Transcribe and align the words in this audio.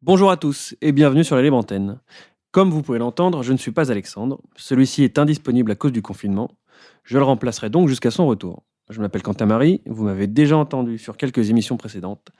Bonjour 0.00 0.30
à 0.30 0.36
tous 0.36 0.76
et 0.80 0.92
bienvenue 0.92 1.24
sur 1.24 1.36
antenne. 1.52 1.98
Comme 2.52 2.70
vous 2.70 2.82
pouvez 2.82 3.00
l'entendre, 3.00 3.42
je 3.42 3.52
ne 3.52 3.58
suis 3.58 3.72
pas 3.72 3.90
Alexandre. 3.90 4.40
Celui-ci 4.54 5.02
est 5.02 5.18
indisponible 5.18 5.72
à 5.72 5.74
cause 5.74 5.90
du 5.90 6.02
confinement. 6.02 6.52
Je 7.02 7.18
le 7.18 7.24
remplacerai 7.24 7.68
donc 7.68 7.88
jusqu'à 7.88 8.12
son 8.12 8.28
retour. 8.28 8.62
Je 8.90 9.00
m'appelle 9.00 9.24
Quentin 9.24 9.46
Marie, 9.46 9.82
vous 9.86 10.04
m'avez 10.04 10.28
déjà 10.28 10.56
entendu 10.56 10.98
sur 10.98 11.16
quelques 11.16 11.50
émissions 11.50 11.76
précédentes 11.76 12.30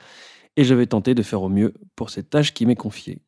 et 0.56 0.62
je 0.62 0.72
vais 0.72 0.86
tenter 0.86 1.16
de 1.16 1.22
faire 1.24 1.42
au 1.42 1.48
mieux 1.48 1.74
pour 1.96 2.10
cette 2.10 2.30
tâche 2.30 2.54
qui 2.54 2.64
m'est 2.64 2.76
confiée. 2.76 3.22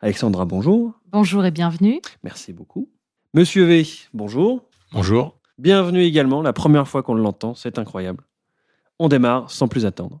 Alexandra, 0.00 0.44
bonjour. 0.44 0.92
Bonjour 1.10 1.44
et 1.44 1.50
bienvenue. 1.50 2.00
Merci 2.22 2.52
beaucoup. 2.52 2.92
Monsieur 3.34 3.64
V, 3.64 3.84
bonjour. 4.12 4.68
Bonjour. 4.92 5.40
Bienvenue 5.58 6.04
également, 6.04 6.42
la 6.42 6.52
première 6.52 6.86
fois 6.86 7.02
qu'on 7.02 7.14
l'entend, 7.14 7.56
c'est 7.56 7.80
incroyable. 7.80 8.22
On 9.00 9.08
démarre 9.08 9.50
sans 9.50 9.66
plus 9.66 9.84
attendre. 9.84 10.20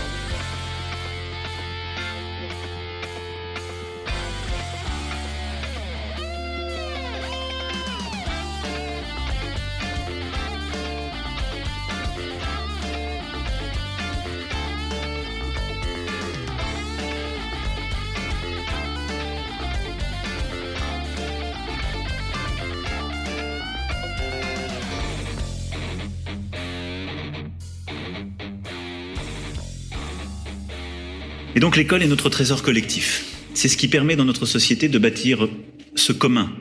Donc 31.61 31.77
l'école 31.77 32.01
est 32.01 32.07
notre 32.07 32.31
trésor 32.31 32.63
collectif. 32.63 33.23
C'est 33.53 33.67
ce 33.67 33.77
qui 33.77 33.87
permet 33.87 34.15
dans 34.15 34.25
notre 34.25 34.47
société 34.47 34.89
de 34.89 34.97
bâtir 34.97 35.47
ce 35.93 36.11
commun 36.11 36.51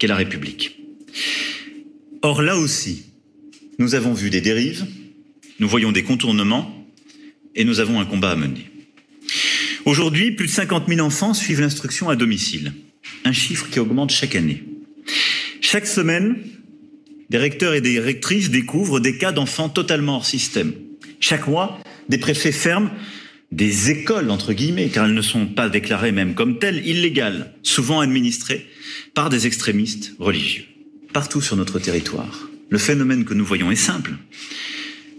qu'est 0.00 0.08
la 0.08 0.16
République. 0.16 0.80
Or 2.22 2.42
là 2.42 2.58
aussi, 2.58 3.04
nous 3.78 3.94
avons 3.94 4.14
vu 4.14 4.30
des 4.30 4.40
dérives, 4.40 4.84
nous 5.60 5.68
voyons 5.68 5.92
des 5.92 6.02
contournements 6.02 6.84
et 7.54 7.62
nous 7.62 7.78
avons 7.78 8.00
un 8.00 8.04
combat 8.04 8.32
à 8.32 8.34
mener. 8.34 8.68
Aujourd'hui, 9.84 10.32
plus 10.32 10.48
de 10.48 10.52
50 10.52 10.88
000 10.88 11.06
enfants 11.06 11.34
suivent 11.34 11.60
l'instruction 11.60 12.08
à 12.08 12.16
domicile, 12.16 12.72
un 13.24 13.32
chiffre 13.32 13.68
qui 13.70 13.78
augmente 13.78 14.10
chaque 14.10 14.34
année. 14.34 14.64
Chaque 15.60 15.86
semaine, 15.86 16.36
des 17.30 17.38
recteurs 17.38 17.74
et 17.74 17.80
des 17.80 18.00
rectrices 18.00 18.50
découvrent 18.50 18.98
des 18.98 19.18
cas 19.18 19.30
d'enfants 19.30 19.68
totalement 19.68 20.16
hors 20.16 20.26
système. 20.26 20.72
Chaque 21.20 21.46
mois, 21.46 21.78
des 22.08 22.18
préfets 22.18 22.50
ferment 22.50 22.90
des 23.50 23.90
écoles, 23.90 24.30
entre 24.30 24.52
guillemets, 24.52 24.88
car 24.88 25.06
elles 25.06 25.14
ne 25.14 25.22
sont 25.22 25.46
pas 25.46 25.68
déclarées 25.68 26.12
même 26.12 26.34
comme 26.34 26.58
telles, 26.58 26.86
illégales, 26.86 27.54
souvent 27.62 28.00
administrées 28.00 28.66
par 29.14 29.30
des 29.30 29.46
extrémistes 29.46 30.14
religieux. 30.18 30.64
Partout 31.12 31.40
sur 31.40 31.56
notre 31.56 31.78
territoire, 31.78 32.48
le 32.68 32.78
phénomène 32.78 33.24
que 33.24 33.34
nous 33.34 33.44
voyons 33.44 33.70
est 33.70 33.76
simple. 33.76 34.12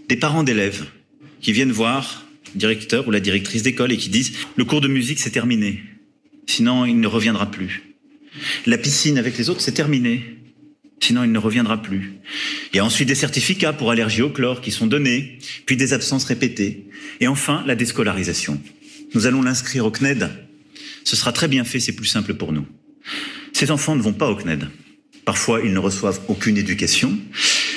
Des 0.08 0.16
parents 0.16 0.44
d'élèves 0.44 0.86
qui 1.40 1.52
viennent 1.52 1.72
voir 1.72 2.24
le 2.54 2.58
directeur 2.58 3.08
ou 3.08 3.10
la 3.10 3.20
directrice 3.20 3.62
d'école 3.62 3.92
et 3.92 3.96
qui 3.96 4.08
disent 4.08 4.32
le 4.56 4.64
cours 4.64 4.80
de 4.80 4.88
musique 4.88 5.20
c'est 5.20 5.30
terminé, 5.30 5.82
sinon 6.46 6.84
il 6.84 7.00
ne 7.00 7.06
reviendra 7.06 7.50
plus. 7.50 7.82
La 8.66 8.78
piscine 8.78 9.18
avec 9.18 9.36
les 9.38 9.50
autres 9.50 9.60
c'est 9.60 9.72
terminé, 9.72 10.39
sinon 11.00 11.24
il 11.24 11.32
ne 11.32 11.38
reviendra 11.38 11.82
plus. 11.82 12.12
Il 12.72 12.76
y 12.76 12.78
a 12.78 12.84
ensuite 12.84 13.08
des 13.08 13.14
certificats 13.14 13.72
pour 13.72 13.90
allergie 13.90 14.22
au 14.22 14.30
chlore 14.30 14.60
qui 14.60 14.70
sont 14.70 14.86
donnés, 14.86 15.38
puis 15.66 15.76
des 15.76 15.92
absences 15.92 16.24
répétées, 16.24 16.86
et 17.20 17.26
enfin 17.26 17.64
la 17.66 17.74
déscolarisation. 17.74 18.60
Nous 19.14 19.26
allons 19.26 19.42
l'inscrire 19.42 19.86
au 19.86 19.90
CNED. 19.90 20.30
Ce 21.04 21.16
sera 21.16 21.32
très 21.32 21.48
bien 21.48 21.64
fait, 21.64 21.80
c'est 21.80 21.92
plus 21.92 22.06
simple 22.06 22.34
pour 22.34 22.52
nous. 22.52 22.66
Ces 23.52 23.70
enfants 23.70 23.96
ne 23.96 24.02
vont 24.02 24.12
pas 24.12 24.30
au 24.30 24.36
CNED. 24.36 24.68
Parfois, 25.24 25.60
ils 25.64 25.72
ne 25.72 25.78
reçoivent 25.78 26.20
aucune 26.28 26.56
éducation, 26.56 27.18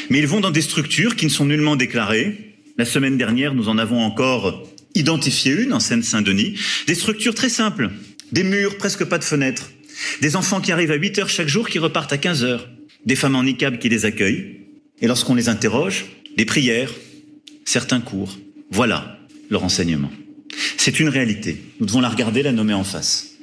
mais 0.09 0.19
ils 0.19 0.28
vont 0.28 0.39
dans 0.39 0.51
des 0.51 0.62
structures 0.62 1.16
qui 1.16 1.25
ne 1.25 1.31
sont 1.31 1.45
nullement 1.45 1.75
déclarées. 1.75 2.56
La 2.78 2.85
semaine 2.85 3.17
dernière, 3.17 3.53
nous 3.53 3.69
en 3.69 3.78
avons 3.78 4.01
encore 4.01 4.67
identifié 4.95 5.53
une 5.53 5.73
en 5.73 5.79
Seine-Saint-Denis. 5.79 6.57
Des 6.88 6.95
structures 6.95 7.35
très 7.35 7.50
simples, 7.50 7.89
des 8.31 8.44
murs, 8.44 8.78
presque 8.78 9.06
pas 9.06 9.17
de 9.17 9.23
fenêtres, 9.23 9.72
des 10.22 10.35
enfants 10.35 10.62
qui 10.62 10.72
arrivent 10.72 10.91
à 10.91 10.95
8 10.95 11.19
heures 11.19 11.29
chaque 11.29 11.47
jour, 11.47 11.69
qui 11.69 11.79
repartent 11.79 12.13
à 12.13 12.17
15 12.17 12.44
heures 12.44 12.67
des 13.06 13.16
femmes 13.16 13.36
en 13.36 13.44
niqab 13.44 13.80
qui 13.80 13.90
les 13.90 14.06
accueillent, 14.06 14.62
et 15.02 15.08
lorsqu'on 15.08 15.36
les 15.36 15.50
interroge, 15.50 16.06
des 16.38 16.46
prières, 16.46 16.91
certains 17.66 18.02
cours. 18.02 18.38
Voilà 18.72 19.19
le 19.50 19.58
renseignement. 19.58 20.12
C'est 20.78 21.00
une 21.00 21.09
réalité. 21.09 21.58
Nous 21.80 21.86
devons 21.86 22.02
la 22.02 22.09
regarder, 22.09 22.44
la 22.44 22.52
nommer 22.52 22.74
en 22.74 22.84
face. 22.84 23.36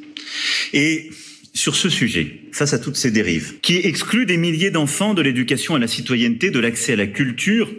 Et 0.73 1.11
sur 1.55 1.75
ce 1.77 1.89
sujet, 1.89 2.43
face 2.53 2.73
à 2.73 2.79
toutes 2.79 2.97
ces 2.97 3.11
dérives, 3.11 3.61
qui 3.61 3.77
excluent 3.77 4.27
des 4.27 4.37
milliers 4.37 4.71
d'enfants 4.71 5.15
de 5.15 5.23
l'éducation 5.23 5.75
à 5.75 5.79
la 5.79 5.89
citoyenneté, 5.89 6.51
de 6.51 6.59
l'accès 6.59 6.95
à 6.95 6.97
la 6.97 7.07
culture, 7.07 7.71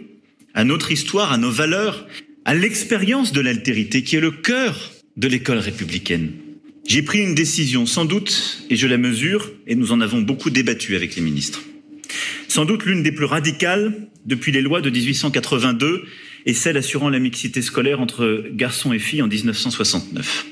à 0.54 0.64
notre 0.64 0.92
histoire, 0.92 1.32
à 1.32 1.38
nos 1.38 1.50
valeurs, 1.50 2.06
à 2.44 2.54
l'expérience 2.54 3.32
de 3.32 3.40
l'altérité, 3.40 4.02
qui 4.02 4.16
est 4.16 4.20
le 4.20 4.30
cœur 4.30 4.92
de 5.16 5.28
l'école 5.28 5.58
républicaine. 5.58 6.32
J'ai 6.86 7.02
pris 7.02 7.20
une 7.20 7.34
décision, 7.34 7.86
sans 7.86 8.04
doute, 8.04 8.64
et 8.68 8.76
je 8.76 8.86
la 8.86 8.98
mesure, 8.98 9.52
et 9.66 9.74
nous 9.74 9.92
en 9.92 10.00
avons 10.00 10.20
beaucoup 10.20 10.50
débattu 10.50 10.96
avec 10.96 11.14
les 11.16 11.22
ministres 11.22 11.62
sans 12.48 12.64
doute 12.64 12.84
l'une 12.84 13.02
des 13.02 13.12
plus 13.12 13.24
radicales 13.24 14.08
depuis 14.26 14.52
les 14.52 14.60
lois 14.60 14.80
de 14.80 14.90
1882 14.90 16.04
et 16.46 16.54
celle 16.54 16.76
assurant 16.76 17.08
la 17.08 17.18
mixité 17.18 17.62
scolaire 17.62 18.00
entre 18.00 18.44
garçons 18.52 18.92
et 18.92 18.98
filles 18.98 19.22
en 19.22 19.28
1969. 19.28 20.46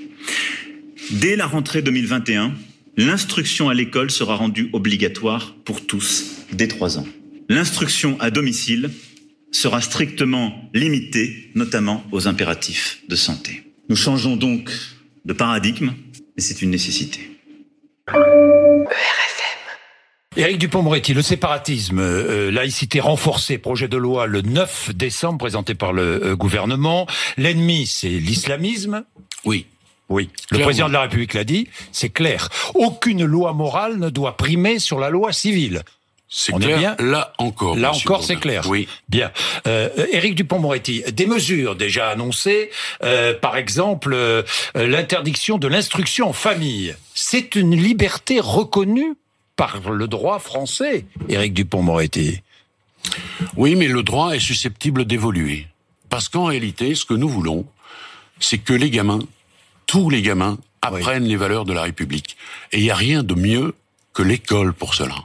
Dès 1.13 1.37
la 1.37 1.47
rentrée 1.47 1.83
2021, 1.83 2.55
l'instruction 2.97 3.69
à 3.69 3.75
l'école 3.75 4.11
sera 4.11 4.37
rendue 4.37 4.71
obligatoire 4.73 5.57
pour 5.65 5.87
tous 5.87 6.45
dès 6.53 6.69
trois 6.69 6.99
ans. 6.99 7.07
L'instruction 7.49 8.17
à 8.21 8.31
domicile 8.31 8.91
sera 9.51 9.81
strictement 9.81 10.71
limitée, 10.75 11.51
notamment 11.55 12.05
aux 12.13 12.29
impératifs 12.29 13.01
de 13.09 13.17
santé. 13.17 13.65
Nous 13.89 13.97
changeons 13.97 14.37
donc 14.37 14.71
de 15.25 15.33
paradigme, 15.33 15.93
et 16.37 16.41
c'est 16.41 16.63
une 16.63 16.71
nécessité. 16.71 17.19
Éric 20.37 20.59
Dupont-Moretti, 20.59 21.13
le 21.13 21.23
séparatisme, 21.23 21.99
euh, 21.99 22.53
laïcité 22.53 23.01
renforcée, 23.01 23.59
projet 23.59 23.89
de 23.89 23.97
loi 23.97 24.27
le 24.27 24.43
9 24.43 24.95
décembre 24.95 25.39
présenté 25.39 25.75
par 25.75 25.93
le 25.93 26.25
euh, 26.25 26.37
gouvernement. 26.37 27.09
L'ennemi, 27.37 27.85
c'est 27.89 28.09
l'islamisme. 28.09 29.03
Oui. 29.45 29.67
Oui, 30.09 30.29
le 30.51 30.59
président 30.61 30.89
de 30.89 30.93
la 30.93 31.03
République 31.03 31.35
l'a 31.35 31.43
dit, 31.43 31.69
c'est 31.91 32.11
clair. 32.11 32.49
Aucune 32.75 33.25
loi 33.25 33.53
morale 33.53 33.97
ne 33.99 34.09
doit 34.09 34.37
primer 34.37 34.79
sur 34.79 35.01
la 35.01 35.11
loi 35.11 35.33
civile. 35.33 35.83
C'est 36.29 36.53
clair. 36.53 36.79
bien 36.79 36.97
là 37.01 37.33
encore. 37.39 37.77
Là 37.77 37.93
encore, 37.93 38.23
c'est 38.23 38.37
clair. 38.37 38.65
Oui. 38.69 38.89
Bien. 39.09 39.33
Euh, 39.67 39.89
Éric 40.13 40.37
Dupont-Moretti, 40.37 41.03
des 41.13 41.27
mesures 41.27 41.75
déjà 41.75 42.09
annoncées, 42.09 42.71
euh, 43.03 43.35
par 43.35 43.57
exemple 43.57 44.17
l'interdiction 44.77 45.59
de 45.59 45.67
l'instruction 45.67 46.29
en 46.29 46.33
famille. 46.33 46.95
C'est 47.15 47.57
une 47.57 47.75
liberté 47.75 48.39
reconnue 48.41 49.17
par 49.61 49.93
le 49.93 50.09
droit 50.09 50.39
français, 50.39 51.05
Éric 51.29 51.53
Dupont-Moretti. 51.53 52.41
Oui, 53.59 53.77
mais 53.77 53.89
le 53.89 54.03
droit 54.03 54.31
est 54.35 54.41
susceptible 54.41 55.05
d'évoluer. 55.05 55.67
Parce 56.09 56.31
qu'en 56.31 56.45
réalité, 56.45 56.95
ce 56.95 57.05
que 57.05 57.13
nous 57.13 57.29
voulons, 57.29 57.67
c'est 58.39 58.57
que 58.57 58.73
les 58.73 58.89
gamins, 58.89 59.19
tous 59.87 60.09
les 60.09 60.23
gamins, 60.23 60.57
apprennent 60.81 61.25
les 61.27 61.37
valeurs 61.37 61.67
de 61.67 61.75
la 61.75 61.83
République. 61.83 62.39
Et 62.73 62.79
il 62.79 62.85
n'y 62.85 62.91
a 62.91 62.95
rien 62.95 63.23
de 63.23 63.35
mieux 63.35 63.75
que 64.15 64.23
l'école 64.23 64.73
pour 64.73 64.95
cela. 64.95 65.17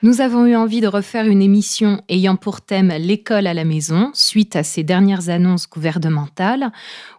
Nous 0.00 0.22
avons 0.22 0.46
eu 0.46 0.56
envie 0.56 0.80
de 0.80 0.88
refaire 0.88 1.26
une 1.26 1.42
émission 1.42 2.02
ayant 2.08 2.36
pour 2.36 2.62
thème 2.62 2.92
l'école 2.98 3.46
à 3.46 3.52
la 3.52 3.64
maison, 3.64 4.10
suite 4.14 4.56
à 4.56 4.62
ces 4.62 4.82
dernières 4.82 5.28
annonces 5.28 5.68
gouvernementales, 5.68 6.72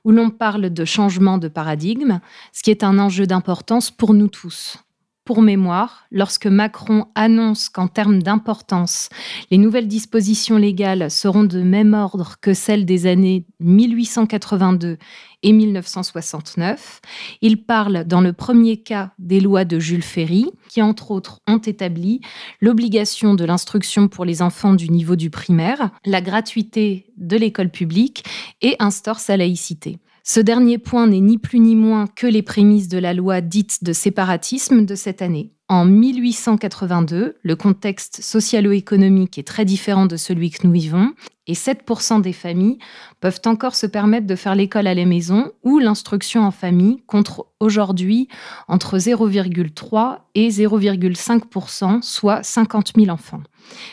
où 0.03 0.11
l'on 0.11 0.31
parle 0.31 0.71
de 0.71 0.85
changement 0.85 1.37
de 1.37 1.47
paradigme, 1.47 2.21
ce 2.53 2.63
qui 2.63 2.71
est 2.71 2.83
un 2.83 2.97
enjeu 2.97 3.27
d'importance 3.27 3.91
pour 3.91 4.15
nous 4.15 4.29
tous. 4.29 4.79
Pour 5.25 5.41
mémoire, 5.41 6.05
lorsque 6.11 6.45
Macron 6.45 7.07
annonce 7.15 7.67
qu'en 7.69 7.87
termes 7.87 8.21
d'importance, 8.21 9.09
les 9.49 9.57
nouvelles 9.57 9.87
dispositions 9.87 10.57
légales 10.57 11.09
seront 11.09 11.45
de 11.45 11.63
même 11.63 11.95
ordre 11.95 12.35
que 12.39 12.53
celles 12.53 12.85
des 12.85 13.07
années 13.07 13.43
1882 13.59 14.99
et 15.41 15.51
1969, 15.51 17.01
il 17.41 17.63
parle 17.63 18.03
dans 18.03 18.21
le 18.21 18.33
premier 18.33 18.77
cas 18.77 19.13
des 19.17 19.39
lois 19.39 19.65
de 19.65 19.79
Jules 19.79 20.03
Ferry, 20.03 20.45
qui 20.69 20.83
entre 20.83 21.09
autres 21.09 21.39
ont 21.47 21.57
établi 21.57 22.21
l'obligation 22.61 23.33
de 23.33 23.45
l'instruction 23.45 24.07
pour 24.07 24.25
les 24.25 24.43
enfants 24.43 24.75
du 24.75 24.89
niveau 24.89 25.15
du 25.15 25.31
primaire, 25.31 25.89
la 26.05 26.21
gratuité 26.21 27.11
de 27.17 27.35
l'école 27.35 27.69
publique 27.69 28.25
et 28.61 28.75
instaure 28.77 29.19
sa 29.19 29.37
laïcité. 29.37 29.97
Ce 30.27 30.39
dernier 30.39 30.79
point 30.79 31.05
n'est 31.05 31.19
ni 31.19 31.37
plus 31.37 31.59
ni 31.59 31.75
moins 31.75 32.07
que 32.07 32.25
les 32.25 32.41
prémices 32.41 32.87
de 32.87 32.97
la 32.97 33.13
loi 33.13 33.41
dite 33.41 33.83
de 33.83 33.93
séparatisme 33.93 34.83
de 34.83 34.95
cette 34.95 35.21
année. 35.21 35.51
En 35.69 35.85
1882, 35.85 37.35
le 37.43 37.55
contexte 37.55 38.23
socio-économique 38.23 39.37
est 39.37 39.47
très 39.47 39.65
différent 39.65 40.07
de 40.07 40.17
celui 40.17 40.49
que 40.49 40.65
nous 40.65 40.73
vivons 40.73 41.13
et 41.45 41.53
7% 41.53 42.21
des 42.21 42.33
familles 42.33 42.79
peuvent 43.19 43.41
encore 43.45 43.75
se 43.75 43.85
permettre 43.85 44.25
de 44.25 44.35
faire 44.35 44.55
l'école 44.55 44.87
à 44.87 44.95
la 44.95 45.05
maison 45.05 45.51
ou 45.61 45.77
l'instruction 45.77 46.41
en 46.41 46.51
famille 46.51 47.03
contre 47.05 47.45
aujourd'hui 47.59 48.27
entre 48.67 48.97
0,3 48.97 50.21
et 50.33 50.49
0,5%, 50.49 52.01
soit 52.01 52.41
50 52.41 52.93
000 52.97 53.09
enfants. 53.09 53.43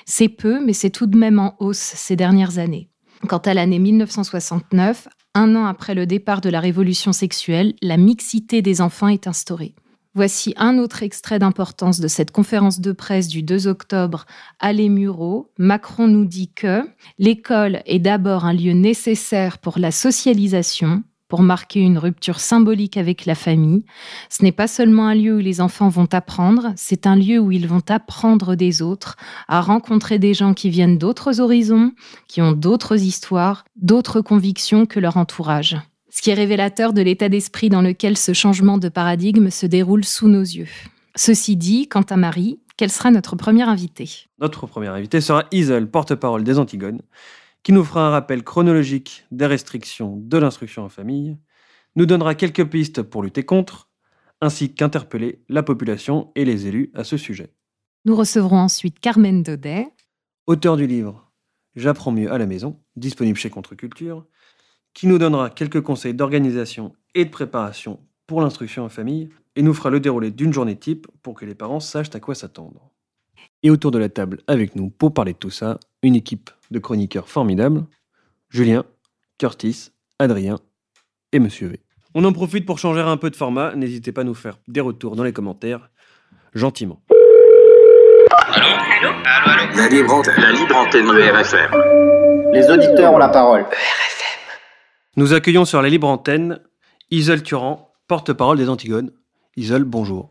C'est 0.07 0.31
peu, 0.31 0.65
mais 0.65 0.73
c'est 0.73 0.89
tout 0.89 1.07
de 1.07 1.19
même 1.19 1.39
en 1.39 1.57
hausse 1.59 1.77
ces 1.77 2.17
dernières 2.17 2.59
années. 2.59 2.89
Quant 3.29 3.39
à 3.39 3.53
l'année 3.53 3.79
1969, 3.79 5.09
un 5.35 5.57
an 5.57 5.67
après 5.67 5.95
le 5.95 6.07
départ 6.07 6.41
de 6.41 6.51
la 6.51 6.61
révolution 6.61 7.13
sexuelle, 7.13 7.75
la 7.83 7.97
mixité 7.97 8.63
des 8.63 8.81
enfants 8.81 9.09
est 9.09 9.27
instaurée. 9.27 9.75
Voici 10.15 10.53
un 10.59 10.77
autre 10.77 11.03
extrait 11.03 11.39
d'importance 11.39 11.99
de 11.99 12.09
cette 12.09 12.33
conférence 12.33 12.81
de 12.81 12.93
presse 12.93 13.29
du 13.29 13.43
2 13.43 13.67
octobre 13.67 14.27
à 14.61 14.75
Les 14.75 14.91
Mureaux. 14.91 15.51
Macron 15.57 16.07
nous 16.07 16.27
dit 16.27 16.53
que 16.53 16.83
l'école 17.19 17.83
est 17.87 17.99
d'abord 17.99 18.45
un 18.45 18.53
lieu 18.53 18.73
nécessaire 18.73 19.57
pour 19.57 19.79
la 19.79 19.91
socialisation, 19.91 21.03
pour 21.33 21.41
marquer 21.41 21.81
une 21.81 21.97
rupture 21.97 22.41
symbolique 22.41 22.99
avec 22.99 23.25
la 23.25 23.35
famille. 23.35 23.87
Ce 24.29 24.43
n'est 24.43 24.53
pas 24.53 24.67
seulement 24.67 25.07
un 25.07 25.15
lieu 25.15 25.35
où 25.35 25.39
les 25.39 25.63
enfants 25.63 25.89
vont 25.89 26.07
apprendre, 26.13 26.75
c'est 26.77 27.07
un 27.07 27.17
lieu 27.17 27.39
où 27.39 27.51
ils 27.51 27.67
vont 27.67 27.81
apprendre 27.89 28.55
des 28.55 28.83
autres, 28.83 29.17
à 29.49 29.63
rencontrer 29.63 30.19
des 30.19 30.35
gens 30.35 30.53
qui 30.53 30.69
viennent 30.69 30.99
d'autres 30.99 31.41
horizons, 31.41 31.93
qui 32.29 32.43
ont 32.43 32.53
d'autres 32.53 33.01
histoires, 33.01 33.65
d'autres 33.77 34.21
convictions 34.21 34.85
que 34.85 35.01
leur 35.01 35.17
entourage. 35.17 35.79
Ce 36.11 36.21
qui 36.21 36.29
est 36.29 36.35
révélateur 36.35 36.93
de 36.93 37.01
l'état 37.01 37.31
d'esprit 37.31 37.71
dans 37.71 37.81
lequel 37.81 38.19
ce 38.19 38.35
changement 38.35 38.77
de 38.77 38.91
paradigme 38.91 39.49
se 39.49 39.65
déroule 39.65 40.05
sous 40.05 40.29
nos 40.29 40.43
yeux. 40.43 40.69
Ceci 41.17 41.57
dit, 41.57 41.89
quant 41.89 42.03
à 42.11 42.19
Marie, 42.19 42.61
quelle 42.77 42.93
sera 42.93 43.11
notre 43.11 43.37
première 43.37 43.71
invitée? 43.71 44.29
Notre 44.39 44.67
première 44.67 44.93
invitée 44.93 45.23
sera 45.23 45.45
Isole, 45.51 45.91
porte-parole 45.91 46.45
des 46.45 46.59
Antigones, 46.59 47.01
qui 47.63 47.73
nous 47.73 47.85
fera 47.85 48.07
un 48.09 48.11
rappel 48.11 48.43
chronologique 48.43 49.25
des 49.31 49.47
restrictions 49.47 50.17
de 50.17 50.39
l'instruction 50.39 50.85
en 50.85 50.89
famille, 50.89 51.37
nous 51.97 52.07
donnera 52.07 52.35
quelques 52.35 52.69
pistes 52.69 53.03
pour 53.03 53.23
lutter 53.23 53.45
contre, 53.45 53.91
ainsi 54.41 54.75
qu'interpeller 54.75 55.45
la 55.49 55.63
population 55.63 56.33
et 56.35 56.45
les 56.45 56.67
élus 56.67 56.91
à 56.95 57.05
ce 57.05 57.17
sujet. 57.17 57.55
Nous 58.05 58.17
recevrons 58.17 58.59
ensuite 58.59 58.99
Carmen 58.99 59.43
Daudet, 59.43 59.89
auteur 60.47 60.77
du 60.77 60.87
livre 60.87 61.33
J'apprends 61.75 62.13
mieux 62.13 62.31
à 62.31 62.37
la 62.37 62.47
maison, 62.47 62.81
disponible 62.97 63.39
chez 63.39 63.49
Contre-Culture, 63.49 64.27
qui 64.93 65.07
nous 65.07 65.19
donnera 65.19 65.49
quelques 65.49 65.81
conseils 65.81 66.13
d'organisation 66.13 66.93
et 67.15 67.25
de 67.25 67.31
préparation 67.31 68.01
pour 68.27 68.43
l'instruction 68.43 68.85
en 68.85 68.89
famille 68.89 69.31
et 69.57 69.63
nous 69.63 69.73
fera 69.73 69.91
le 69.91 70.01
déroulé 70.01 70.31
d'une 70.31 70.53
journée 70.53 70.77
type 70.77 71.07
pour 71.23 71.35
que 71.35 71.45
les 71.45 71.55
parents 71.55 71.81
sachent 71.81 72.15
à 72.15 72.21
quoi 72.21 72.35
s'attendre. 72.35 72.91
Et 73.63 73.71
autour 73.71 73.91
de 73.91 73.99
la 73.99 74.09
table 74.09 74.41
avec 74.47 74.77
nous 74.77 74.91
pour 74.91 75.15
parler 75.15 75.33
de 75.33 75.39
tout 75.39 75.51
ça, 75.51 75.79
une 76.03 76.15
équipe 76.15 76.51
de 76.73 76.79
chroniqueurs 76.79 77.29
formidables, 77.29 77.85
Julien, 78.49 78.85
Curtis, 79.39 79.91
Adrien 80.19 80.59
et 81.33 81.39
Monsieur 81.39 81.69
V. 81.69 81.81
On 82.15 82.25
en 82.25 82.33
profite 82.33 82.67
pour 82.67 82.79
changer 82.79 83.01
un 83.01 83.17
peu 83.17 83.31
de 83.31 83.37
format, 83.37 83.75
n'hésitez 83.75 84.13
pas 84.13 84.23
à 84.23 84.25
nous 84.25 84.35
faire 84.35 84.59
des 84.69 84.81
retours 84.81 85.17
dans 85.17 85.25
les 85.25 85.33
commentaires, 85.33 85.91
gentiment. 86.55 87.03
Allô 88.31 88.67
Allô 88.67 89.09
Allô, 89.25 89.63
allô 89.63 89.77
La 89.77 89.89
libre 89.89 90.15
antenne. 90.15 90.35
La 90.39 90.53
libre 90.53 90.77
antenne 90.77 91.07
de 91.07 91.21
RFM. 91.21 92.53
Les 92.53 92.69
auditeurs 92.71 93.13
ont 93.13 93.19
la 93.19 93.29
parole. 93.29 93.63
RFM. 93.63 94.51
Nous 95.17 95.33
accueillons 95.33 95.65
sur 95.65 95.81
la 95.81 95.89
libre 95.89 96.09
antenne 96.09 96.61
Isole 97.11 97.43
Turan, 97.43 97.93
porte-parole 98.09 98.59
des 98.59 98.69
Antigones. 98.69 99.11
Isole, 99.57 99.85
bonjour. 99.85 100.31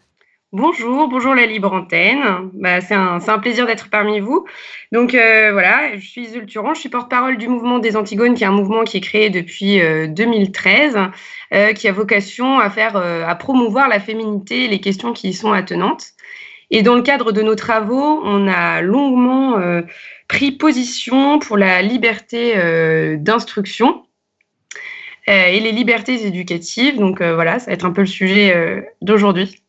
Bonjour, 0.54 1.08
bonjour 1.08 1.34
la 1.34 1.46
libre 1.46 1.72
antenne. 1.72 2.52
Bah, 2.56 2.82
c'est 2.82 2.94
un, 2.94 3.20
un, 3.26 3.40
plaisir 3.40 3.66
d'être 3.66 3.90
parmi 3.90 4.20
vous. 4.20 4.46
Donc 4.92 5.16
euh, 5.16 5.54
voilà, 5.54 5.98
je 5.98 6.06
suis 6.06 6.24
Isole 6.24 6.46
Turan, 6.46 6.74
je 6.74 6.82
suis 6.82 6.90
porte-parole 6.90 7.38
du 7.38 7.48
mouvement 7.48 7.80
des 7.80 7.96
Antigones, 7.96 8.34
qui 8.34 8.44
est 8.44 8.48
un 8.48 8.52
mouvement 8.52 8.84
qui 8.84 8.98
est 8.98 9.02
créé 9.02 9.30
depuis 9.30 9.80
euh, 9.80 10.08
2013, 10.08 10.98
euh, 11.54 11.72
qui 11.72 11.88
a 11.88 11.94
vocation 11.94 12.60
à 12.60 12.70
faire, 12.70 12.98
euh, 12.98 13.24
à 13.26 13.34
promouvoir 13.36 13.88
la 13.88 14.02
féminité 14.02 14.66
et 14.66 14.68
les 14.68 14.82
questions 14.82 15.14
qui 15.14 15.30
y 15.30 15.34
sont 15.34 15.54
attenantes. 15.54 16.08
Et 16.70 16.82
dans 16.82 16.96
le 16.96 17.02
cadre 17.02 17.32
de 17.32 17.42
nos 17.42 17.56
travaux, 17.56 18.20
on 18.22 18.50
a 18.50 18.82
longuement 18.82 19.58
euh, 19.58 19.84
pris 20.28 20.52
position 20.52 21.40
pour 21.40 21.56
la 21.56 21.82
liberté 21.82 22.56
d'instruction 23.18 24.06
et 25.28 25.60
les 25.62 25.72
libertés 25.72 26.26
éducatives. 26.26 26.98
Donc 26.98 27.22
voilà, 27.22 27.60
ça 27.60 27.68
va 27.68 27.72
être 27.74 27.86
un 27.86 27.92
peu 27.92 28.02
le 28.02 28.08
sujet 28.08 28.86
d'aujourd'hui. 29.02 29.62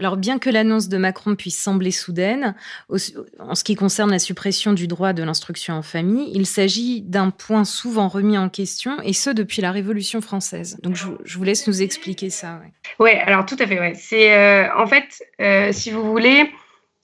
Alors, 0.00 0.16
bien 0.16 0.38
que 0.38 0.48
l'annonce 0.48 0.88
de 0.88 0.96
Macron 0.96 1.36
puisse 1.36 1.60
sembler 1.60 1.90
soudaine, 1.90 2.54
en 2.88 3.54
ce 3.54 3.64
qui 3.64 3.74
concerne 3.74 4.10
la 4.10 4.18
suppression 4.18 4.72
du 4.72 4.86
droit 4.86 5.12
de 5.12 5.22
l'instruction 5.22 5.74
en 5.74 5.82
famille, 5.82 6.30
il 6.34 6.46
s'agit 6.46 7.02
d'un 7.02 7.28
point 7.28 7.66
souvent 7.66 8.08
remis 8.08 8.38
en 8.38 8.48
question, 8.48 8.96
et 9.02 9.12
ce 9.12 9.28
depuis 9.28 9.60
la 9.60 9.72
Révolution 9.72 10.22
française. 10.22 10.78
Donc, 10.82 10.96
je, 10.96 11.36
vous 11.36 11.44
laisse 11.44 11.66
nous 11.66 11.82
expliquer 11.82 12.30
ça. 12.30 12.62
Oui, 12.98 13.10
alors 13.10 13.44
tout 13.44 13.56
à 13.58 13.66
fait. 13.66 13.78
Ouais. 13.78 13.92
C'est 13.94 14.32
euh, 14.32 14.74
en 14.74 14.86
fait, 14.86 15.22
euh, 15.38 15.70
si 15.70 15.90
vous 15.90 16.02
voulez, 16.02 16.50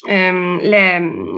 euh, 0.08 0.58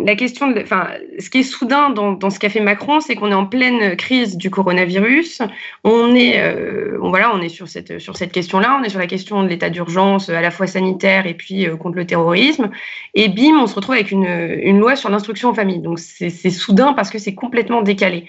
la, 0.04 0.16
question, 0.16 0.50
de, 0.50 0.60
enfin, 0.60 0.88
ce 1.18 1.30
qui 1.30 1.38
est 1.38 1.42
soudain 1.44 1.90
dans, 1.90 2.30
ce 2.30 2.38
qu'a 2.38 2.50
fait 2.50 2.60
Macron, 2.60 3.00
c'est 3.00 3.14
qu'on 3.14 3.30
est 3.30 3.34
en 3.34 3.46
pleine 3.46 3.96
crise 3.96 4.36
du 4.36 4.50
coronavirus. 4.50 5.42
On 5.84 6.14
est, 6.14 6.40
euh, 6.40 6.98
voilà, 7.00 7.32
on 7.34 7.40
est 7.40 7.48
sur 7.48 7.68
cette 7.68 8.00
sur 8.00 8.16
cette 8.16 8.32
question-là. 8.32 8.78
On 8.80 8.84
est 8.84 8.88
sur 8.88 8.98
la 8.98 9.06
question 9.06 9.42
de 9.44 9.48
l'état 9.48 9.70
d'urgence 9.70 10.28
à 10.28 10.40
la 10.40 10.50
fois 10.50 10.66
sanitaire 10.66 11.26
et 11.26 11.34
puis 11.34 11.66
euh, 11.66 11.76
contre 11.76 11.96
le 11.96 12.06
terrorisme. 12.06 12.70
Et 13.14 13.28
bim, 13.28 13.58
on 13.60 13.66
se 13.68 13.76
retrouve 13.76 13.94
avec 13.94 14.10
une, 14.10 14.26
une 14.26 14.80
loi 14.80 14.96
sur 14.96 15.08
l'instruction 15.08 15.50
en 15.50 15.54
famille. 15.54 15.80
Donc 15.80 15.98
c'est 16.00 16.50
soudain 16.50 16.94
parce 16.94 17.10
que 17.10 17.18
c'est 17.18 17.34
complètement 17.34 17.82
décalé 17.82 18.24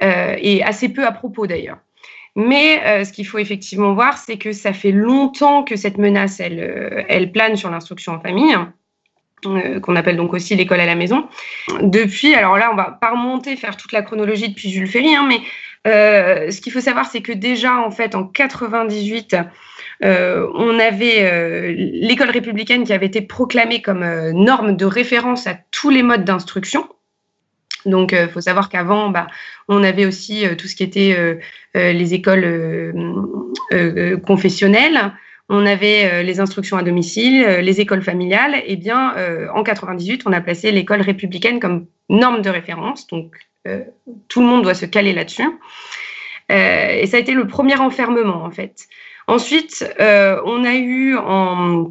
et 0.00 0.62
assez 0.62 0.88
peu 0.88 1.06
à 1.06 1.12
propos 1.12 1.46
d'ailleurs. 1.46 1.78
Mais 2.36 3.04
ce 3.04 3.12
qu'il 3.12 3.26
faut 3.26 3.38
effectivement 3.38 3.94
voir, 3.94 4.18
c'est 4.18 4.38
que 4.38 4.52
ça 4.52 4.72
fait 4.72 4.90
longtemps 4.90 5.62
que 5.62 5.76
cette 5.76 5.98
menace, 5.98 6.40
elle 6.40 7.30
plane 7.32 7.56
sur 7.56 7.70
l'instruction 7.70 8.14
en 8.14 8.20
famille 8.20 8.56
euh, 9.46 9.80
qu'on 9.80 9.96
appelle 9.96 10.16
donc 10.16 10.32
aussi 10.32 10.54
l'école 10.54 10.80
à 10.80 10.86
la 10.86 10.94
maison. 10.94 11.28
Depuis, 11.80 12.34
alors 12.34 12.56
là, 12.56 12.70
on 12.72 12.76
va 12.76 12.98
pas 13.00 13.10
remonter, 13.10 13.56
faire 13.56 13.76
toute 13.76 13.92
la 13.92 14.02
chronologie 14.02 14.48
depuis 14.48 14.70
Jules 14.70 14.86
Ferry, 14.86 15.14
hein, 15.14 15.26
mais 15.28 15.40
euh, 15.86 16.50
ce 16.50 16.60
qu'il 16.60 16.72
faut 16.72 16.80
savoir, 16.80 17.06
c'est 17.06 17.20
que 17.20 17.32
déjà, 17.32 17.76
en 17.78 17.90
fait, 17.90 18.14
en 18.14 18.24
98, 18.24 19.36
euh, 20.02 20.46
on 20.54 20.78
avait 20.78 21.74
l'école 21.74 22.30
républicaine 22.30 22.84
qui 22.84 22.92
avait 22.92 23.06
été 23.06 23.20
proclamée 23.20 23.82
comme 23.82 24.04
norme 24.30 24.76
de 24.76 24.84
référence 24.84 25.46
à 25.46 25.56
tous 25.70 25.90
les 25.90 26.02
modes 26.02 26.24
d'instruction. 26.24 26.88
Donc, 27.86 28.12
il 28.12 28.28
faut 28.28 28.40
savoir 28.40 28.70
qu'avant, 28.70 29.10
bah, 29.10 29.26
on 29.68 29.84
avait 29.84 30.06
aussi 30.06 30.44
tout 30.56 30.68
ce 30.68 30.74
qui 30.74 30.84
était 30.84 31.38
les 31.74 32.14
écoles 32.14 32.94
confessionnelles 34.26 35.12
on 35.48 35.66
avait 35.66 36.10
euh, 36.10 36.22
les 36.22 36.40
instructions 36.40 36.76
à 36.76 36.82
domicile, 36.82 37.44
euh, 37.44 37.60
les 37.60 37.80
écoles 37.80 38.02
familiales. 38.02 38.62
Eh 38.66 38.76
bien, 38.76 39.14
euh, 39.16 39.48
en 39.54 39.62
98, 39.62 40.22
on 40.26 40.32
a 40.32 40.40
placé 40.40 40.70
l'école 40.72 41.02
républicaine 41.02 41.60
comme 41.60 41.86
norme 42.08 42.42
de 42.42 42.50
référence. 42.50 43.06
Donc, 43.06 43.34
tout 44.28 44.42
le 44.42 44.46
monde 44.46 44.62
doit 44.62 44.74
se 44.74 44.84
caler 44.84 45.14
là-dessus. 45.14 45.48
et 46.50 47.06
ça 47.06 47.16
a 47.16 47.20
été 47.20 47.32
le 47.32 47.46
premier 47.46 47.76
enfermement, 47.76 48.44
en 48.44 48.50
fait. 48.50 48.88
Ensuite, 49.26 49.90
on 49.98 50.64
a 50.64 50.74
eu 50.74 51.16
en, 51.16 51.90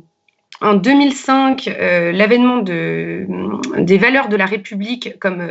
en 0.62 0.74
2005 0.76 1.66
l'avènement 2.14 2.58
de, 2.58 3.26
des 3.80 3.98
valeurs 3.98 4.30
de 4.30 4.36
la 4.36 4.46
République 4.46 5.18
comme, 5.20 5.42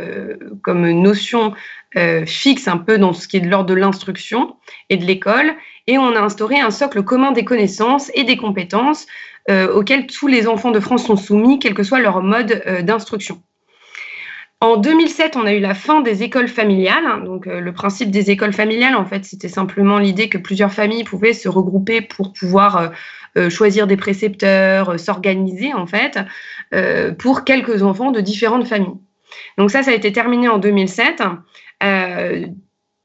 comme 0.61 0.89
notion 0.91 1.51
fixe 2.25 2.69
un 2.69 2.77
peu 2.77 2.97
dans 2.97 3.11
ce 3.11 3.27
qui 3.27 3.35
est 3.35 3.41
de 3.41 3.49
l'ordre 3.49 3.69
de 3.69 3.73
l'instruction 3.73 4.55
et 4.89 4.95
de 4.95 5.03
l'école 5.03 5.55
et 5.87 5.97
on 5.97 6.15
a 6.15 6.19
instauré 6.19 6.59
un 6.59 6.71
socle 6.71 7.03
commun 7.03 7.31
des 7.31 7.43
connaissances 7.43 8.11
et 8.13 8.23
des 8.23 8.37
compétences 8.37 9.05
euh, 9.49 9.73
auxquelles 9.73 10.07
tous 10.07 10.27
les 10.27 10.47
enfants 10.47 10.71
de 10.71 10.79
France 10.79 11.05
sont 11.05 11.17
soumis, 11.17 11.59
quel 11.59 11.73
que 11.73 11.83
soit 11.83 11.99
leur 11.99 12.21
mode 12.21 12.61
euh, 12.65 12.81
d'instruction. 12.81 13.41
En 14.61 14.77
2007, 14.77 15.35
on 15.35 15.45
a 15.45 15.51
eu 15.51 15.59
la 15.59 15.73
fin 15.73 15.99
des 15.99 16.23
écoles 16.23 16.47
familiales. 16.47 17.25
Donc, 17.25 17.47
euh, 17.47 17.59
le 17.59 17.73
principe 17.73 18.11
des 18.11 18.31
écoles 18.31 18.53
familiales, 18.53 18.95
en 18.95 19.05
fait, 19.05 19.25
c'était 19.25 19.49
simplement 19.49 19.97
l'idée 19.97 20.29
que 20.29 20.37
plusieurs 20.37 20.71
familles 20.71 21.03
pouvaient 21.03 21.33
se 21.33 21.49
regrouper 21.49 21.99
pour 21.99 22.31
pouvoir 22.31 22.93
euh, 23.35 23.49
choisir 23.49 23.87
des 23.87 23.97
précepteurs, 23.97 24.97
s'organiser, 24.97 25.73
en 25.73 25.85
fait, 25.85 26.19
pour 27.19 27.43
quelques 27.43 27.83
enfants 27.83 28.11
de 28.11 28.21
différentes 28.21 28.67
familles. 28.67 28.99
Donc 29.57 29.69
ça, 29.69 29.83
ça 29.83 29.91
a 29.91 29.93
été 29.93 30.11
terminé 30.11 30.47
en 30.47 30.59
2007 30.59 31.23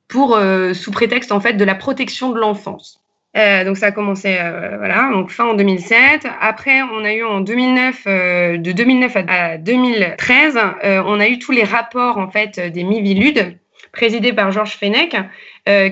pour 0.09 0.37
euh, 0.37 0.75
sous 0.75 0.91
prétexte 0.91 1.33
en 1.33 1.41
fait 1.41 1.55
de 1.55 1.65
la 1.65 1.75
protection 1.75 2.31
de 2.31 2.38
l'enfance. 2.38 3.00
Euh, 3.37 3.62
donc 3.65 3.77
ça 3.77 3.87
a 3.87 3.93
commencé 3.93 4.37
euh, 4.41 4.79
voilà 4.79 5.11
donc 5.12 5.31
fin 5.31 5.45
en 5.45 5.55
2007. 5.55 6.27
Après 6.41 6.81
on 6.83 7.05
a 7.05 7.12
eu 7.12 7.25
en 7.25 7.41
2009 7.41 8.03
euh, 8.07 8.57
de 8.57 8.73
2009 8.73 9.17
à, 9.17 9.21
à 9.29 9.59
2013 9.59 10.57
euh, 10.57 11.03
on 11.07 11.21
a 11.21 11.29
eu 11.29 11.38
tous 11.38 11.53
les 11.53 11.62
rapports 11.62 12.17
en 12.17 12.31
fait 12.31 12.59
des 12.59 12.85
Miviludes 12.85 13.59
présidé 13.93 14.33
par 14.33 14.53
Georges 14.53 14.77
Fenech, 14.77 15.17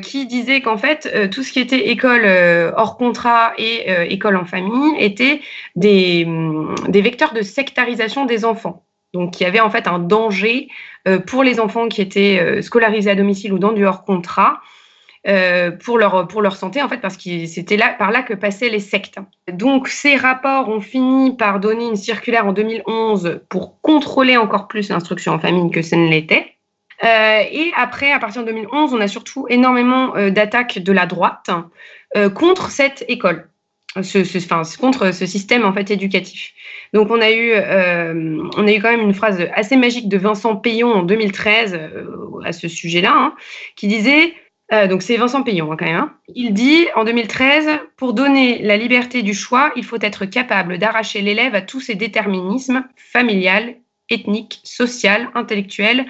qui 0.03 0.27
disait 0.27 0.61
qu'en 0.61 0.77
fait, 0.77 1.31
tout 1.31 1.43
ce 1.43 1.51
qui 1.51 1.61
était 1.61 1.89
école 1.89 2.27
hors 2.77 2.99
contrat 2.99 3.53
et 3.57 3.91
école 4.13 4.37
en 4.37 4.45
famille 4.45 4.95
était 4.99 5.41
des, 5.77 6.27
des 6.89 7.01
vecteurs 7.01 7.33
de 7.33 7.41
sectarisation 7.41 8.27
des 8.27 8.45
enfants. 8.45 8.86
Donc, 9.17 9.41
il 9.41 9.45
y 9.45 9.47
avait 9.47 9.61
en 9.61 9.71
fait 9.71 9.89
un 9.89 9.99
danger 9.99 10.69
pour 11.27 11.43
les 11.45 11.61
enfants 11.61 11.89
qui 11.89 12.01
étaient 12.01 12.61
scolarisés 12.63 13.11
à 13.11 13.15
domicile 13.15 13.53
ou 13.53 13.59
dans 13.59 13.73
du 13.73 13.87
hors 13.87 14.05
contrat 14.05 14.61
euh, 15.29 15.73
pour, 15.73 15.99
leur, 15.99 16.29
pour 16.29 16.41
leur 16.41 16.55
santé, 16.55 16.81
en 16.83 16.89
fait, 16.89 16.99
parce 16.99 17.17
que 17.17 17.47
c'était 17.47 17.77
là, 17.77 17.97
par 17.99 18.13
là 18.13 18.23
que 18.23 18.33
passaient 18.33 18.69
les 18.69 18.79
sectes. 18.79 19.19
Donc, 19.53 19.89
ces 19.89 20.15
rapports 20.15 20.69
ont 20.69 20.81
fini 20.81 21.37
par 21.37 21.59
donner 21.59 21.85
une 21.85 21.97
circulaire 21.97 22.47
en 22.47 22.53
2011 22.53 23.41
pour 23.49 23.81
contrôler 23.81 24.37
encore 24.37 24.69
plus 24.69 24.89
l'instruction 24.89 25.33
en 25.33 25.41
famille 25.41 25.73
que 25.73 25.83
ce 25.83 25.97
ne 25.97 26.09
l'était. 26.09 26.55
Euh, 27.03 27.41
et 27.51 27.73
après, 27.77 28.13
à 28.13 28.21
partir 28.21 28.43
de 28.43 28.53
2011, 28.53 28.95
on 28.95 29.01
a 29.01 29.09
surtout 29.09 29.47
énormément 29.49 30.15
euh, 30.15 30.31
d'attaques 30.31 30.79
de 30.79 30.93
la 30.93 31.07
droite 31.07 31.51
contre 32.35 32.71
cette 32.71 33.05
école. 33.09 33.51
Ce, 34.03 34.77
contre 34.79 35.13
ce 35.13 35.27
système 35.27 35.65
en 35.65 35.73
fait 35.73 35.91
éducatif. 35.91 36.53
Donc 36.93 37.11
on 37.11 37.21
a 37.21 37.31
eu 37.31 37.53
on 38.57 38.67
a 38.67 38.73
eu 38.73 38.81
quand 38.81 38.91
même 38.91 39.01
une 39.01 39.15
phrase 39.15 39.47
assez 39.55 39.77
magique 39.77 40.09
de 40.09 40.19
Vincent 40.19 40.57
Payon 40.57 40.93
en 40.93 41.03
2013 41.03 41.81
à 42.45 42.53
ce 42.53 42.69
sujet-là, 42.69 43.13
hein, 43.13 43.35
qui 43.75 43.89
disait 43.89 44.35
euh, 44.73 44.89
donc 44.89 45.03
c'est 45.03 45.17
Vincent 45.17 45.43
Payon 45.43 45.71
hein, 45.71 45.77
quand 45.79 45.85
même. 45.85 45.97
Hein. 45.97 46.15
Il 46.35 46.53
dit 46.53 46.87
en 46.97 47.05
2013, 47.05 47.69
pour 47.97 48.15
donner 48.15 48.59
la 48.63 48.77
liberté 48.77 49.23
du 49.23 49.33
choix, 49.33 49.73
il 49.77 49.85
faut 49.85 49.99
être 50.01 50.25
capable 50.25 50.79
d'arracher 50.79 51.21
l'élève 51.21 51.55
à 51.55 51.63
tous 51.63 51.81
ses 51.81 51.95
déterminismes 51.95 52.85
familial, 52.97 53.77
ethnique, 54.11 54.61
social, 54.65 55.31
intellectuel, 55.35 56.07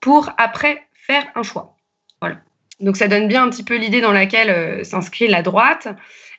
pour 0.00 0.30
après 0.36 0.82
faire 0.94 1.24
un 1.36 1.42
choix. 1.42 1.76
Voilà. 2.20 2.38
Donc 2.80 2.96
ça 2.96 3.06
donne 3.06 3.28
bien 3.28 3.44
un 3.44 3.50
petit 3.50 3.64
peu 3.64 3.76
l'idée 3.76 4.00
dans 4.00 4.12
laquelle 4.12 4.50
euh, 4.50 4.84
s'inscrit 4.84 5.28
la 5.28 5.42
droite 5.42 5.88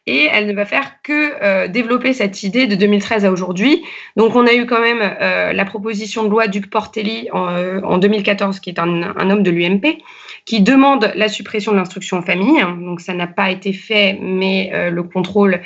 et 0.05 0.27
elle 0.31 0.47
ne 0.47 0.53
va 0.53 0.65
faire 0.65 1.01
que 1.01 1.33
euh, 1.41 1.67
développer 1.67 2.13
cette 2.13 2.43
idée 2.43 2.67
de 2.67 2.75
2013 2.75 3.25
à 3.25 3.31
aujourd'hui. 3.31 3.83
Donc 4.17 4.35
on 4.35 4.45
a 4.45 4.53
eu 4.53 4.65
quand 4.65 4.81
même 4.81 4.99
euh, 5.01 5.53
la 5.53 5.65
proposition 5.65 6.23
de 6.23 6.29
loi 6.29 6.47
Duc 6.47 6.69
Portelli 6.69 7.29
en, 7.31 7.49
euh, 7.49 7.79
en 7.83 7.97
2014, 7.97 8.59
qui 8.59 8.69
est 8.69 8.79
un, 8.79 9.01
un 9.15 9.29
homme 9.29 9.43
de 9.43 9.51
l'UMP, 9.51 9.99
qui 10.45 10.61
demande 10.61 11.11
la 11.15 11.29
suppression 11.29 11.71
de 11.71 11.77
l'instruction 11.77 12.17
en 12.17 12.21
famille. 12.21 12.61
Donc 12.81 12.99
ça 12.99 13.13
n'a 13.13 13.27
pas 13.27 13.49
été 13.49 13.71
fait, 13.71 14.17
mais 14.21 14.89
le 14.91 15.03
contrôle 15.03 15.61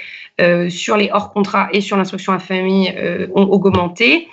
sur 0.70 0.98
les 0.98 1.10
hors 1.12 1.34
contrats 1.34 1.68
et 1.72 1.82
sur 1.82 1.98
l'instruction 1.98 2.34
en 2.34 2.40
famille 2.40 2.94
ont 3.34 3.46
augmenté. 3.46 4.28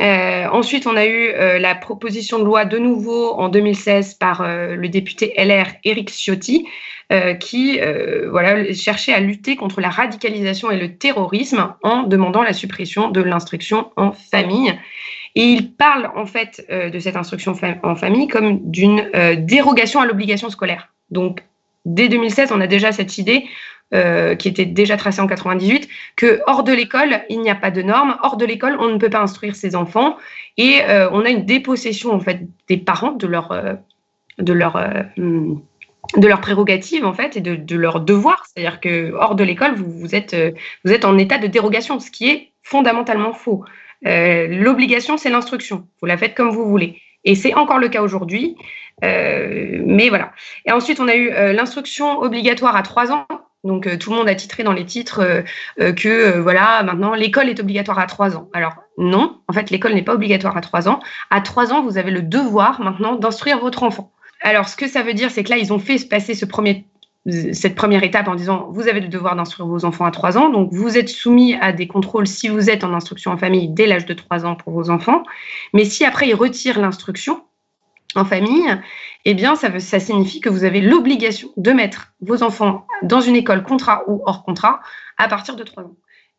Euh, 0.00 0.46
ensuite, 0.52 0.86
on 0.86 0.96
a 0.96 1.06
eu 1.06 1.28
euh, 1.28 1.58
la 1.58 1.74
proposition 1.74 2.38
de 2.38 2.44
loi 2.44 2.64
de 2.64 2.78
nouveau 2.78 3.32
en 3.32 3.48
2016 3.48 4.14
par 4.14 4.42
euh, 4.42 4.76
le 4.76 4.88
député 4.88 5.34
LR 5.36 5.66
Éric 5.84 6.10
Ciotti, 6.10 6.66
qui 7.40 7.80
voilà, 8.30 8.70
cherchait 8.74 9.14
à 9.14 9.20
lutter 9.20 9.56
contre 9.56 9.80
la 9.80 9.88
radicalisation 9.88 10.70
et 10.70 10.76
le 10.76 10.98
terrorisme 10.98 11.72
en 11.82 12.02
demandant 12.02 12.42
la 12.42 12.52
suppression 12.52 13.08
de 13.08 13.22
l'instruction 13.22 13.90
en 13.96 14.12
famille. 14.12 14.78
Et 15.34 15.44
il 15.44 15.72
parle 15.72 16.10
en 16.16 16.26
fait 16.26 16.66
de 16.68 16.98
cette 16.98 17.16
instruction 17.16 17.54
en 17.82 17.96
famille 17.96 18.28
comme 18.28 18.60
d'une 18.70 19.10
dérogation 19.38 20.00
à 20.00 20.06
l'obligation 20.06 20.50
scolaire. 20.50 20.92
Donc, 21.10 21.42
dès 21.86 22.08
2016, 22.08 22.52
on 22.52 22.60
a 22.60 22.66
déjà 22.66 22.92
cette 22.92 23.16
idée 23.16 23.46
euh, 23.94 24.34
qui 24.34 24.48
était 24.48 24.66
déjà 24.66 24.98
tracé 24.98 25.22
en 25.22 25.26
98, 25.26 25.88
que 26.14 26.42
hors 26.46 26.62
de 26.62 26.74
l'école, 26.74 27.22
il 27.30 27.40
n'y 27.40 27.48
a 27.48 27.54
pas 27.54 27.70
de 27.70 27.80
normes, 27.80 28.18
hors 28.22 28.36
de 28.36 28.44
l'école, 28.44 28.76
on 28.78 28.88
ne 28.88 28.98
peut 28.98 29.08
pas 29.08 29.22
instruire 29.22 29.56
ses 29.56 29.74
enfants, 29.74 30.18
et 30.58 30.82
euh, 30.82 31.08
on 31.10 31.24
a 31.24 31.30
une 31.30 31.46
dépossession 31.46 32.12
en 32.12 32.20
fait 32.20 32.42
des 32.68 32.76
parents 32.76 33.12
de 33.12 33.26
leur 33.26 33.50
euh, 33.50 33.72
de 34.36 34.52
leur 34.52 34.78
de 35.16 36.26
leurs 36.26 36.40
prérogatives 36.42 37.06
en 37.06 37.14
fait 37.14 37.38
et 37.38 37.40
de, 37.40 37.56
de 37.56 37.76
leurs 37.76 38.02
devoirs, 38.02 38.44
c'est-à-dire 38.44 38.78
que 38.80 39.12
hors 39.14 39.34
de 39.34 39.42
l'école, 39.42 39.74
vous, 39.74 39.90
vous 39.90 40.14
êtes 40.14 40.36
vous 40.84 40.92
êtes 40.92 41.06
en 41.06 41.16
état 41.16 41.38
de 41.38 41.46
dérogation, 41.46 41.98
ce 41.98 42.10
qui 42.10 42.28
est 42.28 42.52
fondamentalement 42.62 43.32
faux. 43.32 43.64
L'obligation, 44.02 45.16
c'est 45.16 45.30
l'instruction. 45.30 45.88
Vous 46.02 46.06
la 46.06 46.18
faites 46.18 46.34
comme 46.34 46.50
vous 46.50 46.68
voulez. 46.68 47.00
Et 47.24 47.34
c'est 47.34 47.54
encore 47.54 47.78
le 47.78 47.88
cas 47.88 48.02
aujourd'hui. 48.02 48.54
mais 49.00 50.10
voilà. 50.10 50.32
Et 50.66 50.72
ensuite, 50.72 51.00
on 51.00 51.08
a 51.08 51.16
eu 51.16 51.30
l'instruction 51.54 52.20
obligatoire 52.20 52.76
à 52.76 52.82
3 52.82 53.12
ans. 53.12 53.26
Donc 53.68 53.86
euh, 53.86 53.96
tout 53.98 54.10
le 54.10 54.16
monde 54.16 54.28
a 54.28 54.34
titré 54.34 54.64
dans 54.64 54.72
les 54.72 54.86
titres 54.86 55.20
euh, 55.20 55.42
euh, 55.78 55.92
que 55.92 56.38
voilà 56.38 56.82
maintenant 56.82 57.14
l'école 57.14 57.48
est 57.50 57.60
obligatoire 57.60 57.98
à 57.98 58.06
3 58.06 58.36
ans. 58.36 58.48
Alors 58.54 58.76
non, 58.96 59.38
en 59.46 59.52
fait 59.52 59.70
l'école 59.70 59.92
n'est 59.92 60.02
pas 60.02 60.14
obligatoire 60.14 60.56
à 60.56 60.60
3 60.60 60.88
ans. 60.88 61.00
À 61.30 61.42
3 61.42 61.72
ans, 61.72 61.82
vous 61.82 61.98
avez 61.98 62.10
le 62.10 62.22
devoir 62.22 62.80
maintenant 62.80 63.14
d'instruire 63.14 63.60
votre 63.60 63.82
enfant. 63.82 64.10
Alors 64.40 64.68
ce 64.68 64.76
que 64.76 64.88
ça 64.88 65.02
veut 65.02 65.14
dire, 65.14 65.30
c'est 65.30 65.44
que 65.44 65.50
là 65.50 65.58
ils 65.58 65.72
ont 65.72 65.78
fait 65.78 66.08
passer 66.08 66.34
cette 66.34 66.50
première 67.74 68.02
étape 68.02 68.26
en 68.26 68.34
disant 68.34 68.68
vous 68.70 68.88
avez 68.88 69.00
le 69.00 69.08
devoir 69.08 69.36
d'instruire 69.36 69.68
vos 69.68 69.84
enfants 69.84 70.06
à 70.06 70.10
3 70.10 70.38
ans, 70.38 70.48
donc 70.48 70.72
vous 70.72 70.96
êtes 70.96 71.10
soumis 71.10 71.54
à 71.60 71.72
des 71.72 71.86
contrôles 71.86 72.26
si 72.26 72.48
vous 72.48 72.70
êtes 72.70 72.84
en 72.84 72.94
instruction 72.94 73.32
en 73.32 73.36
famille 73.36 73.68
dès 73.68 73.86
l'âge 73.86 74.06
de 74.06 74.14
3 74.14 74.46
ans 74.46 74.54
pour 74.54 74.72
vos 74.72 74.88
enfants. 74.88 75.22
Mais 75.74 75.84
si 75.84 76.06
après 76.06 76.26
ils 76.26 76.34
retirent 76.34 76.80
l'instruction, 76.80 77.42
en 78.14 78.24
famille, 78.24 78.68
eh 79.24 79.34
bien, 79.34 79.54
ça, 79.56 80.00
signifie 80.00 80.40
que 80.40 80.48
vous 80.48 80.64
avez 80.64 80.80
l'obligation 80.80 81.50
de 81.56 81.72
mettre 81.72 82.12
vos 82.20 82.42
enfants 82.42 82.86
dans 83.02 83.20
une 83.20 83.36
école 83.36 83.62
contrat 83.62 84.04
ou 84.06 84.22
hors 84.24 84.44
contrat 84.44 84.80
à 85.18 85.28
partir 85.28 85.56
de 85.56 85.62
3 85.62 85.84
ans. 85.84 85.96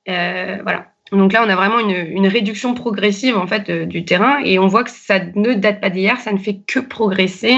Euh, 0.07 0.57
voilà. 0.63 0.87
Donc 1.11 1.33
là, 1.33 1.43
on 1.45 1.49
a 1.49 1.55
vraiment 1.55 1.79
une, 1.79 2.27
réduction 2.27 2.73
progressive 2.73 3.35
en 3.35 3.47
fait 3.47 3.71
du 3.71 4.05
terrain 4.05 4.39
et 4.43 4.59
on 4.59 4.67
voit 4.67 4.83
que 4.83 4.91
ça 4.91 5.19
ne 5.35 5.53
date 5.53 5.81
pas 5.81 5.89
d'hier, 5.89 6.19
ça 6.19 6.31
ne 6.31 6.37
fait 6.37 6.61
que 6.67 6.79
progresser 6.79 7.55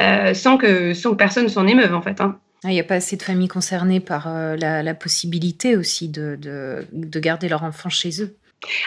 euh, 0.00 0.34
sans, 0.34 0.58
que, 0.58 1.14
personne 1.14 1.48
s'en 1.48 1.66
émeuve 1.66 1.94
en 1.94 2.02
fait. 2.02 2.20
Hein. 2.20 2.38
Ah, 2.64 2.68
il 2.68 2.74
n'y 2.74 2.80
a 2.80 2.84
pas 2.84 2.96
assez 2.96 3.16
de 3.16 3.22
familles 3.22 3.48
concernées 3.48 4.00
par 4.00 4.28
euh, 4.28 4.56
la, 4.56 4.94
possibilité 4.94 5.76
aussi 5.76 6.08
de, 6.08 6.38
de 6.40 7.20
garder 7.20 7.48
leur 7.48 7.64
enfant 7.64 7.88
chez 7.88 8.22
eux. 8.22 8.36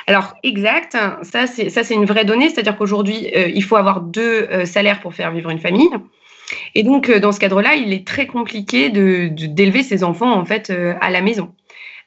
Alors, 0.07 0.35
exact, 0.43 0.97
ça 1.23 1.47
c'est 1.47 1.93
une 1.93 2.05
vraie 2.05 2.25
donnée, 2.25 2.49
c'est-à-dire 2.49 2.77
qu'aujourd'hui, 2.77 3.29
euh, 3.35 3.49
il 3.53 3.63
faut 3.63 3.75
avoir 3.75 4.01
deux 4.01 4.47
euh, 4.51 4.65
salaires 4.65 5.01
pour 5.01 5.13
faire 5.13 5.31
vivre 5.31 5.49
une 5.49 5.59
famille. 5.59 5.89
Et 6.75 6.83
donc, 6.83 7.09
euh, 7.09 7.19
dans 7.19 7.31
ce 7.31 7.39
cadre-là, 7.39 7.75
il 7.75 7.91
est 7.93 8.07
très 8.07 8.27
compliqué 8.27 8.89
d'élever 8.89 9.83
ses 9.83 10.03
enfants 10.03 10.33
en 10.33 10.45
fait 10.45 10.71
à 11.01 11.09
la 11.09 11.21
maison. 11.21 11.53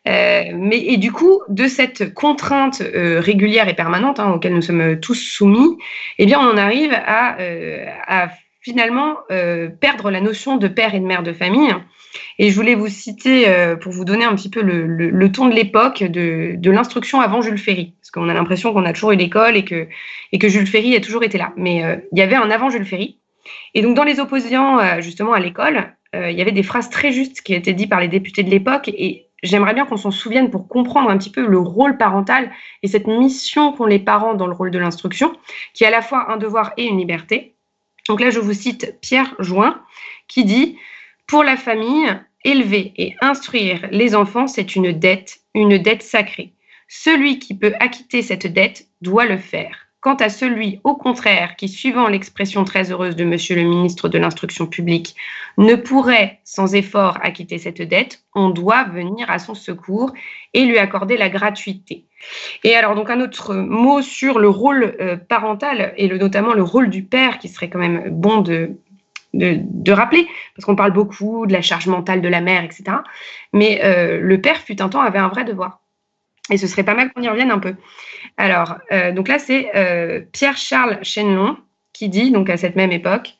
mais 0.07 0.79
et 0.79 0.97
du 0.97 1.13
coup, 1.13 1.41
de 1.49 1.67
cette 1.67 2.15
contrainte 2.15 2.83
régulière 2.95 3.69
et 3.69 3.75
permanente 3.75 4.21
hein, 4.21 4.33
auquel 4.33 4.55
nous 4.55 4.63
sommes 4.63 4.99
tous 5.01 5.15
soumis, 5.15 5.77
eh 6.19 6.27
bien, 6.27 6.41
on 6.41 6.57
arrive 6.57 6.95
à 6.95 8.29
finalement 8.63 9.17
perdre 9.81 10.11
la 10.11 10.21
notion 10.21 10.57
de 10.57 10.69
père 10.69 10.95
et 10.95 11.01
de 11.01 11.07
mère 11.07 11.23
de 11.23 11.33
famille 11.33 11.75
et 12.39 12.51
je 12.51 12.55
voulais 12.55 12.75
vous 12.75 12.89
citer, 12.89 13.49
euh, 13.49 13.77
pour 13.77 13.93
vous 13.93 14.05
donner 14.05 14.25
un 14.25 14.35
petit 14.35 14.51
peu 14.51 14.63
le, 14.63 15.33
ton 15.33 15.47
de 15.47 15.55
l'époque, 15.55 16.03
de, 16.03 16.71
l'instruction 16.71 17.21
avant 17.21 17.43
Jules 17.43 17.59
Ferry. 17.59 17.95
Parce 18.01 18.11
qu'on 18.11 18.29
a 18.29 18.35
l'impression 18.35 18.73
qu'on 18.73 18.85
a 18.85 18.93
toujours 18.93 19.13
eu 19.13 19.17
l'école 19.17 19.57
et 19.57 19.65
que, 19.65 19.89
Jules 20.49 20.67
Ferry 20.67 20.97
a 20.97 21.01
toujours 21.01 21.25
été 21.25 21.39
là. 21.39 21.53
Mais 21.57 21.85
euh, 21.85 21.97
il 22.13 22.19
y 22.19 22.23
avait 22.23 22.37
un 22.37 22.51
avant 22.51 22.71
Jules 22.71 22.87
Ferry. 22.87 23.19
Et 23.75 23.83
donc, 23.83 23.97
dans 23.97 24.05
les 24.05 24.21
opposants 24.21 24.79
euh, 24.79 25.01
justement 25.01 25.33
à 25.33 25.41
l'école, 25.41 25.95
il 26.15 26.33
y 26.33 26.41
avait 26.41 26.53
des 26.53 26.63
phrases 26.63 26.89
très 26.89 27.13
justes 27.13 27.43
qui 27.43 27.53
étaient 27.53 27.75
dites 27.75 27.91
par 27.91 28.01
les 28.01 28.09
députés 28.09 28.43
de 28.43 28.49
l'époque. 28.49 28.89
Et 28.89 29.27
j'aimerais 29.43 29.75
bien 29.75 29.85
qu'on 29.85 29.99
s'en 29.99 30.11
souvienne 30.11 30.49
pour 30.49 30.67
comprendre 30.67 31.11
un 31.11 31.19
petit 31.19 31.31
peu 31.31 31.47
le 31.47 31.59
rôle 31.59 31.99
parental 31.99 32.51
et 32.83 32.89
cette 32.89 33.07
mission 33.07 33.73
qu'ont 33.73 33.85
les 33.85 33.99
parents 33.99 34.33
dans 34.33 34.47
le 34.47 34.55
rôle 34.55 34.71
de 34.71 34.79
l'instruction, 34.79 35.35
qui 35.75 35.85
est 35.85 35.87
à 35.87 35.91
la 35.91 36.01
fois 36.01 36.33
un 36.33 36.39
devoir 36.39 36.73
et 36.79 36.87
une 36.87 36.97
liberté. 36.97 37.57
Donc 38.09 38.23
là, 38.23 38.31
je 38.31 38.41
vous 38.41 38.55
cite 38.55 38.97
Pierre 39.03 39.35
Join, 39.39 39.79
qui 40.29 40.45
dit 40.45 40.79
pour 41.29 41.45
la 41.45 41.57
famille, 41.57 42.09
élever 42.43 42.95
et 42.97 43.15
instruire 43.21 43.87
les 43.93 44.17
enfants, 44.17 44.47
c'est 44.47 44.75
une 44.75 44.93
dette, 44.93 45.41
une 45.55 45.77
dette 45.77 46.03
sacrée. 46.03 46.55
Celui 46.89 47.39
qui 47.39 47.55
peut 47.55 47.75
acquitter 47.81 48.23
cette 48.23 48.47
dette 48.47 48.87
doit 49.03 49.27
le 49.27 49.37
faire. 49.37 49.89
Quant 50.01 50.15
à 50.15 50.31
celui, 50.31 50.81
au 50.85 50.95
contraire, 50.95 51.57
qui, 51.57 51.69
suivant 51.69 52.09
l'expression 52.09 52.65
très 52.65 52.93
heureuse 52.93 53.15
de 53.15 53.25
Monsieur 53.25 53.57
le 53.57 53.65
ministre 53.65 54.09
de 54.09 54.17
l'Instruction 54.17 54.67
publique, 54.67 55.17
ne 55.59 55.75
pourrait 55.75 56.39
sans 56.45 56.75
effort 56.75 57.19
acquitter 57.21 57.59
cette 57.59 57.83
dette, 57.83 58.23
on 58.35 58.49
doit 58.49 58.85
venir 58.85 59.29
à 59.29 59.39
son 59.39 59.55
secours 59.55 60.13
et 60.55 60.65
lui 60.65 60.79
accorder 60.79 61.19
la 61.19 61.29
gratuité. 61.29 62.07
Et 62.65 62.75
alors, 62.75 62.95
donc, 62.95 63.11
un 63.11 63.21
autre 63.21 63.55
mot 63.55 64.01
sur 64.01 64.39
le 64.39 64.49
rôle 64.49 64.97
euh, 65.01 65.17
parental 65.17 65.93
et 65.97 66.09
notamment 66.09 66.55
le 66.55 66.63
rôle 66.63 66.89
du 66.89 67.03
père, 67.03 67.39
qui 67.39 67.49
serait 67.49 67.69
quand 67.69 67.81
même 67.81 68.09
bon 68.09 68.41
de, 68.41 68.79
de, 69.39 69.93
rappeler, 69.93 70.27
parce 70.55 70.65
qu'on 70.65 70.77
parle 70.77 70.93
beaucoup 70.93 71.47
de 71.47 71.53
la 71.53 71.63
charge 71.63 71.87
mentale 71.87 72.21
de 72.21 72.29
la 72.29 72.41
mère, 72.41 72.65
etc. 72.65 72.85
Mais 73.53 73.81
euh, 73.85 74.21
le 74.21 74.41
père, 74.41 74.59
fut 74.59 74.81
un 74.83 74.89
temps, 74.89 75.01
avait 75.01 75.19
un 75.19 75.29
vrai 75.29 75.45
devoir. 75.45 75.81
Et 76.51 76.57
ce 76.57 76.67
serait 76.67 76.85
pas 76.85 76.95
mal 76.95 77.13
qu'on 77.13 77.23
y 77.23 77.29
revienne 77.29 77.51
un 77.51 77.59
peu. 77.59 77.75
Alors, 78.37 78.77
euh, 78.93 79.13
donc 79.13 79.29
là, 79.29 79.39
c'est 79.39 79.71
euh, 79.75 80.21
Pierre-Charles 80.33 80.99
Chenelon 81.03 81.57
qui 81.93 82.09
dit, 82.09 82.31
donc 82.31 82.49
à 82.51 82.57
cette 82.57 82.77
même 82.77 82.93
époque, 82.93 83.35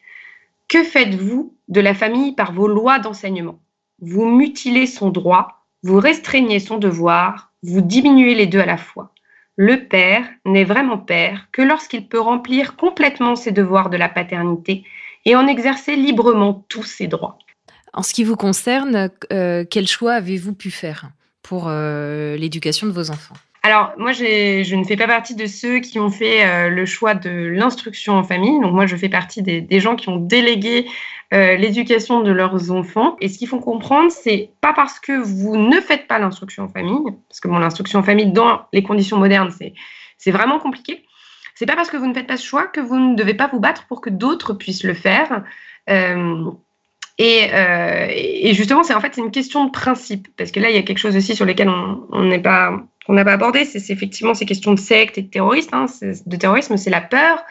Que 0.69 0.85
faites-vous 0.85 1.57
de 1.69 1.81
la 1.81 1.95
famille 1.95 2.35
par 2.35 2.53
vos 2.53 2.69
lois 2.69 2.99
d'enseignement? 2.99 3.59
Vous 4.01 4.27
mutilez 4.27 4.87
son 4.87 5.11
droit, 5.11 5.65
vous 5.83 5.99
restreignez 5.99 6.61
son 6.61 6.77
devoir, 6.77 7.53
vous 7.63 7.81
diminuez 7.81 8.35
les 8.35 8.47
deux 8.47 8.61
à 8.61 8.67
la 8.67 8.77
fois. 8.77 9.13
le 9.61 9.89
père 9.89 10.25
n'est 10.45 10.63
vraiment 10.63 10.99
père 10.99 11.49
que 11.51 11.63
lorsqu'il 11.63 12.07
peut 12.07 12.21
remplir 12.21 12.77
complètement 12.77 13.35
ses 13.35 13.51
devoirs 13.51 13.91
de 13.91 13.97
la 13.97 14.09
paternité 14.09 14.85
et 15.29 15.37
en 15.37 15.47
exercer 15.47 15.95
librement 15.95 16.65
tous 16.71 16.85
ses 16.85 17.07
droits. 17.07 17.37
En 17.93 18.03
ce 18.03 18.15
qui 18.15 18.25
vous 18.25 18.37
concerne, 18.37 19.11
euh, 19.31 19.65
quel 19.71 19.87
choix 19.87 20.15
avez-vous 20.15 20.55
pu 20.55 20.71
faire 20.71 21.11
pour 21.43 21.67
euh, 21.69 22.37
l'éducation 22.39 22.87
de 22.87 22.93
vos 22.93 23.11
enfants? 23.11 23.35
Alors, 23.63 23.93
moi, 23.99 24.13
je 24.13 24.75
ne 24.75 24.85
fais 24.85 24.97
pas 24.97 25.07
partie 25.07 25.35
de 25.35 25.45
ceux 25.45 25.81
qui 25.81 25.99
ont 25.99 26.09
fait 26.09 26.47
euh, 26.47 26.71
le 26.71 26.87
choix 26.87 27.13
de 27.13 27.29
l'instruction 27.29 28.15
en 28.15 28.25
famille. 28.25 28.59
Donc, 28.61 28.73
moi, 28.73 28.87
je 28.87 28.97
fais 28.97 29.11
partie 29.11 29.43
des, 29.43 29.81
gens 29.81 29.97
qui 29.97 30.09
ont 30.09 30.17
délégué 30.17 30.87
l'éducation 31.31 32.23
de 32.23 32.31
leurs 32.31 32.71
enfants. 32.71 33.17
Et 33.21 33.29
ce 33.29 33.37
qu'il 33.37 33.49
faut 33.49 33.61
comprendre, 33.61 34.11
c'est 34.11 34.49
pas 34.63 34.73
parce 34.73 34.99
que 34.99 35.13
vous 35.13 35.59
ne 35.59 35.79
faites 35.83 36.07
pas 36.07 36.19
l'instruction 36.19 36.63
en 36.63 36.69
famille, 36.69 37.05
parce 37.29 37.41
que 37.41 37.49
bon, 37.49 37.59
l'instruction 37.59 37.99
en 37.99 38.03
famille, 38.03 38.33
dans 38.33 38.63
les 38.73 38.83
conditions 38.83 39.19
modernes, 39.19 39.51
c'est 40.17 40.31
vraiment 40.31 40.59
compliqué. 40.59 41.05
C'est 41.59 41.67
pas 41.67 41.75
parce 41.75 41.91
que 41.91 41.97
vous 41.97 42.07
ne 42.07 42.15
faites 42.15 42.29
pas 42.29 42.37
ce 42.37 42.47
choix 42.47 42.69
que 42.69 42.81
vous 42.81 43.01
ne 43.01 43.17
devez 43.17 43.35
pas 43.35 43.49
vous 43.49 43.59
battre 43.59 43.85
pour 43.89 44.01
que 44.01 44.11
d'autres 44.11 44.53
puissent 44.53 44.85
le 44.85 44.95
faire. 44.95 45.43
Euh, 45.91 46.53
et, 47.19 48.55
justement, 48.55 48.85
c'est 48.85 48.95
en 48.95 49.01
fait 49.01 49.17
une 49.17 49.33
question 49.33 49.65
de 49.65 49.73
principe, 49.73 50.29
parce 50.37 50.53
que 50.53 50.61
là, 50.61 50.71
il 50.71 50.77
y 50.77 50.79
a 50.79 50.83
quelque 50.83 50.99
chose 50.99 51.17
aussi 51.17 51.35
sur 51.35 51.45
lequel 51.45 51.69
on 51.69 52.23
n'est 52.23 52.39
pas 52.39 52.81
qu'on 53.05 53.15
n'a 53.15 53.25
pas 53.25 53.33
abordé, 53.33 53.65
c'est 53.65 53.93
effectivement 53.93 54.35
ces 54.35 54.47
questions 54.47 54.73
de 54.73 54.79
secte 54.79 55.19
et 55.19 55.23
de 55.23 55.31
terroriste, 55.31 55.71
hein, 55.73 55.87
de 56.03 56.37
terrorisme, 56.37 56.77
c'est 56.77 56.91
la 56.91 57.01
peur, 57.01 57.43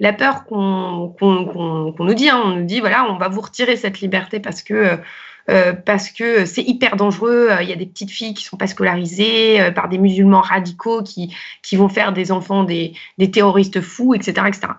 la 0.00 0.12
peur 0.12 0.44
qu'on 0.44 1.14
nous 1.18 2.14
dit, 2.14 2.28
hein. 2.28 2.42
on 2.44 2.56
nous 2.56 2.64
dit 2.64 2.80
voilà, 2.80 3.06
on 3.08 3.16
va 3.16 3.28
vous 3.28 3.40
retirer 3.40 3.76
cette 3.76 4.00
liberté 4.00 4.38
parce 4.38 4.62
que 4.62 4.74
euh, 4.74 4.96
parce 5.46 6.10
que 6.10 6.44
c'est 6.44 6.62
hyper 6.62 6.96
dangereux. 6.96 7.50
Il 7.62 7.68
y 7.68 7.72
a 7.72 7.76
des 7.76 7.86
petites 7.86 8.10
filles 8.10 8.34
qui 8.34 8.44
sont 8.44 8.56
pas 8.56 8.66
scolarisées 8.66 9.60
euh, 9.60 9.70
par 9.70 9.88
des 9.88 9.98
musulmans 9.98 10.40
radicaux 10.40 11.02
qui, 11.02 11.34
qui 11.62 11.76
vont 11.76 11.88
faire 11.88 12.12
des 12.12 12.32
enfants 12.32 12.64
des, 12.64 12.94
des 13.18 13.30
terroristes 13.30 13.80
fous, 13.80 14.14
etc. 14.14 14.46
etc. 14.48 14.72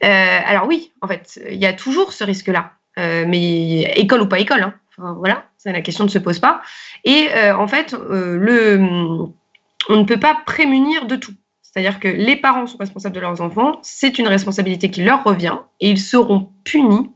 alors 0.00 0.66
oui, 0.66 0.92
en 1.00 1.08
fait, 1.08 1.40
il 1.50 1.58
y 1.58 1.66
a 1.66 1.72
toujours 1.72 2.12
ce 2.12 2.24
risque-là. 2.24 2.72
Euh, 2.98 3.24
mais 3.28 3.82
école 3.96 4.22
ou 4.22 4.26
pas 4.26 4.40
école, 4.40 4.62
hein. 4.62 4.74
voilà, 5.18 5.44
la 5.64 5.80
question 5.82 6.04
ne 6.04 6.08
se 6.08 6.18
pose 6.18 6.40
pas. 6.40 6.62
Et 7.04 7.28
euh, 7.34 7.56
en 7.56 7.68
fait, 7.68 7.94
euh, 7.94 8.36
le, 8.36 8.80
on 9.88 9.96
ne 9.96 10.04
peut 10.04 10.18
pas 10.18 10.36
prémunir 10.46 11.06
de 11.06 11.16
tout. 11.16 11.34
C'est-à-dire 11.62 12.00
que 12.00 12.08
les 12.08 12.34
parents 12.34 12.66
sont 12.66 12.78
responsables 12.78 13.14
de 13.14 13.20
leurs 13.20 13.40
enfants, 13.40 13.78
c'est 13.82 14.18
une 14.18 14.26
responsabilité 14.26 14.90
qui 14.90 15.04
leur 15.04 15.22
revient 15.22 15.58
et 15.80 15.90
ils 15.90 16.00
seront 16.00 16.50
punis 16.64 17.10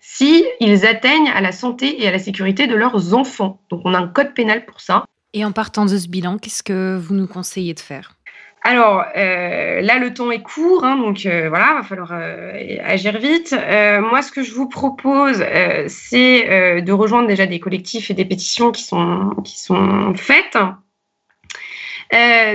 si 0.00 0.44
ils 0.60 0.86
atteignent 0.86 1.30
à 1.30 1.40
la 1.40 1.52
santé 1.52 2.02
et 2.02 2.08
à 2.08 2.10
la 2.10 2.18
sécurité 2.18 2.66
de 2.66 2.74
leurs 2.74 3.14
enfants. 3.14 3.60
Donc 3.70 3.82
on 3.84 3.94
a 3.94 3.98
un 3.98 4.08
code 4.08 4.34
pénal 4.34 4.64
pour 4.64 4.80
ça. 4.80 5.04
Et 5.32 5.44
en 5.44 5.52
partant 5.52 5.84
de 5.84 5.96
ce 5.96 6.08
bilan, 6.08 6.38
qu'est-ce 6.38 6.62
que 6.62 6.96
vous 6.96 7.14
nous 7.14 7.26
conseillez 7.26 7.74
de 7.74 7.80
faire? 7.80 8.16
Alors 8.62 9.04
euh, 9.16 9.80
là, 9.80 9.98
le 9.98 10.12
temps 10.12 10.32
est 10.32 10.42
court, 10.42 10.84
hein, 10.84 10.96
donc 10.96 11.24
euh, 11.24 11.48
voilà, 11.48 11.74
va 11.74 11.82
falloir 11.84 12.10
euh, 12.12 12.78
agir 12.82 13.16
vite. 13.18 13.54
moi, 14.00 14.22
ce 14.22 14.32
que 14.32 14.42
je 14.42 14.52
vous 14.52 14.68
propose, 14.68 15.44
c'est 15.86 16.82
de 16.82 16.92
rejoindre 16.92 17.28
déjà 17.28 17.46
des 17.46 17.60
collectifs 17.60 18.10
et 18.10 18.14
des 18.14 18.24
pétitions 18.24 18.72
qui 18.72 18.82
sont, 18.82 19.30
qui 19.44 19.60
sont 19.60 20.14
faites. 20.14 20.58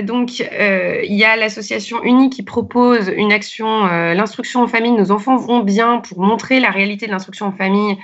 Donc, 0.03 0.39
il 0.39 1.15
y 1.15 1.23
a 1.23 1.35
l'association 1.35 2.03
Unie 2.03 2.29
qui 2.29 2.43
propose 2.43 3.11
une 3.15 3.31
action, 3.31 3.85
l'instruction 4.13 4.61
en 4.63 4.67
famille. 4.67 4.91
Nos 4.91 5.11
enfants 5.11 5.37
vont 5.37 5.59
bien 5.59 5.99
pour 5.99 6.19
montrer 6.21 6.59
la 6.59 6.69
réalité 6.69 7.05
de 7.05 7.11
l'instruction 7.11 7.47
en 7.47 7.51
famille 7.51 7.97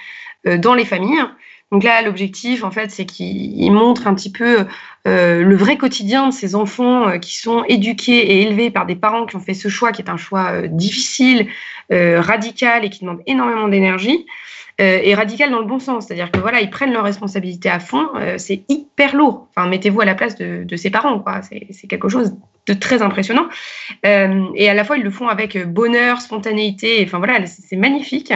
dans 0.46 0.74
les 0.74 0.86
familles. 0.86 1.24
Donc 1.72 1.84
là, 1.84 2.02
l'objectif, 2.02 2.64
en 2.64 2.72
fait, 2.72 2.92
c'est 2.92 3.06
qu'il 3.06 3.72
montre 3.72 4.08
un 4.08 4.16
petit 4.16 4.32
peu 4.32 4.66
euh, 5.06 5.44
le 5.44 5.56
vrai 5.56 5.78
quotidien 5.78 6.28
de 6.28 6.34
ces 6.34 6.56
enfants 6.56 7.10
euh, 7.10 7.18
qui 7.18 7.36
sont 7.36 7.66
éduqués 7.66 8.20
et 8.20 8.42
élevés 8.44 8.72
par 8.72 8.86
des 8.86 8.96
parents 8.96 9.26
qui 9.26 9.36
ont 9.36 9.42
fait 9.42 9.54
ce 9.54 9.68
choix, 9.68 9.92
qui 9.92 10.02
est 10.02 10.10
un 10.10 10.18
choix 10.18 10.52
euh, 10.52 10.68
difficile, 10.68 11.48
radical 11.90 12.84
et 12.84 12.90
qui 12.90 13.00
demande 13.00 13.22
énormément 13.28 13.70
d'énergie. 13.70 14.26
Et 14.80 15.16
radical 15.16 15.50
dans 15.50 15.60
le 15.60 15.66
bon 15.66 15.80
sens, 15.80 16.06
c'est-à-dire 16.06 16.30
que 16.30 16.40
voilà, 16.40 16.62
ils 16.62 16.70
prennent 16.70 16.94
leurs 16.94 17.04
responsabilités 17.04 17.70
à 17.70 17.80
fond. 17.80 18.08
c'est 18.38 18.64
hyper 18.70 19.16
lourd. 19.16 19.48
Enfin, 19.50 19.68
mettez-vous 19.68 20.02
à 20.02 20.06
la 20.06 20.14
place 20.14 20.36
de, 20.36 20.76
ces 20.76 20.92
parents, 20.92 21.20
quoi. 21.20 21.42
C'est 21.42 21.88
quelque 21.88 22.10
chose 22.10 22.36
de 22.68 22.74
très 22.74 23.02
impressionnant. 23.02 23.48
Euh, 24.06 24.46
et 24.56 24.70
à 24.70 24.74
la 24.74 24.84
fois, 24.84 24.98
ils 24.98 25.04
le 25.04 25.10
font 25.10 25.28
avec 25.28 25.58
bonheur, 25.68 26.22
spontanéité. 26.22 27.02
Enfin 27.06 27.18
voilà, 27.18 27.46
c'est 27.46 27.78
magnifique. 27.78 28.34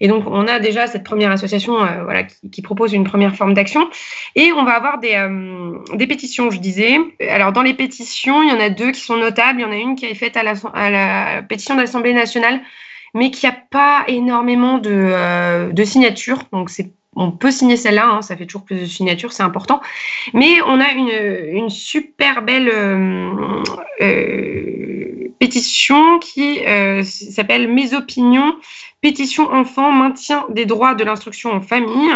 Et 0.00 0.08
donc, 0.08 0.24
on 0.26 0.48
a 0.48 0.58
déjà 0.58 0.86
cette 0.86 1.04
première 1.04 1.30
association 1.30 1.82
euh, 1.84 2.02
voilà, 2.02 2.22
qui, 2.24 2.62
propose 2.62 2.94
une 2.94 3.04
première 3.04 3.36
forme 3.36 3.54
d'action. 3.54 3.88
Et 4.34 4.52
on 4.52 4.64
va 4.64 4.72
avoir 4.72 4.98
des, 4.98 5.14
euh, 5.14 5.78
des 5.94 6.06
pétitions, 6.06 6.50
je 6.50 6.58
disais. 6.58 6.96
Alors, 7.28 7.52
dans 7.52 7.62
les 7.62 7.74
pétitions, 7.74 8.42
il 8.42 8.48
y 8.48 8.52
en 8.52 8.60
a 8.60 8.70
deux 8.70 8.90
qui 8.90 9.00
sont 9.00 9.16
notables. 9.16 9.60
Il 9.60 9.62
y 9.62 9.66
en 9.66 9.72
a 9.72 9.76
une 9.76 9.96
qui 9.96 10.06
est 10.06 10.14
faite 10.14 10.36
à 10.36 10.42
la, 10.42 10.54
à 10.72 10.90
la 10.90 11.42
pétition 11.42 11.74
de 11.74 11.80
l'Assemblée 11.80 12.14
nationale, 12.14 12.60
mais 13.14 13.30
qui 13.30 13.46
n'a 13.46 13.52
pas 13.52 14.04
énormément 14.08 14.78
de, 14.78 15.72
de 15.72 15.84
signatures. 15.84 16.42
Donc, 16.52 16.70
on 17.16 17.30
peut 17.30 17.50
signer 17.50 17.76
celle-là, 17.76 18.08
hein, 18.08 18.22
ça 18.22 18.36
fait 18.36 18.46
toujours 18.46 18.64
plus 18.64 18.80
de 18.80 18.86
signatures, 18.86 19.32
c'est 19.32 19.42
important. 19.42 19.80
Mais 20.32 20.60
on 20.66 20.80
a 20.80 20.90
une, 20.92 21.70
super 21.70 22.42
belle 22.42 22.68
euh, 22.68 23.62
euh, 24.00 25.28
pétition 25.38 26.18
qui 26.18 26.64
euh, 26.66 27.02
s'appelle 27.02 27.68
Mes 27.68 27.94
opinions, 27.94 28.56
pétition 29.00 29.50
enfant, 29.52 29.92
maintien 29.92 30.46
des 30.50 30.66
droits 30.66 30.94
de 30.94 31.04
l'instruction 31.04 31.52
en 31.52 31.60
famille. 31.60 32.10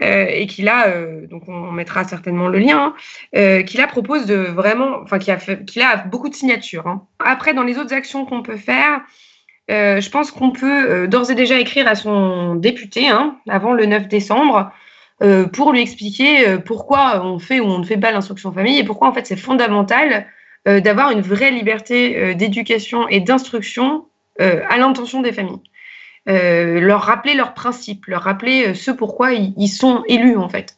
et 0.00 0.46
qui 0.46 0.60
là, 0.60 0.92
donc 1.30 1.48
on 1.48 1.72
mettra 1.72 2.04
certainement 2.04 2.48
le 2.48 2.58
lien, 2.58 2.94
qui 3.32 3.76
là 3.78 3.86
propose 3.86 4.26
de 4.26 4.36
vraiment, 4.36 4.98
enfin 5.02 5.18
qui 5.18 5.30
a, 5.30 5.36
qui 5.36 5.80
a 5.80 5.96
beaucoup 5.96 6.28
de 6.28 6.34
signatures. 6.34 6.86
Hein. 6.86 7.06
Après, 7.18 7.54
dans 7.54 7.62
les 7.62 7.78
autres 7.78 7.94
actions 7.94 8.26
qu'on 8.26 8.42
peut 8.42 8.58
faire, 8.58 9.00
euh, 9.70 10.00
je 10.00 10.10
pense 10.10 10.30
qu'on 10.30 10.52
peut 10.52 10.90
euh, 10.90 11.06
d'ores 11.08 11.30
et 11.30 11.34
déjà 11.34 11.58
écrire 11.58 11.88
à 11.88 11.96
son 11.96 12.54
député 12.54 13.08
hein, 13.08 13.36
avant 13.48 13.72
le 13.72 13.86
9 13.86 14.06
décembre 14.06 14.70
euh, 15.22 15.46
pour 15.46 15.72
lui 15.72 15.80
expliquer 15.80 16.58
pourquoi 16.64 17.24
on 17.24 17.38
fait 17.38 17.58
ou 17.58 17.64
on 17.64 17.78
ne 17.78 17.84
fait 17.84 17.96
pas 17.96 18.12
l'instruction 18.12 18.52
famille 18.52 18.78
et 18.78 18.84
pourquoi 18.84 19.08
en 19.08 19.12
fait 19.12 19.26
c'est 19.26 19.36
fondamental 19.36 20.26
d'avoir 20.66 21.12
une 21.12 21.20
vraie 21.20 21.52
liberté 21.52 22.34
d'éducation 22.34 23.06
et 23.06 23.20
d'instruction 23.20 24.06
à 24.40 24.78
l'intention 24.78 25.22
des 25.22 25.32
familles. 25.32 25.62
leur 26.26 27.02
rappeler 27.02 27.34
leurs 27.34 27.54
principes, 27.54 28.06
leur 28.06 28.22
rappeler 28.22 28.74
ce 28.74 28.90
pourquoi 28.90 29.32
ils 29.32 29.68
sont 29.68 30.02
élus 30.08 30.36
en 30.36 30.48
fait 30.48 30.76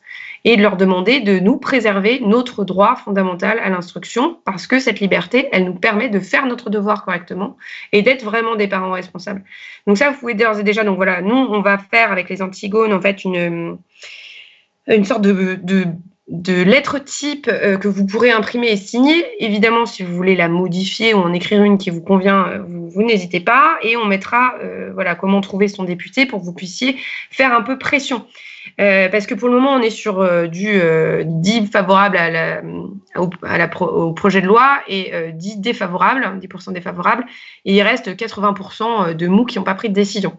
et 0.48 0.56
de 0.56 0.62
leur 0.62 0.78
demander 0.78 1.20
de 1.20 1.38
nous 1.40 1.58
préserver 1.58 2.20
notre 2.24 2.64
droit 2.64 2.96
fondamental 2.96 3.58
à 3.58 3.68
l'instruction 3.68 4.38
parce 4.46 4.66
que 4.66 4.80
cette 4.80 4.98
liberté, 4.98 5.46
elle 5.52 5.66
nous 5.66 5.74
permet 5.74 6.08
de 6.08 6.20
faire 6.20 6.46
notre 6.46 6.70
devoir 6.70 7.04
correctement 7.04 7.58
et 7.92 8.00
d'être 8.00 8.24
vraiment 8.24 8.56
des 8.56 8.66
parents 8.66 8.92
responsables. 8.92 9.44
Donc 9.86 9.98
ça, 9.98 10.10
vous 10.10 10.18
pouvez 10.18 10.32
d'ores 10.32 10.58
et 10.58 10.62
déjà, 10.62 10.84
donc 10.84 10.96
voilà, 10.96 11.20
nous, 11.20 11.36
on 11.36 11.60
va 11.60 11.76
faire 11.76 12.10
avec 12.10 12.30
les 12.30 12.40
Antigones, 12.40 12.94
en 12.94 13.00
fait, 13.02 13.24
une, 13.24 13.76
une 14.86 15.04
sorte 15.04 15.20
de, 15.20 15.58
de 16.28 16.98
type 17.04 17.48
euh, 17.48 17.76
que 17.76 17.88
vous 17.88 18.06
pourrez 18.06 18.30
imprimer 18.30 18.68
et 18.68 18.78
signer. 18.78 19.22
Évidemment, 19.44 19.84
si 19.84 20.02
vous 20.02 20.14
voulez 20.14 20.34
la 20.34 20.48
modifier 20.48 21.12
ou 21.12 21.18
en 21.18 21.34
écrire 21.34 21.62
une 21.62 21.76
qui 21.76 21.90
vous 21.90 22.00
convient, 22.00 22.48
euh, 22.48 22.62
vous, 22.66 23.02
n'hésitez 23.02 23.40
pas. 23.40 23.76
Et 23.82 23.98
on 23.98 24.06
mettra 24.06 24.54
euh, 24.62 24.92
voilà, 24.94 25.14
comment 25.14 25.42
trouver 25.42 25.68
son 25.68 25.84
député 25.84 26.24
pour 26.24 26.40
que 26.40 26.46
vous 26.46 26.54
puissiez 26.54 26.96
faire 27.30 27.52
un 27.52 27.60
peu 27.60 27.76
pression. 27.76 28.24
Parce 28.78 29.26
que 29.26 29.34
pour 29.34 29.48
le 29.48 29.54
moment, 29.54 29.72
on 29.72 29.80
est 29.80 29.90
sur 29.90 30.48
du 30.48 30.80
dit 31.24 31.66
favorable 31.66 32.18
au, 33.16 34.12
projet 34.12 34.40
de 34.40 34.46
loi 34.46 34.78
et 34.86 35.12
dit 35.32 35.58
défavorable, 35.58 36.38
10% 36.40 36.72
défavorable. 36.72 37.26
Et 37.64 37.74
il 37.74 37.82
reste 37.82 38.08
80% 38.08 39.14
de 39.14 39.26
mous 39.26 39.44
qui 39.44 39.58
n'ont 39.58 39.64
pas 39.64 39.74
pris 39.74 39.88
de 39.88 39.94
décision. 39.94 40.38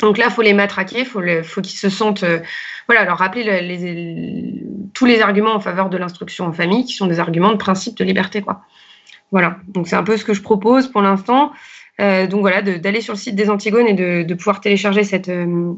Donc 0.00 0.18
là, 0.18 0.26
il 0.28 0.32
faut 0.32 0.42
les 0.42 0.54
matraquer, 0.54 1.04
faut 1.04 1.22
faut 1.42 1.60
qu'ils 1.60 1.78
se 1.78 1.90
sentent, 1.90 2.22
euh, 2.22 2.40
voilà, 2.86 3.04
leur 3.04 3.18
rappeler 3.18 3.44
tous 4.94 5.06
les 5.06 5.20
arguments 5.20 5.54
en 5.54 5.60
faveur 5.60 5.88
de 5.88 5.96
l'instruction 5.96 6.46
en 6.46 6.52
famille, 6.52 6.84
qui 6.84 6.94
sont 6.94 7.06
des 7.06 7.20
arguments 7.20 7.52
de 7.52 7.56
principe 7.56 7.96
de 7.96 8.04
liberté, 8.04 8.42
quoi. 8.42 8.62
Voilà. 9.30 9.58
Donc 9.68 9.86
c'est 9.88 9.96
un 9.96 10.02
peu 10.02 10.16
ce 10.16 10.24
que 10.24 10.34
je 10.34 10.42
propose 10.42 10.88
pour 10.88 11.02
l'instant. 11.02 11.52
Euh, 12.00 12.26
donc 12.26 12.40
voilà, 12.40 12.62
d'aller 12.62 13.00
sur 13.00 13.12
le 13.12 13.18
site 13.18 13.36
des 13.36 13.50
Antigones 13.50 13.86
et 13.86 14.24
de, 14.24 14.34
pouvoir 14.34 14.60
télécharger 14.60 15.02
euh, 15.28 15.72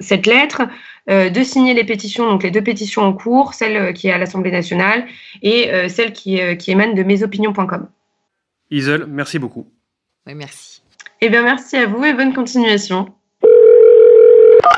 cette 0.00 0.26
lettre, 0.26 0.62
de 1.08 1.42
signer 1.42 1.74
les 1.74 1.84
pétitions, 1.84 2.26
donc 2.30 2.42
les 2.42 2.50
deux 2.50 2.62
pétitions 2.62 3.02
en 3.02 3.12
cours, 3.12 3.54
celle 3.54 3.92
qui 3.92 4.08
est 4.08 4.12
à 4.12 4.18
l'Assemblée 4.18 4.50
nationale 4.50 5.06
et 5.42 5.70
celle 5.88 6.12
qui, 6.12 6.40
qui 6.56 6.70
émane 6.70 6.94
de 6.94 7.02
mesopinions.com. 7.02 7.88
Isole, 8.70 9.06
merci 9.08 9.38
beaucoup. 9.38 9.66
Oui, 10.26 10.34
merci. 10.34 10.82
Eh 11.20 11.28
bien, 11.28 11.42
merci 11.42 11.76
à 11.76 11.86
vous 11.86 12.02
et 12.04 12.14
bonne 12.14 12.32
continuation. 12.32 13.06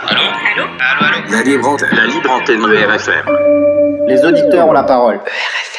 Allô? 0.08 0.20
Allô? 0.20 0.64
Allô, 0.78 1.16
allô 1.16 1.30
La 1.30 1.42
libre 1.42 1.68
antenne. 1.68 1.88
La 1.92 2.06
libre 2.06 2.30
antenne 2.30 2.60
de 2.60 2.74
RFM. 2.74 4.06
Les 4.08 4.24
auditeurs 4.24 4.68
ont 4.68 4.72
la 4.72 4.84
parole. 4.84 5.16
RFM. 5.16 5.76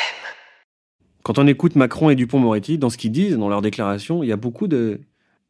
Quand 1.24 1.40
on 1.40 1.48
écoute 1.48 1.76
Macron 1.76 2.10
et 2.10 2.16
Dupont-Moretti, 2.16 2.78
dans 2.78 2.90
ce 2.90 2.98
qu'ils 2.98 3.12
disent, 3.12 3.38
dans 3.38 3.50
leurs 3.50 3.62
déclarations, 3.62 4.24
il 4.24 4.30
y 4.30 4.32
a 4.32 4.38
beaucoup 4.38 4.68
de... 4.68 5.02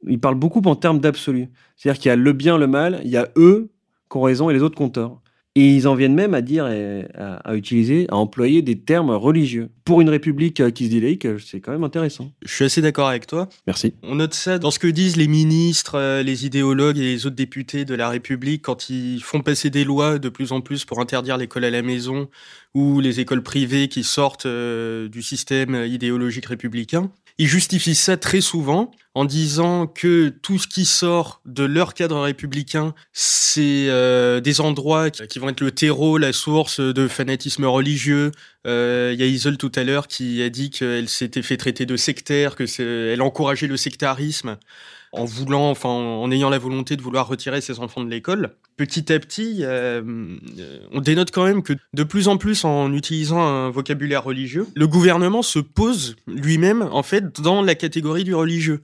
Ils 0.07 0.19
parlent 0.19 0.35
beaucoup 0.35 0.61
en 0.65 0.75
termes 0.75 0.99
d'absolu. 0.99 1.49
C'est-à-dire 1.75 2.01
qu'il 2.01 2.09
y 2.09 2.11
a 2.11 2.15
le 2.15 2.33
bien, 2.33 2.57
le 2.57 2.67
mal, 2.67 3.01
il 3.03 3.09
y 3.09 3.17
a 3.17 3.27
eux 3.35 3.69
qui 4.09 4.17
ont 4.17 4.21
raison 4.21 4.49
et 4.49 4.53
les 4.53 4.61
autres 4.61 4.87
tort. 4.89 5.21
Et 5.59 5.75
ils 5.75 5.87
en 5.87 5.95
viennent 5.95 6.13
même 6.13 6.35
à 6.35 6.43
dire, 6.43 6.65
à, 7.17 7.55
utiliser, 7.55 8.05
à 8.09 8.15
employer 8.15 8.61
des 8.61 8.77
termes 8.77 9.09
religieux. 9.09 9.69
Pour 9.85 10.01
une 10.01 10.09
république 10.09 10.59
euh, 10.59 10.69
qui 10.69 10.85
se 10.85 10.91
dit 10.91 11.01
laïque, 11.01 11.25
euh, 11.25 11.39
c'est 11.39 11.61
quand 11.61 11.71
même 11.71 11.83
intéressant. 11.83 12.31
Je 12.45 12.53
suis 12.53 12.65
assez 12.65 12.79
d'accord 12.79 13.07
avec 13.07 13.25
toi. 13.25 13.49
Merci. 13.65 13.95
On 14.03 14.13
note 14.13 14.35
ça 14.35 14.59
dans 14.59 14.69
ce 14.69 14.77
que 14.77 14.85
disent 14.85 15.15
les 15.15 15.27
ministres, 15.27 15.95
euh, 15.95 16.21
les 16.21 16.45
idéologues 16.45 16.99
et 16.99 17.01
les 17.01 17.25
autres 17.25 17.35
députés 17.35 17.85
de 17.85 17.95
la 17.95 18.07
République 18.07 18.61
quand 18.61 18.91
ils 18.91 19.19
font 19.23 19.41
passer 19.41 19.71
des 19.71 19.83
lois 19.83 20.19
de 20.19 20.29
plus 20.29 20.51
en 20.51 20.61
plus 20.61 20.85
pour 20.85 20.99
interdire 20.99 21.37
l'école 21.37 21.63
à 21.63 21.71
la 21.71 21.81
maison 21.81 22.29
ou 22.75 22.99
les 22.99 23.19
écoles 23.19 23.41
privées 23.41 23.87
qui 23.87 24.03
sortent 24.03 24.45
du 24.45 25.23
système 25.23 25.73
idéologique 25.73 26.45
républicain. 26.45 27.09
Ils 27.39 27.47
justifient 27.47 27.95
ça 27.95 28.17
très 28.17 28.41
souvent 28.41 28.91
en 29.13 29.23
disant 29.25 29.85
que 29.85 30.29
tout 30.29 30.57
ce 30.57 30.67
qui 30.67 30.85
sort 30.85 31.41
de 31.45 31.63
leur 31.63 31.93
cadre 31.93 32.19
républicain, 32.19 32.95
c'est 33.13 33.87
euh, 33.89 34.39
des 34.39 34.59
endroits 34.59 35.11
qui 35.11 35.37
vont 35.37 35.49
être 35.49 35.61
le 35.61 35.71
terreau, 35.71 36.17
la 36.17 36.33
source 36.33 36.79
de 36.79 37.07
fanatisme 37.07 37.65
religieux. 37.65 38.31
Euh, 38.65 39.11
il 39.13 39.19
y 39.19 39.23
a 39.23 39.27
Isol 39.27 39.57
tout 39.57 39.71
à 39.75 39.83
l'heure 39.83 40.07
qui 40.07 40.41
a 40.41 40.49
dit 40.49 40.71
qu'elle 40.71 41.09
s'était 41.09 41.43
fait 41.43 41.57
traiter 41.57 41.85
de 41.85 41.95
sectaire, 41.95 42.55
que 42.55 42.65
elle 43.11 43.21
encourageait 43.21 43.67
le 43.67 43.77
sectarisme 43.77 44.57
en 45.11 45.25
voulant, 45.25 45.69
enfin, 45.69 45.89
en 45.89 46.29
ayant 46.31 46.49
la 46.49 46.57
volonté 46.57 46.95
de 46.95 47.01
vouloir 47.01 47.27
retirer 47.27 47.61
ses 47.61 47.79
enfants 47.79 48.03
de 48.03 48.09
l'école. 48.09 48.55
Petit 48.75 49.11
à 49.11 49.19
petit, 49.19 49.59
euh, 49.61 50.01
on 50.91 51.01
dénote 51.01 51.31
quand 51.31 51.45
même 51.45 51.63
que 51.63 51.73
de 51.93 52.03
plus 52.03 52.27
en 52.27 52.37
plus, 52.37 52.65
en 52.65 52.93
utilisant 52.93 53.41
un 53.41 53.69
vocabulaire 53.69 54.23
religieux, 54.23 54.67
le 54.75 54.87
gouvernement 54.87 55.41
se 55.41 55.59
pose 55.59 56.15
lui-même, 56.27 56.87
en 56.91 57.03
fait, 57.03 57.41
dans 57.41 57.61
la 57.61 57.75
catégorie 57.75 58.23
du 58.23 58.35
religieux. 58.35 58.81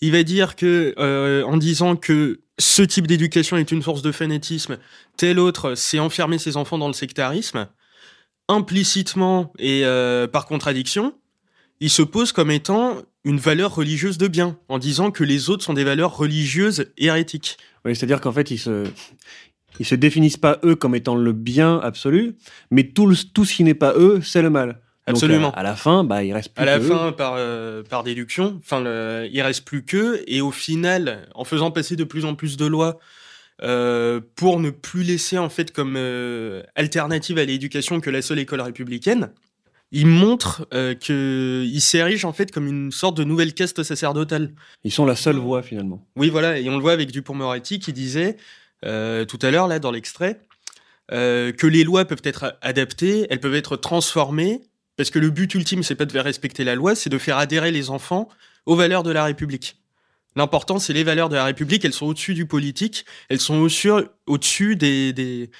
Il 0.00 0.12
va 0.12 0.22
dire 0.22 0.56
que, 0.56 0.94
euh, 0.98 1.44
en 1.44 1.56
disant 1.56 1.96
que 1.96 2.40
ce 2.58 2.82
type 2.82 3.06
d'éducation 3.06 3.56
est 3.56 3.70
une 3.70 3.82
source 3.82 4.02
de 4.02 4.12
fanatisme, 4.12 4.78
tel 5.16 5.38
autre, 5.38 5.74
c'est 5.74 5.98
enfermer 5.98 6.38
ses 6.38 6.56
enfants 6.56 6.78
dans 6.78 6.88
le 6.88 6.94
sectarisme, 6.94 7.68
implicitement 8.48 9.52
et 9.58 9.84
euh, 9.84 10.26
par 10.26 10.46
contradiction, 10.46 11.14
il 11.80 11.90
se 11.90 12.02
pose 12.02 12.32
comme 12.32 12.50
étant 12.50 12.96
une 13.24 13.38
valeur 13.38 13.74
religieuse 13.74 14.18
de 14.18 14.28
bien, 14.28 14.58
en 14.68 14.78
disant 14.78 15.10
que 15.10 15.24
les 15.24 15.50
autres 15.50 15.64
sont 15.64 15.74
des 15.74 15.84
valeurs 15.84 16.16
religieuses 16.16 16.86
hérétiques. 16.96 17.58
Oui, 17.84 17.94
c'est-à-dire 17.94 18.20
qu'en 18.20 18.32
fait, 18.32 18.50
ils 18.50 18.58
se, 18.58 18.86
ils 19.78 19.86
se 19.86 19.94
définissent 19.94 20.36
pas 20.36 20.58
eux 20.64 20.74
comme 20.74 20.94
étant 20.94 21.16
le 21.16 21.32
bien 21.32 21.78
absolu, 21.78 22.36
mais 22.70 22.84
tout, 22.84 23.12
tout 23.34 23.44
ce 23.44 23.54
qui 23.54 23.64
n'est 23.64 23.74
pas 23.74 23.94
eux, 23.94 24.20
c'est 24.22 24.42
le 24.42 24.50
mal. 24.50 24.80
Absolument. 25.06 25.50
à, 25.52 25.62
la 25.62 25.74
fin, 25.74 26.04
bah, 26.04 26.22
il 26.22 26.32
reste 26.32 26.54
plus 26.54 26.62
À 26.62 26.66
la 26.66 26.80
fin, 26.80 27.12
par, 27.12 27.34
euh, 27.36 27.82
par 27.82 28.04
déduction, 28.04 28.60
enfin, 28.62 28.80
le, 28.80 29.28
il 29.30 29.40
reste 29.42 29.64
plus 29.64 29.84
que, 29.84 30.22
et 30.26 30.40
au 30.40 30.50
final, 30.50 31.28
en 31.34 31.44
faisant 31.44 31.70
passer 31.70 31.96
de 31.96 32.04
plus 32.04 32.24
en 32.24 32.34
plus 32.34 32.56
de 32.56 32.66
lois 32.66 33.00
euh, 33.62 34.20
pour 34.36 34.60
ne 34.60 34.70
plus 34.70 35.02
laisser 35.02 35.36
en 35.36 35.50
fait 35.50 35.72
comme 35.72 35.94
euh, 35.96 36.62
alternative 36.76 37.38
à 37.38 37.44
l'éducation 37.44 38.00
que 38.00 38.08
la 38.08 38.22
seule 38.22 38.38
école 38.38 38.60
républicaine, 38.60 39.30
il 39.92 40.06
montre 40.06 40.68
euh, 40.72 40.94
qu'ils 40.94 41.80
s'érigent 41.80 42.28
en 42.28 42.32
fait 42.32 42.52
comme 42.52 42.66
une 42.66 42.92
sorte 42.92 43.16
de 43.16 43.24
nouvelle 43.24 43.54
caste 43.54 43.82
sacerdotale. 43.82 44.52
Ils 44.84 44.92
sont 44.92 45.04
la 45.04 45.16
seule 45.16 45.36
voix 45.36 45.62
finalement. 45.62 46.06
Oui, 46.16 46.30
voilà, 46.30 46.58
et 46.58 46.68
on 46.68 46.76
le 46.76 46.82
voit 46.82 46.92
avec 46.92 47.10
Dupont-Moretti 47.10 47.80
qui 47.80 47.92
disait 47.92 48.36
euh, 48.84 49.24
tout 49.24 49.38
à 49.42 49.50
l'heure 49.50 49.68
là 49.68 49.78
dans 49.78 49.90
l'extrait 49.90 50.40
euh, 51.12 51.52
que 51.52 51.66
les 51.66 51.82
lois 51.82 52.04
peuvent 52.04 52.22
être 52.22 52.56
adaptées, 52.62 53.26
elles 53.30 53.40
peuvent 53.40 53.54
être 53.56 53.76
transformées, 53.76 54.60
parce 54.96 55.10
que 55.10 55.18
le 55.18 55.30
but 55.30 55.52
ultime 55.54 55.82
c'est 55.82 55.96
pas 55.96 56.06
de 56.06 56.12
faire 56.12 56.24
respecter 56.24 56.62
la 56.62 56.76
loi, 56.76 56.94
c'est 56.94 57.10
de 57.10 57.18
faire 57.18 57.38
adhérer 57.38 57.72
les 57.72 57.90
enfants 57.90 58.28
aux 58.66 58.76
valeurs 58.76 59.02
de 59.02 59.10
la 59.10 59.24
République. 59.24 59.76
L'important, 60.36 60.78
c'est 60.78 60.92
les 60.92 61.02
valeurs 61.02 61.28
de 61.28 61.34
la 61.34 61.44
République, 61.44 61.84
elles 61.84 61.92
sont 61.92 62.06
au-dessus 62.06 62.34
du 62.34 62.46
politique, 62.46 63.04
elles 63.28 63.40
sont 63.40 63.66
au-dessus 64.26 64.76
des, 64.76 65.12
des, 65.12 65.50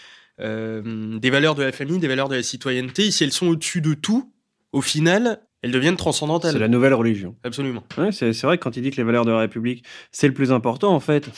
euh, 0.41 1.19
des 1.19 1.31
valeurs 1.31 1.55
de 1.55 1.63
la 1.63 1.73
famille, 1.73 1.99
des 1.99 2.09
valeurs 2.09 2.29
de 2.29 2.37
la 2.37 2.43
citoyenneté. 2.43 3.11
si 3.11 3.25
elles 3.25 3.33
sont 3.33 3.49
au-dessus 3.49 3.81
de 3.81 3.95
tout, 3.95 4.33
au 4.73 4.81
final, 4.81 5.41
elles 5.63 5.73
deviennent 5.73 5.97
transcendantales. 5.97 6.53
C'est 6.53 6.59
la 6.59 6.69
nouvelle 6.69 6.95
religion. 6.95 7.37
Absolument. 7.45 7.85
c'est 8.11 8.43
vrai 8.43 8.59
que 8.59 8.63
quand 8.63 8.77
il 8.77 8.83
dit 8.83 8.91
que 8.91 8.97
les 8.97 9.03
valeurs 9.03 9.25
de 9.25 9.31
la 9.31 9.41
République, 9.41 9.85
c'est 10.13 10.29
le 10.29 10.35
plus 10.35 10.53
important, 10.53 10.95
en 10.95 11.01
fait, 11.01 11.29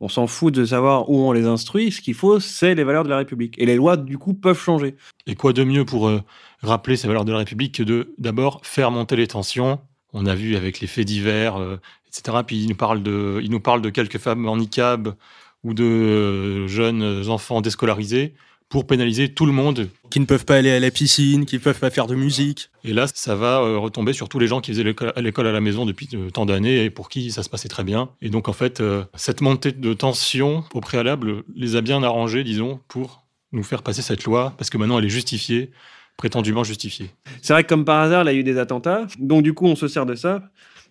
on 0.00 0.08
s'en 0.08 0.26
fout 0.26 0.54
de 0.54 0.64
savoir 0.64 1.10
où 1.10 1.18
on 1.18 1.32
les 1.32 1.44
instruit. 1.44 1.92
Ce 1.92 2.00
qu'il 2.00 2.14
faut, 2.14 2.40
c'est 2.40 2.74
les 2.74 2.84
valeurs 2.84 3.04
de 3.04 3.10
la 3.10 3.18
République. 3.18 3.54
Et 3.58 3.66
les 3.66 3.76
lois, 3.76 3.96
du 3.96 4.16
coup, 4.16 4.32
peuvent 4.32 4.60
changer. 4.60 4.96
Et 5.26 5.34
quoi 5.34 5.52
de 5.52 5.62
mieux 5.62 5.84
pour 5.84 6.08
euh, 6.08 6.22
rappeler 6.62 6.96
ces 6.96 7.06
valeurs 7.06 7.26
de 7.26 7.32
la 7.32 7.38
République 7.38 7.76
que 7.76 7.82
de, 7.82 8.14
d'abord, 8.16 8.60
faire 8.64 8.90
monter 8.90 9.16
les 9.16 9.26
tensions? 9.26 9.80
On 10.12 10.26
a 10.26 10.34
vu 10.34 10.56
avec 10.56 10.80
les 10.80 10.86
faits 10.86 11.06
divers, 11.06 11.56
euh, 11.56 11.76
etc. 12.08 12.38
Puis 12.46 12.62
il 12.62 12.68
nous 12.68 12.76
parle 12.76 13.02
de, 13.02 13.40
il 13.42 13.50
nous 13.50 13.60
parle 13.60 13.82
de 13.82 13.90
quelques 13.90 14.18
femmes 14.18 14.48
en 14.48 14.56
niqab 14.56 15.14
ou 15.64 15.74
de 15.74 15.84
euh, 15.84 16.68
jeunes 16.68 17.28
enfants 17.28 17.60
déscolarisés 17.60 18.34
pour 18.68 18.86
pénaliser 18.86 19.34
tout 19.34 19.46
le 19.46 19.52
monde. 19.52 19.88
Qui 20.10 20.20
ne 20.20 20.24
peuvent 20.24 20.44
pas 20.44 20.56
aller 20.56 20.70
à 20.70 20.78
la 20.78 20.90
piscine, 20.92 21.44
qui 21.44 21.56
ne 21.56 21.60
peuvent 21.60 21.78
pas 21.78 21.90
faire 21.90 22.06
de 22.06 22.14
musique. 22.14 22.70
Et 22.84 22.92
là, 22.92 23.06
ça 23.12 23.34
va 23.34 23.60
euh, 23.60 23.78
retomber 23.78 24.12
sur 24.12 24.28
tous 24.28 24.38
les 24.38 24.46
gens 24.46 24.60
qui 24.60 24.72
faisaient 24.72 24.84
l'école 24.84 25.46
à 25.46 25.52
la 25.52 25.60
maison 25.60 25.86
depuis 25.86 26.08
euh, 26.14 26.30
tant 26.30 26.46
d'années 26.46 26.84
et 26.84 26.90
pour 26.90 27.08
qui 27.08 27.32
ça 27.32 27.42
se 27.42 27.50
passait 27.50 27.68
très 27.68 27.84
bien. 27.84 28.10
Et 28.22 28.30
donc, 28.30 28.48
en 28.48 28.52
fait, 28.52 28.82
cette 29.14 29.40
montée 29.40 29.72
de 29.72 29.92
tension 29.92 30.64
au 30.72 30.80
préalable 30.80 31.42
les 31.54 31.76
a 31.76 31.80
bien 31.80 32.02
arrangés, 32.02 32.44
disons, 32.44 32.80
pour 32.86 33.24
nous 33.52 33.62
faire 33.62 33.82
passer 33.82 34.02
cette 34.02 34.24
loi, 34.24 34.54
parce 34.56 34.70
que 34.70 34.78
maintenant 34.78 34.98
elle 34.98 35.04
est 35.04 35.10
justifiée, 35.10 35.70
prétendument 36.16 36.64
justifiée. 36.64 37.10
C'est 37.42 37.52
vrai 37.52 37.64
que 37.64 37.68
comme 37.68 37.84
par 37.84 38.00
hasard, 38.00 38.22
il 38.24 38.26
y 38.26 38.36
a 38.36 38.38
eu 38.38 38.44
des 38.44 38.58
attentats, 38.58 39.06
donc 39.18 39.42
du 39.42 39.54
coup 39.54 39.66
on 39.66 39.76
se 39.76 39.88
sert 39.88 40.06
de 40.06 40.14
ça 40.14 40.42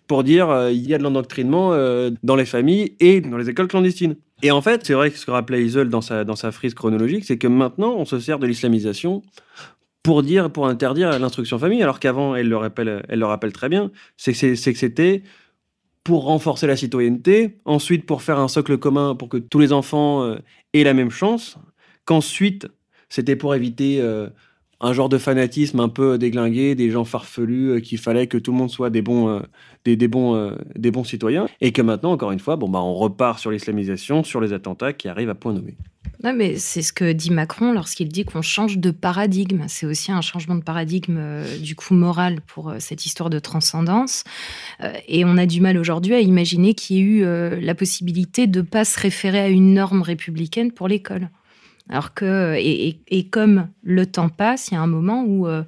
pour 0.06 0.24
dire 0.24 0.50
euh, 0.50 0.72
il 0.72 0.88
y 0.88 0.94
a 0.94 0.98
de 0.98 1.04
l'endoctrinement 1.04 1.72
euh, 1.72 2.10
dans 2.24 2.34
les 2.34 2.44
familles 2.44 2.96
et 2.98 3.20
dans 3.20 3.36
les 3.36 3.48
écoles 3.48 3.68
clandestines. 3.68 4.16
Et 4.42 4.50
en 4.50 4.62
fait, 4.62 4.86
c'est 4.86 4.94
vrai 4.94 5.10
que 5.10 5.18
ce 5.18 5.26
que 5.26 5.30
rappelait 5.30 5.64
Isol 5.64 5.88
dans 5.88 6.00
sa, 6.00 6.24
dans 6.24 6.36
sa 6.36 6.52
frise 6.52 6.74
chronologique, 6.74 7.24
c'est 7.24 7.38
que 7.38 7.46
maintenant, 7.46 7.94
on 7.96 8.04
se 8.04 8.18
sert 8.18 8.38
de 8.38 8.46
l'islamisation 8.46 9.22
pour 10.02 10.22
dire, 10.22 10.50
pour 10.50 10.66
interdire 10.66 11.18
l'instruction 11.18 11.58
famille, 11.58 11.82
alors 11.82 12.00
qu'avant, 12.00 12.34
elle 12.34 12.48
le 12.48 12.56
rappelle, 12.56 13.04
elle 13.08 13.18
le 13.18 13.26
rappelle 13.26 13.52
très 13.52 13.68
bien, 13.68 13.90
c'est 14.16 14.32
que 14.32 14.54
c'était 14.54 15.22
pour 16.04 16.24
renforcer 16.24 16.66
la 16.66 16.76
citoyenneté, 16.76 17.58
ensuite 17.66 18.06
pour 18.06 18.22
faire 18.22 18.38
un 18.38 18.48
socle 18.48 18.78
commun 18.78 19.14
pour 19.14 19.28
que 19.28 19.36
tous 19.36 19.58
les 19.58 19.72
enfants 19.72 20.24
euh, 20.24 20.36
aient 20.72 20.84
la 20.84 20.94
même 20.94 21.10
chance, 21.10 21.58
qu'ensuite 22.06 22.66
c'était 23.10 23.36
pour 23.36 23.54
éviter 23.54 24.00
un 24.80 24.92
genre 24.92 25.08
de 25.08 25.18
fanatisme 25.18 25.80
un 25.80 25.88
peu 25.88 26.16
déglingué, 26.16 26.74
des 26.74 26.90
gens 26.90 27.04
farfelus, 27.04 27.70
euh, 27.70 27.80
qu'il 27.80 27.98
fallait 27.98 28.26
que 28.26 28.38
tout 28.38 28.52
le 28.52 28.58
monde 28.58 28.70
soit 28.70 28.90
des 28.90 29.02
bons, 29.02 29.28
euh, 29.28 29.40
des, 29.84 30.08
bons, 30.08 30.34
euh, 30.34 30.56
des 30.74 30.90
bons 30.90 31.04
citoyens, 31.04 31.46
et 31.60 31.72
que 31.72 31.82
maintenant, 31.82 32.12
encore 32.12 32.32
une 32.32 32.40
fois, 32.40 32.56
bon, 32.56 32.68
bah, 32.68 32.80
on 32.80 32.94
repart 32.94 33.38
sur 33.38 33.50
l'islamisation, 33.50 34.24
sur 34.24 34.40
les 34.40 34.52
attentats 34.52 34.92
qui 34.92 35.08
arrivent 35.08 35.30
à 35.30 35.34
point 35.34 35.52
nommé. 35.52 35.76
Non, 36.24 36.34
mais 36.34 36.56
c'est 36.56 36.82
ce 36.82 36.92
que 36.92 37.12
dit 37.12 37.30
Macron 37.30 37.72
lorsqu'il 37.72 38.08
dit 38.08 38.24
qu'on 38.24 38.42
change 38.42 38.78
de 38.78 38.90
paradigme. 38.90 39.64
C'est 39.68 39.86
aussi 39.86 40.12
un 40.12 40.20
changement 40.20 40.54
de 40.54 40.62
paradigme 40.62 41.18
du 41.62 41.74
coup 41.74 41.94
moral 41.94 42.40
pour 42.42 42.74
cette 42.78 43.06
histoire 43.06 43.30
de 43.30 43.38
transcendance. 43.38 44.24
et 45.08 45.24
on 45.24 45.38
a 45.38 45.46
du 45.46 45.62
mal 45.62 45.78
aujourd'hui 45.78 46.14
à 46.14 46.20
imaginer 46.20 46.74
qu'il 46.74 46.96
y 46.96 47.00
ait 47.00 47.02
eu 47.02 47.60
la 47.62 47.74
possibilité 47.74 48.46
de 48.46 48.60
ne 48.60 48.66
pas 48.66 48.84
se 48.84 49.00
référer 49.00 49.40
à 49.40 49.48
une 49.48 49.72
norme 49.72 50.02
républicaine 50.02 50.72
pour 50.72 50.88
l'école. 50.88 51.30
Alors 51.88 52.14
que, 52.14 52.56
et, 52.56 53.28
comme 53.30 53.68
le 53.82 54.06
temps 54.06 54.28
passe, 54.28 54.68
il 54.68 54.74
y 54.74 54.76
a 54.76 54.80
un 54.80 54.86
moment 54.86 55.24
où 55.24 55.46
euh, 55.48 55.64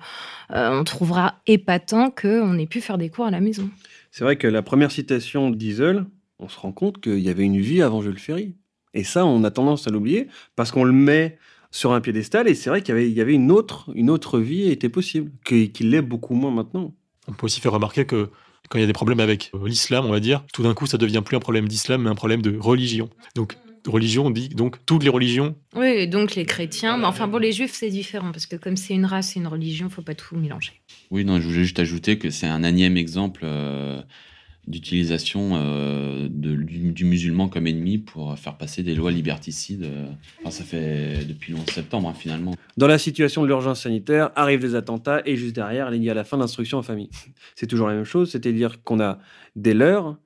euh, 0.52 0.80
on 0.80 0.84
trouvera 0.84 1.40
épatant 1.46 2.10
qu'on 2.10 2.58
ait 2.58 2.66
pu 2.66 2.80
faire 2.80 2.98
des 2.98 3.08
cours 3.08 3.26
à 3.26 3.30
la 3.30 3.40
maison. 3.40 3.68
C'est 4.10 4.24
vrai 4.24 4.36
que 4.36 4.46
la 4.46 4.62
première 4.62 4.90
citation 4.90 5.50
d'Isle, 5.50 6.06
on 6.38 6.48
se 6.48 6.58
rend 6.58 6.72
compte 6.72 7.00
qu'il 7.00 7.20
y 7.20 7.28
avait 7.28 7.44
une 7.44 7.60
vie 7.60 7.82
avant 7.82 8.02
Jules 8.02 8.18
Ferry. 8.18 8.54
Et 8.94 9.04
ça, 9.04 9.24
on 9.24 9.42
a 9.44 9.50
tendance 9.50 9.88
à 9.88 9.90
l'oublier 9.90 10.28
parce 10.54 10.70
qu'on 10.70 10.84
le 10.84 10.92
met 10.92 11.38
sur 11.70 11.92
un 11.92 12.00
piédestal 12.00 12.46
et 12.46 12.54
c'est 12.54 12.68
vrai 12.68 12.82
qu'il 12.82 12.94
y 12.94 13.20
avait, 13.20 13.34
une, 13.34 13.50
autre, 13.50 13.90
une 13.94 14.10
autre 14.10 14.38
vie 14.38 14.70
était 14.70 14.90
possible, 14.90 15.32
qu'il 15.44 15.90
l'est 15.90 16.02
beaucoup 16.02 16.34
moins 16.34 16.50
maintenant. 16.50 16.94
On 17.26 17.32
peut 17.32 17.46
aussi 17.46 17.60
faire 17.60 17.72
remarquer 17.72 18.04
que 18.04 18.28
quand 18.68 18.78
il 18.78 18.82
y 18.82 18.84
a 18.84 18.86
des 18.86 18.92
problèmes 18.92 19.20
avec 19.20 19.50
l'islam, 19.64 20.04
on 20.06 20.10
va 20.10 20.20
dire, 20.20 20.44
tout 20.52 20.62
d'un 20.62 20.74
coup, 20.74 20.86
ça 20.86 20.98
devient 20.98 21.22
plus 21.24 21.36
un 21.36 21.40
problème 21.40 21.68
d'islam, 21.68 22.02
mais 22.02 22.10
un 22.10 22.14
problème 22.14 22.42
de 22.42 22.56
religion. 22.58 23.10
Donc, 23.34 23.56
religion, 23.86 24.26
on 24.26 24.30
dit 24.30 24.48
donc 24.48 24.84
toutes 24.86 25.02
les 25.02 25.08
religions. 25.08 25.54
Oui, 25.74 26.06
donc 26.08 26.34
les 26.34 26.44
chrétiens. 26.44 26.96
Mais 26.98 27.06
enfin, 27.06 27.26
bon, 27.26 27.38
les 27.38 27.52
juifs, 27.52 27.74
c'est 27.74 27.90
différent, 27.90 28.32
parce 28.32 28.46
que 28.46 28.56
comme 28.56 28.76
c'est 28.76 28.94
une 28.94 29.06
race 29.06 29.36
et 29.36 29.40
une 29.40 29.46
religion, 29.46 29.86
il 29.88 29.92
faut 29.92 30.02
pas 30.02 30.14
tout 30.14 30.36
mélanger. 30.36 30.72
Oui, 31.10 31.24
non, 31.24 31.40
je 31.40 31.46
voulais 31.46 31.64
juste 31.64 31.78
ajouter 31.78 32.18
que 32.18 32.30
c'est 32.30 32.46
un 32.46 32.62
énième 32.62 32.96
exemple 32.96 33.42
euh, 33.44 34.00
d'utilisation 34.66 35.50
euh, 35.54 36.28
du, 36.30 37.04
musulman 37.04 37.48
comme 37.48 37.66
ennemi 37.66 37.98
pour 37.98 38.38
faire 38.38 38.56
passer 38.56 38.82
des 38.82 38.94
lois 38.94 39.10
liberticides. 39.10 39.84
Euh, 39.84 40.08
enfin, 40.40 40.50
ça 40.50 40.64
fait 40.64 41.24
depuis 41.26 41.52
le 41.52 41.58
11 41.58 41.66
septembre, 41.66 42.08
hein, 42.08 42.14
finalement. 42.14 42.54
Dans 42.76 42.86
la 42.86 42.98
situation 42.98 43.42
de 43.42 43.48
l'urgence 43.48 43.82
sanitaire, 43.82 44.30
arrivent 44.36 44.60
des 44.60 44.74
attentats, 44.74 45.22
et 45.26 45.36
juste 45.36 45.54
derrière, 45.54 45.92
il 45.94 46.02
y 46.02 46.10
a 46.10 46.14
la 46.14 46.24
fin 46.24 46.36
de 46.36 46.42
l'instruction 46.42 46.78
en 46.78 46.82
famille. 46.82 47.10
C'est 47.56 47.66
toujours 47.66 47.88
la 47.88 47.94
même 47.94 48.04
chose, 48.04 48.30
c'est-à-dire 48.30 48.82
qu'on 48.82 49.00
a 49.00 49.18
des 49.56 49.74
leurs 49.74 50.16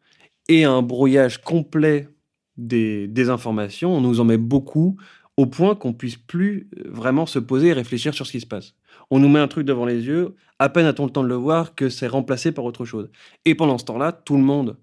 et 0.48 0.64
un 0.64 0.82
brouillage 0.82 1.42
complet 1.42 2.08
des, 2.56 3.30
informations, 3.30 3.96
on 3.96 4.00
nous 4.00 4.20
en 4.20 4.24
met 4.24 4.38
beaucoup 4.38 4.96
au 5.36 5.46
point 5.46 5.74
qu'on 5.74 5.92
puisse 5.92 6.16
plus 6.16 6.68
euh, 6.78 6.84
vraiment 6.86 7.26
se 7.26 7.38
poser 7.38 7.68
et 7.68 7.72
réfléchir 7.72 8.14
sur 8.14 8.26
ce 8.26 8.32
qui 8.32 8.40
se 8.40 8.46
passe. 8.46 8.74
On 9.10 9.18
nous 9.18 9.28
met 9.28 9.38
un 9.38 9.48
truc 9.48 9.66
devant 9.66 9.84
les 9.84 10.06
yeux, 10.06 10.34
à 10.58 10.68
peine 10.68 10.86
a-t-on 10.86 11.04
le 11.04 11.12
temps 11.12 11.22
de 11.22 11.28
le 11.28 11.34
voir 11.34 11.74
que 11.74 11.88
c'est 11.88 12.06
remplacé 12.06 12.52
par 12.52 12.64
autre 12.64 12.84
chose. 12.84 13.10
Et 13.44 13.54
pendant 13.54 13.76
ce 13.76 13.84
temps-là, 13.84 14.12
tout 14.12 14.36
le 14.36 14.42
monde 14.42 14.78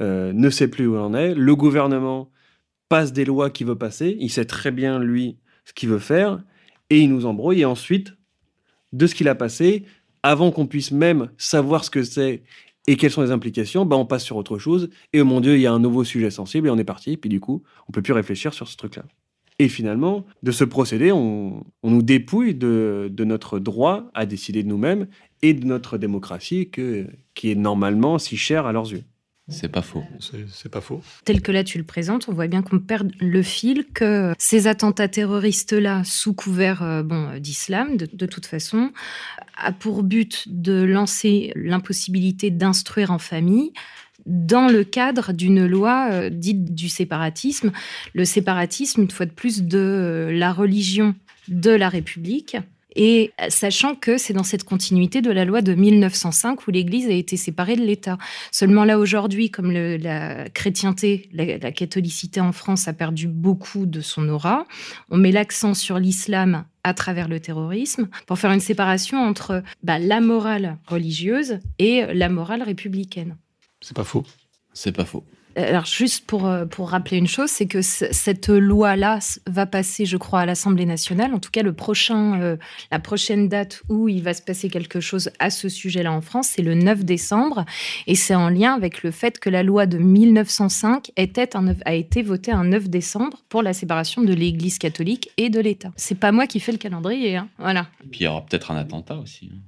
euh, 0.00 0.32
ne 0.32 0.48
sait 0.48 0.68
plus 0.68 0.86
où 0.86 0.96
on 0.96 1.04
en 1.04 1.14
est. 1.14 1.34
Le 1.34 1.54
gouvernement 1.54 2.30
passe 2.88 3.12
des 3.12 3.24
lois 3.24 3.50
qu'il 3.50 3.66
veut 3.66 3.76
passer. 3.76 4.16
Il 4.18 4.30
sait 4.30 4.46
très 4.46 4.70
bien, 4.70 4.98
lui, 4.98 5.38
ce 5.64 5.72
qu'il 5.72 5.90
veut 5.90 5.98
faire, 5.98 6.42
et 6.90 7.00
il 7.00 7.10
nous 7.10 7.26
embrouille, 7.26 7.60
et 7.60 7.64
ensuite, 7.64 8.14
de 8.92 9.06
ce 9.06 9.14
qu'il 9.14 9.28
a 9.28 9.34
passé, 9.34 9.84
avant 10.22 10.50
qu'on 10.50 10.66
puisse 10.66 10.92
même 10.92 11.30
savoir 11.36 11.84
ce 11.84 11.90
que 11.90 12.02
c'est 12.02 12.42
et 12.86 12.96
quelles 12.96 13.10
sont 13.10 13.22
les 13.22 13.30
implications, 13.30 13.86
bah 13.86 13.96
on 13.96 14.06
passe 14.06 14.24
sur 14.24 14.36
autre 14.36 14.58
chose, 14.58 14.90
et 15.12 15.20
oh 15.20 15.24
mon 15.24 15.40
Dieu, 15.40 15.56
il 15.56 15.60
y 15.60 15.66
a 15.66 15.72
un 15.72 15.78
nouveau 15.78 16.04
sujet 16.04 16.30
sensible, 16.30 16.68
et 16.68 16.70
on 16.70 16.78
est 16.78 16.84
parti, 16.84 17.16
puis 17.16 17.30
du 17.30 17.40
coup, 17.40 17.62
on 17.88 17.92
peut 17.92 18.02
plus 18.02 18.12
réfléchir 18.12 18.54
sur 18.54 18.68
ce 18.68 18.76
truc-là. 18.76 19.04
Et 19.58 19.68
finalement, 19.68 20.24
de 20.42 20.50
ce 20.50 20.64
procédé, 20.64 21.12
on, 21.12 21.64
nous 21.84 22.02
dépouille 22.02 22.54
de, 22.54 23.12
notre 23.18 23.58
droit 23.58 24.10
à 24.14 24.26
décider 24.26 24.62
de 24.62 24.68
nous-mêmes 24.68 25.06
et 25.42 25.54
de 25.54 25.64
notre 25.64 25.98
démocratie 25.98 26.70
qui 26.70 27.50
est 27.50 27.54
normalement 27.54 28.18
si 28.18 28.36
chère 28.36 28.66
à 28.66 28.72
leurs 28.72 28.90
yeux. 28.90 29.04
C'est 29.52 29.68
pas 29.68 29.82
faux. 29.82 30.04
C'est 30.20 30.68
pas 30.68 30.80
faux. 30.80 31.02
Tel 31.24 31.40
que 31.40 31.52
là 31.52 31.64
tu 31.64 31.78
le 31.78 31.84
présentes, 31.84 32.28
on 32.28 32.32
voit 32.32 32.48
bien 32.48 32.62
qu'on 32.62 32.78
perd 32.78 33.12
le 33.20 33.42
fil, 33.42 33.86
que 33.92 34.34
ces 34.38 34.66
attentats 34.66 35.08
terroristes-là, 35.08 36.02
sous 36.04 36.34
couvert 36.34 36.82
euh, 36.82 37.02
bon, 37.02 37.38
d'islam, 37.38 37.96
de, 37.96 38.08
de, 38.12 38.26
toute 38.26 38.46
façon, 38.46 38.90
a 39.56 39.72
pour 39.72 40.02
but 40.02 40.44
de 40.48 40.82
lancer 40.82 41.52
l'impossibilité 41.54 42.50
d'instruire 42.50 43.10
en 43.10 43.18
famille, 43.18 43.72
dans 44.26 44.68
le 44.68 44.84
cadre 44.84 45.32
d'une 45.32 45.66
loi 45.66 46.08
euh, 46.10 46.30
dite 46.30 46.74
du 46.74 46.88
séparatisme. 46.88 47.72
Le 48.14 48.24
séparatisme, 48.24 49.02
une 49.02 49.10
fois 49.10 49.26
de 49.26 49.32
plus, 49.32 49.62
de 49.62 49.78
euh, 49.78 50.32
la 50.32 50.52
religion 50.52 51.14
de 51.48 51.70
la 51.70 51.88
République. 51.88 52.56
Et 52.96 53.32
euh, 53.40 53.46
sachant 53.48 53.94
que 53.94 54.18
c'est 54.18 54.32
dans 54.32 54.42
cette 54.42 54.64
continuité 54.64 55.20
de 55.22 55.30
la 55.30 55.44
loi 55.44 55.62
de 55.62 55.74
1905 55.74 56.66
où 56.66 56.70
l'Église 56.70 57.08
a 57.08 57.12
été 57.12 57.36
séparée 57.36 57.76
de 57.76 57.82
l'État. 57.82 58.18
Seulement 58.50 58.84
là 58.84 58.98
aujourd'hui, 58.98 59.50
comme 59.50 59.70
la 59.70 60.48
chrétienté, 60.50 61.28
la, 61.32 61.72
catholicité 61.72 62.40
en 62.40 62.52
France 62.52 62.88
a 62.88 62.92
perdu 62.92 63.28
beaucoup 63.28 63.86
de 63.86 64.00
son 64.00 64.28
aura, 64.28 64.66
on 65.10 65.16
met 65.16 65.32
l'accent 65.32 65.74
sur 65.74 65.98
l'islam 65.98 66.64
à 66.84 66.94
travers 66.94 67.28
le 67.28 67.40
terrorisme 67.40 68.08
pour 68.26 68.38
faire 68.38 68.52
une 68.52 68.60
séparation 68.60 69.18
entre 69.18 69.62
bah, 69.82 69.98
la 69.98 70.20
morale 70.20 70.78
religieuse 70.86 71.60
et 71.78 72.04
la 72.12 72.28
morale 72.28 72.62
républicaine. 72.62 73.36
C'est 73.80 73.96
pas 73.96 74.04
faux. 74.04 74.24
C'est 74.72 74.92
pas 74.92 75.04
faux. 75.04 75.24
Alors 75.56 75.84
juste 75.84 76.26
pour, 76.26 76.46
euh, 76.46 76.64
pour 76.64 76.90
rappeler 76.90 77.18
une 77.18 77.26
chose, 77.26 77.50
c'est 77.50 77.66
que 77.66 77.82
cette 77.82 78.48
loi-là 78.48 79.18
va 79.46 79.66
passer, 79.66 80.06
je 80.06 80.16
crois, 80.16 80.40
à 80.40 80.46
l'Assemblée 80.46 80.86
nationale. 80.86 81.34
En 81.34 81.38
tout 81.38 81.50
cas, 81.50 81.62
le 81.62 81.72
prochain, 81.72 82.40
euh, 82.40 82.56
la 82.90 82.98
prochaine 82.98 83.48
date 83.48 83.82
où 83.88 84.08
il 84.08 84.22
va 84.22 84.34
se 84.34 84.42
passer 84.42 84.70
quelque 84.70 85.00
chose 85.00 85.30
à 85.38 85.50
ce 85.50 85.68
sujet-là 85.68 86.12
en 86.12 86.20
France, 86.20 86.48
c'est 86.54 86.62
le 86.62 86.74
9 86.74 87.04
décembre. 87.04 87.64
Et 88.06 88.14
c'est 88.14 88.34
en 88.34 88.48
lien 88.48 88.74
avec 88.74 89.02
le 89.02 89.10
fait 89.10 89.38
que 89.38 89.50
la 89.50 89.62
loi 89.62 89.86
de 89.86 89.98
1905 89.98 91.12
était 91.16 91.56
un, 91.56 91.74
a 91.84 91.94
été 91.94 92.22
votée 92.22 92.52
un 92.52 92.64
9 92.64 92.88
décembre 92.88 93.38
pour 93.48 93.62
la 93.62 93.72
séparation 93.72 94.22
de 94.22 94.32
l'Église 94.32 94.78
catholique 94.78 95.30
et 95.36 95.50
de 95.50 95.60
l'État. 95.60 95.92
C'est 95.96 96.18
pas 96.18 96.32
moi 96.32 96.46
qui 96.46 96.60
fais 96.60 96.72
le 96.72 96.78
calendrier. 96.78 97.36
Hein. 97.36 97.48
Voilà. 97.58 97.88
Puis 98.10 98.20
il 98.20 98.24
y 98.24 98.26
aura 98.26 98.44
peut-être 98.44 98.70
un 98.70 98.76
attentat 98.76 99.16
aussi. 99.16 99.50
Hein. 99.52 99.58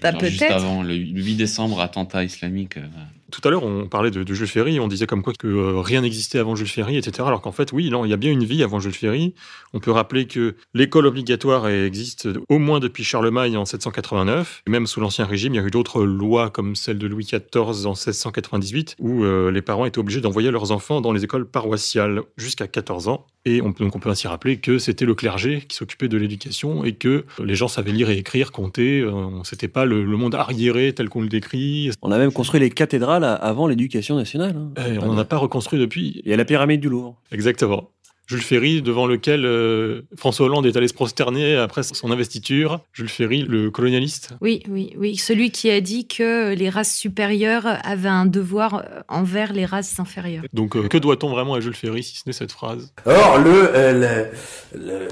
Bah, 0.00 0.12
juste 0.20 0.42
avant 0.42 0.82
le 0.82 0.94
8 0.94 1.36
décembre, 1.36 1.80
attentat 1.80 2.24
islamique. 2.24 2.76
Euh, 2.76 2.88
tout 3.32 3.40
à 3.48 3.50
l'heure, 3.50 3.64
on 3.64 3.88
parlait 3.88 4.10
de, 4.10 4.32
Jules 4.32 4.46
Ferry, 4.46 4.78
on 4.78 4.86
disait 4.86 5.06
comme 5.06 5.22
quoi 5.22 5.32
que 5.32 5.48
euh, 5.48 5.80
rien 5.80 6.02
n'existait 6.02 6.38
avant 6.38 6.54
Jules 6.54 6.68
Ferry, 6.68 6.96
etc. 6.98 7.24
Alors 7.26 7.40
qu'en 7.40 7.50
fait, 7.50 7.72
oui, 7.72 7.90
il 7.90 8.10
y 8.10 8.12
a 8.12 8.16
bien 8.16 8.30
une 8.30 8.44
vie 8.44 8.62
avant 8.62 8.78
Jules 8.78 8.92
Ferry. 8.92 9.34
On 9.72 9.80
peut 9.80 9.90
rappeler 9.90 10.26
que 10.26 10.54
l'école 10.74 11.06
obligatoire 11.06 11.66
existe 11.68 12.28
au 12.48 12.58
moins 12.58 12.78
depuis 12.78 13.04
Charlemagne 13.04 13.56
en 13.56 13.64
789. 13.64 14.62
Même 14.68 14.86
sous 14.86 15.00
l'Ancien 15.00 15.24
Régime, 15.24 15.54
il 15.54 15.56
y 15.56 15.60
a 15.60 15.66
eu 15.66 15.70
d'autres 15.70 16.04
lois 16.04 16.50
comme 16.50 16.76
celle 16.76 16.98
de 16.98 17.06
Louis 17.06 17.24
XIV 17.24 17.86
en 17.86 17.92
1698, 17.92 18.96
où 18.98 19.24
euh, 19.24 19.50
les 19.50 19.62
parents 19.62 19.86
étaient 19.86 19.98
obligés 19.98 20.20
d'envoyer 20.20 20.50
leurs 20.50 20.70
enfants 20.70 21.00
dans 21.00 21.12
les 21.12 21.24
écoles 21.24 21.48
paroissiales 21.48 22.22
jusqu'à 22.36 22.68
14 22.68 23.08
ans. 23.08 23.26
Et 23.44 23.60
on 23.60 23.72
peut, 23.72 23.82
donc 23.84 23.96
on 23.96 23.98
peut 23.98 24.10
ainsi 24.10 24.28
rappeler 24.28 24.58
que 24.58 24.78
c'était 24.78 25.04
le 25.04 25.14
clergé 25.14 25.62
qui 25.66 25.76
s'occupait 25.76 26.08
de 26.08 26.16
l'éducation 26.16 26.84
et 26.84 26.92
que 26.92 27.24
les 27.42 27.56
gens 27.56 27.66
savaient 27.66 27.90
lire 27.90 28.08
et 28.08 28.16
écrire, 28.16 28.52
compter. 28.52 29.00
Euh, 29.00 29.42
c'était 29.42 29.68
pas 29.68 29.84
le, 29.84 30.04
le 30.04 30.16
monde 30.16 30.34
arriéré 30.36 30.92
tel 30.92 31.08
qu'on 31.08 31.22
le 31.22 31.28
décrit. 31.28 31.90
On 32.02 32.12
a 32.12 32.18
même 32.18 32.32
construit 32.32 32.60
les 32.60 32.70
cathédrales 32.70 33.24
avant 33.24 33.66
l'éducation 33.66 34.14
nationale. 34.14 34.56
Hein. 34.56 34.70
Eh, 34.76 34.98
on 34.98 35.06
n'en 35.06 35.18
a 35.18 35.24
pas 35.24 35.38
reconstruit 35.38 35.80
depuis. 35.80 36.22
Il 36.24 36.30
y 36.30 36.34
a 36.34 36.36
la 36.36 36.44
pyramide 36.44 36.80
du 36.80 36.88
Louvre. 36.88 37.16
Exactement. 37.32 37.90
Jules 38.26 38.42
Ferry, 38.42 38.82
devant 38.82 39.06
lequel 39.06 39.44
euh, 39.44 40.02
François 40.16 40.46
Hollande 40.46 40.66
est 40.66 40.76
allé 40.76 40.88
se 40.88 40.94
prosterner 40.94 41.56
après 41.56 41.82
son 41.82 42.10
investiture. 42.10 42.80
Jules 42.92 43.08
Ferry, 43.08 43.42
le 43.42 43.70
colonialiste. 43.70 44.30
Oui, 44.40 44.62
oui, 44.68 44.92
oui. 44.96 45.16
Celui 45.16 45.50
qui 45.50 45.70
a 45.70 45.80
dit 45.80 46.06
que 46.06 46.54
les 46.54 46.70
races 46.70 46.94
supérieures 46.94 47.66
avaient 47.84 48.08
un 48.08 48.26
devoir 48.26 48.84
envers 49.08 49.52
les 49.52 49.66
races 49.66 49.98
inférieures. 50.00 50.44
Donc, 50.52 50.76
euh, 50.76 50.88
que 50.88 50.98
doit-on 50.98 51.30
vraiment 51.30 51.54
à 51.54 51.60
Jules 51.60 51.74
Ferry, 51.74 52.02
si 52.02 52.16
ce 52.16 52.22
n'est 52.26 52.32
cette 52.32 52.52
phrase? 52.52 52.92
Or, 53.06 53.38
le, 53.38 53.70
euh, 53.74 54.30
le 54.74 55.08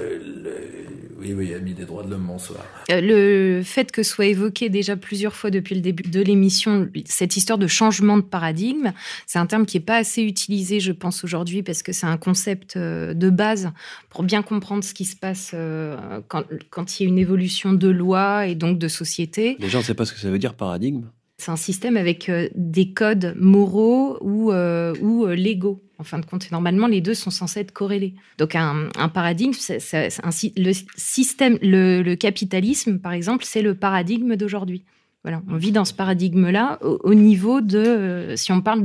oui, 1.21 1.33
oui, 1.33 1.53
mis 1.61 1.73
des 1.73 1.85
droits 1.85 2.03
de 2.03 2.09
l'homme, 2.09 2.25
bonsoir. 2.25 2.65
Euh, 2.89 2.99
le 2.99 3.61
fait 3.63 3.91
que 3.91 4.01
soit 4.01 4.25
évoqué 4.25 4.69
déjà 4.69 4.95
plusieurs 4.95 5.35
fois 5.35 5.51
depuis 5.51 5.75
le 5.75 5.81
début 5.81 6.09
de 6.09 6.19
l'émission, 6.19 6.89
cette 7.05 7.37
histoire 7.37 7.59
de 7.59 7.67
changement 7.67 8.17
de 8.17 8.23
paradigme, 8.23 8.91
c'est 9.27 9.37
un 9.37 9.45
terme 9.45 9.67
qui 9.67 9.77
n'est 9.77 9.83
pas 9.83 9.97
assez 9.97 10.23
utilisé, 10.23 10.79
je 10.79 10.91
pense, 10.91 11.23
aujourd'hui, 11.23 11.61
parce 11.61 11.83
que 11.83 11.91
c'est 11.91 12.07
un 12.07 12.17
concept 12.17 12.75
euh, 12.75 13.00
de 13.13 13.29
base 13.29 13.71
pour 14.09 14.23
bien 14.23 14.41
comprendre 14.41 14.83
ce 14.83 14.93
qui 14.93 15.05
se 15.05 15.15
passe 15.15 15.51
euh, 15.53 16.21
quand, 16.27 16.43
quand 16.69 16.99
il 16.99 17.03
y 17.03 17.05
a 17.05 17.09
une 17.09 17.19
évolution 17.19 17.73
de 17.73 17.89
loi 17.89 18.47
et 18.47 18.55
donc 18.55 18.79
de 18.79 18.87
société. 18.87 19.57
Les 19.59 19.69
gens 19.69 19.79
ne 19.79 19.83
savent 19.83 19.95
pas 19.95 20.05
ce 20.05 20.13
que 20.13 20.19
ça 20.19 20.29
veut 20.29 20.39
dire, 20.39 20.53
paradigme. 20.53 21.03
C'est 21.41 21.49
un 21.49 21.55
système 21.55 21.97
avec 21.97 22.29
euh, 22.29 22.49
des 22.53 22.93
codes 22.93 23.33
moraux 23.35 24.19
ou, 24.21 24.51
euh, 24.51 24.93
ou 25.01 25.25
euh, 25.25 25.33
légaux. 25.33 25.81
En 25.97 26.03
fin 26.03 26.19
de 26.19 26.25
compte, 26.25 26.51
normalement, 26.51 26.85
les 26.85 27.01
deux 27.01 27.15
sont 27.15 27.31
censés 27.31 27.61
être 27.61 27.71
corrélés. 27.71 28.13
Donc, 28.37 28.53
un, 28.53 28.89
paradigme, 29.11 29.51
le 29.51 30.71
système, 30.97 31.57
le 31.63 32.13
capitalisme, 32.13 32.99
par 32.99 33.13
exemple, 33.13 33.43
c'est 33.43 33.63
le 33.63 33.73
paradigme 33.73 34.35
d'aujourd'hui. 34.35 34.83
Voilà, 35.23 35.43
on 35.47 35.55
vit 35.55 35.71
dans 35.71 35.85
ce 35.85 35.93
paradigme-là 35.93 36.79
au, 36.81 37.13
niveau 37.13 37.61
de, 37.61 37.77
euh, 37.77 38.35
si 38.35 38.51
on 38.51 38.61
parle 38.61 38.83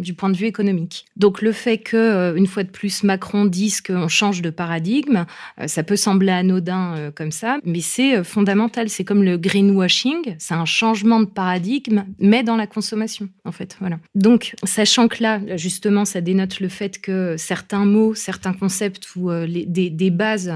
du 0.00 0.14
point 0.14 0.30
de 0.30 0.36
vue 0.36 0.46
économique. 0.46 1.04
Donc 1.16 1.42
le 1.42 1.52
fait 1.52 1.76
que, 1.76 1.98
euh, 1.98 2.34
une 2.34 2.46
fois 2.46 2.62
de 2.62 2.70
plus, 2.70 3.02
Macron 3.02 3.44
dise 3.44 3.82
qu'on 3.82 4.08
change 4.08 4.40
de 4.40 4.48
paradigme, 4.48 5.26
euh, 5.60 5.66
ça 5.66 5.82
peut 5.82 5.96
sembler 5.96 6.32
anodin 6.32 7.12
comme 7.14 7.30
ça, 7.30 7.58
mais 7.64 7.80
c'est 7.80 8.24
fondamental. 8.24 8.88
C'est 8.88 9.04
comme 9.04 9.22
le 9.22 9.36
greenwashing, 9.36 10.36
c'est 10.38 10.54
un 10.54 10.64
changement 10.64 11.20
de 11.20 11.26
paradigme, 11.26 12.04
mais 12.18 12.42
dans 12.42 12.56
la 12.56 12.66
consommation, 12.66 13.28
en 13.44 13.52
fait. 13.52 13.76
Voilà. 13.80 13.98
Donc, 14.14 14.54
sachant 14.64 15.08
que 15.08 15.22
là, 15.22 15.40
justement, 15.56 16.06
ça 16.06 16.22
dénote 16.22 16.60
le 16.60 16.68
fait 16.68 17.02
que 17.02 17.36
certains 17.36 17.84
mots, 17.84 18.14
certains 18.14 18.54
concepts 18.54 19.14
ou 19.14 19.30
des, 19.30 20.10
bases 20.10 20.54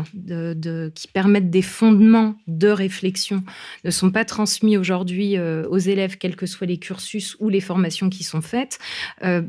qui 0.94 1.08
permettent 1.08 1.50
des 1.50 1.62
fondements 1.62 2.36
de 2.46 2.68
réflexion 2.68 3.42
ne 3.84 3.90
sont 3.90 4.10
pas 4.10 4.24
transmis 4.24 4.78
aujourd'hui 4.78 5.09
euh, 5.18 5.66
aux 5.68 5.78
élèves, 5.78 6.18
quels 6.18 6.36
que 6.36 6.46
soient 6.46 6.66
les 6.66 6.78
cursus 6.78 7.36
ou 7.40 7.48
les 7.48 7.60
formations 7.60 8.10
qui 8.10 8.24
sont 8.24 8.40
faites, 8.40 8.78
euh, 9.22 9.42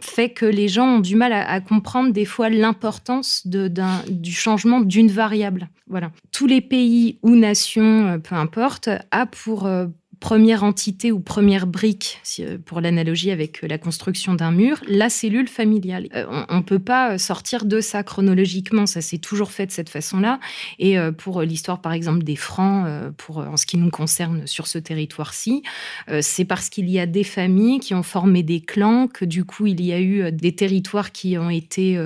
fait 0.00 0.30
que 0.30 0.46
les 0.46 0.68
gens 0.68 0.96
ont 0.96 1.00
du 1.00 1.16
mal 1.16 1.32
à, 1.32 1.60
comprendre 1.60 2.10
des 2.12 2.24
fois 2.24 2.48
l'importance 2.48 3.46
du 3.46 4.32
changement 4.32 4.80
d'une 4.80 5.10
variable. 5.10 5.68
Voilà. 5.86 6.12
Tous 6.32 6.46
les 6.46 6.62
pays 6.62 7.18
ou 7.22 7.34
nations, 7.34 8.06
euh, 8.06 8.18
peu 8.18 8.34
importe, 8.34 8.88
a 9.10 9.26
pour 9.26 9.68
première 10.20 10.64
entité 10.64 11.12
ou 11.12 11.20
première 11.20 11.66
brique, 11.66 12.20
euh, 12.40 12.58
pour 12.64 12.80
l'analogie 12.80 13.30
avec 13.30 13.62
euh, 13.62 13.68
la 13.68 13.78
construction 13.78 14.34
d'un 14.34 14.50
mur, 14.50 14.80
la 14.88 15.08
cellule 15.08 15.48
familiale. 15.48 16.08
Euh, 16.14 16.44
on 16.48 16.56
ne 16.58 16.62
peut 16.62 16.78
pas 16.78 17.18
sortir 17.18 17.64
de 17.64 17.80
ça 17.80 18.02
chronologiquement, 18.02 18.86
ça 18.86 19.00
s'est 19.00 19.18
toujours 19.18 19.52
fait 19.52 19.66
de 19.66 19.72
cette 19.72 19.88
façon-là. 19.88 20.40
Et 20.78 20.96
pour 21.18 21.42
l'histoire, 21.42 21.80
par 21.80 21.92
exemple, 21.92 22.22
des 22.22 22.36
Francs, 22.36 22.86
pour, 23.16 23.38
en 23.38 23.56
ce 23.56 23.66
qui 23.66 23.76
nous 23.76 23.90
concerne 23.90 24.46
sur 24.46 24.66
ce 24.66 24.78
territoire-ci, 24.78 25.62
c'est 26.20 26.44
parce 26.44 26.68
qu'il 26.68 26.88
y 26.88 26.98
a 26.98 27.06
des 27.06 27.24
familles 27.24 27.80
qui 27.80 27.94
ont 27.94 28.02
formé 28.02 28.42
des 28.42 28.60
clans, 28.60 29.08
que 29.08 29.24
du 29.24 29.44
coup, 29.44 29.66
il 29.66 29.84
y 29.84 29.92
a 29.92 30.00
eu 30.00 30.30
des 30.32 30.54
territoires 30.54 31.12
qui 31.12 31.36
ont 31.38 31.50
été 31.50 31.98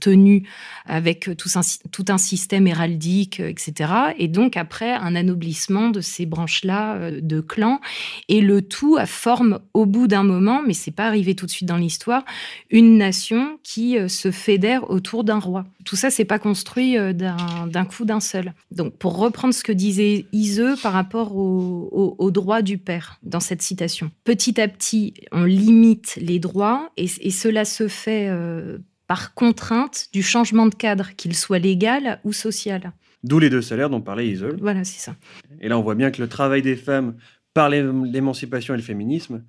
tenus 0.00 0.42
avec 0.86 1.30
tout 1.36 1.50
un, 1.54 1.60
tout 1.90 2.04
un 2.08 2.18
système 2.18 2.66
héraldique, 2.66 3.40
etc. 3.40 3.92
Et 4.18 4.28
donc, 4.28 4.56
après, 4.56 4.92
un 4.92 5.14
anoblissement 5.14 5.90
de 5.90 6.00
ces 6.00 6.26
branches-là 6.26 7.10
de 7.10 7.35
clan 7.40 7.80
et 8.28 8.40
le 8.40 8.62
tout 8.62 8.98
forme 9.06 9.60
au 9.74 9.86
bout 9.86 10.06
d'un 10.06 10.22
moment, 10.22 10.62
mais 10.66 10.74
c'est 10.74 10.90
pas 10.90 11.06
arrivé 11.06 11.34
tout 11.34 11.46
de 11.46 11.50
suite 11.50 11.68
dans 11.68 11.76
l'histoire, 11.76 12.24
une 12.70 12.98
nation 12.98 13.58
qui 13.62 13.98
euh, 13.98 14.08
se 14.08 14.30
fédère 14.30 14.90
autour 14.90 15.24
d'un 15.24 15.38
roi. 15.38 15.66
Tout 15.84 15.96
ça, 15.96 16.10
c'est 16.10 16.24
pas 16.24 16.38
construit 16.38 16.98
euh, 16.98 17.12
d'un 17.12 17.84
coup 17.84 18.04
d'un 18.04 18.20
seul. 18.20 18.54
Donc, 18.70 18.96
pour 18.96 19.16
reprendre 19.16 19.54
ce 19.54 19.62
que 19.62 19.72
disait 19.72 20.26
Iseux 20.32 20.76
par 20.82 20.92
rapport 20.92 21.36
au, 21.36 22.30
droit 22.30 22.60
du 22.60 22.76
père 22.76 23.18
dans 23.22 23.40
cette 23.40 23.62
citation, 23.62 24.10
petit 24.24 24.60
à 24.60 24.68
petit, 24.68 25.14
on 25.32 25.44
limite 25.44 26.18
les 26.20 26.38
droits 26.38 26.90
et, 26.96 27.06
cela 27.30 27.64
se 27.64 27.88
fait 27.88 28.28
euh, 28.28 28.78
par 29.06 29.34
contrainte 29.34 30.08
du 30.12 30.22
changement 30.22 30.66
de 30.66 30.74
cadre, 30.74 31.10
qu'il 31.16 31.34
soit 31.34 31.58
légal 31.58 32.20
ou 32.24 32.32
social. 32.32 32.92
D'où 33.26 33.40
les 33.40 33.50
deux 33.50 33.60
salaires 33.60 33.90
dont 33.90 34.00
parlait 34.00 34.28
Isol. 34.28 34.56
Voilà, 34.60 34.84
c'est 34.84 35.00
ça. 35.00 35.16
Et 35.60 35.68
là, 35.68 35.76
on 35.76 35.82
voit 35.82 35.96
bien 35.96 36.12
que 36.12 36.22
le 36.22 36.28
travail 36.28 36.62
des 36.62 36.76
femmes 36.76 37.16
par 37.54 37.68
l'émancipation 37.68 38.74
et 38.74 38.76
le 38.76 38.82
féminisme, 38.84 39.42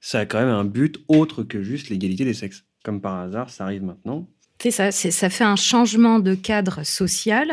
ça 0.00 0.18
a 0.20 0.26
quand 0.26 0.38
même 0.38 0.50
un 0.50 0.64
but 0.64 1.00
autre 1.08 1.42
que 1.42 1.62
juste 1.62 1.88
l'égalité 1.88 2.26
des 2.26 2.34
sexes. 2.34 2.64
Comme 2.84 3.00
par 3.00 3.18
hasard, 3.18 3.48
ça 3.48 3.64
arrive 3.64 3.84
maintenant. 3.84 4.28
C'est 4.60 4.70
ça, 4.70 4.92
ça 4.92 5.30
fait 5.30 5.44
un 5.44 5.56
changement 5.56 6.18
de 6.18 6.34
cadre 6.34 6.84
social 6.84 7.52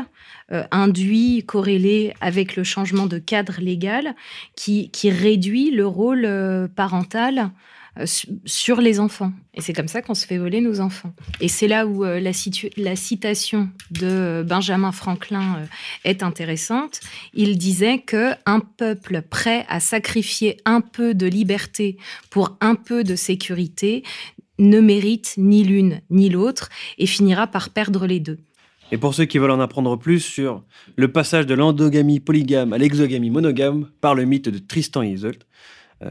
euh, 0.51 0.63
induit, 0.69 1.43
corrélé 1.45 2.13
avec 2.19 2.55
le 2.55 2.63
changement 2.63 3.07
de 3.07 3.17
cadre 3.17 3.55
légal 3.61 4.15
qui, 4.55 4.89
qui 4.91 5.09
réduit 5.09 5.71
le 5.71 5.87
rôle 5.87 6.25
euh, 6.25 6.67
parental 6.67 7.51
sur 8.45 8.81
les 8.81 8.99
enfants. 8.99 9.31
Et 9.53 9.61
c'est 9.61 9.73
comme 9.73 9.87
ça 9.87 10.01
qu'on 10.01 10.13
se 10.13 10.25
fait 10.25 10.37
voler 10.37 10.61
nos 10.61 10.79
enfants. 10.79 11.13
Et 11.41 11.47
c'est 11.47 11.67
là 11.67 11.85
où 11.85 12.03
la, 12.03 12.31
la, 12.77 12.95
citation 12.95 13.69
de 13.91 14.43
Benjamin 14.47 14.91
Franklin 14.91 15.63
est 16.05 16.23
intéressante. 16.23 16.99
Il 17.33 17.57
disait 17.57 17.99
que 17.99 18.31
un 18.45 18.59
peuple 18.59 19.21
prêt 19.21 19.65
à 19.69 19.79
sacrifier 19.79 20.57
un 20.65 20.81
peu 20.81 21.13
de 21.13 21.27
liberté 21.27 21.97
pour 22.29 22.57
un 22.61 22.75
peu 22.75 23.03
de 23.03 23.15
sécurité 23.15 24.03
ne 24.59 24.79
mérite 24.79 25.33
ni 25.37 25.63
l'une 25.63 26.01
ni 26.09 26.29
l'autre 26.29 26.69
et 26.97 27.05
finira 27.05 27.47
par 27.47 27.69
perdre 27.69 28.05
les 28.05 28.19
deux. 28.19 28.37
Et 28.91 28.97
pour 28.97 29.13
ceux 29.13 29.25
qui 29.25 29.37
veulent 29.37 29.51
en 29.51 29.59
apprendre 29.59 29.97
plus 29.97 30.19
sur 30.19 30.63
le 30.95 31.11
passage 31.11 31.45
de 31.45 31.53
l'endogamie 31.53 32.19
polygame 32.19 32.73
à 32.73 32.77
l'exogamie 32.77 33.29
monogame 33.29 33.87
par 34.01 34.15
le 34.15 34.25
mythe 34.25 34.49
de 34.49 34.57
Tristan 34.57 35.03
et 35.03 35.15
euh, 35.23 35.31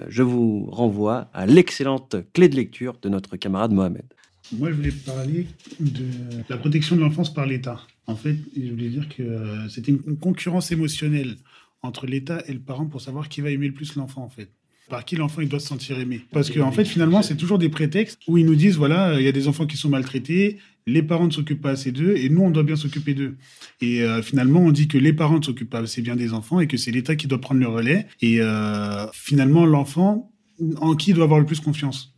je 0.09 0.23
vous 0.23 0.67
renvoie 0.71 1.31
à 1.33 1.47
l'excellente 1.47 2.17
clé 2.33 2.49
de 2.49 2.57
lecture 2.57 2.99
de 3.01 3.09
notre 3.09 3.37
camarade 3.37 3.73
Mohamed. 3.73 4.05
Moi, 4.53 4.71
je 4.71 4.75
voulais 4.75 4.93
parler 4.93 5.47
de 5.81 6.05
la 6.49 6.57
protection 6.57 6.97
de 6.97 7.03
l'enfance 7.03 7.33
par 7.33 7.47
l'État. 7.47 7.81
En 8.07 8.17
fait, 8.17 8.37
je 8.57 8.71
voulais 8.71 8.89
dire 8.89 9.09
que 9.09 9.23
euh, 9.23 9.69
c'était 9.69 9.93
une 9.93 10.17
concurrence 10.17 10.73
émotionnelle 10.73 11.37
entre 11.83 12.07
l'État 12.07 12.43
et 12.47 12.55
le 12.55 12.61
parent 12.61 12.87
pour 12.87 13.01
savoir 13.01 13.29
qui 13.29 13.41
va 13.41 13.51
aimer 13.51 13.69
le 13.69 13.75
plus 13.75 13.95
l'enfant, 13.97 14.23
en 14.23 14.31
fait 14.31 14.51
par 14.89 15.05
qui 15.05 15.17
l'enfant 15.17 15.43
doit 15.43 15.61
se 15.61 15.67
sentir 15.67 15.99
aimé. 15.99 16.23
Parce 16.33 16.51
qu'en 16.51 16.69
en 16.69 16.73
fait, 16.73 16.85
finalement, 16.85 17.23
c'est 17.23 17.37
toujours 17.37 17.59
des 17.59 17.69
prétextes 17.69 18.21
où 18.27 18.39
ils 18.39 18.47
nous 18.47 18.55
disent 18.55 18.77
voilà, 18.77 19.21
il 19.21 19.25
y 19.25 19.29
a 19.29 19.33
des 19.33 19.47
enfants 19.47 19.67
qui 19.67 19.77
sont 19.77 19.89
maltraités, 19.89 20.59
les 20.89 21.03
parents 21.03 21.27
ne 21.27 21.31
s'occupent 21.31 21.61
pas 21.61 21.71
assez 21.71 21.93
d'eux 21.93 22.15
et 22.17 22.29
nous, 22.29 22.43
on 22.43 22.51
doit 22.51 22.63
bien 22.63 22.77
s'occuper 22.77 23.15
d'eux. 23.15 23.37
Et 23.81 24.03
euh, 24.03 24.23
finalement, 24.23 24.61
on 24.61 24.73
dit 24.73 24.89
que 24.89 24.99
les 24.99 25.13
parents 25.13 25.39
ne 25.39 25.45
s'occupent 25.45 25.71
pas 25.71 25.81
assez 25.81 26.03
bien 26.03 26.17
des 26.17 26.33
enfants 26.33 26.61
et 26.61 26.67
que 26.67 26.77
c'est 26.77 26.91
l'État 26.91 27.15
qui 27.15 27.27
doit 27.27 27.41
prendre 27.41 27.61
le 27.61 27.69
relais. 27.69 28.07
Et 28.21 28.41
euh, 28.41 29.07
finalement, 29.13 29.67
l'enfant, 29.67 30.33
en 30.81 30.97
qui 30.97 31.11
il 31.11 31.15
doit 31.15 31.25
avoir 31.25 31.41
le 31.41 31.47
plus 31.47 31.61
confiance? 31.61 32.18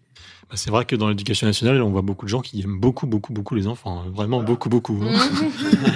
C'est 0.55 0.71
vrai 0.71 0.85
que 0.85 0.97
dans 0.97 1.09
l'éducation 1.09 1.47
nationale, 1.47 1.81
on 1.83 1.91
voit 1.91 2.03
beaucoup 2.03 2.27
de 2.27 2.31
gens 2.31 2.41
qui 2.41 2.61
aiment 2.63 2.81
beaucoup, 2.81 3.07
beaucoup, 3.07 3.33
beaucoup 3.33 3.55
les 3.55 3.67
enfants. 3.67 4.03
Hein. 4.03 4.11
Vraiment 4.13 4.43
beaucoup, 4.43 4.69
beaucoup. 4.69 5.01
Hein. 5.03 5.19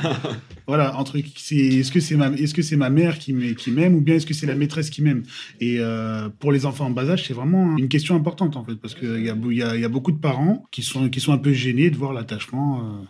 voilà, 0.66 0.96
entre 0.96 1.16
est-ce 1.16 1.90
que 1.90 2.00
c'est 2.00 2.16
ma, 2.16 2.28
est-ce 2.28 2.54
que 2.54 2.62
c'est 2.62 2.76
ma 2.76 2.90
mère 2.90 3.18
qui 3.18 3.32
m'aime 3.32 3.94
ou 3.94 4.00
bien 4.00 4.16
est-ce 4.16 4.26
que 4.26 4.34
c'est 4.34 4.46
la 4.46 4.54
maîtresse 4.54 4.90
qui 4.90 5.02
m'aime? 5.02 5.24
Et 5.60 5.76
euh, 5.78 6.28
pour 6.38 6.52
les 6.52 6.66
enfants 6.66 6.86
en 6.86 6.90
bas 6.90 7.08
âge, 7.10 7.26
c'est 7.26 7.34
vraiment 7.34 7.76
une 7.76 7.88
question 7.88 8.14
importante 8.16 8.56
en 8.56 8.64
fait, 8.64 8.76
parce 8.76 8.94
qu'il 8.94 9.24
y 9.24 9.30
a, 9.30 9.34
y, 9.34 9.62
a, 9.62 9.76
y 9.76 9.84
a 9.84 9.88
beaucoup 9.88 10.12
de 10.12 10.18
parents 10.20 10.64
qui 10.70 10.82
sont, 10.82 11.08
qui 11.08 11.20
sont 11.20 11.32
un 11.32 11.38
peu 11.38 11.52
gênés 11.52 11.90
de 11.90 11.96
voir 11.96 12.12
l'attachement. 12.12 12.80
Euh, 12.80 13.04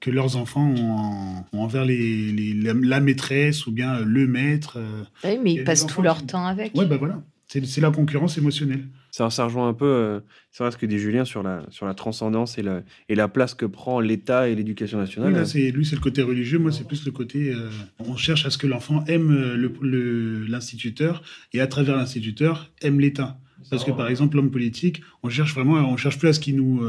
que 0.00 0.10
leurs 0.10 0.36
enfants 0.36 0.74
ont, 0.76 1.44
envers 1.56 1.84
les, 1.84 2.52
la, 2.54 3.00
maîtresse 3.00 3.68
ou 3.68 3.72
bien 3.72 4.00
le 4.00 4.26
maître. 4.26 4.78
Euh. 4.78 5.04
oui, 5.24 5.38
mais 5.40 5.52
ils 5.52 5.64
passent 5.64 5.86
tout 5.86 6.02
leur 6.02 6.26
temps 6.26 6.44
avec. 6.44 6.72
Oui, 6.74 6.86
ben 6.86 6.96
voilà. 6.96 7.22
C'est 7.46 7.80
la 7.80 7.92
concurrence 7.92 8.36
émotionnelle. 8.36 8.84
Ça, 9.12 9.28
ça 9.28 9.44
rejoint 9.44 9.68
un 9.68 9.74
peu 9.74 9.84
euh, 9.84 10.20
c'est 10.50 10.70
ce 10.70 10.78
que 10.78 10.86
dit 10.86 10.98
Julien 10.98 11.26
sur 11.26 11.42
la, 11.42 11.66
sur 11.68 11.84
la 11.84 11.92
transcendance 11.92 12.56
et 12.56 12.62
la, 12.62 12.82
et 13.10 13.14
la 13.14 13.28
place 13.28 13.52
que 13.52 13.66
prend 13.66 14.00
l'État 14.00 14.48
et 14.48 14.54
l'éducation 14.54 14.98
nationale. 14.98 15.34
Oui, 15.34 15.70
lui, 15.70 15.84
c'est 15.84 15.96
le 15.96 16.00
côté 16.00 16.22
religieux. 16.22 16.58
Moi, 16.58 16.72
c'est 16.72 16.86
plus 16.86 17.04
le 17.04 17.12
côté. 17.12 17.52
Euh, 17.52 17.68
on 17.98 18.16
cherche 18.16 18.46
à 18.46 18.50
ce 18.50 18.56
que 18.56 18.66
l'enfant 18.66 19.04
aime 19.08 19.30
euh, 19.30 20.46
l'instituteur 20.48 21.22
et 21.52 21.60
à 21.60 21.66
travers 21.66 21.94
l'instituteur 21.94 22.70
aime 22.80 23.00
l'État. 23.00 23.38
Parce 23.70 23.84
que 23.84 23.90
par 23.90 24.08
exemple, 24.08 24.36
l'homme 24.36 24.50
politique, 24.50 25.02
on 25.22 25.28
cherche 25.28 25.54
vraiment, 25.54 25.74
on 25.74 25.96
cherche 25.98 26.18
plus 26.18 26.28
à 26.28 26.32
ce 26.32 26.40
qu'il 26.40 26.56
nous, 26.56 26.84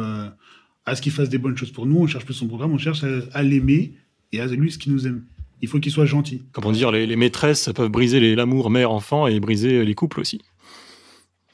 à 0.86 0.96
ce 0.96 1.02
qu'il 1.02 1.12
fasse 1.12 1.30
des 1.30 1.38
bonnes 1.38 1.56
choses 1.56 1.72
pour 1.72 1.86
nous. 1.86 1.98
On 1.98 2.08
cherche 2.08 2.26
plus 2.26 2.34
son 2.34 2.48
programme. 2.48 2.72
On 2.72 2.78
cherche 2.78 3.04
à, 3.32 3.44
l'aimer 3.44 3.94
et 4.32 4.42
à 4.42 4.48
lui 4.48 4.72
ce 4.72 4.78
qu'il 4.78 4.92
nous 4.92 5.06
aime. 5.08 5.24
Il 5.62 5.68
faut 5.68 5.80
qu'il 5.80 5.92
soit 5.92 6.06
gentil. 6.06 6.42
Comment 6.52 6.72
dire, 6.72 6.92
les, 6.92 7.06
les 7.06 7.16
maîtresses 7.16 7.70
peuvent 7.76 7.92
briser 7.92 8.36
l'amour 8.36 8.70
mère-enfant 8.70 9.28
et 9.28 9.40
briser 9.40 9.86
les 9.86 9.94
couples 9.94 10.20
aussi. 10.20 10.42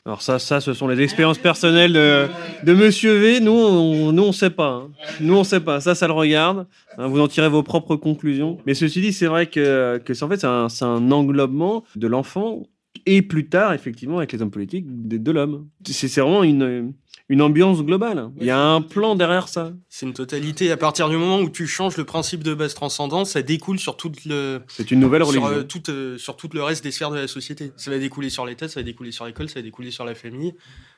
Alors 0.05 0.21
ça, 0.21 0.39
ça, 0.39 0.61
ce 0.61 0.73
sont 0.73 0.87
les 0.87 1.01
expériences 1.01 1.37
personnelles 1.37 1.93
de, 1.93 2.27
de 2.63 2.73
Monsieur 2.73 3.17
V. 3.19 3.39
Nous, 3.41 3.51
on, 3.51 4.11
nous, 4.11 4.23
on 4.23 4.31
sait 4.31 4.49
pas. 4.49 4.83
Hein. 4.83 4.89
Nous, 5.19 5.35
on 5.35 5.43
sait 5.43 5.59
pas. 5.59 5.81
Ça, 5.81 5.93
ça 5.95 6.07
le 6.07 6.13
regarde. 6.13 6.67
Hein, 6.97 7.07
vous 7.07 7.19
en 7.19 7.27
tirez 7.27 7.49
vos 7.49 7.63
propres 7.63 7.95
conclusions. 7.95 8.57
Mais 8.65 8.73
ceci 8.73 9.01
dit, 9.01 9.13
c'est 9.13 9.27
vrai 9.27 9.47
que, 9.47 10.01
que 10.03 10.23
en 10.23 10.29
fait, 10.29 10.37
c'est 10.37 10.47
un, 10.47 10.67
un, 10.81 11.11
englobement 11.11 11.83
de 11.95 12.07
l'enfant 12.07 12.63
et 13.05 13.21
plus 13.21 13.47
tard, 13.47 13.73
effectivement, 13.73 14.17
avec 14.17 14.31
les 14.31 14.41
hommes 14.41 14.51
politiques, 14.51 14.85
de 14.87 15.31
l'homme. 15.31 15.67
C'est 15.85 16.19
vraiment 16.19 16.43
une, 16.43 16.93
une 17.29 17.43
ambiance 17.43 17.83
globale. 17.83 18.31
Il 18.39 18.45
y 18.47 18.49
a 18.49 18.59
un 18.59 18.81
plan 18.81 19.15
derrière 19.15 19.47
ça. 19.47 19.71
C'est 19.87 20.07
une 20.07 20.13
totalité. 20.13 20.71
À 20.71 20.77
partir 20.77 21.09
du 21.09 21.15
moment 21.15 21.39
où 21.39 21.49
tu 21.49 21.67
changes 21.67 21.95
le 21.95 22.03
principe 22.03 22.43
de 22.43 22.55
base 22.55 22.73
transcendance, 22.73 23.31
ça 23.31 23.43
découle 23.43 23.77
sur 23.77 23.97
tout 23.97 24.11
le. 24.25 24.61
C'est 24.67 24.89
une 24.89 24.99
nouvelle 24.99 25.21
religion. 25.21 25.47
Sur, 25.47 25.57
euh, 25.57 25.63
tout, 25.63 25.91
euh, 25.91 26.17
sur 26.17 26.35
tout 26.35 26.49
le 26.51 26.63
reste 26.63 26.83
des 26.83 26.91
sphères 26.91 27.11
de 27.11 27.17
la 27.17 27.27
société. 27.27 27.71
Ça 27.77 27.91
va 27.91 27.99
découler 27.99 28.31
sur 28.31 28.47
l'État, 28.47 28.67
ça 28.67 28.79
va 28.79 28.83
découler 28.83 29.11
sur 29.11 29.25
l'école, 29.25 29.47
ça 29.47 29.59
va 29.59 29.61
découler 29.61 29.91
sur 29.91 30.05
la 30.05 30.15
famille, 30.15 30.55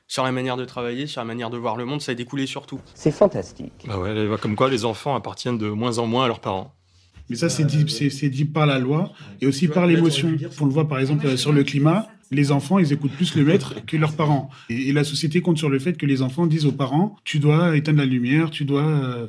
sur 0.08 0.24
la 0.24 0.32
manière 0.32 0.56
de 0.56 0.64
travailler, 0.64 1.06
sur 1.06 1.20
la 1.20 1.26
manière 1.26 1.50
de 1.50 1.58
voir 1.58 1.76
le 1.76 1.84
monde, 1.84 2.02
ça 2.02 2.14
va 2.14 2.16
découler 2.16 2.46
sur 2.46 2.66
tout. 2.66 2.80
C'est 2.96 3.12
fantastique. 3.12 3.74
Bah 3.86 4.00
ouais, 4.00 4.28
comme 4.42 4.56
quoi 4.56 4.70
les 4.70 4.86
enfants 4.86 5.16
appartiennent 5.16 5.58
de 5.58 5.70
moins 5.70 5.98
en 5.98 6.08
moins 6.08 6.26
à 6.26 6.28
leurs 6.28 6.40
parents. 6.40 6.74
Mais 7.30 7.36
ça, 7.36 7.50
c'est 7.50 7.66
dit, 7.66 7.86
c'est 7.90 8.30
dit 8.30 8.46
par 8.46 8.66
la 8.66 8.80
loi 8.80 9.12
et 9.42 9.48
aussi 9.48 9.68
par 9.68 9.86
l'émotion. 9.86 10.34
On 10.62 10.66
le 10.66 10.72
voit 10.72 10.88
par 10.88 11.00
exemple 11.00 11.38
sur 11.38 11.52
le 11.52 11.64
climat 11.64 12.08
les 12.32 12.52
enfants, 12.52 12.80
ils 12.80 12.94
écoutent 12.94 13.12
plus 13.12 13.36
le 13.36 13.44
maître 13.44 13.76
que 13.86 13.98
leurs 13.98 14.16
parents. 14.16 14.50
Et, 14.70 14.94
la 14.94 15.04
société 15.04 15.42
compte 15.42 15.58
sur 15.58 15.70
le 15.70 15.80
fait 15.80 15.94
que 15.94 16.06
les 16.06 16.22
enfants 16.22 16.48
disent 16.48 16.66
aux 16.66 16.72
parents, 16.72 17.18
tu 17.26 17.40
dois 17.40 17.76
éteindre 17.76 18.00
la 18.00 18.06
lumière, 18.06 18.50
tu 18.50 18.64
dois 18.64 18.88
euh, 18.88 19.28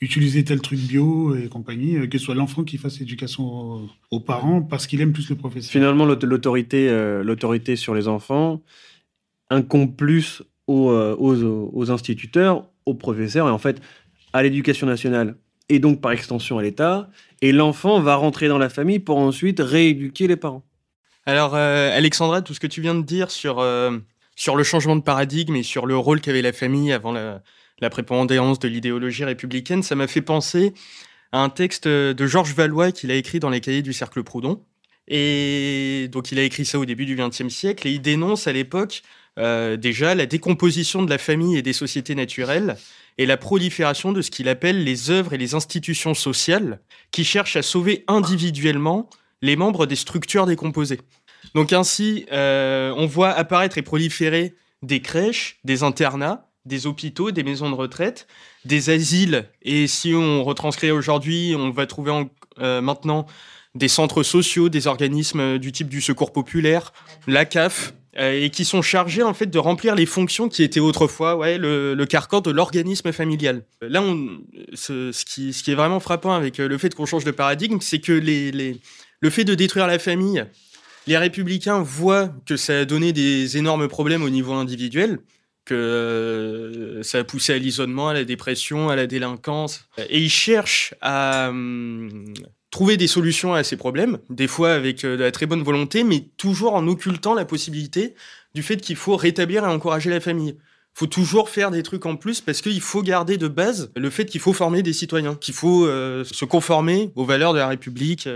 utiliser 0.00 0.42
tel 0.42 0.60
truc 0.60 0.80
bio 0.80 1.36
et 1.36 1.48
compagnie, 1.48 1.96
euh, 1.96 2.06
que 2.06 2.18
ce 2.18 2.24
soit 2.24 2.34
l'enfant 2.34 2.64
qui 2.64 2.78
fasse 2.78 3.00
éducation 3.00 3.88
aux, 4.10 4.20
parents 4.20 4.62
parce 4.62 4.86
qu'il 4.86 5.00
aime 5.02 5.12
plus 5.12 5.28
le 5.28 5.36
professeur. 5.36 5.70
Finalement, 5.70 6.06
l'autorité, 6.06 6.88
euh, 6.88 7.22
l'autorité 7.22 7.76
sur 7.76 7.94
les 7.94 8.08
enfants 8.08 8.62
incombe 9.50 9.94
plus 9.94 10.42
aux, 10.66 11.90
instituteurs, 11.90 12.68
aux 12.86 12.94
professeurs 12.94 13.48
et 13.48 13.50
en 13.50 13.58
fait 13.58 13.82
à 14.32 14.44
l'éducation 14.44 14.86
nationale 14.86 15.34
et 15.68 15.80
donc 15.80 16.00
par 16.00 16.12
extension 16.12 16.58
à 16.58 16.62
l'État. 16.62 17.10
Et 17.42 17.50
l'enfant 17.50 18.00
va 18.00 18.14
rentrer 18.14 18.46
dans 18.46 18.58
la 18.58 18.68
famille 18.68 19.00
pour 19.00 19.18
ensuite 19.18 19.58
rééduquer 19.58 20.28
les 20.28 20.36
parents. 20.36 20.62
Alors, 21.26 21.54
euh, 21.54 21.96
Alexandra, 21.96 22.42
tout 22.42 22.54
ce 22.54 22.60
que 22.60 22.66
tu 22.66 22.80
viens 22.80 22.94
de 22.94 23.02
dire 23.02 23.30
sur, 23.30 23.58
euh, 23.58 23.98
sur 24.36 24.56
le 24.56 24.64
changement 24.64 24.96
de 24.96 25.02
paradigme 25.02 25.56
et 25.56 25.62
sur 25.62 25.86
le 25.86 25.96
rôle 25.96 26.20
qu'avait 26.20 26.42
la 26.42 26.52
famille 26.52 26.92
avant 26.92 27.12
la, 27.12 27.42
prépondérance 27.90 28.58
de 28.58 28.68
l'idéologie 28.68 29.24
républicaine, 29.24 29.82
ça 29.82 29.94
m'a 29.94 30.06
fait 30.06 30.22
penser 30.22 30.74
à 31.32 31.42
un 31.42 31.48
texte 31.48 31.88
de 31.88 32.26
Georges 32.26 32.54
Valois 32.54 32.92
qu'il 32.92 33.10
a 33.10 33.14
écrit 33.14 33.40
dans 33.40 33.50
les 33.50 33.60
cahiers 33.60 33.82
du 33.82 33.92
Cercle 33.92 34.22
Proudhon. 34.22 34.62
Et 35.08 36.08
donc, 36.12 36.30
il 36.30 36.38
a 36.38 36.42
écrit 36.42 36.64
ça 36.64 36.78
au 36.78 36.84
début 36.84 37.06
du 37.06 37.16
XXe 37.16 37.48
siècle 37.48 37.88
et 37.88 37.92
il 37.92 38.02
dénonce 38.02 38.46
à 38.46 38.52
l'époque 38.52 39.02
euh, 39.38 39.76
déjà 39.76 40.14
la 40.14 40.26
décomposition 40.26 41.02
de 41.02 41.10
la 41.10 41.18
famille 41.18 41.56
et 41.56 41.62
des 41.62 41.72
sociétés 41.72 42.14
naturelles 42.14 42.76
et 43.16 43.26
la 43.26 43.36
prolifération 43.36 44.12
de 44.12 44.22
ce 44.22 44.30
qu'il 44.30 44.48
appelle 44.48 44.84
les 44.84 45.10
œuvres 45.10 45.32
et 45.32 45.38
les 45.38 45.54
institutions 45.54 46.14
sociales 46.14 46.80
qui 47.10 47.24
cherchent 47.24 47.56
à 47.56 47.62
sauver 47.62 48.04
individuellement 48.08 49.08
les 49.42 49.56
membres 49.56 49.86
des 49.86 49.96
structures 49.96 50.46
décomposées. 50.46 51.00
Donc 51.54 51.72
ainsi, 51.72 52.26
euh, 52.32 52.92
on 52.96 53.06
voit 53.06 53.30
apparaître 53.30 53.78
et 53.78 53.82
proliférer 53.82 54.54
des 54.82 55.00
crèches, 55.00 55.58
des 55.64 55.82
internats, 55.82 56.48
des 56.66 56.86
hôpitaux, 56.86 57.30
des 57.30 57.42
maisons 57.42 57.70
de 57.70 57.74
retraite, 57.74 58.26
des 58.64 58.90
asiles, 58.90 59.48
et 59.62 59.86
si 59.86 60.14
on 60.14 60.44
retranscrit 60.44 60.90
aujourd'hui, 60.90 61.54
on 61.56 61.70
va 61.70 61.86
trouver 61.86 62.12
euh, 62.58 62.80
maintenant 62.80 63.26
des 63.74 63.88
centres 63.88 64.22
sociaux, 64.22 64.68
des 64.68 64.86
organismes 64.86 65.58
du 65.58 65.72
type 65.72 65.88
du 65.88 66.00
Secours 66.00 66.32
populaire, 66.32 66.92
la 67.26 67.44
CAF, 67.44 67.94
euh, 68.18 68.42
et 68.42 68.50
qui 68.50 68.64
sont 68.64 68.82
chargés 68.82 69.22
en 69.22 69.32
fait 69.34 69.46
de 69.46 69.58
remplir 69.58 69.94
les 69.94 70.06
fonctions 70.06 70.48
qui 70.48 70.64
étaient 70.64 70.80
autrefois 70.80 71.36
ouais, 71.36 71.58
le, 71.58 71.94
le 71.94 72.06
carcan 72.06 72.40
de 72.40 72.50
l'organisme 72.50 73.12
familial. 73.12 73.62
Là, 73.80 74.02
ce, 74.74 75.24
qui, 75.24 75.50
est 75.50 75.74
vraiment 75.74 76.00
frappant 76.00 76.32
avec 76.32 76.58
le 76.58 76.76
fait 76.76 76.92
qu'on 76.92 77.06
change 77.06 77.24
de 77.24 77.30
paradigme, 77.30 77.78
c'est 77.80 78.00
que 78.00 78.12
les, 78.12 78.80
le 79.20 79.30
fait 79.30 79.44
de 79.44 79.54
détruire 79.54 79.86
la 79.86 79.98
famille, 79.98 80.44
les 81.06 81.18
républicains 81.18 81.82
voient 81.82 82.32
que 82.46 82.56
ça 82.56 82.80
a 82.80 82.84
donné 82.84 83.12
des 83.12 83.56
énormes 83.56 83.88
problèmes 83.88 84.22
au 84.22 84.30
niveau 84.30 84.52
individuel, 84.52 85.18
que 85.64 85.74
euh, 85.74 87.02
ça 87.02 87.18
a 87.18 87.24
poussé 87.24 87.52
à 87.52 87.58
l'isolement, 87.58 88.08
à 88.08 88.14
la 88.14 88.24
dépression, 88.24 88.88
à 88.88 88.96
la 88.96 89.06
délinquance. 89.06 89.86
Et 90.08 90.20
ils 90.20 90.30
cherchent 90.30 90.94
à 91.00 91.48
hum, 91.50 92.32
trouver 92.70 92.96
des 92.96 93.06
solutions 93.06 93.54
à 93.54 93.62
ces 93.62 93.76
problèmes, 93.76 94.18
des 94.30 94.48
fois 94.48 94.72
avec 94.72 95.04
euh, 95.04 95.16
de 95.16 95.22
la 95.22 95.30
très 95.30 95.46
bonne 95.46 95.62
volonté, 95.62 96.04
mais 96.04 96.24
toujours 96.36 96.74
en 96.74 96.86
occultant 96.88 97.34
la 97.34 97.44
possibilité 97.44 98.14
du 98.54 98.62
fait 98.62 98.78
qu'il 98.78 98.96
faut 98.96 99.16
rétablir 99.16 99.64
et 99.64 99.68
encourager 99.68 100.10
la 100.10 100.20
famille. 100.20 100.56
Il 100.56 100.98
faut 100.98 101.06
toujours 101.06 101.48
faire 101.50 101.70
des 101.70 101.82
trucs 101.82 102.04
en 102.04 102.16
plus 102.16 102.40
parce 102.40 102.62
qu'il 102.62 102.80
faut 102.80 103.02
garder 103.02 103.36
de 103.36 103.46
base 103.46 103.92
le 103.94 104.10
fait 104.10 104.26
qu'il 104.26 104.40
faut 104.40 104.52
former 104.52 104.82
des 104.82 104.92
citoyens, 104.92 105.36
qu'il 105.36 105.54
faut 105.54 105.86
euh, 105.86 106.24
se 106.24 106.44
conformer 106.44 107.12
aux 107.14 107.24
valeurs 107.24 107.52
de 107.52 107.58
la 107.58 107.68
République. 107.68 108.28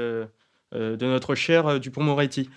De 0.75 1.07
notre 1.07 1.35
cher 1.35 1.67
euh, 1.67 1.79
Dupont-Moretti. 1.79 2.51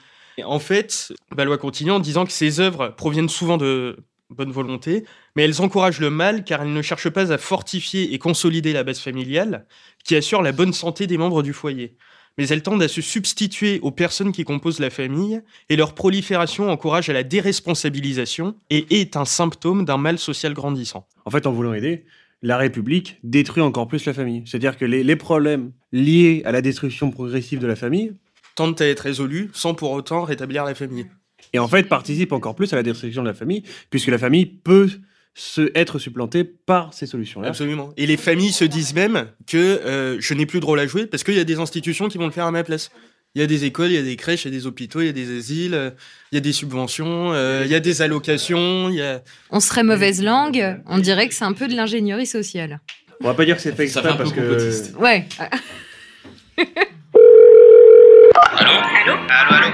En 0.44 0.60
fait, 0.60 1.14
Valois 1.32 1.58
continue 1.58 1.92
en 1.92 2.00
disant 2.00 2.26
que 2.26 2.32
ces 2.32 2.60
œuvres 2.60 2.90
proviennent 2.90 3.30
souvent 3.30 3.58
de 3.58 3.98
bonne 4.30 4.52
volonté, 4.52 5.06
mais 5.36 5.44
elles 5.44 5.62
encouragent 5.62 6.00
le 6.00 6.10
mal 6.10 6.44
car 6.44 6.62
elles 6.62 6.74
ne 6.74 6.82
cherchent 6.82 7.10
pas 7.10 7.32
à 7.32 7.38
fortifier 7.38 8.14
et 8.14 8.20
consolider 8.20 8.74
la 8.74 8.84
base 8.84 9.00
familiale 9.00 9.66
qui 10.04 10.16
assure 10.16 10.42
la 10.42 10.52
bonne 10.52 10.74
santé 10.74 11.08
des 11.08 11.18
membres 11.18 11.44
du 11.44 11.54
foyer. 11.54 11.96
Mais 12.38 12.48
elles 12.50 12.62
tendent 12.62 12.84
à 12.84 12.88
se 12.88 13.02
substituer 13.02 13.80
aux 13.82 13.92
personnes 13.92 14.32
qui 14.32 14.44
composent 14.44 14.80
la 14.80 14.92
famille 14.92 15.42
et 15.70 15.76
leur 15.76 15.96
prolifération 15.96 16.70
encourage 16.70 17.10
à 17.10 17.14
la 17.14 17.24
déresponsabilisation 17.24 18.56
et 18.70 18.86
est 19.00 19.16
un 19.16 19.26
symptôme 19.26 19.86
d'un 19.86 19.98
mal 19.98 20.20
social 20.20 20.54
grandissant. 20.54 21.08
En 21.26 21.32
fait, 21.32 21.48
en 21.48 21.52
voulant 21.52 21.74
aider, 21.74 22.06
la 22.42 22.58
République 22.58 23.20
détruit 23.24 23.64
encore 23.64 23.88
plus 23.88 24.06
la 24.06 24.14
famille. 24.14 24.44
C'est-à-dire 24.46 24.78
que 24.78 24.86
les, 24.86 25.04
les 25.04 25.16
problèmes 25.16 25.72
liés 25.92 26.42
à 26.46 26.52
la 26.52 26.62
destruction 26.62 27.12
progressive 27.12 27.60
de 27.60 27.68
la 27.68 27.76
famille 27.76 28.14
Tentent 28.56 28.82
à 28.82 28.88
être 28.88 29.02
résolus 29.02 29.52
sans 29.54 29.76
pour 29.76 29.92
autant 29.92 30.24
rétablir 30.24 30.66
la 30.66 30.74
famille. 30.74 31.06
et 31.54 31.60
en 31.60 31.68
fait 31.68 31.84
participent 31.84 32.34
encore 32.34 32.56
plus 32.56 32.74
à 32.74 32.76
la 32.76 32.84
destruction 32.84 33.22
de 33.22 33.28
la 33.28 33.36
famille, 33.36 33.62
puisque 33.92 34.08
la 34.08 34.18
famille 34.18 34.48
peut 34.48 34.90
se 35.36 35.72
être 35.76 36.00
supplantée 36.00 36.44
par 36.44 36.96
ces 36.96 37.06
solutions-là. 37.06 37.50
Absolument. 37.50 37.94
Et 37.96 38.08
les 38.08 38.18
familles 38.18 38.52
se 38.52 38.66
disent 38.66 38.96
même 38.96 39.28
que 39.46 39.58
euh, 39.58 40.18
je 40.20 40.34
n'ai 40.34 40.48
plus 40.48 40.60
de 40.60 40.66
rôle 40.66 40.80
à 40.80 40.88
jouer 40.88 41.06
parce 41.06 41.24
qu'il 41.24 41.36
y 41.36 41.40
a 41.40 41.44
des 41.44 41.60
institutions 41.60 42.08
qui 42.08 42.18
vont 42.18 42.26
le 42.26 42.32
faire 42.32 42.48
à 42.48 42.52
ma 42.52 42.64
place. 42.64 42.90
Il 43.38 43.42
y 43.42 43.44
a 43.44 43.48
des 43.48 43.66
écoles, 43.66 43.92
il 43.92 43.94
y 43.94 44.00
a 44.00 44.02
des 44.02 44.16
crèches, 44.16 44.46
il 44.46 44.52
y 44.52 44.56
a 44.56 44.60
des 44.60 44.66
hôpitaux, 44.66 45.00
il 45.00 45.06
y 45.06 45.10
a 45.10 45.14
des 45.14 45.38
asiles, 45.38 45.76
euh, 45.76 45.92
il 46.32 46.36
y 46.36 46.38
a 46.40 46.42
des 46.42 46.54
subventions, 46.54 47.34
euh, 47.34 47.62
il 47.66 47.72
y 47.72 47.76
a 47.76 47.80
des 47.80 48.02
allocations, 48.02 48.90
il 48.90 48.96
y 48.96 49.02
a... 49.04 49.22
On 49.52 49.60
serait 49.60 49.84
mauvaise 49.84 50.24
langue, 50.24 50.82
on 50.88 50.98
dirait 50.98 51.28
que 51.28 51.36
c'est 51.36 51.46
un 51.46 51.54
peu 51.54 51.68
de 51.68 51.76
l'ingénierie 51.76 52.26
sociale. 52.26 52.80
On 53.22 53.28
va 53.28 53.36
pas 53.36 53.46
dire 53.46 53.56
que 53.56 53.62
c'est 53.62 53.76
fait 53.76 53.84
exprès 53.84 54.18
parce 54.18 54.34
que. 54.34 54.98
Ouais. 54.98 55.28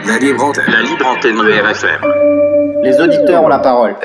La 0.05 0.20
libre 0.20 0.43
antenne. 0.43 0.66
La 0.68 0.82
libre 0.82 1.07
antenne 1.07 1.38
de 1.38 1.61
RFM. 1.61 2.84
Les 2.84 2.99
auditeurs 2.99 3.43
ont 3.43 3.47
la 3.47 3.59
parole. 3.59 3.95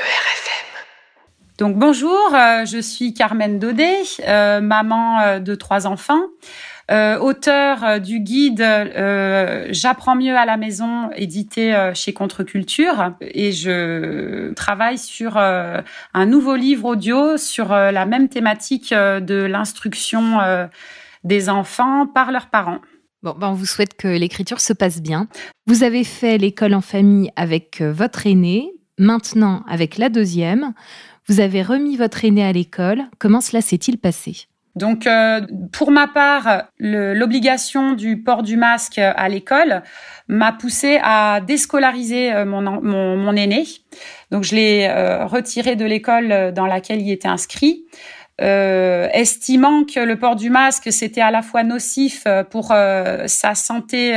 Donc 1.59 1.75
bonjour, 1.75 2.33
euh, 2.33 2.63
je 2.63 2.79
suis 2.79 3.13
Carmen 3.13 3.59
Daudet, 3.59 4.03
euh, 4.25 4.61
maman 4.61 5.19
euh, 5.19 5.39
de 5.39 5.55
trois 5.55 5.87
enfants, 5.87 6.21
euh, 6.21 6.78
auteur 6.89 7.83
euh, 7.83 7.99
du 7.99 8.19
guide 8.19 8.61
euh, 8.61 9.67
J'apprends 9.69 10.15
mieux 10.15 10.35
à 10.35 10.45
la 10.45 10.57
maison, 10.57 11.11
édité 11.15 11.75
euh, 11.75 11.93
chez 11.93 12.13
Contre-Culture, 12.13 13.13
et 13.21 13.51
je 13.51 14.51
travaille 14.53 14.97
sur 14.97 15.37
euh, 15.37 15.81
un 16.13 16.25
nouveau 16.25 16.55
livre 16.55 16.85
audio 16.85 17.37
sur 17.37 17.71
euh, 17.71 17.91
la 17.91 18.05
même 18.05 18.27
thématique 18.27 18.91
euh, 18.91 19.19
de 19.19 19.35
l'instruction 19.35 20.39
euh, 20.39 20.65
des 21.23 21.49
enfants 21.49 22.07
par 22.07 22.31
leurs 22.31 22.47
parents. 22.47 22.79
Bon, 23.21 23.35
ben 23.37 23.49
on 23.49 23.53
vous 23.53 23.67
souhaite 23.67 23.95
que 23.95 24.07
l'écriture 24.07 24.59
se 24.59 24.73
passe 24.73 25.01
bien. 25.01 25.27
Vous 25.67 25.83
avez 25.83 26.03
fait 26.03 26.37
l'école 26.37 26.73
en 26.73 26.81
famille 26.81 27.31
avec 27.35 27.81
euh, 27.81 27.91
votre 27.91 28.25
aîné, 28.25 28.71
maintenant 28.97 29.63
avec 29.67 29.97
la 29.97 30.09
deuxième. 30.09 30.73
Vous 31.27 31.39
avez 31.39 31.61
remis 31.61 31.97
votre 31.97 32.25
aîné 32.25 32.43
à 32.43 32.51
l'école. 32.51 33.03
Comment 33.19 33.41
cela 33.41 33.61
s'est-il 33.61 33.99
passé? 33.99 34.48
Donc, 34.79 35.05
euh, 35.07 35.41
pour 35.73 35.91
ma 35.91 36.07
part, 36.07 36.63
l'obligation 36.79 37.93
du 37.93 38.23
port 38.23 38.43
du 38.43 38.55
masque 38.55 38.97
à 38.97 39.27
l'école 39.27 39.83
m'a 40.29 40.53
poussé 40.53 40.99
à 41.03 41.41
déscolariser 41.41 42.31
euh, 42.31 42.45
mon, 42.45 43.35
aîné. 43.35 43.65
Donc, 44.31 44.45
je 44.45 44.55
l'ai 44.55 44.87
euh, 44.89 45.25
retiré 45.25 45.75
de 45.75 45.83
l'école 45.83 46.53
dans 46.53 46.65
laquelle 46.65 47.01
il 47.01 47.11
était 47.11 47.27
inscrit. 47.27 47.83
euh, 48.41 49.09
estimant 49.11 49.83
que 49.83 49.99
le 49.99 50.17
port 50.17 50.37
du 50.37 50.49
masque 50.49 50.93
c'était 50.93 51.19
à 51.19 51.29
la 51.29 51.41
fois 51.41 51.63
nocif 51.63 52.23
pour 52.49 52.67
sa 52.67 53.53
santé, 53.53 54.13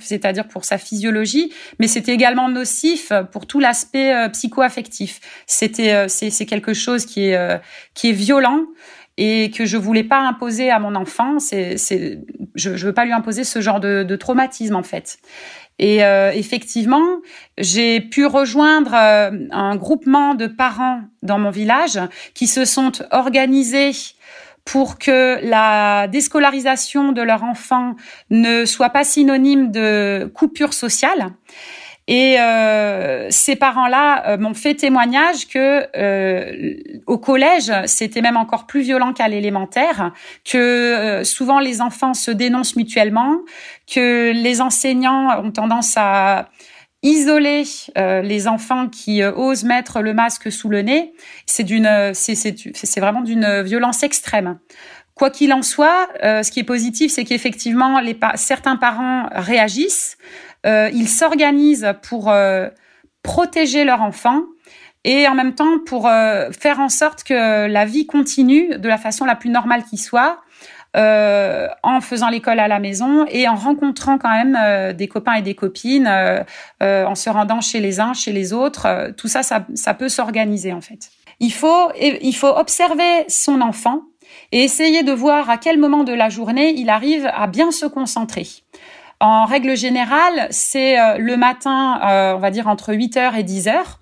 c'est-à-dire 0.00 0.48
pour 0.48 0.64
sa 0.64 0.78
physiologie, 0.78 1.52
mais 1.78 1.86
c'était 1.86 2.14
également 2.14 2.48
nocif 2.48 3.12
pour 3.32 3.46
tout 3.46 3.60
l'aspect 3.60 4.30
psycho-affectif. 4.32 5.20
C'était 5.46 6.08
c'est 6.08 6.46
quelque 6.46 6.72
chose 6.72 7.04
qui 7.04 7.26
est 7.26 7.60
qui 7.92 8.08
est 8.08 8.18
violent 8.28 8.64
et 9.20 9.50
que 9.50 9.66
je 9.66 9.76
voulais 9.76 10.02
pas 10.02 10.18
imposer 10.18 10.70
à 10.70 10.80
mon 10.80 10.94
enfant. 10.94 11.38
C'est 11.38 11.76
je 12.54 12.76
je 12.76 12.86
veux 12.86 12.94
pas 12.94 13.04
lui 13.04 13.12
imposer 13.12 13.44
ce 13.44 13.60
genre 13.60 13.78
de, 13.78 14.02
de 14.02 14.16
traumatisme 14.16 14.74
en 14.74 14.82
fait. 14.82 15.18
Et 15.78 16.02
euh, 16.02 16.32
effectivement, 16.32 17.20
j'ai 17.58 18.00
pu 18.00 18.26
rejoindre 18.26 18.92
euh, 18.94 19.30
un 19.50 19.76
groupement 19.76 20.34
de 20.34 20.46
parents 20.46 21.02
dans 21.22 21.38
mon 21.38 21.50
village 21.50 22.00
qui 22.34 22.46
se 22.46 22.64
sont 22.64 22.92
organisés 23.10 23.92
pour 24.64 24.98
que 24.98 25.38
la 25.42 26.06
déscolarisation 26.08 27.12
de 27.12 27.22
leur 27.22 27.44
enfant 27.44 27.96
ne 28.30 28.64
soit 28.64 28.90
pas 28.90 29.04
synonyme 29.04 29.70
de 29.70 30.30
coupure 30.34 30.72
sociale. 30.72 31.32
Et 32.12 32.40
euh, 32.40 33.28
ces 33.30 33.54
parents-là 33.54 34.26
euh, 34.26 34.36
m'ont 34.36 34.52
fait 34.52 34.74
témoignage 34.74 35.46
que 35.46 35.86
euh, 35.96 36.74
au 37.06 37.18
collège, 37.18 37.72
c'était 37.86 38.20
même 38.20 38.36
encore 38.36 38.66
plus 38.66 38.80
violent 38.80 39.12
qu'à 39.12 39.28
l'élémentaire, 39.28 40.12
que 40.44 40.58
euh, 40.58 41.22
souvent 41.22 41.60
les 41.60 41.80
enfants 41.80 42.12
se 42.12 42.32
dénoncent 42.32 42.74
mutuellement, 42.74 43.36
que 43.86 44.32
les 44.32 44.60
enseignants 44.60 45.40
ont 45.40 45.52
tendance 45.52 45.94
à 45.96 46.48
isoler 47.04 47.62
euh, 47.96 48.22
les 48.22 48.48
enfants 48.48 48.88
qui 48.88 49.22
osent 49.22 49.62
mettre 49.62 50.00
le 50.00 50.12
masque 50.12 50.50
sous 50.50 50.68
le 50.68 50.82
nez. 50.82 51.14
C'est 51.46 51.62
d'une, 51.62 52.10
c'est 52.12 52.34
c'est 52.34 53.00
vraiment 53.00 53.20
d'une 53.20 53.62
violence 53.62 54.02
extrême. 54.02 54.58
Quoi 55.14 55.30
qu'il 55.30 55.52
en 55.52 55.62
soit, 55.62 56.08
ce 56.22 56.50
qui 56.50 56.60
est 56.60 56.64
positif, 56.64 57.12
c'est 57.12 57.24
qu'effectivement, 57.24 58.00
certains 58.36 58.76
parents 58.76 59.28
réagissent, 59.32 60.16
ils 60.64 61.08
s'organisent 61.08 61.94
pour 62.02 62.30
euh, 62.30 62.68
protéger 63.22 63.84
leur 63.84 64.02
enfant 64.02 64.42
et 65.04 65.26
en 65.28 65.34
même 65.34 65.54
temps 65.54 65.78
pour 65.86 66.06
euh, 66.06 66.50
faire 66.52 66.80
en 66.80 66.88
sorte 66.88 67.22
que 67.24 67.66
la 67.66 67.84
vie 67.84 68.06
continue 68.06 68.78
de 68.78 68.88
la 68.88 68.98
façon 68.98 69.24
la 69.24 69.34
plus 69.34 69.50
normale 69.50 69.84
qui 69.84 69.96
soit, 69.96 70.40
euh, 70.96 71.68
en 71.82 72.00
faisant 72.00 72.28
l'école 72.28 72.58
à 72.58 72.68
la 72.68 72.80
maison 72.80 73.24
et 73.28 73.48
en 73.48 73.54
rencontrant 73.54 74.18
quand 74.18 74.30
même 74.30 74.58
euh, 74.60 74.92
des 74.92 75.08
copains 75.08 75.34
et 75.34 75.42
des 75.42 75.54
copines, 75.54 76.06
euh, 76.06 76.42
euh, 76.82 77.04
en 77.06 77.14
se 77.14 77.30
rendant 77.30 77.60
chez 77.60 77.80
les 77.80 78.00
uns, 78.00 78.12
chez 78.12 78.32
les 78.32 78.52
autres. 78.52 78.86
Euh, 78.86 79.12
tout 79.16 79.28
ça, 79.28 79.42
ça, 79.42 79.64
ça 79.74 79.94
peut 79.94 80.08
s'organiser 80.08 80.72
en 80.72 80.80
fait. 80.80 81.10
Il 81.38 81.52
faut, 81.52 81.90
il 81.98 82.34
faut 82.34 82.48
observer 82.48 83.24
son 83.28 83.62
enfant 83.62 84.02
et 84.52 84.62
essayer 84.62 85.02
de 85.02 85.12
voir 85.12 85.48
à 85.48 85.56
quel 85.56 85.78
moment 85.78 86.04
de 86.04 86.12
la 86.12 86.28
journée 86.28 86.74
il 86.76 86.90
arrive 86.90 87.30
à 87.32 87.46
bien 87.46 87.70
se 87.70 87.86
concentrer. 87.86 88.46
En 89.20 89.44
règle 89.44 89.76
générale, 89.76 90.48
c'est 90.50 90.98
euh, 90.98 91.18
le 91.18 91.36
matin, 91.36 92.00
euh, 92.02 92.34
on 92.36 92.38
va 92.38 92.50
dire 92.50 92.68
entre 92.68 92.92
8h 92.92 93.38
et 93.38 93.44
10h, 93.44 94.00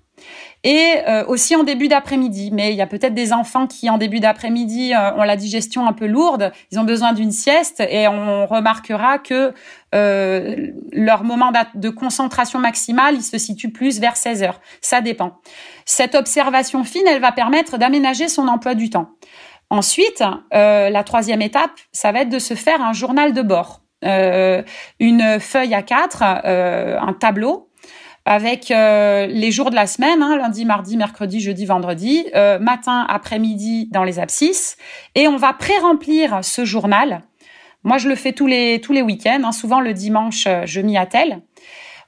et 0.63 0.95
euh, 1.07 1.25
aussi 1.25 1.55
en 1.55 1.63
début 1.63 1.87
d'après-midi. 1.87 2.51
Mais 2.51 2.71
il 2.71 2.75
y 2.75 2.81
a 2.81 2.87
peut-être 2.87 3.13
des 3.13 3.31
enfants 3.33 3.67
qui, 3.67 3.89
en 3.89 3.97
début 3.97 4.19
d'après-midi, 4.19 4.93
euh, 4.93 5.13
ont 5.15 5.23
la 5.23 5.35
digestion 5.35 5.87
un 5.87 5.93
peu 5.93 6.05
lourde, 6.05 6.51
ils 6.71 6.79
ont 6.79 6.83
besoin 6.83 7.13
d'une 7.13 7.31
sieste, 7.31 7.81
et 7.89 8.07
on 8.07 8.45
remarquera 8.45 9.19
que 9.19 9.53
euh, 9.95 10.71
leur 10.91 11.23
moment 11.23 11.51
de 11.75 11.89
concentration 11.89 12.59
maximale, 12.59 13.15
il 13.15 13.23
se 13.23 13.37
situe 13.37 13.71
plus 13.71 13.99
vers 13.99 14.17
16 14.17 14.43
heures. 14.43 14.59
Ça 14.81 15.01
dépend. 15.01 15.39
Cette 15.85 16.15
observation 16.15 16.83
fine, 16.83 17.07
elle 17.07 17.21
va 17.21 17.31
permettre 17.31 17.77
d'aménager 17.77 18.27
son 18.27 18.47
emploi 18.47 18.75
du 18.75 18.89
temps. 18.89 19.09
Ensuite, 19.69 20.23
euh, 20.53 20.89
la 20.89 21.03
troisième 21.03 21.41
étape, 21.41 21.71
ça 21.91 22.11
va 22.11 22.21
être 22.21 22.29
de 22.29 22.39
se 22.39 22.55
faire 22.55 22.81
un 22.81 22.93
journal 22.93 23.33
de 23.33 23.41
bord. 23.41 23.81
Euh, 24.05 24.61
une 24.99 25.39
feuille 25.39 25.73
à 25.73 25.81
quatre, 25.81 26.23
euh, 26.45 26.97
un 26.99 27.13
tableau 27.13 27.69
avec 28.25 28.69
euh, 28.69 29.25
les 29.25 29.51
jours 29.51 29.71
de 29.71 29.75
la 29.75 29.87
semaine, 29.87 30.21
hein, 30.21 30.37
lundi, 30.37 30.63
mardi, 30.63 30.97
mercredi, 30.97 31.39
jeudi, 31.39 31.65
vendredi, 31.65 32.25
matin, 32.59 33.05
après-midi 33.09 33.87
dans 33.91 34.03
les 34.03 34.19
abscisses, 34.19 34.77
et 35.15 35.27
on 35.27 35.35
va 35.35 35.53
pré-remplir 35.53 36.39
ce 36.43 36.63
journal. 36.63 37.23
Moi, 37.83 37.97
je 37.97 38.07
le 38.07 38.15
fais 38.15 38.33
tous 38.33 38.45
les 38.45 38.81
tous 38.81 38.93
les 38.93 39.01
week-ends. 39.01 39.41
hein, 39.43 39.51
souvent 39.51 39.79
le 39.79 39.93
dimanche, 39.93 40.47
je 40.65 40.81
m'y 40.81 40.97
attelle. 40.97 41.41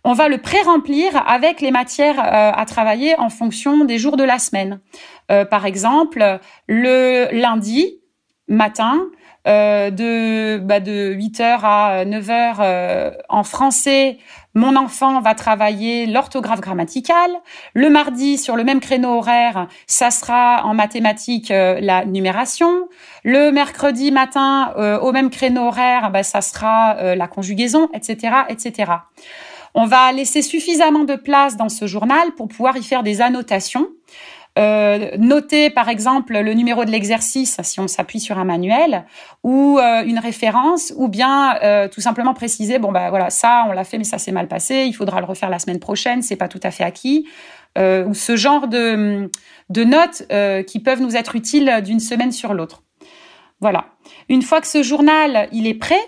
On 0.03 0.13
va 0.13 0.27
le 0.27 0.37
pré-remplir 0.37 1.11
avec 1.27 1.59
les 1.61 1.71
matières 1.71 2.19
à 2.19 2.65
travailler 2.65 3.17
en 3.17 3.29
fonction 3.29 3.85
des 3.85 3.97
jours 3.97 4.17
de 4.17 4.23
la 4.23 4.37
semaine. 4.37 4.79
Par 5.27 5.65
exemple, 5.65 6.39
le 6.67 7.29
lundi 7.31 7.99
matin, 8.47 9.07
de, 9.45 10.57
bah, 10.57 10.79
de 10.79 11.13
8h 11.13 11.59
à 11.63 12.05
9h 12.05 12.55
euh, 12.59 13.11
en 13.29 13.43
français, 13.43 14.17
mon 14.53 14.75
enfant 14.75 15.21
va 15.21 15.33
travailler 15.33 16.05
l'orthographe 16.05 16.59
grammaticale. 16.59 17.31
Le 17.73 17.89
mardi, 17.89 18.37
sur 18.37 18.57
le 18.57 18.63
même 18.63 18.81
créneau 18.81 19.17
horaire, 19.17 19.67
ça 19.87 20.11
sera 20.11 20.65
en 20.65 20.73
mathématiques 20.73 21.51
euh, 21.51 21.79
la 21.79 22.03
numération. 22.03 22.89
Le 23.23 23.51
mercredi 23.51 24.11
matin, 24.11 24.73
euh, 24.77 24.99
au 24.99 25.13
même 25.13 25.29
créneau 25.29 25.67
horaire, 25.67 26.11
bah, 26.11 26.23
ça 26.23 26.41
sera 26.41 26.97
euh, 26.97 27.15
la 27.15 27.27
conjugaison, 27.27 27.89
etc., 27.93 28.35
etc. 28.49 28.91
On 29.73 29.85
va 29.85 30.11
laisser 30.11 30.41
suffisamment 30.41 31.05
de 31.05 31.15
place 31.15 31.55
dans 31.55 31.69
ce 31.69 31.85
journal 31.87 32.31
pour 32.35 32.49
pouvoir 32.49 32.75
y 32.75 32.83
faire 32.83 33.03
des 33.03 33.21
annotations. 33.21 33.87
Euh, 34.59 35.11
noter 35.17 35.69
par 35.69 35.87
exemple 35.87 36.37
le 36.37 36.53
numéro 36.53 36.83
de 36.83 36.91
l'exercice 36.91 37.57
si 37.63 37.79
on 37.79 37.87
s'appuie 37.87 38.19
sur 38.19 38.37
un 38.37 38.43
manuel 38.43 39.05
ou 39.43 39.79
euh, 39.79 40.03
une 40.03 40.19
référence 40.19 40.91
ou 40.97 41.07
bien 41.07 41.57
euh, 41.63 41.87
tout 41.87 42.01
simplement 42.01 42.33
préciser 42.33 42.77
bon 42.77 42.91
bah 42.91 43.09
voilà 43.11 43.29
ça 43.29 43.63
on 43.69 43.71
l'a 43.71 43.85
fait 43.85 43.97
mais 43.97 44.03
ça 44.03 44.17
s'est 44.17 44.33
mal 44.33 44.49
passé 44.49 44.83
il 44.87 44.91
faudra 44.91 45.21
le 45.21 45.25
refaire 45.25 45.49
la 45.49 45.57
semaine 45.57 45.79
prochaine 45.79 46.21
c'est 46.21 46.35
pas 46.35 46.49
tout 46.49 46.59
à 46.63 46.71
fait 46.71 46.83
acquis 46.83 47.29
ou 47.77 48.13
ce 48.13 48.35
genre 48.35 48.67
de, 48.67 49.31
de 49.69 49.83
notes 49.85 50.23
qui 50.67 50.79
peuvent 50.81 51.01
nous 51.01 51.15
être 51.15 51.37
utiles 51.37 51.79
d'une 51.85 52.01
semaine 52.01 52.33
sur 52.33 52.53
l'autre. 52.53 52.83
Voilà. 53.61 53.85
Une 54.27 54.41
fois 54.41 54.59
que 54.59 54.67
ce 54.67 54.83
journal 54.83 55.47
il 55.53 55.65
est 55.65 55.75
prêt, 55.75 56.01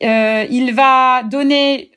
il 0.00 0.72
va 0.72 1.24
donner 1.24 1.90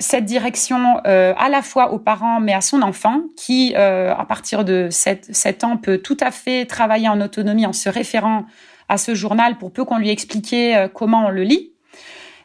cette 0.00 0.24
direction 0.24 1.00
euh, 1.06 1.34
à 1.36 1.48
la 1.48 1.62
fois 1.62 1.92
aux 1.92 1.98
parents 1.98 2.40
mais 2.40 2.52
à 2.52 2.60
son 2.60 2.82
enfant 2.82 3.22
qui, 3.36 3.74
euh, 3.76 4.14
à 4.14 4.24
partir 4.24 4.64
de 4.64 4.88
7, 4.90 5.64
ans, 5.64 5.76
peut 5.76 5.98
tout 5.98 6.16
à 6.20 6.30
fait 6.30 6.66
travailler 6.66 7.08
en 7.08 7.20
autonomie 7.20 7.66
en 7.66 7.72
se 7.72 7.88
référant 7.88 8.46
à 8.88 8.98
ce 8.98 9.14
journal 9.14 9.56
pour 9.56 9.72
peu 9.72 9.84
qu'on 9.84 9.98
lui 9.98 10.10
explique 10.10 10.52
euh, 10.52 10.88
comment 10.88 11.26
on 11.26 11.30
le 11.30 11.42
lit. 11.42 11.72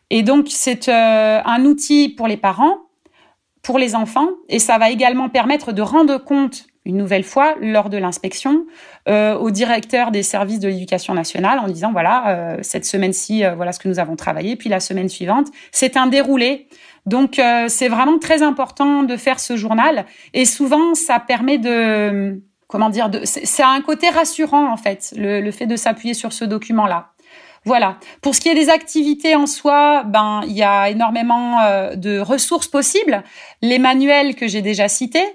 Et 0.10 0.24
donc 0.24 0.48
c'est 0.50 0.90
un 0.90 1.66
outil 1.66 2.10
pour 2.10 2.28
les 2.28 2.38
parents, 2.38 2.78
pour 3.62 3.78
les 3.78 3.96
enfants, 3.96 4.30
et 4.48 4.58
ça 4.58 4.80
va 4.80 4.90
également 4.90 5.30
permettre 5.30 5.72
de 5.72 5.84
rendre 5.84 6.18
compte 6.18 6.66
une 6.90 6.98
nouvelle 6.98 7.24
fois 7.24 7.56
lors 7.62 7.90
de 7.90 7.98
l'inspection 7.98 8.66
au 9.08 9.50
directeur 9.50 10.12
des 10.12 10.22
services 10.22 10.60
de 10.60 10.68
l'éducation 10.68 11.14
nationale 11.14 11.58
en 11.60 11.68
disant 11.68 11.92
voilà 11.92 12.58
cette 12.62 12.86
semaine-ci 12.86 13.44
voilà 13.56 13.72
ce 13.72 13.80
que 13.80 13.88
nous 13.88 13.98
avons 13.98 14.16
travaillé 14.16 14.56
puis 14.56 14.70
la 14.70 14.80
semaine 14.80 15.10
suivante 15.10 15.48
c'est 15.72 15.98
un 15.98 16.08
déroulé 16.08 16.68
donc 17.06 17.40
euh, 17.40 17.66
c'est 17.68 17.88
vraiment 17.88 18.20
très 18.20 18.44
important 18.44 19.04
de 19.04 19.18
faire 19.18 19.40
ce 19.40 19.56
journal 19.56 20.06
et 20.34 20.46
souvent 20.46 20.94
ça 20.96 21.20
permet 21.20 21.58
de 21.58 22.42
comment 22.68 22.90
dire 22.90 23.10
de 23.10 23.22
c'est 23.24 23.64
un 23.64 23.82
côté 23.82 24.10
rassurant 24.10 24.72
en 24.72 24.78
fait 24.78 25.14
le, 25.18 25.50
fait 25.52 25.66
de 25.66 25.76
s'appuyer 25.76 26.14
sur 26.14 26.34
ce 26.34 26.46
document 26.46 26.86
là. 26.86 27.12
Voilà. 27.66 27.98
Pour 28.22 28.36
ce 28.36 28.40
qui 28.40 28.48
est 28.48 28.56
des 28.56 28.70
activités 28.70 29.36
en 29.36 29.46
soi, 29.46 30.04
ben 30.04 30.42
il 30.48 30.54
y 30.54 30.64
a 30.64 30.90
énormément 30.90 31.60
euh, 31.60 31.96
de 31.96 32.18
ressources 32.20 32.68
possibles, 32.68 33.22
les 33.62 33.80
manuels 33.80 34.36
que 34.36 34.48
j'ai 34.48 34.62
déjà 34.62 34.88
cités, 34.88 35.26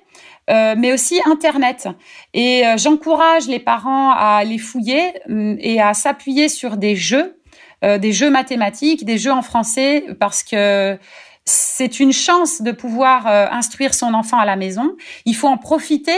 euh, 0.50 0.74
mais 0.76 0.92
aussi 0.92 1.20
Internet. 1.26 1.88
Et 2.32 2.64
j'encourage 2.76 3.46
les 3.48 3.58
parents 3.58 4.10
à 4.10 4.42
les 4.44 4.58
fouiller 4.58 5.12
hum, 5.28 5.56
et 5.60 5.80
à 5.80 5.94
s'appuyer 5.94 6.48
sur 6.48 6.76
des 6.76 6.96
jeux, 6.96 7.38
des 7.82 8.12
jeux 8.12 8.30
mathématiques, 8.30 9.04
des 9.04 9.18
jeux 9.18 9.32
en 9.32 9.42
français, 9.42 10.06
parce 10.18 10.42
que 10.42 10.98
c'est 11.44 12.00
une 12.00 12.12
chance 12.12 12.62
de 12.62 12.72
pouvoir 12.72 13.26
euh, 13.26 13.46
instruire 13.50 13.94
son 13.94 14.14
enfant 14.14 14.38
à 14.38 14.44
la 14.44 14.56
maison. 14.56 14.96
Il 15.26 15.36
faut 15.36 15.48
en 15.48 15.58
profiter 15.58 16.16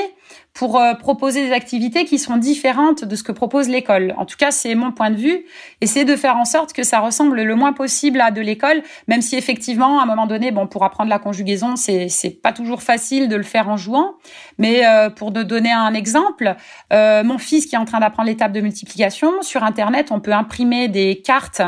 pour 0.57 0.81
euh, 0.81 0.95
proposer 0.95 1.47
des 1.47 1.53
activités 1.53 2.07
qui 2.07 2.19
sont 2.19 2.39
différentes 2.39 3.05
de 3.05 3.15
ce 3.15 3.23
que 3.23 3.31
propose 3.31 3.69
l'école. 3.69 4.15
En 4.17 4.25
tout 4.25 4.39
cas, 4.39 4.51
c'est 4.51 4.75
mon 4.75 4.91
point 4.91 5.11
de 5.11 5.17
vue. 5.17 5.45
Essayer 5.83 6.07
de 6.07 6.17
faire 6.17 6.39
en 6.39 6.47
sorte 6.47 6.73
que 6.73 6.83
ça 6.83 7.01
ressemble 7.01 7.43
le 7.43 7.55
moins 7.55 7.75
possible 7.75 8.23
à 8.23 8.31
de 8.31 8.41
l'école, 8.41 8.83
même 9.07 9.21
si 9.21 9.37
effectivement, 9.37 10.01
à 10.01 10.05
un 10.05 10.07
moment 10.07 10.27
donné, 10.27 10.53
bon, 10.53 10.67
pour 10.67 10.83
apprendre 10.83 11.11
la 11.11 11.19
conjugaison, 11.19 11.77
c'est 11.77 12.09
c'est 12.09 12.31
pas 12.31 12.55
toujours 12.55 12.83
facile 12.83 13.29
de 13.29 13.37
le 13.37 13.43
faire 13.43 13.69
en 13.69 13.77
jouant. 13.77 14.15
Mais 14.57 14.87
euh, 14.87 15.11
pour 15.11 15.31
donner 15.31 15.73
un 15.73 15.93
exemple, 15.93 16.57
euh, 16.91 17.23
mon 17.23 17.37
fils 17.37 17.67
qui 17.67 17.75
est 17.75 17.79
en 17.79 17.85
train 17.85 18.01
d'apprendre 18.01 18.31
l'étape 18.31 18.53
de 18.53 18.63
multiplication 18.63 19.43
sur 19.43 19.63
Internet, 19.63 20.09
on 20.11 20.21
peut 20.21 20.33
imprimer 20.33 20.89
des 20.89 21.21
cartes 21.23 21.61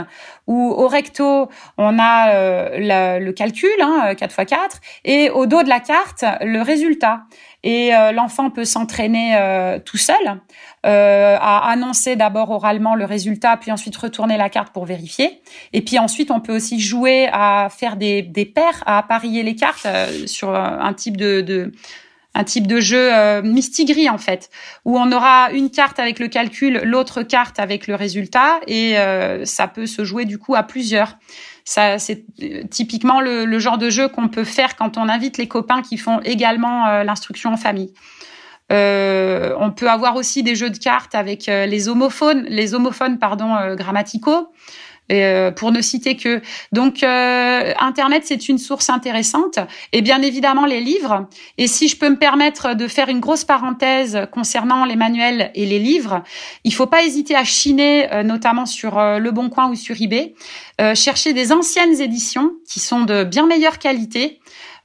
où 0.47 0.71
au 0.71 0.89
recto 0.89 1.51
on 1.77 1.99
a 1.99 2.79
le 2.79 3.31
calcul, 3.33 3.69
hein, 3.83 4.15
4 4.15 4.41
x 4.41 4.51
4, 4.51 4.81
et 5.05 5.29
au 5.29 5.45
dos 5.45 5.63
de 5.63 5.69
la 5.69 5.81
carte 5.81 6.25
le 6.41 6.63
résultat 6.63 7.25
et 7.65 7.95
euh, 7.95 8.13
l'enfant 8.13 8.51
peut 8.51 8.65
s'entraîner 8.65 9.37
euh, 9.37 9.79
tout 9.85 9.97
seul 9.97 10.41
euh, 10.87 11.37
à 11.41 11.71
annoncer 11.71 12.15
d'abord 12.15 12.51
oralement 12.51 12.95
le 12.95 13.05
résultat, 13.05 13.57
puis 13.57 13.73
ensuite 13.73 13.97
retourner 13.97 14.37
la 14.37 14.49
carte 14.49 14.73
pour 14.73 14.87
vérifier. 14.87 15.43
Et 15.73 15.83
puis 15.83 15.99
ensuite, 15.99 16.31
on 16.31 16.41
peut 16.41 16.55
aussi 16.55 16.81
jouer 16.81 17.29
à 17.33 17.69
faire 17.71 17.97
des, 17.97 18.23
paires, 18.55 18.83
à 18.87 19.03
parier 19.03 19.43
les 19.43 19.57
cartes 19.57 19.87
sur 20.27 20.55
un 20.55 20.93
type 20.95 21.17
de, 21.17 21.41
de 21.41 21.73
un 22.35 22.45
type 22.45 22.69
de 22.69 22.79
jeu 22.79 23.13
euh, 23.13 23.43
mistigris 23.43 24.09
en 24.09 24.19
fait, 24.19 24.51
où 24.85 24.97
on 24.97 25.11
aura 25.11 25.51
une 25.51 25.71
carte 25.71 25.99
avec 25.99 26.21
le 26.21 26.29
calcul, 26.29 26.81
l'autre 26.85 27.23
carte 27.23 27.59
avec 27.59 27.89
le 27.89 27.97
résultat, 27.97 28.61
et 28.69 28.95
ça 29.45 29.67
peut 29.67 29.87
se 29.87 30.05
jouer 30.05 30.25
du 30.25 30.39
coup 30.39 30.55
à 30.55 30.63
plusieurs. 30.63 31.17
C'est 31.69 32.25
euh, 32.43 32.63
typiquement 32.71 33.21
le, 33.21 33.59
genre 33.59 33.77
de 33.77 33.91
jeu 33.91 34.09
qu'on 34.09 34.29
peut 34.29 34.45
faire 34.45 34.75
quand 34.75 34.97
on 34.97 35.07
invite 35.07 35.37
les 35.37 35.49
copains 35.49 35.83
qui 35.83 35.99
font 35.99 36.19
également 36.21 36.87
euh, 36.87 37.05
l'instruction 37.05 37.53
en 37.53 37.59
famille. 37.59 37.93
Euh, 38.73 39.55
on 39.59 39.71
peut 39.71 39.91
avoir 39.91 40.17
aussi 40.17 40.43
des 40.43 40.55
jeux 40.55 40.71
de 40.71 40.79
cartes 40.79 41.15
avec 41.15 41.45
les 41.47 41.89
homophones, 41.89 42.45
les 42.49 42.73
homophones 42.75 43.19
pardon 43.19 43.55
grammaticaux. 43.75 44.51
Euh, 45.11 45.51
pour 45.51 45.73
ne 45.73 45.81
citer 45.81 46.17
que. 46.17 46.43
Donc, 46.73 47.03
euh, 47.03 47.73
Internet, 47.79 48.25
c'est 48.27 48.49
une 48.49 48.59
source 48.59 48.91
intéressante. 48.91 49.59
Et 49.93 50.03
bien 50.03 50.21
évidemment, 50.21 50.67
les 50.67 50.81
livres. 50.81 51.27
Et 51.57 51.67
si 51.67 51.89
je 51.89 51.97
peux 51.97 52.11
me 52.11 52.19
permettre 52.19 52.75
de 52.75 52.87
faire 52.87 53.09
une 53.09 53.21
grosse 53.21 53.45
parenthèse 53.45 54.27
concernant 54.33 54.85
les 54.85 54.97
manuels 54.97 55.51
et 55.55 55.65
les 55.65 55.79
livres, 55.79 56.23
il 56.65 56.75
faut 56.75 56.87
pas 56.87 57.05
hésiter 57.05 57.35
à 57.35 57.45
chiner, 57.45 58.13
euh, 58.13 58.23
notamment 58.23 58.67
sur 58.67 58.99
Le 58.99 59.31
Bon 59.31 59.49
Coin 59.49 59.71
ou 59.71 59.75
sur 59.75 59.97
eBay, 60.01 60.35
chercher 60.95 61.33
des 61.33 61.53
anciennes 61.53 62.01
éditions 62.01 62.53
qui 62.69 62.79
sont 62.79 63.01
de 63.01 63.25
bien 63.25 63.47
meilleure 63.47 63.79
qualité. 63.79 64.41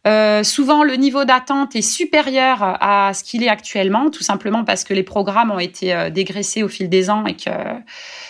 Euh, 0.05 0.43
souvent, 0.43 0.83
le 0.83 0.95
niveau 0.95 1.23
d'attente 1.23 1.75
est 1.75 1.81
supérieur 1.81 2.57
à 2.61 3.13
ce 3.13 3.23
qu'il 3.23 3.43
est 3.43 3.47
actuellement, 3.47 4.09
tout 4.09 4.23
simplement 4.23 4.65
parce 4.65 4.83
que 4.83 4.93
les 4.93 5.03
programmes 5.03 5.51
ont 5.51 5.59
été 5.59 5.93
euh, 5.93 6.09
dégraissés 6.09 6.61
au 6.61 6.67
fil 6.67 6.89
des 6.89 7.09
ans 7.09 7.25
et 7.25 7.35
que 7.35 7.49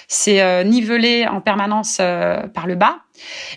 c'est 0.08 0.42
euh, 0.42 0.64
nivelé 0.64 1.26
en 1.28 1.42
permanence 1.42 1.98
par 1.98 2.68
le 2.68 2.76
bas. 2.76 3.00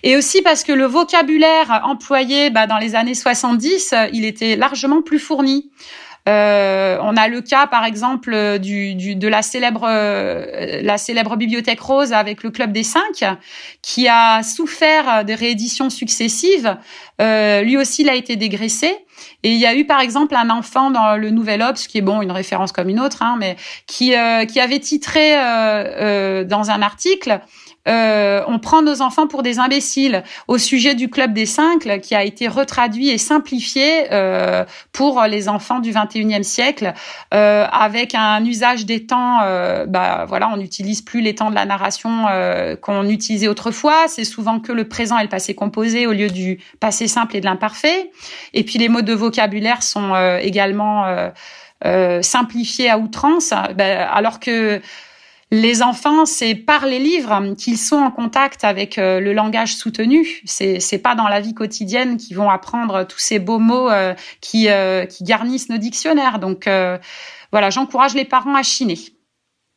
Et 0.02 0.16
aussi 0.16 0.42
parce 0.42 0.64
que 0.64 0.72
le 0.72 0.86
vocabulaire 0.86 1.82
employé 1.84 2.50
bah, 2.50 2.66
dans 2.66 2.78
les 2.78 2.94
années 2.94 3.14
70, 3.14 3.94
il 4.12 4.24
était 4.24 4.56
largement 4.56 5.02
plus 5.02 5.18
fourni. 5.18 5.70
Euh, 6.28 6.98
on 7.02 7.16
a 7.16 7.28
le 7.28 7.40
cas, 7.40 7.66
par 7.66 7.84
exemple, 7.84 8.58
du, 8.58 8.94
du, 8.94 9.14
de 9.14 9.28
la 9.28 9.42
célèbre, 9.42 9.86
euh, 9.88 10.80
la 10.82 10.98
célèbre 10.98 11.36
bibliothèque 11.36 11.80
rose 11.80 12.12
avec 12.12 12.42
le 12.42 12.50
Club 12.50 12.72
des 12.72 12.82
Cinq, 12.82 13.24
qui 13.82 14.08
a 14.08 14.42
souffert 14.42 15.24
de 15.24 15.32
rééditions 15.32 15.90
successives. 15.90 16.76
Euh, 17.20 17.62
lui 17.62 17.76
aussi, 17.76 18.02
il 18.02 18.08
a 18.08 18.14
été 18.14 18.36
dégraissé. 18.36 18.92
Et 19.42 19.52
il 19.52 19.58
y 19.58 19.66
a 19.66 19.74
eu, 19.74 19.86
par 19.86 20.00
exemple, 20.00 20.34
un 20.34 20.50
enfant 20.50 20.90
dans 20.90 21.16
le 21.16 21.30
Nouvel 21.30 21.62
Obs, 21.62 21.86
qui 21.86 21.98
est 21.98 22.02
bon, 22.02 22.22
une 22.22 22.32
référence 22.32 22.72
comme 22.72 22.88
une 22.88 23.00
autre, 23.00 23.22
hein, 23.22 23.36
mais 23.38 23.56
qui, 23.86 24.12
qui 24.48 24.60
avait 24.60 24.80
titré 24.80 25.34
dans 26.44 26.70
un 26.70 26.82
article 26.82 27.40
euh, 27.88 28.42
on 28.46 28.58
prend 28.58 28.82
nos 28.82 29.02
enfants 29.02 29.26
pour 29.26 29.42
des 29.42 29.58
imbéciles. 29.58 30.22
Au 30.48 30.58
sujet 30.58 30.94
du 30.94 31.08
club 31.08 31.32
des 31.32 31.46
cinq 31.46 32.00
qui 32.00 32.14
a 32.14 32.24
été 32.24 32.48
retraduit 32.48 33.10
et 33.10 33.18
simplifié 33.18 34.12
euh, 34.12 34.64
pour 34.92 35.22
les 35.22 35.48
enfants 35.48 35.78
du 35.78 35.92
21e 35.92 36.42
siècle 36.42 36.94
euh, 37.34 37.66
avec 37.70 38.14
un 38.14 38.44
usage 38.44 38.86
des 38.86 39.06
temps 39.06 39.38
bah 39.88 40.24
voilà 40.28 40.48
on 40.52 40.56
n'utilise 40.56 41.02
plus 41.02 41.20
les 41.20 41.34
temps 41.34 41.50
de 41.50 41.54
la 41.54 41.64
narration 41.64 42.26
qu'on 42.80 43.08
utilisait 43.08 43.48
autrefois. 43.48 44.06
C'est 44.08 44.24
souvent 44.24 44.60
que 44.60 44.72
le 44.72 44.88
présent 44.88 45.18
et 45.18 45.22
le 45.22 45.28
passé 45.28 45.54
composé 45.54 46.06
au 46.06 46.12
lieu 46.12 46.28
du 46.28 46.58
passé 46.80 47.08
simple 47.08 47.36
et 47.36 47.40
de 47.40 47.46
l'imparfait. 47.46 48.10
Et 48.54 48.64
puis 48.64 48.78
les 48.78 48.88
mots 48.88 49.02
de 49.02 49.12
vocabulaire 49.12 49.82
sont 49.82 50.14
également 50.40 51.30
simplifiés 52.22 52.90
à 52.90 52.98
outrance. 52.98 53.52
Bah, 53.76 54.10
alors 54.10 54.40
que 54.40 54.80
les 55.52 55.82
enfants, 55.82 56.26
c'est 56.26 56.56
par 56.56 56.86
les 56.86 56.98
livres 56.98 57.54
qu'ils 57.56 57.78
sont 57.78 57.96
en 57.96 58.10
contact 58.10 58.64
avec 58.64 58.98
euh, 58.98 59.20
le 59.20 59.32
langage 59.32 59.76
soutenu. 59.76 60.42
C'est 60.44 60.80
c'est 60.80 60.98
pas 60.98 61.14
dans 61.14 61.28
la 61.28 61.40
vie 61.40 61.54
quotidienne 61.54 62.16
qu'ils 62.16 62.36
vont 62.36 62.50
apprendre 62.50 63.04
tous 63.04 63.20
ces 63.20 63.38
beaux 63.38 63.60
mots 63.60 63.88
euh, 63.88 64.14
qui 64.40 64.68
euh, 64.68 65.06
qui 65.06 65.22
garnissent 65.22 65.68
nos 65.68 65.78
dictionnaires. 65.78 66.40
Donc 66.40 66.68
voilà, 67.52 67.70
j'encourage 67.70 68.14
les 68.14 68.24
parents 68.24 68.56
à 68.56 68.62
chiner. 68.62 68.98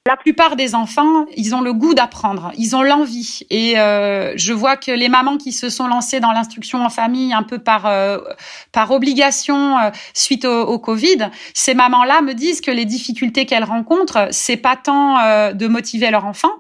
La 0.10 0.18
plupart 0.18 0.56
des 0.56 0.74
enfants, 0.74 1.28
ils 1.38 1.54
ont 1.54 1.62
le 1.62 1.72
goût 1.72 1.94
d'apprendre, 1.94 2.52
ils 2.58 2.76
ont 2.76 2.82
l'envie. 2.82 3.42
Et 3.52 3.78
euh, 3.78 4.34
je 4.38 4.54
vois 4.54 4.76
que 4.76 4.90
les 4.90 5.08
mamans 5.08 5.38
qui 5.38 5.52
se 5.52 5.70
sont 5.70 5.86
lancées 5.86 6.20
dans 6.20 6.32
l'instruction 6.32 6.84
en 6.84 6.90
famille 6.90 7.32
un 7.32 7.44
peu 7.44 7.60
par 7.60 7.86
euh, 7.86 8.18
par 8.72 8.90
obligation 8.90 9.78
euh, 9.78 9.92
suite 10.16 10.46
au, 10.46 10.64
au, 10.64 10.80
Covid, 10.80 11.30
ces 11.54 11.76
mamans-là 11.76 12.24
me 12.24 12.34
disent 12.34 12.60
que 12.60 12.72
les 12.72 12.86
difficultés 12.86 13.46
qu'elles 13.46 13.64
rencontrent, 13.64 14.30
c'est 14.32 14.58
pas 14.58 14.76
tant 14.76 15.18
de 15.54 15.68
motiver 15.68 16.10
leur 16.10 16.26
enfant, 16.26 16.54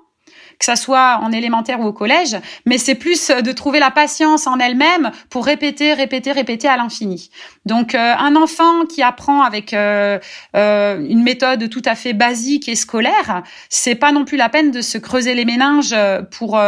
que 0.59 0.65
ça 0.65 0.75
soit 0.75 1.19
en 1.21 1.31
élémentaire 1.31 1.79
ou 1.79 1.85
au 1.85 1.93
collège, 1.93 2.37
mais 2.65 2.77
c'est 2.77 2.95
plus 2.95 3.31
de 3.31 3.51
trouver 3.53 3.79
la 3.79 3.91
patience 3.91 4.45
en 4.45 4.59
elle-même 4.59 5.11
pour 5.29 5.45
répéter, 5.45 5.93
répéter, 5.93 6.33
répéter 6.33 6.67
à 6.67 6.75
l'infini. 6.75 7.29
Donc 7.65 7.95
euh, 7.95 8.13
un 8.17 8.35
enfant 8.35 8.85
qui 8.85 9.01
apprend 9.01 9.41
avec 9.41 9.73
euh, 9.73 10.19
euh, 10.55 11.05
une 11.07 11.23
méthode 11.23 11.69
tout 11.69 11.81
à 11.85 11.95
fait 11.95 12.13
basique 12.13 12.67
et 12.67 12.75
scolaire, 12.75 13.43
c'est 13.69 13.95
pas 13.95 14.11
non 14.11 14.25
plus 14.25 14.37
la 14.37 14.49
peine 14.49 14.71
de 14.71 14.81
se 14.81 14.97
creuser 14.97 15.33
les 15.33 15.45
méninges 15.45 15.95
pour 16.31 16.59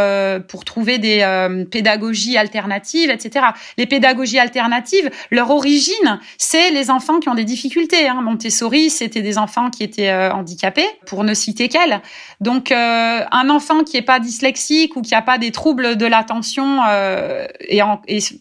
pour 0.47 0.65
trouver 0.65 0.97
des 0.97 1.65
pédagogies 1.71 2.37
alternatives, 2.37 3.09
etc. 3.09 3.47
Les 3.77 3.85
pédagogies 3.85 4.39
alternatives, 4.39 5.09
leur 5.31 5.49
origine, 5.49 6.19
c'est 6.37 6.71
les 6.71 6.89
enfants 6.89 7.19
qui 7.19 7.29
ont 7.29 7.35
des 7.35 7.43
difficultés. 7.43 8.07
Hein. 8.07 8.21
Montessori, 8.21 8.89
c'était 8.89 9.21
des 9.21 9.37
enfants 9.37 9.69
qui 9.69 9.83
étaient 9.83 10.11
handicapés, 10.11 10.87
pour 11.05 11.23
ne 11.23 11.33
citer 11.33 11.67
qu'elle. 11.67 12.01
Donc 12.39 12.71
un 12.71 13.49
enfant 13.49 13.80
qui 13.83 13.97
est 13.97 14.01
pas 14.01 14.19
dyslexique 14.19 14.95
ou 14.95 15.01
qui 15.01 15.15
a 15.15 15.21
pas 15.21 15.37
des 15.37 15.51
troubles 15.51 15.95
de 15.95 16.05
l'attention, 16.05 16.81
euh, 16.87 17.47
et, 17.61 17.81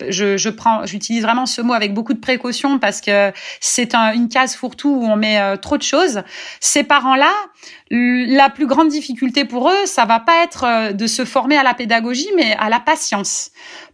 je, 0.09 0.37
je 0.37 0.49
prends, 0.49 0.87
j'utilise 0.87 1.23
vraiment 1.23 1.47
ce 1.47 1.63
mot 1.63 1.73
avec 1.73 1.95
beaucoup 1.95 2.15
de 2.15 2.19
précaution 2.19 2.79
parce 2.79 3.01
que 3.01 3.33
c'est 3.61 3.95
un, 3.95 4.13
une 4.13 4.29
case 4.29 4.55
fourre-tout 4.55 4.91
où 4.91 5.05
on 5.05 5.17
met 5.17 5.41
euh, 5.41 5.57
trop 5.57 5.77
de 5.77 5.83
choses. 5.83 6.23
Ces 6.61 6.85
parents-là, 6.85 7.33
la 7.91 8.51
plus 8.51 8.67
grande 8.67 8.89
difficulté 8.89 9.45
pour 9.45 9.69
eux, 9.69 9.87
ça 9.87 10.05
va 10.05 10.21
pas 10.21 10.45
être 10.45 10.65
euh, 10.65 10.93
de 10.93 11.07
se 11.07 11.25
former 11.25 11.57
à 11.57 11.63
la 11.63 11.75
pédagogie, 11.75 12.31
mais 12.37 12.57
à 12.59 12.69
la 12.69 12.81
patience, 12.81 13.51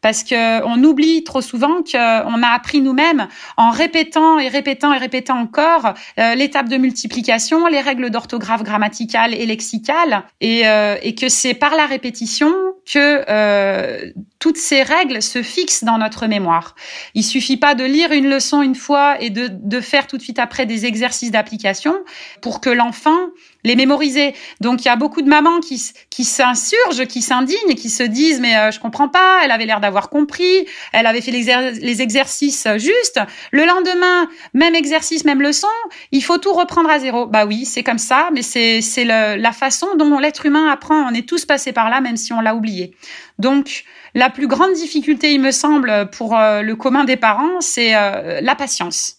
parce 0.07 0.23
que 0.23 0.63
on 0.65 0.85
oublie 0.85 1.25
trop 1.25 1.41
souvent 1.41 1.83
qu'on 1.83 2.43
a 2.45 2.49
appris 2.55 2.81
nous-mêmes 2.81 3.27
en 3.57 3.71
répétant 3.71 4.39
et 4.39 4.47
répétant 4.47 4.93
et 4.93 4.99
répétant 4.99 5.37
encore 5.37 5.95
euh, 6.21 6.37
l'étape 6.37 6.69
de 6.69 6.77
multiplication, 6.77 7.67
les 7.67 7.81
règles 7.81 8.11
d'orthographe 8.11 8.63
grammaticale 8.63 9.35
et 9.35 9.45
lexicale, 9.47 10.23
et, 10.41 10.69
euh, 10.69 10.95
que 11.19 11.29
c'est 11.29 11.55
par 11.55 11.75
la 11.75 11.87
répétition 11.87 12.55
que 12.85 13.25
euh, 13.29 14.13
toutes 14.39 14.59
ces 14.59 14.85
règles 14.85 15.21
se 15.23 15.43
fixent 15.43 15.83
dans 15.83 15.99
notre 15.99 16.29
mémoire. 16.29 16.77
Il 17.15 17.25
suffit 17.25 17.57
pas 17.57 17.75
de 17.75 17.83
lire 17.83 18.13
une 18.13 18.31
leçon 18.31 18.63
une 18.63 18.77
fois 18.77 19.21
et 19.21 19.31
de 19.31 19.81
faire 19.81 20.07
tout 20.07 20.19
de 20.19 20.23
suite 20.23 20.39
après 20.39 20.67
des 20.67 20.87
exercices 20.87 21.33
d'application 21.33 21.97
pour 22.43 22.61
que 22.61 22.71
l'enfant 22.71 23.19
les 23.67 23.77
mémoriser. 23.77 24.35
Donc 24.61 24.85
il 24.85 24.87
y 24.87 24.91
a 24.91 24.97
beaucoup 24.97 25.23
de 25.23 25.29
mamans 25.29 25.61
qui, 25.61 26.25
s'insurgent, 26.25 27.05
qui 27.07 27.21
s'indignent 27.21 27.75
qui 27.77 27.91
se 27.91 28.03
disent 28.03 28.41
mais 28.41 28.57
euh, 28.57 28.71
je 28.71 28.81
comprends 28.81 29.09
pas, 29.09 29.41
elle 29.45 29.51
avait 29.51 29.67
l'air 29.67 29.81
d'avoir 29.81 30.09
compris, 30.09 30.67
elle 30.93 31.07
avait 31.07 31.21
fait 31.21 31.33
les 31.33 32.03
exercices 32.03 32.67
justes. 32.77 33.21
Le 33.51 33.67
lendemain, 33.67 34.29
même 34.55 34.75
exercice, 34.75 35.25
même 35.25 35.43
leçon, 35.43 35.69
il 36.13 36.23
faut 36.23 36.39
tout 36.39 36.53
reprendre 36.53 36.89
à 36.89 36.99
zéro. 36.99 37.27
Bah 37.27 37.45
oui, 37.45 37.65
c'est 37.67 37.83
comme 37.83 37.99
ça, 37.99 38.31
mais 38.33 38.43
c'est 38.43 38.81
c'est 38.81 39.05
la 39.05 39.53
façon 39.53 39.89
dont 39.97 40.19
l'être 40.19 40.47
humain 40.47 40.71
apprend. 40.71 41.09
On 41.11 41.15
est 41.15 41.29
tous 41.29 41.45
passés 41.45 41.73
par 41.73 41.91
là, 41.91 42.01
même 42.01 42.17
si 42.17 42.33
on 42.33 42.41
l'a 42.41 42.55
oublié. 42.55 42.95
Donc 43.39 43.85
la 44.17 44.31
plus 44.31 44.47
grande 44.47 44.73
difficulté, 44.73 45.33
il 45.33 45.41
me 45.41 45.51
semble, 45.51 46.09
pour 46.11 46.39
euh, 46.39 46.63
le 46.63 46.75
commun 46.75 47.05
des 47.05 47.17
parents, 47.17 47.61
c'est 47.61 47.95
euh, 47.95 48.41
la 48.41 48.55
patience. 48.55 49.16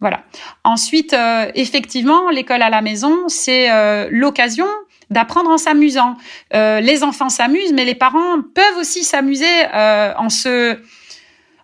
Voilà. 0.00 0.22
Ensuite, 0.64 1.12
euh, 1.12 1.50
effectivement, 1.54 2.30
l'école 2.30 2.62
à 2.62 2.70
la 2.70 2.82
maison, 2.82 3.28
c'est 3.28 3.68
l'occasion 4.10 4.66
d'apprendre 5.10 5.50
en 5.50 5.58
s'amusant. 5.58 6.16
les 6.52 7.02
enfants 7.02 7.30
s'amusent, 7.30 7.72
mais 7.72 7.84
les 7.84 7.94
parents 7.94 8.42
peuvent 8.54 8.78
aussi 8.78 9.04
s'amuser 9.04 9.66
en 9.72 10.28
se 10.28 10.78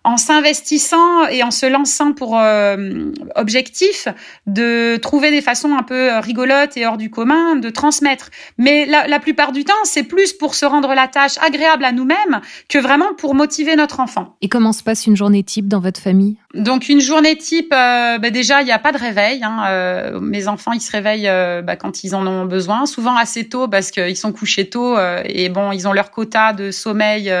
en 0.05 0.17
s'investissant 0.17 1.25
et 1.27 1.43
en 1.43 1.51
se 1.51 1.65
lançant 1.65 2.13
pour 2.13 2.39
euh, 2.39 3.11
objectif 3.35 4.07
de 4.45 4.97
trouver 4.97 5.31
des 5.31 5.41
façons 5.41 5.75
un 5.75 5.81
peu 5.81 6.19
rigolotes 6.19 6.77
et 6.77 6.85
hors 6.85 6.97
du 6.97 7.09
commun 7.09 7.55
de 7.55 7.69
transmettre. 7.71 8.29
Mais 8.57 8.85
la, 8.85 9.07
la 9.07 9.19
plupart 9.19 9.51
du 9.51 9.65
temps, 9.65 9.73
c'est 9.83 10.03
plus 10.03 10.31
pour 10.31 10.53
se 10.53 10.65
rendre 10.65 10.93
la 10.93 11.07
tâche 11.07 11.37
agréable 11.41 11.83
à 11.83 11.91
nous-mêmes 11.91 12.39
que 12.69 12.77
vraiment 12.77 13.13
pour 13.17 13.33
motiver 13.33 13.75
notre 13.75 13.99
enfant. 13.99 14.37
Et 14.41 14.47
comment 14.47 14.73
se 14.73 14.83
passe 14.83 15.07
une 15.07 15.17
journée 15.17 15.43
type 15.43 15.67
dans 15.67 15.79
votre 15.79 15.99
famille? 15.99 16.37
Donc 16.55 16.89
une 16.89 17.01
journée 17.01 17.37
type, 17.37 17.73
euh, 17.73 18.17
bah 18.17 18.29
déjà 18.29 18.61
il 18.61 18.65
n'y 18.65 18.71
a 18.71 18.79
pas 18.79 18.91
de 18.91 18.97
réveil. 18.97 19.43
Hein, 19.43 19.65
euh, 19.67 20.19
mes 20.19 20.47
enfants 20.47 20.71
ils 20.71 20.81
se 20.81 20.91
réveillent 20.91 21.27
euh, 21.27 21.61
bah, 21.61 21.75
quand 21.75 22.03
ils 22.03 22.15
en 22.15 22.25
ont 22.25 22.45
besoin, 22.45 22.85
souvent 22.85 23.15
assez 23.15 23.47
tôt 23.47 23.67
parce 23.67 23.91
qu'ils 23.91 24.17
sont 24.17 24.31
couchés 24.31 24.69
tôt 24.69 24.97
et 25.25 25.49
bon 25.49 25.71
ils 25.71 25.87
ont 25.87 25.93
leur 25.93 26.11
quota 26.11 26.53
de 26.53 26.71
sommeil 26.71 27.31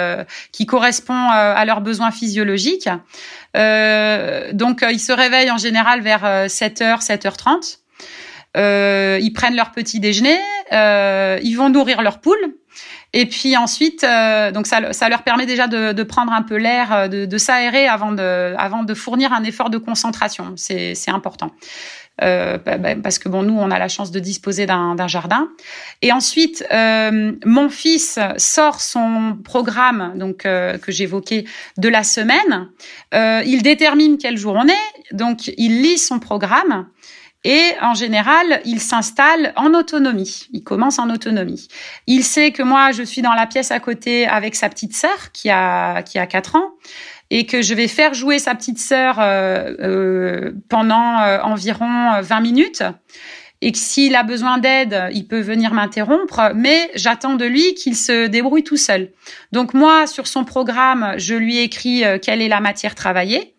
qui 0.51 0.65
correspond 0.65 1.29
à 1.29 1.63
leurs 1.65 1.81
besoins 1.81 2.11
physiologiques 2.11 2.89
donc, 4.53 4.85
ils 4.89 4.99
se 4.99 5.11
réveillent 5.11 5.51
en 5.51 5.57
général 5.57 6.01
vers 6.01 6.23
7h, 6.47 6.83
euh, 6.83 6.97
7h30. 6.97 7.79
Euh, 8.57 9.19
ils 9.21 9.33
prennent 9.33 9.55
leur 9.55 9.71
petit 9.71 9.99
déjeuner, 9.99 10.39
ils 10.71 11.55
vont 11.55 11.69
nourrir 11.69 12.01
leur 12.01 12.19
poule. 12.19 12.55
Et 13.17 13.25
puis 13.27 13.55
ensuite, 13.55 14.03
euh, 14.03 14.51
donc 14.51 14.67
ça, 14.67 14.91
ça, 14.91 15.07
leur 15.07 15.23
permet 15.23 15.45
déjà 15.45 15.67
de, 15.67 15.93
de 15.93 16.03
prendre 16.03 16.33
un 16.33 16.41
peu 16.41 16.57
l'air, 16.57 17.09
de, 17.09 17.25
de 17.25 17.37
s'aérer 17.37 17.87
avant 17.87 18.11
de, 18.11 18.53
avant 18.57 18.83
de 18.83 18.93
fournir 18.93 19.31
un 19.31 19.43
effort 19.45 19.69
de 19.69 19.77
concentration. 19.77 20.53
C'est 20.57 20.93
important. 21.07 21.51
Euh, 22.21 22.57
bah, 22.57 22.77
bah, 22.77 22.95
parce 22.95 23.19
que 23.19 23.27
bon, 23.27 23.43
nous, 23.43 23.57
on 23.57 23.71
a 23.71 23.79
la 23.79 23.87
chance 23.87 24.11
de 24.11 24.19
disposer 24.19 24.65
d'un 24.65 25.07
jardin. 25.07 25.49
Et 26.01 26.11
ensuite, 26.11 26.65
euh, 26.71 27.33
mon 27.45 27.69
fils 27.69 28.19
sort 28.37 28.81
son 28.81 29.37
programme, 29.43 30.13
donc 30.15 30.45
euh, 30.45 30.77
que 30.77 30.91
j'évoquais 30.91 31.45
de 31.77 31.89
la 31.89 32.03
semaine. 32.03 32.69
Euh, 33.13 33.41
il 33.45 33.63
détermine 33.63 34.17
quel 34.17 34.37
jour 34.37 34.55
on 34.57 34.67
est, 34.67 35.13
donc 35.13 35.47
il 35.57 35.81
lit 35.81 35.97
son 35.97 36.19
programme. 36.19 36.87
Et 37.45 37.73
en 37.79 37.93
général, 37.93 38.59
il 38.65 38.81
s'installe 38.81 39.53
en 39.55 39.75
autonomie. 39.75 40.47
Il 40.51 40.63
commence 40.63 40.97
en 40.97 41.11
autonomie. 41.11 41.67
Il 42.07 42.23
sait 42.23 42.51
que 42.51 42.63
moi, 42.63 42.91
je 42.91 43.03
suis 43.03 43.21
dans 43.21 43.33
la 43.33 43.45
pièce 43.45 43.69
à 43.69 43.79
côté 43.79 44.27
avec 44.27 44.55
sa 44.55 44.67
petite 44.67 44.95
sœur 44.95 45.31
qui 45.31 45.51
a 45.51 46.01
qui 46.01 46.17
a 46.17 46.25
quatre 46.25 46.55
ans 46.55 46.71
et 47.29 47.45
que 47.45 47.61
je 47.61 47.75
vais 47.75 47.87
faire 47.87 48.15
jouer 48.15 48.39
sa 48.39 48.55
petite 48.55 48.79
sœur 48.79 49.19
euh, 49.19 49.73
euh, 49.79 50.51
pendant 50.69 51.19
euh, 51.19 51.39
environ 51.41 52.19
20 52.19 52.39
minutes 52.39 52.83
et 53.61 53.71
que 53.71 53.77
s'il 53.77 54.15
a 54.15 54.23
besoin 54.23 54.57
d'aide, 54.57 55.09
il 55.13 55.27
peut 55.27 55.39
venir 55.39 55.73
m'interrompre, 55.73 56.51
mais 56.55 56.91
j'attends 56.95 57.35
de 57.35 57.45
lui 57.45 57.73
qu'il 57.75 57.95
se 57.95 58.27
débrouille 58.27 58.63
tout 58.63 58.77
seul. 58.77 59.11
Donc 59.53 59.73
moi, 59.73 60.07
sur 60.07 60.27
son 60.27 60.43
programme, 60.43 61.13
je 61.17 61.35
lui 61.35 61.59
écris 61.59 62.03
quelle 62.21 62.41
est 62.41 62.49
la 62.49 62.59
matière 62.59 62.95
travaillée. 62.95 63.54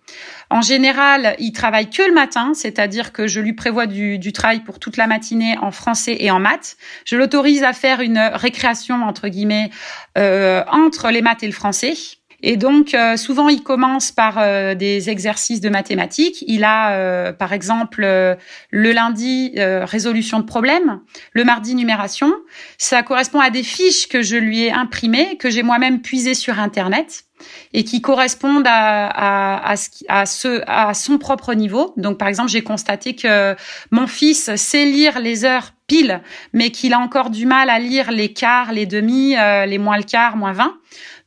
En 0.50 0.62
général, 0.62 1.34
il 1.38 1.52
travaille 1.52 1.90
que 1.90 2.02
le 2.02 2.14
matin, 2.14 2.52
c'est-à-dire 2.54 3.12
que 3.12 3.26
je 3.26 3.40
lui 3.40 3.52
prévois 3.52 3.86
du, 3.86 4.18
du, 4.18 4.32
travail 4.32 4.60
pour 4.60 4.78
toute 4.78 4.96
la 4.96 5.06
matinée 5.06 5.56
en 5.60 5.70
français 5.70 6.16
et 6.20 6.30
en 6.30 6.38
maths. 6.38 6.76
Je 7.04 7.16
l'autorise 7.16 7.62
à 7.62 7.72
faire 7.72 8.00
une 8.00 8.18
récréation 8.34 9.02
entre 9.02 9.28
guillemets 9.28 9.70
euh, 10.18 10.62
entre 10.70 11.10
les 11.10 11.22
maths 11.22 11.42
et 11.42 11.46
le 11.46 11.52
français. 11.52 11.94
Et 12.42 12.56
donc, 12.56 12.94
euh, 12.94 13.16
souvent, 13.16 13.48
il 13.48 13.62
commence 13.62 14.12
par 14.12 14.38
euh, 14.38 14.74
des 14.74 15.08
exercices 15.10 15.60
de 15.60 15.68
mathématiques. 15.68 16.44
Il 16.46 16.64
a, 16.64 16.92
euh, 16.92 17.32
par 17.32 17.52
exemple, 17.52 18.02
le 18.02 18.92
lundi, 18.92 19.54
résolution 19.56 20.38
de 20.38 20.44
problèmes, 20.44 21.00
le 21.32 21.44
mardi, 21.44 21.74
numération. 21.74 22.32
Ça 22.78 23.02
correspond 23.02 23.40
à 23.40 23.50
des 23.50 23.62
fiches 23.62 24.08
que 24.08 24.22
je 24.22 24.36
lui 24.36 24.62
ai 24.64 24.72
imprimées, 24.72 25.36
que 25.38 25.50
j'ai 25.50 25.62
moi-même 25.62 26.00
puisées 26.02 26.34
sur 26.34 26.60
Internet 26.60 27.25
et 27.72 27.84
qui 27.84 28.00
correspondent 28.00 28.66
à, 28.66 29.72
à, 30.08 30.26
ce, 30.26 30.62
à 30.66 30.94
son 30.94 31.18
propre 31.18 31.54
niveau. 31.54 31.92
Donc, 31.96 32.18
par 32.18 32.28
exemple, 32.28 32.50
j'ai 32.50 32.62
constaté 32.62 33.14
que 33.14 33.54
mon 33.90 34.06
fils 34.06 34.54
sait 34.56 34.84
lire 34.84 35.20
les 35.20 35.44
heures 35.44 35.72
pile, 35.86 36.20
mais 36.52 36.70
qu'il 36.70 36.94
a 36.94 36.98
encore 36.98 37.30
du 37.30 37.46
mal 37.46 37.70
à 37.70 37.78
lire 37.78 38.10
les 38.10 38.32
quarts, 38.32 38.72
les 38.72 38.86
demi, 38.86 39.36
les 39.66 39.78
moins 39.78 39.96
le 39.96 40.02
quart, 40.02 40.36
moins 40.36 40.52
20. 40.52 40.74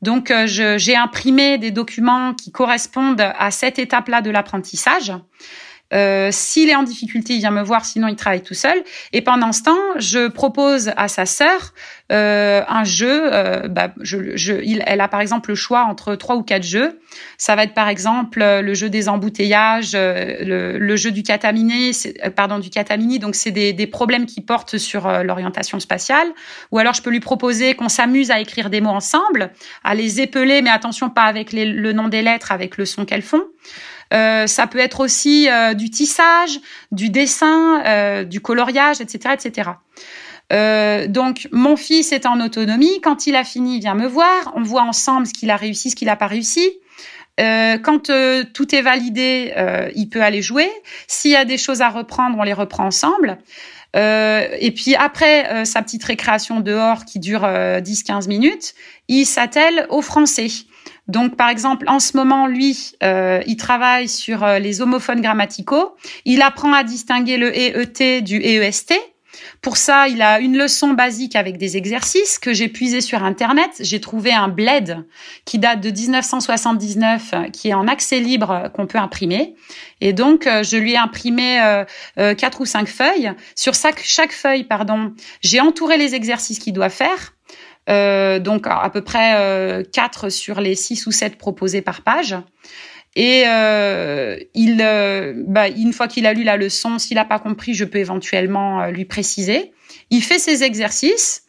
Donc, 0.02 0.32
euh, 0.32 0.48
j'ai 0.48 0.96
imprimé 0.96 1.58
des 1.58 1.72
documents 1.72 2.34
qui 2.34 2.52
correspondent 2.52 3.34
à 3.38 3.52
cette 3.52 3.80
étape-là 3.80 4.22
de 4.22 4.30
l'apprentissage. 4.30 5.14
Euh, 5.94 6.30
S'il 6.32 6.70
est 6.70 6.76
en 6.76 6.84
difficulté, 6.84 7.34
il 7.34 7.40
vient 7.40 7.52
me 7.52 7.64
voir, 7.64 7.84
sinon 7.84 8.08
il 8.08 8.16
travaille 8.16 8.44
tout 8.44 8.54
seul. 8.54 8.84
Et 9.12 9.22
pendant 9.22 9.52
ce 9.52 9.64
temps, 9.64 9.80
je 9.98 10.28
propose 10.28 10.92
à 10.96 11.08
sa 11.08 11.26
sœur 11.26 11.74
euh, 12.12 12.64
un 12.68 12.84
jeu. 12.84 13.34
Euh, 13.34 13.68
bah, 13.68 13.92
je, 14.00 14.36
je, 14.36 14.54
il, 14.64 14.84
elle 14.86 15.02
a 15.02 15.08
par 15.08 15.22
exemple 15.22 15.50
le 15.50 15.56
choix 15.56 15.84
entre 15.84 16.16
trois 16.16 16.36
ou 16.36 16.44
quatre 16.44 16.64
jeux. 16.64 17.00
Ça 17.38 17.56
va 17.56 17.64
être 17.64 17.74
par 17.74 17.88
exemple 17.88 18.42
euh, 18.42 18.62
le 18.62 18.74
jeu 18.74 18.90
des 18.90 19.10
embouteillages, 19.10 19.92
euh, 19.94 20.44
le, 20.44 20.78
le, 20.78 20.96
jeu 20.96 21.12
du 21.12 21.24
cataminé, 21.24 21.92
pardon 22.36 22.60
du 22.60 22.70
catamini. 22.70 23.20
Donc 23.20 23.36
c'est 23.36 23.52
des, 23.52 23.74
des, 23.74 23.88
problèmes 23.88 24.26
qui 24.26 24.42
portent 24.42 24.78
sur 24.78 25.08
l'orientation 25.24 25.80
spatiale. 25.80 26.28
Ou 26.72 26.80
alors 26.80 26.94
je 26.94 27.02
peux 27.02 27.12
lui 27.12 27.20
proposer 27.20 27.76
qu'on 27.76 27.90
s'amuse 27.90 28.32
à 28.32 28.40
écrire 28.40 28.70
des 28.70 28.82
mots 28.82 28.90
ensemble, 28.90 29.52
à 29.84 29.96
les 29.96 30.22
épeler, 30.22 30.62
mais 30.62 30.70
attention 30.70 31.10
pas 31.10 31.24
avec 31.24 31.52
les, 31.52 31.66
le 31.66 31.94
nom 31.94 32.08
des 32.08 32.22
lettres, 32.22 32.52
avec 32.52 32.78
le 32.78 32.86
son 32.86 33.06
qu'elles 33.06 33.22
font. 33.22 33.44
Euh, 34.14 34.48
ça 34.48 34.68
peut 34.68 34.80
être 34.80 35.02
aussi 35.02 35.50
euh, 35.50 35.74
du 35.74 35.90
tissage, 35.90 36.60
du 36.92 37.10
dessin, 37.10 37.84
euh, 37.86 38.24
du 38.24 38.42
coloriage, 38.42 39.02
etc., 39.02 39.36
etc. 39.36 39.72
donc 40.52 41.48
mon 41.52 41.76
fils 41.76 42.12
est 42.12 42.26
en 42.26 42.42
autonomie. 42.42 43.02
Quand 43.02 43.28
il 43.28 43.36
a 43.36 43.44
fini, 43.44 43.78
il 43.78 43.80
vient 43.82 43.96
me 43.96 44.08
voir. 44.08 44.52
On 44.56 44.64
voit 44.64 44.84
ensemble 44.84 45.28
ce 45.28 45.34
qu'il 45.34 45.52
a 45.52 45.56
réussi, 45.56 45.92
ce 45.92 45.96
qu'il 45.96 46.08
n'a 46.08 46.16
pas 46.16 46.28
réussi. 46.28 46.68
quand 47.38 48.12
tout 48.54 48.76
est 48.76 48.82
validé, 48.82 49.54
il 49.96 50.10
peut 50.10 50.22
aller 50.22 50.42
jouer. 50.42 50.70
S'il 51.08 51.32
y 51.32 51.36
a 51.36 51.46
des 51.46 51.58
choses 51.58 51.82
à 51.82 51.90
reprendre, 51.90 52.38
on 52.38 52.44
les 52.44 52.54
reprend 52.54 52.86
ensemble. 52.88 53.38
et 53.96 54.74
puis 54.76 54.96
après 54.96 55.66
sa 55.66 55.82
petite 55.82 56.04
récréation 56.04 56.62
dehors 56.62 57.06
qui 57.06 57.20
dure 57.20 57.44
10-15 57.44 58.28
minutes, 58.28 58.74
il 59.08 59.26
s'attelle 59.26 59.86
au 59.90 60.02
français. 60.02 60.50
Donc, 61.10 61.36
par 61.36 61.50
exemple, 61.50 61.86
en 61.90 62.00
ce 62.00 62.16
moment, 62.16 62.46
lui, 62.46 62.94
euh, 63.04 63.42
il 63.48 63.58
travaille 63.58 64.08
sur 64.08 64.44
euh, 64.44 64.60
les 64.60 64.82
homophones 64.82 65.22
grammaticaux. 65.22 65.96
Il 66.24 66.44
apprend 66.44 66.72
à 66.72 66.84
distinguer 66.84 67.38
le 67.38 67.52
EET 67.58 68.22
du 68.22 68.40
EEST. 68.40 68.94
Pour 69.62 69.78
ça, 69.78 70.08
il 70.08 70.22
a 70.22 70.40
une 70.40 70.58
leçon 70.58 70.90
basique 70.94 71.36
avec 71.36 71.58
des 71.58 71.76
exercices 71.76 72.40
que 72.40 72.54
j'ai 72.54 72.70
puisé 72.70 73.02
sur 73.02 73.24
Internet. 73.24 73.70
J'ai 73.82 74.00
trouvé 74.00 74.32
un 74.32 74.48
bled 74.48 75.06
qui 75.46 75.60
date 75.60 75.82
de 75.82 75.90
1979, 75.90 77.34
qui 77.52 77.70
est 77.70 77.74
en 77.74 77.88
accès 77.88 78.20
libre, 78.20 78.72
qu'on 78.74 78.88
peut 78.88 78.98
imprimer. 78.98 79.56
Et 80.02 80.14
donc, 80.14 80.48
euh, 80.48 80.64
je 80.64 80.78
lui 80.78 80.94
ai 80.94 80.98
imprimé 80.98 81.60
quatre 82.38 82.62
ou 82.62 82.66
cinq 82.66 82.88
feuilles. 82.88 83.32
Sur 83.56 83.74
chaque, 83.74 84.32
feuille, 84.32 84.64
pardon, 84.64 85.14
j'ai 85.42 85.60
entouré 85.60 85.98
les 85.98 86.16
exercices 86.16 86.60
qu'il 86.60 86.74
doit 86.74 86.90
faire 86.90 87.34
donc 87.88 88.68
à 88.68 88.88
peu 88.94 89.02
près 89.02 89.84
4 89.92 90.30
sur 90.30 90.62
les 90.62 90.76
6 90.76 91.08
ou 91.08 91.12
7 91.12 91.40
proposés 91.40 91.82
par 91.82 92.04
page. 92.04 92.36
Et 93.16 93.44
il, 94.54 94.78
bah, 95.48 95.68
une 95.68 95.94
fois 95.94 96.08
qu'il 96.08 96.26
a 96.26 96.34
lu 96.34 96.44
la 96.44 96.58
leçon, 96.58 97.00
s'il 97.00 97.16
n'a 97.16 97.26
pas 97.26 97.40
compris, 97.40 97.74
je 97.74 97.84
peux 97.84 97.98
éventuellement 97.98 98.88
lui 98.88 99.06
préciser. 99.06 99.74
Il 100.10 100.22
fait 100.22 100.40
ses 100.40 100.64
exercices 100.64 101.44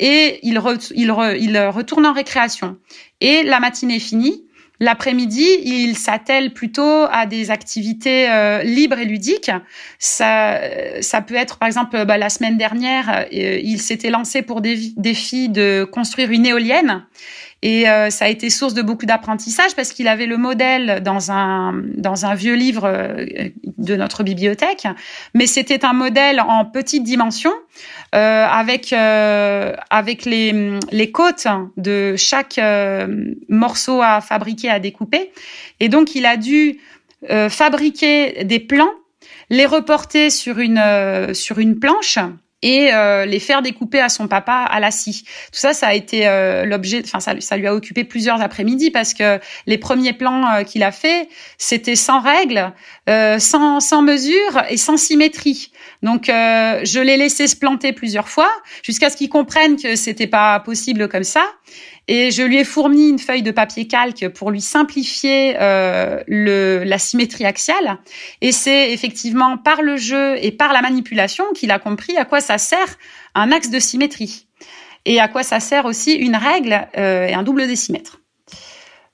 et 0.00 0.40
il, 0.42 0.60
il, 0.94 1.14
il 1.38 1.58
retourne 1.68 2.06
en 2.06 2.12
récréation. 2.12 2.76
Et 3.20 3.42
la 3.42 3.60
matinée 3.60 3.96
est 3.96 4.00
finie. 4.00 4.44
L'après-midi, 4.80 5.46
il 5.62 5.96
s'attelle 5.96 6.52
plutôt 6.52 7.06
à 7.10 7.26
des 7.26 7.52
activités 7.52 8.28
euh, 8.28 8.62
libres 8.64 8.98
et 8.98 9.04
ludiques. 9.04 9.52
Ça, 10.00 10.60
ça 11.00 11.22
peut 11.22 11.36
être, 11.36 11.58
par 11.58 11.68
exemple, 11.68 12.04
bah, 12.04 12.18
la 12.18 12.28
semaine 12.28 12.58
dernière, 12.58 13.26
euh, 13.32 13.60
il 13.62 13.80
s'était 13.80 14.10
lancé 14.10 14.42
pour 14.42 14.60
des 14.60 14.92
défi 14.96 15.48
de 15.48 15.84
construire 15.84 16.32
une 16.32 16.44
éolienne. 16.44 17.06
Et 17.64 17.88
euh, 17.88 18.10
ça 18.10 18.26
a 18.26 18.28
été 18.28 18.50
source 18.50 18.74
de 18.74 18.82
beaucoup 18.82 19.06
d'apprentissage 19.06 19.74
parce 19.74 19.92
qu'il 19.92 20.06
avait 20.06 20.26
le 20.26 20.36
modèle 20.36 21.02
dans 21.02 21.32
un, 21.32 21.72
dans 21.96 22.26
un 22.26 22.34
vieux 22.34 22.56
livre 22.56 22.84
euh, 22.84 23.24
de 23.78 23.96
notre 23.96 24.22
bibliothèque, 24.22 24.86
mais 25.32 25.46
c'était 25.46 25.86
un 25.86 25.94
modèle 25.94 26.42
en 26.42 26.66
petite 26.66 27.04
dimension 27.04 27.52
euh, 28.14 28.44
avec, 28.44 28.92
avec 28.92 30.26
les, 30.26 30.78
les 30.92 31.10
côtes 31.10 31.46
de 31.78 32.16
chaque 32.16 32.60
morceau 33.48 34.02
à 34.02 34.20
fabriquer, 34.20 34.68
à 34.68 34.78
découper. 34.78 35.32
Et 35.80 35.88
donc, 35.88 36.14
il 36.14 36.26
a 36.26 36.36
dû 36.36 36.78
fabriquer 37.48 38.44
des 38.44 38.60
plans, 38.60 38.92
les 39.48 39.64
reporter 39.64 40.28
sur 40.28 40.58
une, 40.58 41.32
sur 41.32 41.58
une 41.58 41.78
planche 41.78 42.18
et 42.64 42.94
euh, 42.94 43.26
les 43.26 43.40
faire 43.40 43.60
découper 43.60 44.00
à 44.00 44.08
son 44.08 44.26
papa 44.26 44.54
à 44.54 44.80
la 44.80 44.90
scie. 44.90 45.22
Tout 45.52 45.60
ça, 45.60 45.74
ça 45.74 45.88
a 45.88 45.94
été 45.94 46.26
euh, 46.26 46.64
l'objet, 46.64 47.02
enfin 47.04 47.20
ça, 47.20 47.38
ça, 47.38 47.58
lui 47.58 47.66
a 47.66 47.74
occupé 47.74 48.04
plusieurs 48.04 48.40
après-midi 48.40 48.90
parce 48.90 49.12
que 49.12 49.38
les 49.66 49.76
premiers 49.76 50.14
plans 50.14 50.50
euh, 50.50 50.62
qu'il 50.62 50.82
a 50.82 50.90
fait, 50.90 51.28
c'était 51.58 51.94
sans 51.94 52.20
règles, 52.20 52.72
sans, 53.06 53.80
sans 53.80 54.00
mesure 54.00 54.62
et 54.70 54.78
sans 54.78 54.96
symétrie. 54.96 55.72
Donc 56.02 56.24
je 56.28 57.00
l'ai 57.00 57.18
laissé 57.18 57.46
se 57.46 57.56
planter 57.56 57.92
plusieurs 57.92 58.28
fois 58.28 58.50
jusqu'à 58.82 59.10
ce 59.10 59.16
qu'il 59.16 59.28
comprenne 59.28 59.76
que 59.76 59.94
c'était 59.94 60.26
pas 60.26 60.58
possible 60.60 61.08
comme 61.08 61.24
ça. 61.24 61.44
Et 62.06 62.30
je 62.30 62.42
lui 62.42 62.58
ai 62.58 62.64
fourni 62.64 63.08
une 63.08 63.18
feuille 63.18 63.42
de 63.42 63.50
papier 63.50 63.86
calque 63.86 64.28
pour 64.28 64.50
lui 64.50 64.60
simplifier 64.60 65.56
euh, 65.58 66.22
le, 66.26 66.82
la 66.84 66.98
symétrie 66.98 67.46
axiale. 67.46 67.98
Et 68.40 68.52
c'est 68.52 68.92
effectivement 68.92 69.56
par 69.56 69.80
le 69.80 69.96
jeu 69.96 70.36
et 70.42 70.52
par 70.52 70.72
la 70.72 70.82
manipulation 70.82 71.44
qu'il 71.54 71.70
a 71.70 71.78
compris 71.78 72.16
à 72.18 72.24
quoi 72.24 72.40
ça 72.40 72.58
sert 72.58 72.98
un 73.34 73.52
axe 73.52 73.70
de 73.70 73.78
symétrie 73.78 74.46
et 75.06 75.20
à 75.20 75.28
quoi 75.28 75.42
ça 75.42 75.60
sert 75.60 75.86
aussi 75.86 76.12
une 76.12 76.36
règle 76.36 76.88
euh, 76.96 77.26
et 77.26 77.34
un 77.34 77.42
double 77.42 77.66
décimètre. 77.66 78.20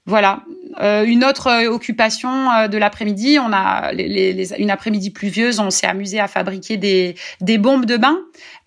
Voilà. 0.07 0.43
Euh, 0.79 1.05
une 1.05 1.25
autre 1.25 1.49
euh, 1.49 1.68
occupation 1.68 2.51
euh, 2.53 2.68
de 2.68 2.79
l'après-midi, 2.79 3.39
on 3.41 3.53
a 3.53 3.93
les, 3.93 4.33
les, 4.33 4.55
une 4.55 4.71
après-midi 4.71 5.11
pluvieuse, 5.11 5.59
on 5.59 5.71
s'est 5.71 5.87
amusé 5.87 6.21
à 6.21 6.29
fabriquer 6.29 6.77
des, 6.77 7.16
des 7.41 7.59
bombes 7.59 7.87
de 7.87 7.97
bain. 7.97 8.18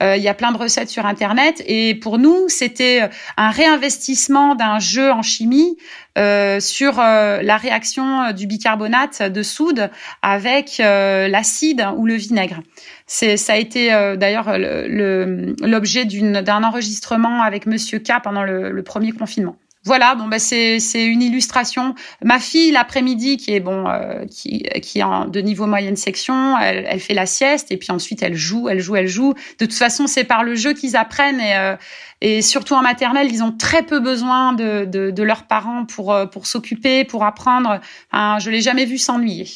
Il 0.01 0.21
y 0.21 0.27
a 0.27 0.33
plein 0.33 0.51
de 0.51 0.57
recettes 0.57 0.89
sur 0.89 1.05
Internet 1.05 1.63
et 1.65 1.95
pour 1.95 2.17
nous, 2.17 2.49
c'était 2.49 3.09
un 3.37 3.51
réinvestissement 3.51 4.53
d'un 4.53 4.77
jeu 4.77 5.09
en 5.09 5.21
chimie 5.21 5.77
euh, 6.17 6.59
sur 6.59 6.97
la 6.97 7.57
réaction 7.57 8.33
du 8.33 8.45
bicarbonate 8.45 9.21
de 9.21 9.43
soude 9.43 9.89
avec 10.21 10.79
l'acide 10.79 11.87
ou 11.95 12.05
le 12.05 12.15
vinaigre. 12.15 12.59
C'est, 13.07 13.37
ça 13.37 13.53
a 13.53 13.55
été 13.55 13.91
d'ailleurs 14.17 14.57
l'objet 14.57 16.03
d'un 16.03 16.63
enregistrement 16.65 17.41
avec 17.41 17.65
Monsieur 17.65 17.99
K 17.99 18.21
pendant 18.21 18.43
le, 18.43 18.71
le 18.71 18.83
premier 18.83 19.13
confinement. 19.13 19.55
Voilà, 19.85 20.15
bon 20.15 20.27
bah 20.27 20.39
c'est 20.39 20.79
c'est 20.79 21.03
une 21.03 21.21
illustration. 21.21 21.93
Ma 22.23 22.39
fille 22.39 22.71
l'après-midi 22.71 23.35
qui 23.35 23.53
est 23.53 23.59
bon 23.59 23.89
euh, 23.89 24.25
qui 24.25 24.63
qui 24.81 24.99
est 24.99 25.03
en, 25.03 25.25
de 25.25 25.41
niveau 25.41 25.65
moyenne 25.67 25.97
section, 25.97 26.57
elle, 26.57 26.85
elle, 26.87 27.01
fait 27.01 27.13
la 27.13 27.25
sieste 27.25 27.69
et 27.69 27.75
puis 27.75 27.91
ensuite 27.91 28.23
elle 28.23 28.35
joue, 28.35 28.69
elle 28.69 28.79
joue, 28.79 28.95
elle 28.95 29.09
joue. 29.09 29.33
De 29.59 29.65
toute 29.65 29.73
façon, 29.73 30.07
c'est 30.07 30.23
par 30.23 30.45
le 30.45 30.55
jeu 30.55 30.73
qu'ils 30.73 30.95
apprennent 30.95 31.41
et 31.41 31.57
euh, 31.57 31.75
et 32.21 32.41
surtout 32.41 32.75
en 32.75 32.81
maternelle, 32.81 33.27
ils 33.29 33.43
ont 33.43 33.51
très 33.51 33.83
peu 33.83 33.99
besoin 33.99 34.53
de 34.53 34.85
de, 34.85 35.11
de 35.11 35.23
leurs 35.23 35.47
parents 35.47 35.85
pour 35.85 36.13
euh, 36.13 36.27
pour 36.27 36.47
s'occuper, 36.47 37.03
pour 37.03 37.25
apprendre. 37.25 37.81
Enfin, 38.11 38.39
je 38.39 38.49
l'ai 38.49 38.61
jamais 38.61 38.85
vu 38.85 38.97
s'ennuyer. 38.97 39.47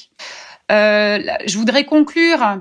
Euh, 0.71 1.19
je 1.45 1.57
voudrais 1.57 1.85
conclure 1.85 2.59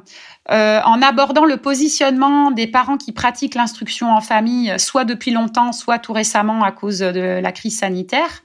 euh, 0.50 0.80
en 0.84 1.02
abordant 1.02 1.44
le 1.44 1.56
positionnement 1.56 2.52
des 2.52 2.68
parents 2.68 2.96
qui 2.96 3.12
pratiquent 3.12 3.56
l'instruction 3.56 4.12
en 4.12 4.20
famille, 4.20 4.72
soit 4.78 5.04
depuis 5.04 5.32
longtemps, 5.32 5.72
soit 5.72 5.98
tout 5.98 6.12
récemment 6.12 6.62
à 6.62 6.70
cause 6.70 7.00
de 7.00 7.40
la 7.40 7.52
crise 7.52 7.78
sanitaire, 7.78 8.42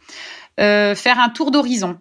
euh, 0.59 0.95
faire 0.95 1.19
un 1.19 1.29
tour 1.29 1.51
d'horizon. 1.51 1.99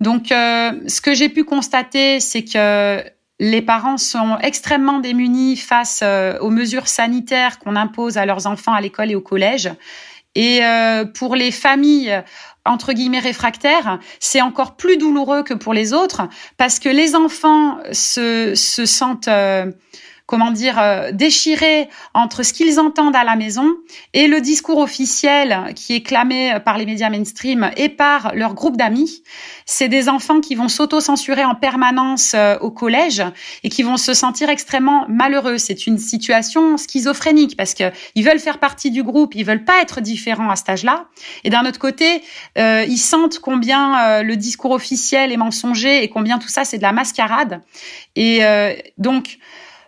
Donc, 0.00 0.32
euh, 0.32 0.72
ce 0.86 1.00
que 1.00 1.14
j'ai 1.14 1.28
pu 1.28 1.44
constater, 1.44 2.20
c'est 2.20 2.44
que 2.44 3.04
les 3.40 3.62
parents 3.62 3.98
sont 3.98 4.38
extrêmement 4.40 5.00
démunis 5.00 5.56
face 5.56 6.00
euh, 6.02 6.38
aux 6.38 6.50
mesures 6.50 6.88
sanitaires 6.88 7.58
qu'on 7.58 7.76
impose 7.76 8.16
à 8.16 8.26
leurs 8.26 8.46
enfants 8.46 8.72
à 8.72 8.80
l'école 8.80 9.10
et 9.10 9.14
au 9.14 9.20
collège. 9.20 9.70
Et 10.34 10.64
euh, 10.64 11.04
pour 11.04 11.36
les 11.36 11.50
familles 11.50 12.22
entre 12.64 12.92
guillemets 12.92 13.18
réfractaires, 13.18 13.98
c'est 14.20 14.40
encore 14.40 14.76
plus 14.76 14.96
douloureux 14.96 15.42
que 15.42 15.54
pour 15.54 15.74
les 15.74 15.92
autres 15.92 16.22
parce 16.56 16.78
que 16.78 16.88
les 16.88 17.14
enfants 17.14 17.78
se, 17.92 18.54
se 18.54 18.86
sentent 18.86 19.28
euh, 19.28 19.70
comment 20.26 20.50
dire, 20.50 20.78
euh, 20.78 21.12
déchirés 21.12 21.88
entre 22.14 22.42
ce 22.42 22.54
qu'ils 22.54 22.80
entendent 22.80 23.16
à 23.16 23.24
la 23.24 23.36
maison 23.36 23.74
et 24.14 24.26
le 24.26 24.40
discours 24.40 24.78
officiel 24.78 25.74
qui 25.76 25.94
est 25.94 26.00
clamé 26.00 26.56
par 26.64 26.78
les 26.78 26.86
médias 26.86 27.10
mainstream 27.10 27.70
et 27.76 27.90
par 27.90 28.34
leur 28.34 28.54
groupe 28.54 28.78
d'amis. 28.78 29.22
C'est 29.66 29.88
des 29.88 30.08
enfants 30.08 30.40
qui 30.40 30.54
vont 30.54 30.68
s'auto-censurer 30.68 31.44
en 31.44 31.54
permanence 31.54 32.32
euh, 32.34 32.56
au 32.60 32.70
collège 32.70 33.22
et 33.64 33.68
qui 33.68 33.82
vont 33.82 33.98
se 33.98 34.14
sentir 34.14 34.48
extrêmement 34.48 35.04
malheureux. 35.08 35.58
C'est 35.58 35.86
une 35.86 35.98
situation 35.98 36.78
schizophrénique 36.78 37.54
parce 37.56 37.74
que 37.74 37.92
ils 38.14 38.24
veulent 38.24 38.40
faire 38.40 38.58
partie 38.58 38.90
du 38.90 39.02
groupe, 39.02 39.34
ils 39.34 39.44
veulent 39.44 39.64
pas 39.64 39.82
être 39.82 40.00
différents 40.00 40.48
à 40.48 40.56
cet 40.56 40.70
âge-là. 40.70 41.04
Et 41.44 41.50
d'un 41.50 41.66
autre 41.66 41.78
côté, 41.78 42.22
euh, 42.56 42.84
ils 42.88 42.98
sentent 42.98 43.40
combien 43.40 44.22
le 44.22 44.36
discours 44.36 44.70
officiel 44.70 45.32
est 45.32 45.36
mensonger 45.36 46.02
et 46.02 46.08
combien 46.08 46.38
tout 46.38 46.48
ça 46.48 46.64
c'est 46.64 46.78
de 46.78 46.82
la 46.82 46.92
mascarade. 46.92 47.60
Et 48.16 48.40
donc 48.98 49.38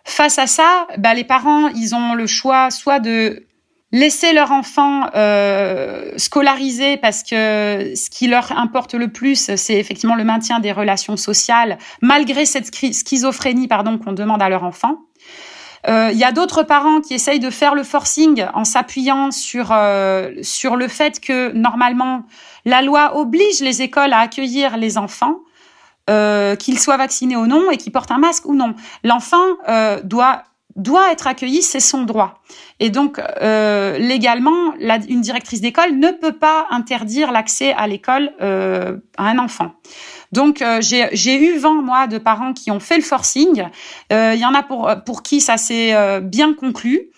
Face 0.08 0.38
à 0.38 0.46
ça, 0.46 0.86
bah, 0.98 1.14
les 1.14 1.24
parents, 1.24 1.66
ils 1.66 1.92
ont 1.92 2.14
le 2.14 2.28
choix 2.28 2.70
soit 2.70 3.00
de 3.00 3.44
laisser 3.90 4.32
leur 4.32 4.52
enfant 4.52 5.10
euh, 5.16 6.12
scolariser 6.16 6.96
parce 6.96 7.24
que 7.24 7.92
ce 7.96 8.08
qui 8.08 8.28
leur 8.28 8.56
importe 8.56 8.94
le 8.94 9.08
plus, 9.08 9.50
c'est 9.56 9.74
effectivement 9.74 10.14
le 10.14 10.22
maintien 10.22 10.60
des 10.60 10.70
relations 10.70 11.16
sociales, 11.16 11.76
malgré 12.02 12.46
cette 12.46 12.72
schizophrénie 12.72 13.66
pardon 13.66 13.98
qu'on 13.98 14.12
demande 14.12 14.42
à 14.42 14.48
leur 14.48 14.62
enfant. 14.62 14.98
Euh, 15.88 16.10
il 16.12 16.18
y 16.18 16.24
a 16.24 16.30
d'autres 16.30 16.62
parents 16.62 17.00
qui 17.00 17.14
essayent 17.14 17.40
de 17.40 17.50
faire 17.50 17.74
le 17.74 17.82
forcing 17.82 18.44
en 18.54 18.64
s'appuyant 18.64 19.32
sur 19.32 19.70
euh, 19.72 20.30
sur 20.42 20.76
le 20.76 20.86
fait 20.86 21.20
que 21.20 21.52
normalement 21.52 22.22
la 22.64 22.80
loi 22.80 23.16
oblige 23.16 23.60
les 23.60 23.82
écoles 23.82 24.12
à 24.12 24.20
accueillir 24.20 24.76
les 24.76 24.98
enfants 24.98 25.40
euh, 26.08 26.56
qu'il 26.56 26.78
soit 26.78 26.96
vacciné 26.96 27.36
ou 27.36 27.46
non 27.46 27.70
et 27.70 27.76
qu'il 27.76 27.92
porte 27.92 28.10
un 28.10 28.18
masque 28.18 28.46
ou 28.46 28.54
non. 28.54 28.74
L'enfant 29.02 29.44
euh, 29.68 30.00
doit 30.02 30.44
doit 30.76 31.10
être 31.10 31.26
accueilli, 31.26 31.62
c'est 31.62 31.80
son 31.80 32.02
droit. 32.02 32.42
Et 32.78 32.90
donc, 32.90 33.20
euh, 33.40 33.96
légalement, 33.98 34.74
une 35.08 35.20
directrice 35.22 35.60
d'école 35.60 35.98
ne 35.98 36.10
peut 36.10 36.32
pas 36.32 36.66
interdire 36.70 37.32
l'accès 37.32 37.72
à 37.72 37.86
l'école 37.86 38.32
euh, 38.42 38.98
à 39.16 39.28
un 39.28 39.38
enfant. 39.38 39.72
Donc, 40.32 40.60
euh, 40.60 40.80
j'ai 40.80 41.36
eu 41.36 41.56
vent, 41.56 41.82
moi, 41.82 42.06
de 42.06 42.18
parents 42.18 42.52
qui 42.52 42.70
ont 42.70 42.80
fait 42.80 42.96
le 42.96 43.02
forcing. 43.02 43.64
Il 44.10 44.38
y 44.38 44.44
en 44.44 44.54
a 44.54 44.62
pour, 44.62 44.90
pour 45.06 45.22
qui 45.22 45.40
ça 45.40 45.56
s'est 45.56 46.20
bien 46.20 46.52
conclu. 46.52 47.10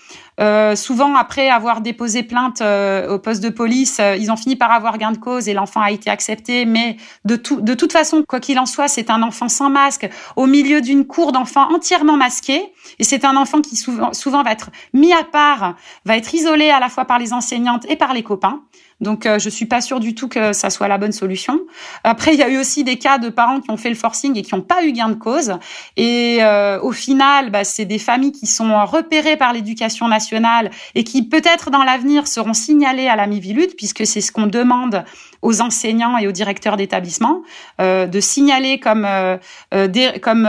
Souvent, 0.76 1.16
après 1.16 1.48
avoir 1.50 1.80
déposé 1.80 2.22
plainte 2.22 2.62
au 2.62 3.18
poste 3.18 3.42
de 3.42 3.48
police, 3.48 4.00
ils 4.18 4.30
ont 4.30 4.36
fini 4.36 4.54
par 4.54 4.70
avoir 4.70 4.98
gain 4.98 5.10
de 5.10 5.18
cause 5.18 5.48
et 5.48 5.54
l'enfant 5.54 5.80
a 5.80 5.90
été 5.90 6.10
accepté. 6.10 6.64
Mais 6.64 6.96
de, 7.24 7.34
tout, 7.34 7.60
de 7.60 7.74
toute 7.74 7.92
façon, 7.92 8.22
quoi 8.22 8.38
qu'il 8.38 8.58
en 8.58 8.66
soit, 8.66 8.86
c'est 8.86 9.10
un 9.10 9.22
enfant 9.22 9.48
sans 9.48 9.70
masque 9.70 10.08
au 10.36 10.46
milieu 10.46 10.80
d'une 10.80 11.06
cour 11.06 11.32
d'enfants 11.32 11.72
entièrement 11.74 12.16
masqués. 12.16 12.72
Et 13.00 13.04
c'est 13.04 13.24
un 13.24 13.36
enfant 13.36 13.60
qui 13.60 13.74
souvent, 13.74 14.12
souvent 14.12 14.42
va 14.42 14.52
être 14.52 14.70
mis 14.92 15.12
part, 15.24 15.76
va 16.04 16.16
être 16.16 16.34
isolé 16.34 16.70
à 16.70 16.80
la 16.80 16.88
fois 16.88 17.04
par 17.04 17.18
les 17.18 17.32
enseignantes 17.32 17.84
et 17.88 17.96
par 17.96 18.14
les 18.14 18.22
copains. 18.22 18.62
Donc, 19.00 19.26
euh, 19.26 19.38
je 19.38 19.48
suis 19.48 19.66
pas 19.66 19.80
sûre 19.80 20.00
du 20.00 20.14
tout 20.14 20.28
que 20.28 20.52
ça 20.52 20.70
soit 20.70 20.88
la 20.88 20.98
bonne 20.98 21.12
solution. 21.12 21.60
Après, 22.02 22.34
il 22.34 22.38
y 22.38 22.42
a 22.42 22.48
eu 22.48 22.58
aussi 22.58 22.82
des 22.82 22.98
cas 22.98 23.18
de 23.18 23.28
parents 23.28 23.60
qui 23.60 23.70
ont 23.70 23.76
fait 23.76 23.90
le 23.90 23.94
forcing 23.94 24.36
et 24.36 24.42
qui 24.42 24.54
n'ont 24.54 24.60
pas 24.60 24.84
eu 24.84 24.92
gain 24.92 25.08
de 25.08 25.14
cause. 25.14 25.56
Et 25.96 26.38
euh, 26.40 26.80
au 26.80 26.90
final, 26.90 27.50
bah, 27.50 27.62
c'est 27.62 27.84
des 27.84 27.98
familles 27.98 28.32
qui 28.32 28.46
sont 28.46 28.84
repérées 28.86 29.36
par 29.36 29.52
l'éducation 29.52 30.08
nationale 30.08 30.70
et 30.96 31.04
qui 31.04 31.22
peut-être 31.22 31.70
dans 31.70 31.84
l'avenir 31.84 32.26
seront 32.26 32.54
signalées 32.54 33.06
à 33.06 33.14
la 33.14 33.26
Mivilude, 33.26 33.76
puisque 33.76 34.04
c'est 34.04 34.20
ce 34.20 34.32
qu'on 34.32 34.46
demande 34.46 35.04
aux 35.42 35.60
enseignants 35.60 36.18
et 36.18 36.26
aux 36.26 36.32
directeurs 36.32 36.76
d'établissement 36.76 37.42
euh, 37.80 38.06
de 38.06 38.18
signaler 38.18 38.80
comme 38.80 39.06
des, 39.72 40.18
comme 40.20 40.48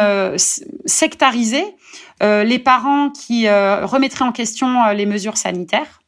sectarisés 0.85 1.75
les 2.21 2.59
parents 2.59 3.09
qui 3.09 3.49
remettraient 3.49 4.25
en 4.25 4.31
question 4.31 4.89
les 4.91 5.05
mesures 5.05 5.37
sanitaires. 5.37 5.99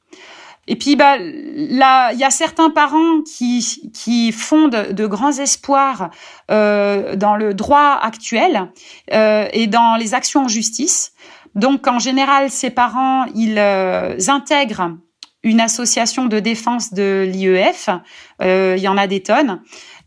Et 0.67 0.75
puis, 0.75 0.95
bah, 0.95 1.17
là, 1.19 2.13
il 2.13 2.19
y 2.19 2.23
a 2.23 2.29
certains 2.29 2.69
parents 2.69 3.21
qui, 3.21 3.91
qui 3.93 4.31
de, 4.31 5.05
grands 5.05 5.31
espoirs 5.31 6.11
euh, 6.51 7.15
dans 7.15 7.35
le 7.35 7.53
droit 7.53 7.99
actuel 8.01 8.71
euh, 9.11 9.47
et 9.53 9.67
dans 9.67 9.95
les 9.95 10.13
actions 10.13 10.45
en 10.45 10.47
justice. 10.47 11.13
Donc, 11.55 11.87
en 11.87 11.99
général, 11.99 12.49
ces 12.51 12.69
parents, 12.69 13.25
ils 13.35 13.57
euh, 13.57 14.17
intègrent 14.27 14.95
une 15.43 15.59
association 15.59 16.25
de 16.25 16.39
défense 16.39 16.93
de 16.93 17.27
l'IEF. 17.27 17.89
Euh, 18.41 18.75
il 18.77 18.83
y 18.83 18.87
en 18.87 18.97
a 18.97 19.07
des 19.07 19.23
tonnes. 19.23 19.61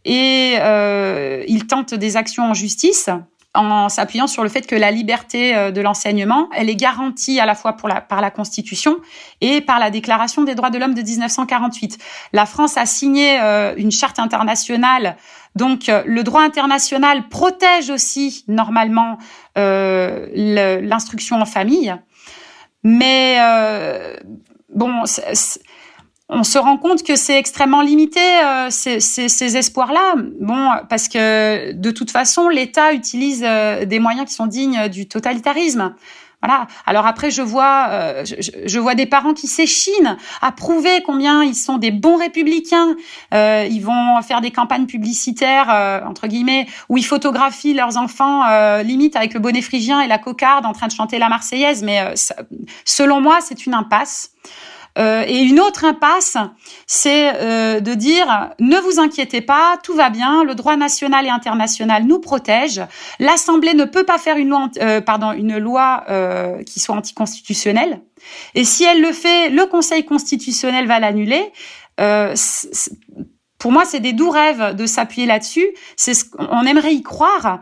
Et 0.05 0.57
euh, 0.59 1.43
ils 1.49 1.67
tentent 1.67 1.95
des 1.95 2.17
actions 2.17 2.45
en 2.45 2.55
justice 2.55 3.09
en 3.55 3.89
s'appuyant 3.89 4.27
sur 4.27 4.43
le 4.43 4.49
fait 4.49 4.67
que 4.67 4.75
la 4.75 4.91
liberté 4.91 5.55
euh, 5.55 5.71
de 5.71 5.81
l'enseignement, 5.81 6.49
elle 6.55 6.69
est 6.69 6.77
garantie 6.77 7.39
à 7.39 7.47
la 7.47 7.55
fois 7.55 7.77
par 7.77 8.21
la 8.21 8.31
Constitution 8.31 8.97
et 9.41 9.61
par 9.61 9.79
la 9.79 9.91
Déclaration 9.91 10.43
des 10.43 10.55
droits 10.55 10.71
de 10.71 10.79
l'homme 10.79 10.95
de 10.95 11.03
1948. 11.03 11.99
La 12.33 12.47
France 12.47 12.77
a 12.77 12.87
signé 12.87 13.41
euh, 13.41 13.75
une 13.77 13.93
charte 13.93 14.19
internationale, 14.19 15.17
donc 15.55 15.89
euh, 15.89 16.03
le 16.05 16.25
droit 16.25 16.43
international 16.43 17.29
protège 17.29 17.91
aussi 17.91 18.45
normalement 18.49 19.19
l'instruction 19.57 21.41
en 21.41 21.47
famille, 21.47 21.95
mais 22.83 23.39
bon 24.75 25.05
on 26.29 26.43
se 26.43 26.59
rend 26.59 26.79
compte 26.79 27.03
que 27.03 27.17
c'est 27.17 27.39
extrêmement 27.39 27.83
limité 27.83 28.21
euh, 28.21 28.69
ces, 28.71 29.01
ces, 29.01 29.57
espoirs-là. 29.57 30.15
Bon, 30.41 30.71
parce 30.89 31.09
que 31.09 31.73
de 31.73 31.91
toute 31.91 32.11
façon, 32.11 32.49
l'État 32.49 32.93
utilise 32.95 33.45
euh, 33.47 33.85
des 33.85 33.99
moyens 33.99 34.27
qui 34.27 34.35
sont 34.35 34.47
dignes 34.47 34.89
du 34.89 35.07
totalitarisme. 35.07 35.95
Voilà. 36.43 36.67
Alors 36.87 37.07
après, 37.07 37.31
je 37.31 37.41
vois, 37.41 37.87
euh, 37.91 38.25
je, 38.25 38.79
vois 38.79 38.95
des 38.95 39.07
parents 39.07 39.33
qui 39.33 39.47
s'échinent 39.47 40.17
à 40.43 40.53
prouver 40.53 41.03
combien 41.05 41.43
ils 41.43 41.55
sont 41.55 41.79
des 41.79 41.91
bons 41.91 42.17
républicains. 42.17 42.97
ils 43.33 43.81
vont 43.81 44.21
faire 44.23 44.43
des 44.43 44.51
campagnes 44.51 44.87
publicitaires 44.87 46.03
entre 46.07 46.27
guillemets 46.27 46.67
où 46.91 46.99
ils 46.99 47.07
photographient 47.07 47.73
leurs 47.73 47.97
enfants 47.97 48.43
limite 48.83 49.17
avec 49.17 49.33
le 49.33 49.41
bonnet 49.41 49.63
phrygien 49.63 50.03
et 50.03 50.07
la 50.07 50.19
cocarde 50.19 50.67
en 50.67 50.75
train 50.75 50.87
de 50.87 50.93
chanter 50.93 51.19
la 51.19 51.31
Marseillaise. 51.31 51.83
Mais 51.83 52.13
selon 52.85 53.23
moi, 53.23 53.39
c'est 53.41 53.65
une 53.65 53.73
impasse. 53.73 54.31
Euh, 54.99 55.25
et 55.27 55.41
une 55.41 55.59
autre 55.61 55.85
impasse, 55.85 56.37
c'est 56.87 57.35
euh, 57.35 57.81
de 57.81 57.95
dire 57.95 58.51
ne 58.61 58.77
vous 58.79 59.01
inquiétez 59.01 59.41
pas, 59.41 59.77
tout 59.83 59.95
va 59.95 60.11
bien, 60.11 60.45
le 60.45 60.55
droit 60.55 60.77
national 60.77 61.27
et 61.27 61.31
international 61.31 62.05
nous 62.05 62.21
protège. 62.21 62.81
L'Assemblée 63.19 63.75
ne 63.75 63.85
peut 63.85 64.05
pas 64.05 64.19
faire 64.19 64.37
une 64.37 64.51
loi, 64.51 64.69
euh, 64.81 65.01
pardon, 65.01 65.33
une 65.33 65.59
loi 65.59 66.05
qui 66.67 66.81
soit 66.81 66.95
anticonstitutionnelle. 66.95 68.01
Et 68.55 68.65
si 68.65 68.85
elle 68.85 69.01
le 69.01 69.13
fait, 69.13 69.51
le 69.51 69.67
Conseil 69.67 70.05
constitutionnel 70.05 70.87
va 70.87 71.01
l'annuler. 71.01 71.53
pour 73.59 73.73
moi, 73.73 73.85
c'est 73.85 74.01
des 74.01 74.13
doux 74.13 74.31
rêves 74.31 74.75
de 74.75 74.87
s'appuyer 74.87 75.27
là-dessus. 75.27 75.67
C'est 75.97 76.15
ce 76.15 76.25
qu'on 76.25 76.63
aimerait 76.63 76.95
y 76.95 77.03
croire, 77.03 77.61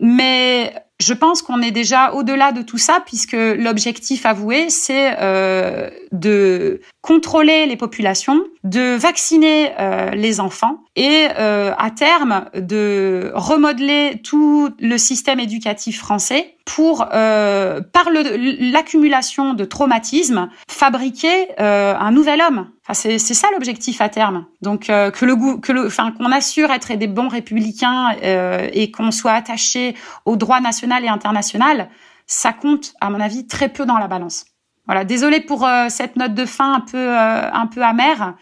mais 0.00 0.74
je 0.98 1.12
pense 1.12 1.42
qu'on 1.42 1.60
est 1.60 1.70
déjà 1.70 2.12
au-delà 2.12 2.52
de 2.52 2.62
tout 2.62 2.78
ça 2.78 3.02
puisque 3.04 3.36
l'objectif 3.36 4.24
avoué, 4.24 4.70
c'est 4.70 5.14
euh, 5.20 5.90
de 6.12 6.80
contrôler 7.02 7.66
les 7.66 7.76
populations, 7.76 8.42
de 8.64 8.96
vacciner 8.96 9.72
euh, 9.78 10.10
les 10.10 10.40
enfants 10.40 10.78
et 10.96 11.28
euh, 11.38 11.72
à 11.76 11.90
terme 11.90 12.46
de 12.54 13.30
remodeler 13.34 14.20
tout 14.24 14.70
le 14.80 14.96
système 14.96 15.38
éducatif 15.38 15.98
français 15.98 16.56
pour, 16.64 17.06
euh, 17.14 17.80
par 17.80 18.08
l'accumulation 18.10 19.54
de 19.54 19.64
traumatismes, 19.64 20.50
fabriquer 20.68 21.48
euh, 21.60 21.94
un 21.96 22.10
nouvel 22.10 22.42
homme. 22.42 22.68
Enfin, 22.88 22.94
c'est 22.94 23.34
ça 23.34 23.48
l'objectif 23.52 24.00
à 24.00 24.08
terme. 24.08 24.46
Donc 24.62 24.90
euh, 24.90 25.10
que 25.10 25.24
le 25.24 25.60
que 25.60 25.72
le, 25.72 25.88
qu'on 26.16 26.32
assure 26.32 26.70
être 26.70 26.92
des 26.94 27.06
bons 27.06 27.28
républicains 27.28 28.16
euh, 28.22 28.68
et 28.72 28.90
qu'on 28.90 29.10
soit 29.10 29.32
attaché 29.32 29.94
au 30.24 30.36
droit 30.36 30.60
national 30.86 31.04
et 31.04 31.08
international, 31.08 31.88
ça 32.26 32.52
compte 32.52 32.94
à 33.00 33.10
mon 33.10 33.20
avis 33.20 33.46
très 33.46 33.68
peu 33.68 33.86
dans 33.86 33.98
la 33.98 34.08
balance. 34.08 34.46
Voilà, 34.86 35.04
désolé 35.04 35.40
pour 35.40 35.66
euh, 35.66 35.88
cette 35.88 36.16
note 36.16 36.34
de 36.34 36.44
fin 36.44 36.74
un 36.74 36.80
peu 36.80 37.16
un 37.16 37.66
peu 37.66 37.82
amère. 37.82 38.34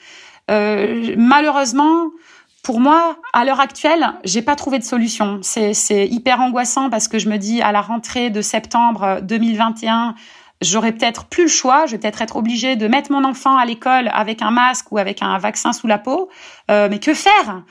malheureusement, 0.49 2.11
pour 2.65 2.81
moi, 2.81 3.17
à 3.35 3.45
l'heure 3.45 3.61
actuelle, 3.61 4.15
j'ai 4.25 4.41
pas 4.41 4.57
trouvé 4.57 4.79
de 4.79 4.85
solution. 4.85 5.41
C'est 5.43 6.07
hyper 6.09 6.41
angoissant 6.41 6.89
parce 6.89 7.09
que 7.09 7.19
je 7.19 7.29
me 7.29 7.37
dis 7.37 7.61
à 7.61 7.73
la 7.73 7.83
rentrée 7.83 8.31
de 8.31 8.41
septembre 8.41 9.21
2021, 9.23 10.15
j'aurai 10.63 10.93
peut-être 10.93 11.27
plus 11.27 11.45
le 11.45 11.49
choix. 11.51 11.85
Je 11.85 11.93
vais 11.93 11.99
peut-être 11.99 12.23
être 12.23 12.37
obligée 12.37 12.75
de 12.75 12.89
mettre 12.89 13.13
mon 13.13 13.23
enfant 13.25 13.57
à 13.57 13.67
l'école 13.67 14.11
avec 14.13 14.41
un 14.41 14.51
masque 14.51 14.91
ou 14.93 14.99
avec 14.99 15.23
un 15.23 15.37
vaccin 15.39 15.75
sous 15.75 15.87
la 15.87 15.99
peau. 15.99 16.31
Euh, 16.71 16.89
mais 16.91 16.99
que 16.99 17.13
faire? 17.13 17.63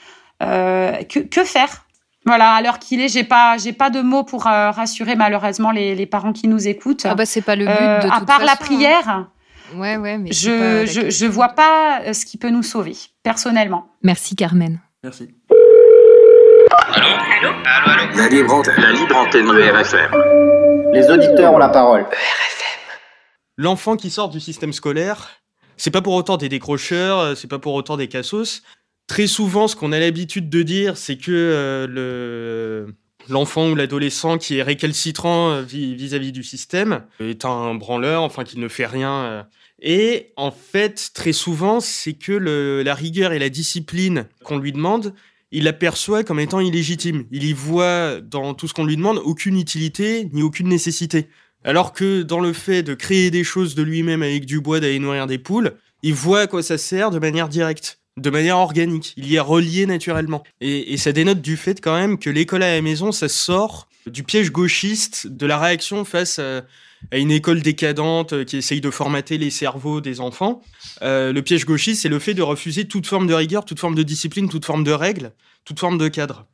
Euh, 0.44 1.02
que, 1.04 1.20
que, 1.20 1.44
faire? 1.44 1.83
Voilà, 2.26 2.54
à 2.54 2.62
l'heure 2.62 2.80
qu'il 2.80 3.02
est, 3.02 3.10
j'ai 3.10 3.24
pas, 3.24 3.58
j'ai 3.58 3.74
pas 3.74 3.90
de 3.90 4.02
mots 4.02 4.24
pour 4.24 4.48
euh, 4.48 4.72
rassurer 4.72 5.16
malheureusement 5.16 5.72
les, 5.72 5.94
les, 5.94 6.06
parents 6.06 6.32
qui 6.32 6.48
nous 6.48 6.68
écoutent. 6.68 7.06
Ah 7.06 7.16
bah 7.16 7.26
c'est 7.26 7.42
pas 7.42 7.56
le 7.56 7.66
but 7.66 7.72
de 7.72 8.08
euh, 8.08 8.12
À 8.12 8.22
part 8.22 8.46
la 8.46 8.54
hein. 8.54 8.58
prière. 8.60 9.28
Ouais, 9.76 9.98
ouais, 9.98 10.18
mais 10.18 10.32
je, 10.32 10.86
je, 10.86 11.10
je 11.10 11.26
vois 11.26 11.50
pas 11.50 12.02
euh, 12.02 12.14
ce 12.14 12.26
qui 12.26 12.38
peut 12.38 12.50
nous 12.50 12.64
sauver, 12.64 12.96
personnellement. 13.24 13.88
Merci 14.04 14.36
Carmen. 14.36 14.80
Merci. 15.04 15.30
Allô 16.94 17.08
Allô 17.08 17.50
Allô, 17.66 18.02
allô 18.04 18.18
La 18.18 18.30
libre 18.30 18.54
antenne. 18.54 18.76
La 18.78 18.92
libre 18.92 19.18
antenne 19.18 19.48
de 19.48 19.62
RFM. 19.62 20.94
Les 20.94 21.10
auditeurs 21.10 21.54
ont 21.54 21.58
la 21.58 21.70
parole. 21.70 22.02
RFM. 22.02 22.64
L'enfant 23.58 23.98
qui 23.98 24.10
sort 24.10 24.30
du 24.30 24.40
système 24.40 24.74
scolaire, 24.74 25.30
c'est 25.78 25.92
pas 25.92 26.02
pour 26.02 26.14
autant 26.14 26.38
des 26.38 26.50
décrocheurs, 26.50 27.20
euh, 27.20 27.36
c'est 27.36 27.48
pas 27.48 27.60
pour 27.60 27.74
autant 27.74 27.98
des 27.98 28.08
cassos. 28.08 28.64
Très 29.08 29.28
souvent, 29.28 29.68
ce 29.68 29.76
qu'on 29.76 29.92
a 29.92 30.00
l'habitude 30.00 30.50
de 30.50 30.64
dire, 30.64 30.98
c'est 30.98 31.18
que 31.18 31.32
euh, 31.32 31.88
le 31.88 32.96
l'enfant 33.30 33.70
ou 33.70 33.76
l'adolescent 33.76 34.38
qui 34.38 34.58
est 34.58 34.64
récalcitrant 34.64 35.62
vis-à-vis 35.62 36.34
du 36.34 36.44
système 36.44 37.06
est 37.22 37.46
un 37.46 37.74
branleur, 37.74 38.22
enfin 38.22 38.44
qui 38.44 38.60
ne 38.60 38.68
fait 38.68 38.86
rien 38.86 39.48
et 39.84 40.32
en 40.38 40.50
fait, 40.50 41.12
très 41.14 41.34
souvent, 41.34 41.82
c'est 41.82 42.14
que 42.14 42.32
la 42.32 42.96
rigueur 42.96 43.34
et 43.34 43.40
la 43.40 43.50
discipline 43.50 44.28
qu'on 44.44 44.58
lui 44.58 44.72
demande, 44.72 45.14
il 45.52 45.66
l'aperçoit 45.66 46.24
comme 46.24 46.40
étant 46.40 46.62
illégitime. 46.62 47.26
Il 47.32 47.44
y 47.44 47.52
voit 47.52 48.22
dans 48.22 48.54
tout 48.54 48.70
ce 48.70 48.74
qu'on 48.74 48.86
lui 48.86 48.96
demande 48.96 49.20
aucune 49.24 49.60
utilité 49.60 50.30
ni 50.32 50.42
aucune 50.42 50.70
nécessité. 50.70 51.28
Alors 51.66 51.92
que 51.92 52.24
dans 52.24 52.40
le 52.40 52.54
fait 52.54 52.82
de 52.82 52.94
créer 52.94 53.30
des 53.30 53.44
choses 53.44 53.76
de 53.76 53.84
lui-même 53.84 54.24
avec 54.24 54.46
du 54.46 54.62
bois, 54.62 54.80
d'aller 54.80 55.00
nourrir 55.00 55.28
des 55.28 55.38
poules, 55.38 55.74
il 56.02 56.14
voit 56.14 56.42
à 56.42 56.48
quoi 56.48 56.64
ça 56.64 56.78
sert 56.78 57.12
de 57.12 57.20
manière 57.20 57.50
directe, 57.50 58.00
de 58.18 58.30
manière 58.30 58.58
organique. 58.58 59.14
Il 59.18 59.28
y 59.28 59.36
est 59.36 59.40
relié 59.40 59.86
naturellement. 59.86 60.44
Et, 60.62 60.98
ça 60.98 61.12
dénote 61.12 61.42
du 61.42 61.58
fait 61.58 61.82
quand 61.82 61.96
même 61.96 62.18
que 62.18 62.30
l'école 62.30 62.64
à 62.64 62.74
la 62.76 62.82
maison, 62.82 63.12
ça 63.12 63.28
sort 63.28 63.88
du 64.06 64.24
piège 64.24 64.52
gauchiste 64.52 65.28
de 65.28 65.46
la 65.46 65.58
réaction 65.58 66.06
face 66.06 66.40
à 66.40 66.64
à 67.12 67.18
une 67.18 67.32
école 67.32 67.62
décadente 67.62 68.34
euh, 68.34 68.44
qui 68.44 68.58
essaye 68.58 68.82
de 68.82 68.90
formater 68.90 69.38
les 69.38 69.50
cerveaux 69.50 70.02
des 70.02 70.20
enfants. 70.20 70.62
Euh, 71.02 71.34
le 71.34 71.42
piège 71.42 71.66
gauchiste, 71.66 72.02
c'est 72.02 72.10
le 72.10 72.20
fait 72.20 72.34
de 72.34 72.42
refuser 72.42 72.86
toute 72.86 73.08
forme 73.08 73.28
de 73.28 73.34
rigueur, 73.34 73.66
toute 73.66 73.80
forme 73.80 73.96
de 73.96 74.04
discipline, 74.04 74.50
toute 74.50 74.66
forme 74.66 74.84
de 74.84 74.92
règle, 74.92 75.32
toute 75.66 75.80
forme 75.80 75.98
de 75.98 76.08
cadre. 76.08 76.46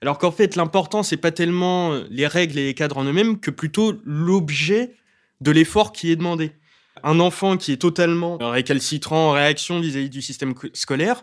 Alors 0.00 0.18
qu'en 0.18 0.30
fait, 0.30 0.56
l'important, 0.56 1.02
c'est 1.02 1.16
pas 1.16 1.32
tellement 1.32 1.92
euh, 1.92 2.04
les 2.10 2.26
règles 2.26 2.58
et 2.58 2.66
les 2.66 2.74
cadres 2.74 2.98
en 2.98 3.04
eux-mêmes 3.04 3.40
que 3.40 3.50
plutôt 3.50 3.94
l'objet 4.04 4.94
de 5.40 5.50
l'effort 5.50 5.92
qui 5.92 6.10
est 6.10 6.16
demandé. 6.16 6.52
Un 7.02 7.20
enfant 7.20 7.56
qui 7.56 7.72
est 7.72 7.76
totalement 7.76 8.38
récalcitrant 8.40 9.30
en 9.30 9.32
réaction 9.32 9.80
vis-à-vis 9.80 10.10
du 10.10 10.22
système 10.22 10.54
scolaire, 10.72 11.20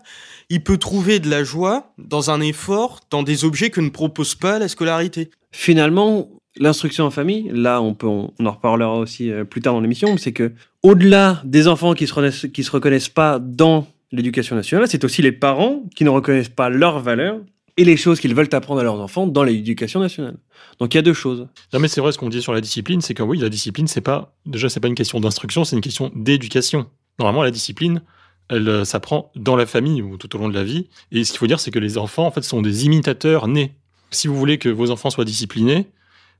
il 0.49 0.63
peut 0.63 0.77
trouver 0.77 1.19
de 1.19 1.29
la 1.29 1.43
joie 1.43 1.93
dans 1.97 2.31
un 2.31 2.41
effort, 2.41 3.01
dans 3.09 3.23
des 3.23 3.45
objets 3.45 3.69
que 3.69 3.81
ne 3.81 3.89
propose 3.89 4.35
pas 4.35 4.59
la 4.59 4.67
scolarité. 4.67 5.29
Finalement, 5.51 6.29
l'instruction 6.57 7.05
en 7.05 7.11
famille, 7.11 7.49
là 7.53 7.81
on 7.81 7.93
peut, 7.93 8.07
on, 8.07 8.31
en 8.45 8.51
reparlera 8.51 8.97
aussi 8.97 9.31
euh, 9.31 9.43
plus 9.43 9.61
tard 9.61 9.73
dans 9.73 9.81
l'émission, 9.81 10.17
c'est 10.17 10.31
que 10.31 10.53
au-delà 10.83 11.41
des 11.43 11.67
enfants 11.67 11.93
qui 11.93 12.07
se, 12.07 12.47
qui 12.47 12.63
se 12.63 12.71
reconnaissent 12.71 13.09
pas 13.09 13.39
dans 13.39 13.87
l'éducation 14.11 14.55
nationale, 14.55 14.87
c'est 14.87 15.03
aussi 15.03 15.21
les 15.21 15.31
parents 15.31 15.83
qui 15.95 16.03
ne 16.03 16.09
reconnaissent 16.09 16.49
pas 16.49 16.69
leurs 16.69 16.99
valeurs 16.99 17.39
et 17.77 17.83
les 17.83 17.97
choses 17.97 18.19
qu'ils 18.19 18.33
veulent 18.33 18.49
apprendre 18.53 18.79
à 18.79 18.83
leurs 18.83 18.99
enfants 18.99 19.27
dans 19.27 19.43
l'éducation 19.43 19.99
nationale. 19.99 20.37
Donc 20.79 20.93
il 20.93 20.97
y 20.97 20.99
a 20.99 21.01
deux 21.01 21.13
choses. 21.13 21.47
Non 21.73 21.79
mais 21.79 21.87
c'est 21.87 22.01
vrai 22.01 22.11
ce 22.11 22.17
qu'on 22.17 22.29
dit 22.29 22.41
sur 22.41 22.53
la 22.53 22.61
discipline, 22.61 23.01
c'est 23.01 23.13
que 23.13 23.23
oui, 23.23 23.37
la 23.37 23.49
discipline 23.49 23.87
c'est 23.87 24.01
pas 24.01 24.33
déjà 24.45 24.69
c'est 24.69 24.79
pas 24.79 24.87
une 24.87 24.95
question 24.95 25.19
d'instruction, 25.19 25.63
c'est 25.63 25.75
une 25.75 25.81
question 25.81 26.11
d'éducation. 26.15 26.87
Normalement 27.19 27.43
la 27.43 27.51
discipline, 27.51 28.01
elle 28.49 28.67
euh, 28.67 28.85
s'apprend 28.85 29.31
dans 29.35 29.55
la 29.55 29.65
famille 29.65 30.01
ou 30.01 30.17
tout 30.17 30.33
au 30.35 30.39
long 30.39 30.49
de 30.49 30.53
la 30.53 30.63
vie 30.63 30.87
et 31.11 31.23
ce 31.23 31.31
qu'il 31.31 31.39
faut 31.39 31.47
dire 31.47 31.59
c'est 31.59 31.71
que 31.71 31.79
les 31.79 31.97
enfants 31.97 32.25
en 32.25 32.31
fait 32.31 32.43
sont 32.43 32.61
des 32.61 32.85
imitateurs 32.85 33.47
nés. 33.47 33.73
Si 34.11 34.27
vous 34.27 34.35
voulez 34.35 34.57
que 34.57 34.69
vos 34.69 34.91
enfants 34.91 35.09
soient 35.09 35.25
disciplinés, 35.25 35.87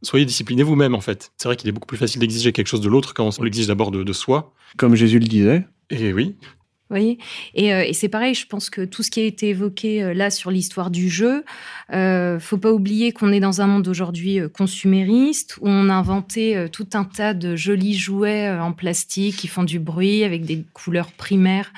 soyez 0.01 0.25
disciplinés 0.25 0.63
vous-même 0.63 0.95
en 0.95 1.01
fait. 1.01 1.31
C'est 1.37 1.47
vrai 1.47 1.55
qu'il 1.55 1.67
est 1.67 1.71
beaucoup 1.71 1.87
plus 1.87 1.97
facile 1.97 2.21
d'exiger 2.21 2.51
quelque 2.51 2.67
chose 2.67 2.81
de 2.81 2.89
l'autre 2.89 3.13
quand 3.13 3.29
on 3.37 3.43
l'exige 3.43 3.67
d'abord 3.67 3.91
de, 3.91 4.13
soi. 4.13 4.53
Comme 4.77 4.95
Jésus 4.95 5.19
le 5.19 5.27
disait. 5.27 5.67
Et 5.89 6.13
oui. 6.13 6.35
Euh, 6.91 7.15
et 7.55 7.93
c'est 7.93 8.09
pareil, 8.09 8.35
je 8.35 8.45
pense 8.45 8.69
que 8.69 8.85
tout 8.85 9.01
ce 9.01 9.09
qui 9.09 9.19
a 9.19 9.23
été 9.23 9.49
évoqué 9.49 10.03
euh, 10.03 10.13
là 10.13 10.29
sur 10.29 10.51
l'histoire 10.51 10.91
du 10.91 11.09
jeu, 11.09 11.43
euh, 11.93 12.39
faut 12.39 12.57
pas 12.57 12.71
oublier 12.71 13.11
qu'on 13.11 13.31
est 13.31 13.39
dans 13.39 13.61
un 13.61 13.67
monde 13.67 13.87
aujourd'hui 13.87 14.39
euh, 14.39 14.49
consumériste 14.49 15.57
où 15.61 15.67
on 15.67 15.89
a 15.89 15.93
inventé 15.93 16.67
tout 16.71 16.87
un 16.93 17.03
tas 17.03 17.33
de 17.33 17.55
jolis 17.55 17.95
jouets 17.95 18.49
en 18.49 18.71
plastique 18.71 19.37
qui 19.37 19.47
font 19.47 19.63
du 19.63 19.79
bruit 19.79 20.23
avec 20.23 20.45
des 20.45 20.63
couleurs 20.73 21.11
primaires 21.11 21.71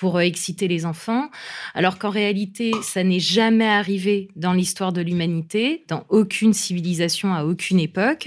pour 0.00 0.16
euh, 0.16 0.20
exciter 0.20 0.66
les 0.66 0.86
enfants, 0.86 1.30
alors 1.74 1.98
qu'en 1.98 2.08
réalité, 2.08 2.72
ça 2.82 3.04
n'est 3.04 3.20
jamais 3.20 3.68
arrivé 3.68 4.28
dans 4.34 4.54
l'histoire 4.54 4.92
de 4.94 5.02
l'humanité, 5.02 5.84
dans 5.88 6.04
aucune 6.08 6.54
civilisation 6.54 7.34
à 7.34 7.44
aucune 7.44 7.78
époque, 7.78 8.26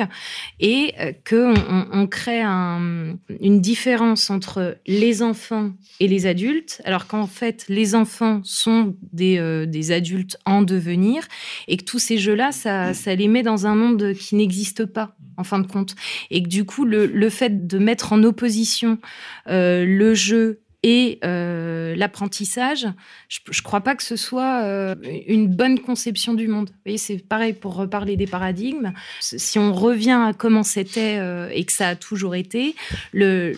et 0.60 0.94
euh, 1.00 1.12
qu'on 1.28 1.56
on, 1.92 2.06
crée 2.06 2.42
un- 2.42 3.18
une 3.42 3.60
différence 3.60 4.30
entre 4.30 4.78
les 4.86 5.24
enfants 5.24 5.72
et 6.00 6.08
les 6.08 6.28
adultes, 6.28 6.80
alors 6.86 7.08
qu'en 7.08 7.26
fait, 7.26 7.66
les 7.70 7.96
enfants 7.96 8.42
sont 8.44 8.96
des, 9.12 9.40
euh, 9.40 9.66
adultes 9.90 10.38
en 10.46 10.62
devenir, 10.62 11.28
et 11.68 11.78
que 11.78 11.84
tous 11.84 12.00
ces 12.00 12.20
jeux-là, 12.20 12.52
ça, 12.52 12.94
les 13.16 13.28
met 13.28 13.42
dans 13.42 13.66
un 13.66 13.76
monde 13.76 14.14
qui 14.14 14.36
n'existe 14.36 14.86
pas, 14.86 15.16
en 15.38 15.44
fin 15.44 15.58
de 15.58 15.68
compte. 15.68 15.96
Et 16.30 16.44
que 16.44 16.48
du 16.48 16.66
coup, 16.66 16.86
le, 16.86 17.30
fait 17.30 17.68
de 17.68 17.80
mettre 17.80 18.14
en 18.14 18.24
opposition 18.24 19.00
le 19.48 20.14
jeu 20.14 20.63
et 20.84 21.20
euh, 21.24 21.96
l'apprentissage, 21.96 22.88
je 23.30 23.40
ne 23.48 23.64
crois 23.64 23.80
pas 23.80 23.96
que 23.96 24.04
ce 24.04 24.18
soit 24.18 24.64
euh, 24.64 24.96
une 25.28 25.48
bonne 25.48 25.80
conception 25.80 26.34
du 26.34 26.50
monde. 26.50 26.72
C'est 26.98 27.26
pareil 27.26 27.54
pour 27.54 27.76
reparler 27.76 28.18
des 28.18 28.28
paradigmes. 28.28 28.92
Si 29.22 29.58
on 29.58 29.74
revient 29.74 30.12
à 30.30 30.34
comment 30.34 30.64
c'était 30.64 31.18
euh, 31.20 31.50
et 31.54 31.64
que 31.64 31.72
ça 31.72 31.88
a 31.88 31.96
toujours 31.96 32.36
été, 32.36 32.76
le, 33.14 33.54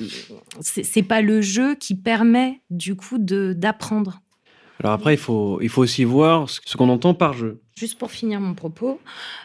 c'est 0.62 1.04
pas 1.04 1.22
le 1.22 1.42
jeu 1.42 1.74
qui 1.74 1.96
permet 1.96 2.62
du 2.70 2.96
coup 2.96 3.18
d'apprendre. 3.20 4.22
Alors 4.80 4.94
après, 4.94 5.16
il 5.16 5.20
faut, 5.20 5.60
il 5.62 5.70
faut 5.70 5.82
aussi 5.82 6.04
voir 6.04 6.48
ce 6.50 6.78
qu'on 6.78 6.90
entend 6.90 7.16
par 7.16 7.34
jeu. 7.34 7.60
Juste 7.78 8.00
pour 8.00 8.10
finir 8.10 8.40
mon 8.40 8.54
propos, 8.54 9.02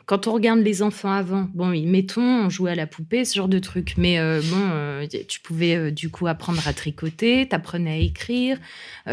quand 0.07 0.28
on 0.28 0.33
regarde 0.33 0.61
les 0.61 0.83
enfants 0.83 1.11
avant, 1.11 1.49
bon, 1.53 1.70
mettons, 1.85 2.22
on 2.45 2.49
jouait 2.49 2.70
à 2.70 2.74
la 2.76 2.87
poupée, 2.87 3.24
ce 3.24 3.35
genre 3.35 3.49
de 3.49 3.59
truc, 3.59 3.95
mais 3.97 4.20
euh, 4.20 4.41
bon, 4.41 4.68
euh, 4.70 5.05
tu 5.26 5.41
pouvais 5.41 5.74
euh, 5.74 5.91
du 5.91 6.11
coup 6.11 6.28
apprendre 6.28 6.62
à 6.68 6.72
tricoter, 6.72 7.49
t'apprenais 7.49 7.91
à 7.91 7.97
écrire, 7.97 8.57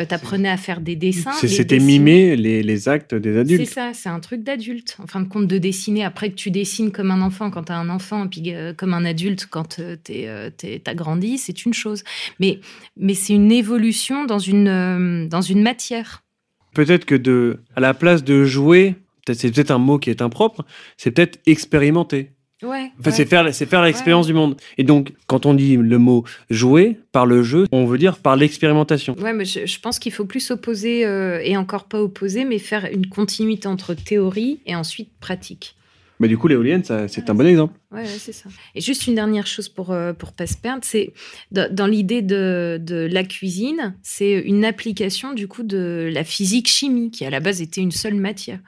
t'apprenais 0.08 0.50
à 0.50 0.58
faire 0.58 0.82
des 0.82 0.96
dessins. 0.96 1.32
C'est- 1.32 1.48
C'était 1.48 1.80
mimer 1.80 2.36
les, 2.36 2.62
les 2.62 2.90
actes 2.90 3.16
des 3.16 3.34
C'est 3.34 3.40
adultes. 3.40 3.70
ça, 3.70 3.90
c'est 3.96 4.10
un 4.10 4.20
truc 4.20 4.44
d'adulte. 4.44 4.96
En 5.02 5.08
fin 5.08 5.20
de 5.22 5.28
compte, 5.28 5.48
de 5.48 5.58
dessiner. 5.58 6.04
Après 6.06 6.30
que 6.30 6.36
tu 6.36 6.52
dessines 6.52 6.92
comme 6.92 7.10
un 7.10 7.22
enfant 7.24 7.50
quand 7.50 7.64
tu 7.64 7.72
as 7.72 7.78
un 7.80 7.90
enfant, 7.90 8.26
et 8.26 8.30
puis 8.30 8.54
comme 8.78 8.94
un 8.94 9.04
adulte 9.04 9.48
quand 9.50 9.82
t'as 10.04 10.94
grandi, 10.94 11.40
c'est 11.40 11.66
une 11.66 11.74
chose. 11.74 12.04
Mais, 12.40 12.60
mais 12.96 13.16
c'est 13.16 13.34
une 13.34 13.52
évolution 13.52 14.26
dans 14.26 14.38
une, 14.38 15.28
dans 15.28 15.42
une 15.42 15.64
matière. 15.64 16.22
Peut-être 16.76 17.06
que 17.06 17.16
de, 17.16 17.62
à 17.76 17.80
la 17.80 17.96
place 17.96 18.24
de 18.24 18.44
jouer, 18.46 18.94
c'est 19.34 19.52
peut-être 19.52 19.72
un 19.72 19.78
mot 19.78 20.00
qui 20.00 20.10
est 20.10 20.22
impropre, 20.22 20.66
c'est 20.98 21.12
peut-être 21.12 21.40
expérimenter. 21.46 22.32
Ouais. 22.64 22.92
Enfin, 23.00 23.12
ouais. 23.12 23.16
c'est 23.16 23.26
faire, 23.26 23.54
c'est 23.54 23.68
faire 23.68 23.84
l'expérience 23.84 24.26
du 24.26 24.34
monde. 24.34 24.58
Et 24.80 24.84
donc, 24.84 25.14
quand 25.28 25.46
on 25.46 25.54
dit 25.54 25.78
le 25.78 26.00
mot 26.00 26.24
jouer 26.50 27.00
par 27.12 27.28
le 27.28 27.44
jeu, 27.44 27.68
on 27.72 27.86
veut 27.86 28.00
dire 28.00 28.18
par 28.18 28.36
l'expérimentation. 28.36 29.16
Ouais, 29.20 29.34
mais 29.34 29.46
je, 29.46 29.68
je 29.68 29.80
pense 29.80 30.00
qu'il 30.00 30.12
faut 30.12 30.26
plus 30.26 30.50
opposer, 30.50 31.06
euh, 31.06 31.40
et 31.44 31.56
encore 31.56 31.84
pas 31.84 32.02
opposer, 32.02 32.46
mais 32.46 32.58
faire 32.58 32.88
une 32.92 33.08
continuité 33.08 33.68
entre 33.68 33.94
théorie 33.94 34.60
et 34.66 34.76
ensuite 34.76 35.10
pratique. 35.20 35.76
Mais 36.20 36.28
du 36.28 36.36
coup, 36.36 36.48
l'éolienne, 36.48 36.84
c'est 36.84 37.30
un 37.30 37.36
bon 37.36 37.46
exemple. 37.46 37.76
Ouais, 37.92 38.02
ouais, 38.02 38.08
c'est 38.08 38.32
ça. 38.32 38.50
Et 38.74 38.82
juste 38.82 39.06
une 39.06 39.14
dernière 39.14 39.46
chose 39.46 39.70
pour 39.70 39.92
euh, 39.92 40.14
pour 40.14 40.32
pas 40.32 40.48
se 40.48 40.58
perdre, 40.58 40.82
c'est 40.84 41.14
dans, 41.52 41.72
dans 41.72 41.86
l'idée 41.86 42.24
de, 42.24 42.80
de 42.82 43.08
la 43.12 43.24
cuisine, 43.24 43.94
c'est 44.02 44.34
une 44.34 44.66
application 44.66 45.34
du 45.34 45.48
coup 45.48 45.62
de 45.62 46.10
la 46.12 46.24
physique 46.24 46.70
chimie 46.70 47.12
qui 47.12 47.24
à 47.24 47.30
la 47.30 47.40
base 47.40 47.62
était 47.62 47.82
une 47.82 47.92
seule 47.92 48.16
matière. 48.16 48.60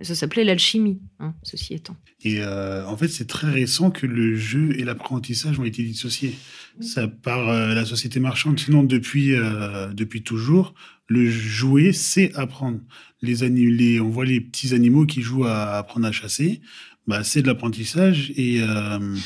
Ça 0.00 0.14
s'appelait 0.14 0.44
l'alchimie, 0.44 1.00
hein, 1.18 1.34
ceci 1.42 1.74
étant. 1.74 1.96
Et 2.22 2.40
euh, 2.40 2.86
en 2.86 2.96
fait, 2.96 3.08
c'est 3.08 3.26
très 3.26 3.50
récent 3.50 3.90
que 3.90 4.06
le 4.06 4.36
jeu 4.36 4.78
et 4.78 4.84
l'apprentissage 4.84 5.58
ont 5.58 5.64
été 5.64 5.82
dissociés. 5.82 6.36
Ça 6.80 7.08
par 7.08 7.48
euh, 7.48 7.74
la 7.74 7.84
société 7.84 8.20
marchande. 8.20 8.60
Sinon, 8.60 8.84
depuis 8.84 9.34
euh, 9.34 9.88
depuis 9.92 10.22
toujours, 10.22 10.74
le 11.08 11.28
jouer, 11.28 11.92
c'est 11.92 12.32
apprendre. 12.34 12.80
Les, 13.22 13.48
les 13.48 14.00
on 14.00 14.08
voit 14.08 14.24
les 14.24 14.40
petits 14.40 14.72
animaux 14.72 15.04
qui 15.04 15.22
jouent 15.22 15.46
à 15.46 15.78
apprendre 15.78 16.06
à 16.06 16.12
chasser. 16.12 16.60
Bah, 17.08 17.24
c'est 17.24 17.42
de 17.42 17.48
l'apprentissage. 17.48 18.32
Et 18.36 18.60
euh, 18.60 19.16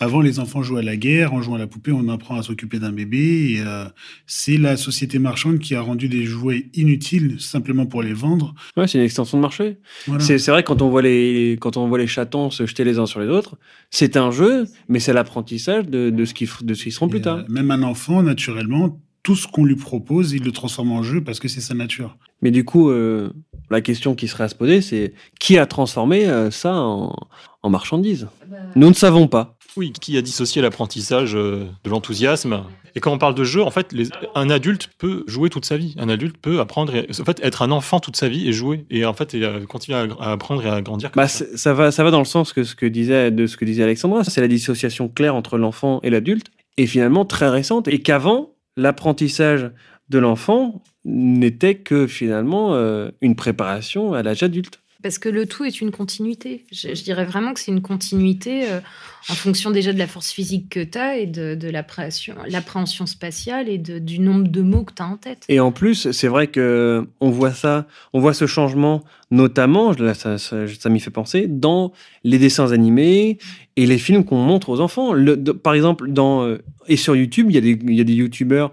avant, 0.00 0.20
les 0.20 0.38
enfants 0.38 0.62
jouaient 0.62 0.80
à 0.80 0.84
la 0.84 0.96
guerre. 0.96 1.34
En 1.34 1.42
jouant 1.42 1.56
à 1.56 1.58
la 1.58 1.66
poupée, 1.66 1.92
on 1.92 2.08
apprend 2.08 2.36
à 2.36 2.42
s'occuper 2.42 2.78
d'un 2.78 2.90
bébé. 2.90 3.52
Et 3.52 3.60
euh, 3.60 3.84
c'est 4.26 4.56
la 4.56 4.76
société 4.76 5.18
marchande 5.18 5.58
qui 5.58 5.74
a 5.74 5.82
rendu 5.82 6.08
des 6.08 6.24
jouets 6.24 6.66
inutiles 6.74 7.36
simplement 7.38 7.86
pour 7.86 8.02
les 8.02 8.14
vendre. 8.14 8.54
Ouais, 8.76 8.88
c'est 8.88 8.98
une 8.98 9.04
extension 9.04 9.36
de 9.38 9.42
marché. 9.42 9.78
Voilà. 10.06 10.24
C'est 10.24 10.38
c'est 10.38 10.50
vrai, 10.50 10.62
quand 10.62 10.82
on, 10.82 10.88
voit 10.88 11.02
les, 11.02 11.58
quand 11.60 11.76
on 11.76 11.86
voit 11.86 11.98
les 11.98 12.06
chatons 12.06 12.50
se 12.50 12.66
jeter 12.66 12.82
les 12.82 12.98
uns 12.98 13.06
sur 13.06 13.20
les 13.20 13.28
autres, 13.28 13.58
c'est 13.90 14.16
un 14.16 14.30
jeu, 14.30 14.66
mais 14.88 15.00
c'est 15.00 15.12
l'apprentissage 15.12 15.86
de, 15.86 16.10
de 16.10 16.24
ce 16.24 16.32
de 16.64 16.74
ce 16.74 16.82
qu'ils 16.82 16.92
seront 16.92 17.08
plus 17.08 17.20
tard. 17.20 17.38
Euh, 17.38 17.44
Même 17.48 17.70
un 17.70 17.82
enfant, 17.82 18.22
naturellement, 18.22 18.98
tout 19.22 19.36
ce 19.36 19.46
qu'on 19.46 19.66
lui 19.66 19.76
propose, 19.76 20.32
il 20.32 20.42
le 20.44 20.52
transforme 20.52 20.92
en 20.92 21.02
jeu 21.02 21.22
parce 21.22 21.40
que 21.40 21.48
c'est 21.48 21.60
sa 21.60 21.74
nature. 21.74 22.16
Mais 22.40 22.50
du 22.50 22.64
coup, 22.64 22.88
euh, 22.88 23.30
la 23.70 23.82
question 23.82 24.14
qui 24.14 24.28
serait 24.28 24.44
à 24.44 24.48
se 24.48 24.54
poser, 24.54 24.80
c'est 24.80 25.12
qui 25.38 25.58
a 25.58 25.66
transformé 25.66 26.26
euh, 26.26 26.50
ça 26.50 26.74
en, 26.74 27.14
en 27.62 27.70
marchandise? 27.70 28.28
Nous 28.76 28.88
ne 28.88 28.94
savons 28.94 29.28
pas. 29.28 29.58
Oui, 29.76 29.92
qui 29.92 30.16
a 30.18 30.22
dissocié 30.22 30.60
l'apprentissage 30.62 31.34
euh, 31.36 31.66
de 31.84 31.90
l'enthousiasme 31.90 32.64
Et 32.96 33.00
quand 33.00 33.12
on 33.12 33.18
parle 33.18 33.36
de 33.36 33.44
jeu, 33.44 33.62
en 33.62 33.70
fait, 33.70 33.92
les- 33.92 34.08
un 34.34 34.50
adulte 34.50 34.90
peut 34.98 35.22
jouer 35.28 35.48
toute 35.48 35.64
sa 35.64 35.76
vie. 35.76 35.94
Un 35.96 36.08
adulte 36.08 36.36
peut 36.38 36.58
apprendre, 36.58 36.92
et- 36.96 37.06
en 37.20 37.24
fait, 37.24 37.38
être 37.42 37.62
un 37.62 37.70
enfant 37.70 38.00
toute 38.00 38.16
sa 38.16 38.28
vie 38.28 38.48
et 38.48 38.52
jouer. 38.52 38.84
Et 38.90 39.04
en 39.04 39.12
fait, 39.14 39.32
et, 39.34 39.44
euh, 39.44 39.64
continuer 39.66 39.96
à, 39.96 40.08
à 40.20 40.32
apprendre 40.32 40.64
et 40.66 40.68
à 40.68 40.80
grandir. 40.82 41.12
comme 41.12 41.22
Bah, 41.22 41.28
ça. 41.28 41.72
va, 41.72 41.92
ça 41.92 42.02
va 42.02 42.10
dans 42.10 42.18
le 42.18 42.24
sens 42.24 42.52
que 42.52 42.64
ce 42.64 42.74
que 42.74 42.86
disait, 42.86 43.30
de 43.30 43.46
ce 43.46 43.56
que 43.56 43.64
disait 43.64 43.84
Alexandra. 43.84 44.24
C'est 44.24 44.40
la 44.40 44.48
dissociation 44.48 45.08
claire 45.08 45.36
entre 45.36 45.56
l'enfant 45.56 46.00
et 46.02 46.10
l'adulte, 46.10 46.48
et 46.78 46.86
finalement 46.88 47.24
très 47.24 47.48
récente, 47.48 47.86
et 47.86 48.00
qu'avant, 48.02 48.54
l'apprentissage 48.76 49.70
de 50.08 50.18
l'enfant 50.18 50.82
n'était 51.04 51.76
que 51.76 52.08
finalement 52.08 52.74
euh, 52.74 53.10
une 53.20 53.36
préparation 53.36 54.12
à 54.14 54.22
l'âge 54.24 54.42
adulte. 54.42 54.79
Parce 55.02 55.18
que 55.18 55.28
le 55.28 55.46
tout 55.46 55.64
est 55.64 55.80
une 55.80 55.90
continuité. 55.90 56.64
Je, 56.70 56.92
dirais 57.02 57.24
vraiment 57.24 57.54
que 57.54 57.60
c'est 57.60 57.70
une 57.70 57.82
continuité 57.82 58.70
euh, 58.70 58.80
en 59.28 59.34
fonction 59.34 59.70
déjà 59.70 59.92
de 59.92 59.98
la 59.98 60.06
force 60.06 60.30
physique 60.30 60.68
que 60.68 60.82
tu 60.84 60.98
as 60.98 61.18
et 61.18 61.26
de, 61.26 61.70
l'appréhension 61.70 63.06
spatiale 63.06 63.68
et 63.68 63.78
du 63.78 64.18
nombre 64.18 64.48
de 64.48 64.62
mots 64.62 64.84
que 64.84 64.92
tu 64.94 65.02
as 65.02 65.06
en 65.06 65.16
tête. 65.16 65.44
Et 65.48 65.60
en 65.60 65.72
plus, 65.72 66.10
c'est 66.10 66.28
vrai 66.28 66.48
que 66.48 67.06
on 67.20 67.30
voit 67.30 67.52
ça, 67.52 67.86
on 68.12 68.20
voit 68.20 68.34
ce 68.34 68.46
changement, 68.46 69.02
notamment, 69.30 69.94
ça, 70.14 70.90
m'y 70.90 71.00
fait 71.00 71.10
penser, 71.10 71.46
dans 71.48 71.92
les 72.24 72.38
dessins 72.38 72.72
animés 72.72 73.38
et 73.76 73.86
les 73.86 73.98
films 73.98 74.24
qu'on 74.24 74.38
montre 74.38 74.68
aux 74.68 74.80
enfants. 74.80 75.14
Par 75.62 75.74
exemple, 75.74 76.10
dans 76.10 76.44
euh, 76.44 76.58
et 76.88 76.96
sur 76.96 77.16
YouTube, 77.16 77.46
il 77.50 77.54
y 77.54 77.58
a 77.58 77.60
des, 77.60 77.78
y 77.82 78.00
a 78.00 78.04
des 78.04 78.14
youtubeurs 78.14 78.72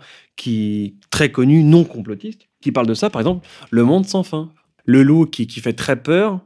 très 1.10 1.32
connus, 1.32 1.64
non 1.64 1.84
complotistes, 1.84 2.48
qui 2.62 2.72
parlent 2.72 2.88
de 2.88 2.94
ça. 2.94 3.10
Par 3.10 3.22
exemple, 3.22 3.48
Le 3.70 3.84
Monde 3.84 4.06
sans 4.06 4.24
fin, 4.24 4.52
le 4.88 5.04
loup 5.04 5.28
qui, 5.28 5.48
fait 5.48 5.74
très 5.74 6.02
peur 6.02 6.42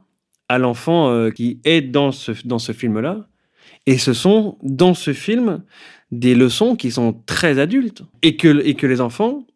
à 0.50 0.58
l'enfant 0.58 1.08
euh, 1.08 1.30
qui 1.30 1.60
est 1.64 1.80
dans 1.80 2.12
ce 2.12 2.32
dans 2.44 2.58
ce 2.58 2.72
film-là. 2.72 3.26
Et 3.86 3.96
ce 3.96 4.12
sont 4.12 4.58
dans 4.62 4.92
ce 4.92 5.14
film 5.14 5.62
des 6.10 6.34
leçons 6.34 6.76
qui 6.76 6.90
sont 6.90 7.14
très 7.24 7.58
adultes 7.58 8.02
et 8.20 8.36
que 8.36 8.64
et 8.66 8.74
que 8.74 8.86
les 8.86 9.00
enfants 9.00 9.46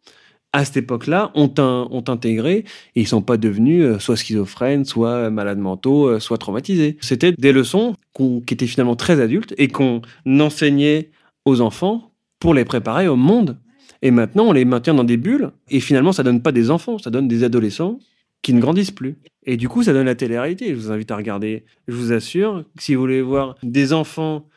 à 0.57 0.65
cette 0.65 0.79
époque-là, 0.79 1.33
ont, 1.35 1.53
ont 1.59 2.05
intégré 2.09 2.65
et 2.95 3.03
ils 3.03 3.07
sont 3.07 3.21
pas 3.21 3.37
devenus 3.37 3.85
euh, 3.85 3.99
soit 3.99 4.17
schizophrènes, 4.17 4.87
soit 4.87 5.29
malades 5.29 5.59
mentaux, 5.59 6.09
euh, 6.09 6.19
soit 6.19 6.39
traumatisés. 6.39 6.97
C'était 7.03 7.33
des 7.33 7.53
leçons 7.53 7.95
qui 8.15 8.43
étaient 8.49 8.67
finalement 8.67 8.97
très 8.97 9.21
adultes 9.21 9.53
et 9.59 9.69
qu'on 9.69 10.01
enseignait 10.27 11.11
aux 11.45 11.61
enfants 11.61 12.11
pour 12.41 12.55
les 12.55 12.65
préparer 12.65 13.07
au 13.07 13.17
monde. 13.17 13.59
Et 14.01 14.11
maintenant, 14.11 14.47
on 14.47 14.53
les 14.53 14.65
maintient 14.65 14.95
dans 14.95 15.05
des 15.05 15.19
bulles 15.19 15.51
et 15.69 15.81
finalement, 15.81 16.13
ça 16.13 16.23
donne 16.23 16.41
pas 16.41 16.53
des 16.53 16.71
enfants, 16.71 16.97
ça 16.97 17.11
donne 17.11 17.29
des 17.29 17.45
adolescents 17.45 17.99
qui 18.47 18.55
ne 18.55 18.61
grandissent 18.61 18.93
plus. 18.93 19.19
Et 19.43 19.57
du 19.57 19.69
coup, 19.69 19.83
ça 19.83 19.93
donne 19.93 20.07
la 20.07 20.15
télé-réalité. 20.15 20.69
Je 20.69 20.75
vous 20.75 20.93
invite 20.93 21.11
à 21.11 21.17
regarder. 21.17 21.65
Je 21.89 21.97
vous 21.97 22.13
assure 22.13 22.65
si 22.79 22.95
vous 22.95 23.01
voulez 23.01 23.21
voir 23.21 23.57
des 23.65 23.93
enfants 23.93 24.49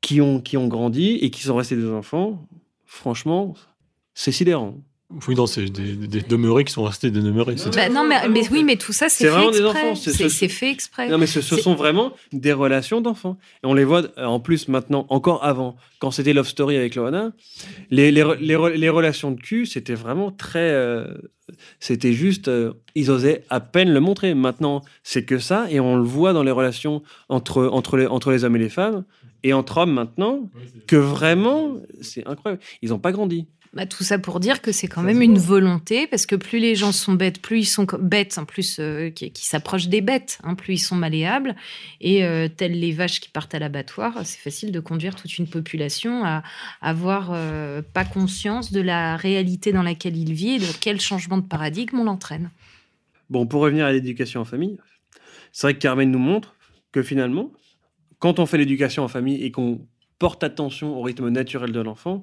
qui 0.00 0.20
ont, 0.20 0.40
qui 0.40 0.56
ont 0.56 0.68
grandi 0.68 1.14
et 1.20 1.28
qui 1.30 1.42
sont 1.42 1.56
restés 1.56 1.74
des 1.74 1.88
enfants, 1.88 2.46
franchement, 2.86 3.54
c'est 4.14 4.30
sidérant. 4.30 4.78
Oui, 5.26 5.34
non, 5.34 5.46
c'est 5.46 5.64
des, 5.64 5.94
des 5.96 6.20
demeurés 6.20 6.64
qui 6.64 6.72
sont 6.72 6.84
restés 6.84 7.10
des 7.10 7.20
demeurés. 7.20 7.56
Bah, 7.74 7.88
non, 7.88 8.06
mais, 8.06 8.28
mais 8.28 8.42
oui, 8.52 8.62
mais 8.62 8.76
tout 8.76 8.92
ça, 8.92 9.08
c'est 9.08 9.24
C'est 9.24 9.24
fait 9.24 9.30
vraiment 9.30 9.50
des 9.50 9.58
exprès. 9.60 9.80
enfants, 9.80 9.94
c'est- 9.96 10.12
C'est 10.12 10.28
ce- 10.28 10.46
fait 10.48 10.70
exprès. 10.70 11.08
Non, 11.08 11.18
mais 11.18 11.26
ce, 11.26 11.40
sont 11.40 11.74
vraiment 11.74 12.12
des 12.32 12.52
relations 12.52 13.00
d'enfants. 13.00 13.36
Et 13.64 13.66
on 13.66 13.74
les 13.74 13.84
voit 13.84 14.02
euh, 14.18 14.24
en 14.24 14.38
plus 14.38 14.68
maintenant, 14.68 15.06
encore 15.08 15.44
avant, 15.44 15.74
quand 15.98 16.12
c'était 16.12 16.32
Love 16.32 16.46
Story 16.48 16.76
avec 16.76 16.94
Loana, 16.94 17.32
les, 17.90 18.12
les, 18.12 18.22
re- 18.22 18.38
les, 18.38 18.54
re- 18.54 18.72
les 18.72 18.88
relations 18.88 19.32
de 19.32 19.40
cul, 19.40 19.66
c'était 19.66 19.94
vraiment 19.94 20.30
très. 20.30 20.70
euh, 20.70 21.06
c'était 21.80 22.12
juste. 22.12 22.46
euh, 22.46 22.74
ils 22.94 23.10
osaient 23.10 23.44
à 23.50 23.58
peine 23.58 23.92
le 23.92 23.98
montrer. 24.00 24.34
Maintenant, 24.34 24.82
c'est 25.02 25.24
que 25.24 25.40
ça, 25.40 25.66
et 25.70 25.80
on 25.80 25.96
le 25.96 26.04
voit 26.04 26.32
dans 26.32 26.44
les 26.44 26.52
relations 26.52 27.02
entre, 27.28 27.66
entre, 27.66 27.96
les, 27.96 28.06
entre 28.06 28.30
les 28.30 28.44
hommes 28.44 28.54
et 28.54 28.60
les 28.60 28.68
femmes, 28.68 29.04
et 29.42 29.52
entre 29.54 29.78
hommes 29.78 29.92
maintenant, 29.92 30.48
que 30.86 30.94
vraiment, 30.96 31.78
c'est 32.00 32.24
incroyable. 32.28 32.62
Ils 32.82 32.90
n'ont 32.90 32.98
pas 33.00 33.10
grandi. 33.10 33.48
Bah, 33.72 33.86
tout 33.86 34.02
ça 34.02 34.18
pour 34.18 34.40
dire 34.40 34.62
que 34.62 34.72
c'est 34.72 34.88
quand 34.88 35.02
même 35.02 35.22
une 35.22 35.38
volonté, 35.38 36.08
parce 36.08 36.26
que 36.26 36.34
plus 36.34 36.58
les 36.58 36.74
gens 36.74 36.90
sont 36.90 37.12
bêtes, 37.12 37.40
plus 37.40 37.60
ils 37.60 37.66
sont 37.66 37.86
bêtes, 38.00 38.36
en 38.36 38.44
plus 38.44 38.78
euh, 38.80 39.10
qui, 39.10 39.46
s'approchent 39.46 39.86
des 39.86 40.00
bêtes, 40.00 40.40
hein, 40.42 40.56
plus 40.56 40.74
ils 40.74 40.78
sont 40.78 40.96
malléables. 40.96 41.54
Et 42.00 42.24
euh, 42.24 42.48
telles 42.48 42.78
les 42.80 42.90
vaches 42.90 43.20
qui 43.20 43.28
partent 43.28 43.54
à 43.54 43.60
l'abattoir, 43.60 44.22
c'est 44.24 44.40
facile 44.40 44.72
de 44.72 44.80
conduire 44.80 45.14
toute 45.14 45.38
une 45.38 45.46
population 45.46 46.24
à 46.24 46.42
avoir 46.80 47.30
euh, 47.32 47.80
pas 47.80 48.04
conscience 48.04 48.72
de 48.72 48.80
la 48.80 49.16
réalité 49.16 49.70
dans 49.70 49.84
laquelle 49.84 50.16
il 50.16 50.32
vit 50.32 50.54
et 50.54 50.58
de 50.58 50.72
quel 50.80 51.00
changement 51.00 51.38
de 51.38 51.46
paradigme 51.46 52.00
on 52.00 52.04
l'entraîne. 52.04 52.50
Bon, 53.28 53.46
pour 53.46 53.62
revenir 53.62 53.86
à 53.86 53.92
l'éducation 53.92 54.40
en 54.40 54.44
famille, 54.44 54.78
c'est 55.52 55.68
vrai 55.68 55.74
que 55.74 55.78
Carmen 55.78 56.10
nous 56.10 56.18
montre 56.18 56.56
que 56.90 57.04
finalement, 57.04 57.52
quand 58.18 58.40
on 58.40 58.46
fait 58.46 58.58
l'éducation 58.58 59.04
en 59.04 59.08
famille 59.08 59.44
et 59.44 59.52
qu'on 59.52 59.86
porte 60.18 60.42
attention 60.42 60.98
au 60.98 61.02
rythme 61.02 61.28
naturel 61.28 61.70
de 61.70 61.80
l'enfant, 61.80 62.22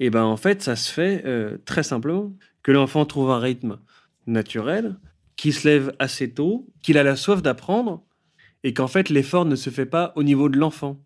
et 0.00 0.10
ben 0.10 0.24
en 0.24 0.36
fait, 0.36 0.62
ça 0.62 0.76
se 0.76 0.92
fait 0.92 1.22
euh, 1.24 1.58
très 1.64 1.82
simplement. 1.82 2.32
Que 2.62 2.72
l'enfant 2.72 3.04
trouve 3.06 3.30
un 3.30 3.38
rythme 3.38 3.78
naturel, 4.26 4.96
qu'il 5.36 5.54
se 5.54 5.68
lève 5.68 5.94
assez 5.98 6.32
tôt, 6.32 6.66
qu'il 6.82 6.98
a 6.98 7.02
la 7.02 7.16
soif 7.16 7.42
d'apprendre, 7.42 8.02
et 8.64 8.74
qu'en 8.74 8.88
fait, 8.88 9.08
l'effort 9.08 9.44
ne 9.44 9.54
se 9.54 9.70
fait 9.70 9.86
pas 9.86 10.12
au 10.16 10.22
niveau 10.22 10.48
de 10.48 10.58
l'enfant. 10.58 10.98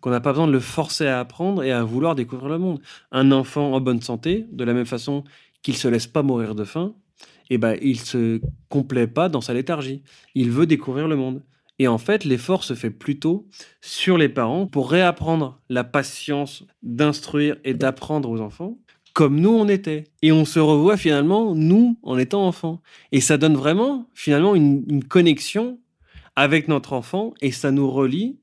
Qu'on 0.00 0.10
n'a 0.10 0.20
pas 0.20 0.32
besoin 0.32 0.46
de 0.46 0.52
le 0.52 0.60
forcer 0.60 1.06
à 1.06 1.20
apprendre 1.20 1.62
et 1.62 1.72
à 1.72 1.84
vouloir 1.84 2.14
découvrir 2.14 2.48
le 2.48 2.58
monde. 2.58 2.80
Un 3.12 3.32
enfant 3.32 3.72
en 3.72 3.80
bonne 3.80 4.02
santé, 4.02 4.46
de 4.50 4.64
la 4.64 4.74
même 4.74 4.86
façon 4.86 5.24
qu'il 5.62 5.76
se 5.76 5.88
laisse 5.88 6.06
pas 6.06 6.22
mourir 6.22 6.54
de 6.54 6.64
faim, 6.64 6.94
et 7.50 7.58
ben 7.58 7.76
il 7.80 8.00
se 8.00 8.40
complaît 8.68 9.06
pas 9.06 9.28
dans 9.28 9.40
sa 9.40 9.54
léthargie. 9.54 10.02
Il 10.34 10.50
veut 10.50 10.66
découvrir 10.66 11.08
le 11.08 11.16
monde. 11.16 11.42
Et 11.78 11.88
en 11.88 11.98
fait, 11.98 12.24
l'effort 12.24 12.64
se 12.64 12.74
fait 12.74 12.90
plutôt 12.90 13.46
sur 13.80 14.16
les 14.16 14.28
parents 14.28 14.66
pour 14.66 14.90
réapprendre 14.90 15.60
la 15.68 15.84
patience 15.84 16.64
d'instruire 16.82 17.56
et 17.64 17.74
d'apprendre 17.74 18.30
aux 18.30 18.40
enfants 18.40 18.78
comme 19.16 19.40
nous 19.40 19.48
on 19.48 19.66
était. 19.66 20.04
Et 20.20 20.30
on 20.30 20.44
se 20.44 20.58
revoit 20.58 20.98
finalement, 20.98 21.54
nous, 21.54 21.98
en 22.02 22.18
étant 22.18 22.46
enfants. 22.46 22.82
Et 23.12 23.22
ça 23.22 23.38
donne 23.38 23.56
vraiment, 23.56 24.10
finalement, 24.12 24.54
une, 24.54 25.02
connexion 25.04 25.80
avec 26.36 26.68
notre 26.68 26.92
enfant 26.92 27.32
et 27.40 27.50
ça 27.50 27.70
nous 27.70 27.90
relie 27.90 28.38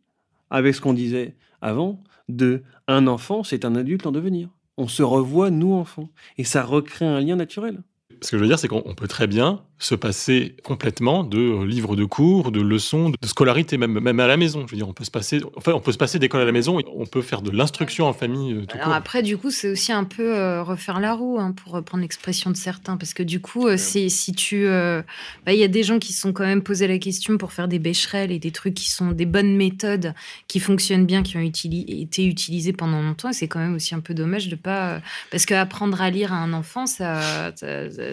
avec 0.49 0.73
ce 0.73 0.81
qu'on 0.81 0.93
disait 0.93 1.35
avant 1.61 2.01
de 2.27 2.63
un 2.87 3.05
enfant, 3.05 3.43
c'est 3.43 3.65
un 3.65 3.75
adulte 3.75 4.07
en 4.07 4.11
devenir. 4.11 4.49
On 4.77 4.87
se 4.87 5.03
revoit, 5.03 5.51
nous, 5.51 5.73
enfants. 5.73 6.09
Et 6.39 6.43
ça 6.43 6.63
recrée 6.63 7.05
un 7.05 7.19
lien 7.19 7.35
naturel. 7.35 7.83
Ce 8.21 8.31
que 8.31 8.37
je 8.37 8.41
veux 8.41 8.47
dire, 8.47 8.57
c'est 8.57 8.67
qu'on 8.67 8.95
peut 8.95 9.07
très 9.07 9.27
bien 9.27 9.63
se 9.83 9.95
passer 9.95 10.55
complètement 10.63 11.23
de 11.23 11.37
euh, 11.37 11.65
livres 11.65 11.95
de 11.95 12.05
cours, 12.05 12.51
de 12.51 12.61
leçons, 12.61 13.09
de 13.09 13.27
scolarité, 13.27 13.77
même, 13.77 13.99
même 13.99 14.19
à 14.19 14.27
la 14.27 14.37
maison. 14.37 14.65
Je 14.65 14.71
veux 14.71 14.77
dire, 14.77 14.87
on 14.87 14.93
peut 14.93 15.03
se 15.03 15.11
passer, 15.11 15.41
enfin, 15.55 15.73
on 15.73 15.79
peut 15.79 15.91
se 15.91 15.97
passer 15.97 16.19
d'école 16.19 16.41
à 16.41 16.45
la 16.45 16.51
maison, 16.51 16.79
on 16.95 17.05
peut 17.05 17.21
faire 17.21 17.41
de 17.41 17.51
l'instruction 17.51 18.05
en 18.07 18.13
famille. 18.13 18.53
Euh, 18.53 18.65
Alors 18.73 18.93
après, 18.93 19.23
du 19.23 19.37
coup, 19.37 19.51
c'est 19.51 19.69
aussi 19.69 19.91
un 19.91 20.03
peu 20.03 20.35
euh, 20.35 20.63
refaire 20.63 20.99
la 20.99 21.13
roue, 21.13 21.39
hein, 21.39 21.51
pour 21.51 21.73
reprendre 21.73 22.01
l'expression 22.01 22.51
de 22.51 22.55
certains, 22.55 22.97
parce 22.97 23.13
que 23.13 23.23
du 23.23 23.39
coup, 23.39 23.67
si 23.77 24.09
tu, 24.33 24.65
bah, 24.67 25.53
il 25.53 25.59
y 25.59 25.63
a 25.63 25.67
des 25.67 25.83
gens 25.83 25.99
qui 25.99 26.13
se 26.13 26.21
sont 26.21 26.33
quand 26.33 26.45
même 26.45 26.63
posé 26.63 26.87
la 26.87 26.97
question 26.97 27.37
pour 27.37 27.51
faire 27.51 27.67
des 27.67 27.79
bécherelles 27.79 28.31
et 28.31 28.39
des 28.39 28.51
trucs 28.51 28.75
qui 28.75 28.89
sont 28.89 29.11
des 29.11 29.25
bonnes 29.25 29.55
méthodes, 29.55 30.13
qui 30.47 30.59
fonctionnent 30.59 31.05
bien, 31.05 31.23
qui 31.23 31.37
ont 31.37 31.41
été 31.41 32.25
utilisées 32.25 32.73
pendant 32.73 33.01
longtemps. 33.01 33.29
Et 33.29 33.33
c'est 33.33 33.47
quand 33.47 33.59
même 33.59 33.75
aussi 33.75 33.95
un 33.95 33.99
peu 33.99 34.13
dommage 34.13 34.47
de 34.47 34.55
pas, 34.55 35.01
parce 35.31 35.45
qu'apprendre 35.45 36.01
à 36.01 36.09
lire 36.09 36.33
à 36.33 36.37
un 36.37 36.53
enfant, 36.53 36.85
ça 36.85 37.51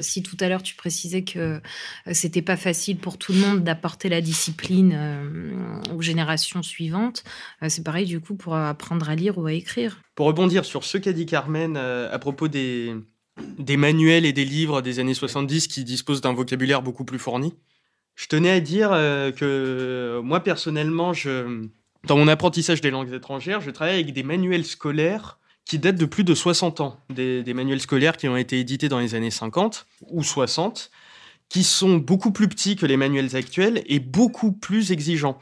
si 0.01 0.23
tout 0.23 0.37
à 0.41 0.49
l'heure 0.49 0.62
tu 0.62 0.75
précisais 0.75 1.23
que 1.23 1.59
euh, 1.59 1.59
c'était 2.12 2.42
pas 2.42 2.56
facile 2.56 2.98
pour 2.98 3.18
tout 3.18 3.32
le 3.32 3.38
monde 3.38 3.64
d'apporter 3.64 4.08
la 4.08 4.20
discipline 4.20 4.92
euh, 4.94 5.94
aux 5.94 6.02
générations 6.02 6.62
suivantes, 6.62 7.24
euh, 7.62 7.68
c'est 7.68 7.82
pareil 7.82 8.06
du 8.06 8.20
coup 8.20 8.34
pour 8.34 8.54
apprendre 8.54 9.08
à 9.08 9.14
lire 9.14 9.38
ou 9.38 9.46
à 9.46 9.52
écrire. 9.52 10.00
Pour 10.14 10.26
rebondir 10.26 10.64
sur 10.64 10.84
ce 10.84 10.98
qu'a 10.98 11.12
dit 11.12 11.26
Carmen 11.26 11.76
à 11.76 12.18
propos 12.18 12.48
des, 12.48 12.94
manuels 13.76 14.26
et 14.26 14.32
des 14.32 14.44
livres 14.44 14.82
des 14.82 14.98
années 14.98 15.14
70 15.14 15.68
qui 15.68 15.84
disposent 15.84 16.20
d'un 16.20 16.32
vocabulaire 16.32 16.82
beaucoup 16.82 17.04
plus 17.04 17.18
fourni, 17.18 17.54
je 18.16 18.26
tenais 18.26 18.50
à 18.50 18.61
dire 18.61 18.90
que 18.90 20.20
moi 20.22 20.40
personnellement, 20.40 21.12
dans 22.04 22.16
mon 22.16 22.28
apprentissage 22.28 22.80
des 22.80 22.90
langues 22.90 23.12
étrangères, 23.12 23.61
je 23.61 23.70
travaille 23.70 23.94
avec 23.94 24.12
des 24.12 24.22
manuels 24.22 24.66
scolaires 24.66 25.38
qui 25.70 25.78
datent 25.78 25.96
de 25.96 26.04
plus 26.04 26.24
de 26.24 26.34
60 26.34 26.80
ans, 26.80 26.98
des, 27.11 27.44
manuels 27.54 27.80
scolaires 27.80 28.16
qui 28.16 28.26
ont 28.26 28.36
été 28.36 28.58
édités 28.58 28.88
dans 28.88 28.98
les 28.98 29.14
années 29.14 29.30
50 29.30 29.86
ou 30.08 30.24
60, 30.24 30.90
qui 31.51 31.64
sont 31.64 31.96
beaucoup 31.96 32.30
plus 32.30 32.48
petits 32.48 32.76
que 32.76 32.86
les 32.86 32.96
manuels 32.96 33.36
actuels 33.36 33.82
et 33.86 33.98
beaucoup 33.98 34.53
plus 34.53 34.92
exigeants. 34.92 35.38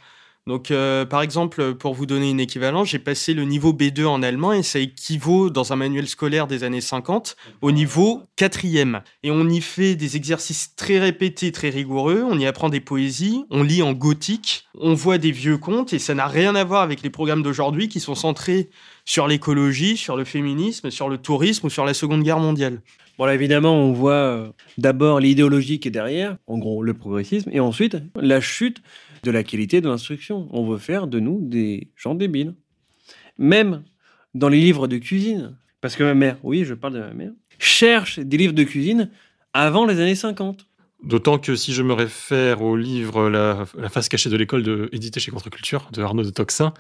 Donc, 0.48 0.70
euh, 0.70 1.04
par 1.04 1.20
exemple, 1.20 1.74
pour 1.74 1.92
vous 1.92 2.06
donner 2.06 2.30
une 2.30 2.40
équivalence, 2.40 2.88
j'ai 2.88 2.98
passé 2.98 3.34
le 3.34 3.44
niveau 3.44 3.74
B2 3.74 4.06
en 4.06 4.22
allemand 4.22 4.54
et 4.54 4.62
ça 4.62 4.78
équivaut 4.78 5.50
dans 5.50 5.74
un 5.74 5.76
manuel 5.76 6.09
scolaire 6.09 6.46
des 6.46 6.64
années 6.64 6.80
50 6.80 7.36
au 7.61 7.70
niveau 7.70 8.22
quatrième. 8.34 9.02
Et 9.22 9.30
on 9.30 9.46
y 9.50 9.61
fait 9.61 9.94
des 9.94 10.16
exercices 10.16 10.74
très 10.74 10.98
répétés, 10.98 11.52
très 11.52 11.68
rigoureux. 11.68 12.24
On 12.26 12.38
y 12.38 12.46
apprend 12.46 12.70
des 12.70 12.80
poésies, 12.80 13.44
on 13.50 13.62
lit 13.62 13.82
en 13.82 13.92
gothique, 13.92 14.66
on 14.80 14.94
voit 14.94 15.18
des 15.18 15.32
vieux 15.32 15.59
contes 15.59 15.92
et 15.92 15.98
ça 15.98 16.14
n'a 16.14 16.26
rien 16.26 16.54
à 16.54 16.64
voir 16.64 16.80
avec 16.80 17.02
les 17.02 17.11
programmes 17.11 17.42
d'aujourd'hui 17.42 17.90
qui 17.90 18.00
sont 18.00 18.14
centrés 18.14 18.70
sur 19.04 19.28
l'écologie, 19.28 19.98
sur 19.98 20.16
le 20.16 20.24
féminisme, 20.24 20.90
sur 20.90 21.11
le 21.11 21.18
tourisme 21.18 21.66
ou 21.66 21.70
sur 21.70 21.84
la 21.84 21.92
Seconde 21.92 22.22
Guerre 22.22 22.40
mondiale. 22.40 22.80
Bon, 23.18 23.24
là, 23.24 23.34
évidemment, 23.34 23.74
on 23.74 23.92
voit 23.92 24.12
euh, 24.12 24.52
d'abord 24.78 25.18
l'idéologie 25.18 25.80
qui 25.80 25.88
est 25.88 25.90
derrière, 25.90 26.36
en 26.46 26.56
gros 26.56 26.84
le 26.84 26.94
progressisme, 26.94 27.50
et 27.52 27.58
ensuite 27.58 27.96
la 28.14 28.40
chute 28.40 28.80
de 29.24 29.32
la 29.32 29.42
qualité 29.42 29.80
de 29.80 29.88
l'instruction. 29.88 30.48
On 30.52 30.64
veut 30.68 30.78
faire 30.78 31.08
de 31.08 31.18
nous 31.18 31.40
des 31.42 31.88
gens 31.96 32.14
débiles. 32.14 32.54
Même 33.36 33.82
dans 34.34 34.48
les 34.48 34.60
livres 34.60 34.86
de 34.86 34.98
cuisine, 34.98 35.56
parce 35.80 35.96
que 35.96 36.04
ma 36.04 36.14
mère, 36.14 36.38
oui, 36.44 36.64
je 36.64 36.74
parle 36.74 36.94
de 36.94 37.00
ma 37.00 37.12
mère, 37.12 37.32
cherche 37.58 38.20
des 38.20 38.36
livres 38.36 38.52
de 38.52 38.62
cuisine 38.62 39.10
avant 39.52 39.84
les 39.84 39.98
années 40.00 40.14
50. 40.14 40.66
D'autant 41.02 41.38
que 41.38 41.56
si 41.56 41.72
je 41.72 41.82
me 41.82 41.94
réfère 41.94 42.62
au 42.62 42.76
livre 42.76 43.28
La, 43.28 43.66
face 43.88 44.08
cachée 44.08 44.30
de 44.30 44.36
l'école, 44.36 44.88
édité 44.92 45.18
chez 45.18 45.32
Contre-Culture, 45.32 45.90
de 45.92 46.02
Arnaud 46.02 46.22
de 46.22 46.30
Toxin, 46.30 46.72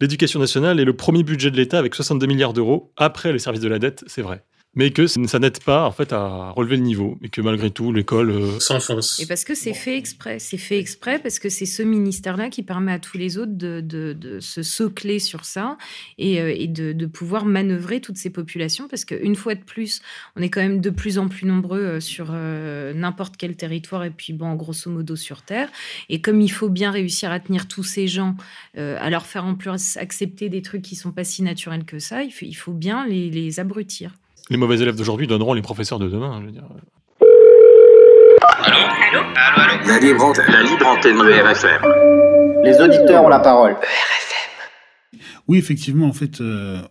l'éducation 0.00 0.40
nationale 0.40 0.80
est 0.80 0.84
le 0.84 0.96
premier 0.96 1.22
budget 1.22 1.52
de 1.52 1.56
l'État 1.56 1.78
avec 1.78 1.94
62 1.94 2.26
milliards 2.26 2.52
d'euros, 2.52 2.92
après 2.96 3.32
les 3.32 3.38
services 3.38 3.62
de 3.62 3.68
la 3.68 3.78
dette, 3.78 4.02
c'est 4.08 4.22
vrai 4.22 4.44
mais 4.76 4.92
que 4.92 5.08
ça 5.08 5.38
n'aide 5.40 5.60
pas 5.64 5.84
en 5.84 5.90
fait 5.90 6.12
à 6.12 6.50
relever 6.50 6.76
le 6.76 6.82
niveau 6.82 7.18
et 7.22 7.28
que 7.28 7.40
malgré 7.40 7.72
tout 7.72 7.92
l'école 7.92 8.30
euh, 8.30 8.60
s'enfonce. 8.60 9.18
Et 9.18 9.26
parce 9.26 9.42
que 9.42 9.56
c'est 9.56 9.74
fait 9.74 9.98
exprès, 9.98 10.38
c'est 10.38 10.58
fait 10.58 10.78
exprès 10.78 11.18
parce 11.18 11.40
que 11.40 11.48
c'est 11.48 11.66
ce 11.66 11.82
ministère-là 11.82 12.50
qui 12.50 12.62
permet 12.62 12.92
à 12.92 13.00
tous 13.00 13.18
les 13.18 13.36
autres 13.36 13.52
de, 13.52 13.80
de, 13.80 14.12
de 14.12 14.38
se 14.38 14.62
socler 14.62 15.18
sur 15.18 15.44
ça 15.44 15.76
et, 16.18 16.40
euh, 16.40 16.54
et 16.56 16.68
de, 16.68 16.92
de, 16.92 17.06
pouvoir 17.06 17.44
manœuvrer 17.46 18.00
toutes 18.00 18.16
ces 18.16 18.30
populations 18.30 18.86
parce 18.86 19.04
qu'une 19.04 19.34
fois 19.34 19.56
de 19.56 19.64
plus, 19.64 20.02
on 20.36 20.42
est 20.42 20.50
quand 20.50 20.60
même 20.60 20.80
de 20.80 20.90
plus 20.90 21.18
en 21.18 21.26
plus 21.26 21.46
nombreux 21.46 21.80
euh, 21.80 22.00
sur 22.00 22.30
n'importe 22.30 23.36
quel 23.36 23.56
territoire 23.56 24.04
et 24.04 24.10
puis 24.10 24.32
bon, 24.32 24.54
grosso 24.54 24.88
modo 24.88 25.16
sur 25.16 25.42
Terre. 25.42 25.68
Et 26.08 26.20
comme 26.20 26.40
il 26.40 26.50
faut 26.50 26.68
bien 26.68 26.92
réussir 26.92 27.32
à 27.32 27.40
tenir 27.40 27.66
tous 27.66 27.82
ces 27.82 28.06
gens, 28.06 28.36
à 28.76 29.10
leur 29.10 29.26
faire 29.26 29.44
en 29.44 29.54
plus 29.54 29.96
accepter 29.96 30.48
des 30.48 30.62
trucs 30.62 30.82
qui 30.82 30.96
sont 30.96 31.12
pas 31.12 31.24
si 31.24 31.42
naturels 31.42 31.84
que 31.84 31.98
ça, 31.98 32.22
il 32.22 32.30
faut, 32.30 32.44
il 32.44 32.54
faut 32.54 32.72
bien 32.72 33.06
les, 33.06 33.30
les 33.30 33.60
abrutir 33.60 34.12
les 34.50 34.56
mauvais 34.56 34.80
élèves 34.80 34.96
d'aujourd'hui 34.96 35.26
donneront 35.26 35.54
les 35.54 35.62
professeurs 35.62 35.98
de 35.98 36.08
demain. 36.08 36.40
Je 36.40 36.46
veux 36.46 36.52
dire. 36.52 36.64
Allô 38.40 38.76
Allô 38.76 39.20
Allô, 39.36 39.62
allô 39.62 39.88
La 39.88 39.98
libre 40.00 40.24
antenne, 40.24 40.44
la 40.48 40.62
libre 40.62 40.86
antenne 40.86 41.18
de 41.18 41.30
RFM. 41.30 42.64
Les 42.64 42.80
auditeurs 42.80 43.24
ont 43.24 43.28
la 43.28 43.38
parole. 43.38 43.72
RFM. 43.72 45.20
Oui, 45.46 45.58
effectivement, 45.58 46.06
en 46.06 46.12
fait, 46.12 46.40
euh, 46.40 46.82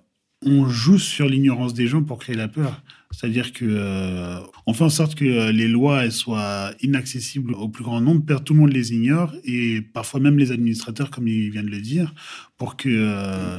on 0.45 0.67
joue 0.67 0.97
sur 0.97 1.27
l'ignorance 1.27 1.73
des 1.73 1.87
gens 1.87 2.01
pour 2.01 2.17
créer 2.17 2.35
la 2.35 2.47
peur. 2.47 2.81
C'est-à-dire 3.11 3.51
que 3.51 3.65
euh, 3.67 4.39
on 4.65 4.73
fait 4.73 4.83
en 4.83 4.89
sorte 4.89 5.15
que 5.15 5.25
euh, 5.25 5.51
les 5.51 5.67
lois 5.67 6.03
elles 6.05 6.11
soient 6.11 6.71
inaccessibles 6.81 7.53
au 7.55 7.67
plus 7.67 7.83
grand 7.83 7.99
nombre, 7.99 8.23
tout 8.39 8.53
le 8.53 8.59
monde 8.59 8.71
les 8.71 8.93
ignore 8.93 9.33
et 9.43 9.81
parfois 9.81 10.19
même 10.19 10.37
les 10.37 10.51
administrateurs, 10.51 11.09
comme 11.09 11.27
il 11.27 11.49
vient 11.49 11.63
de 11.63 11.69
le 11.69 11.81
dire, 11.81 12.13
pour 12.57 12.77
que 12.77 13.57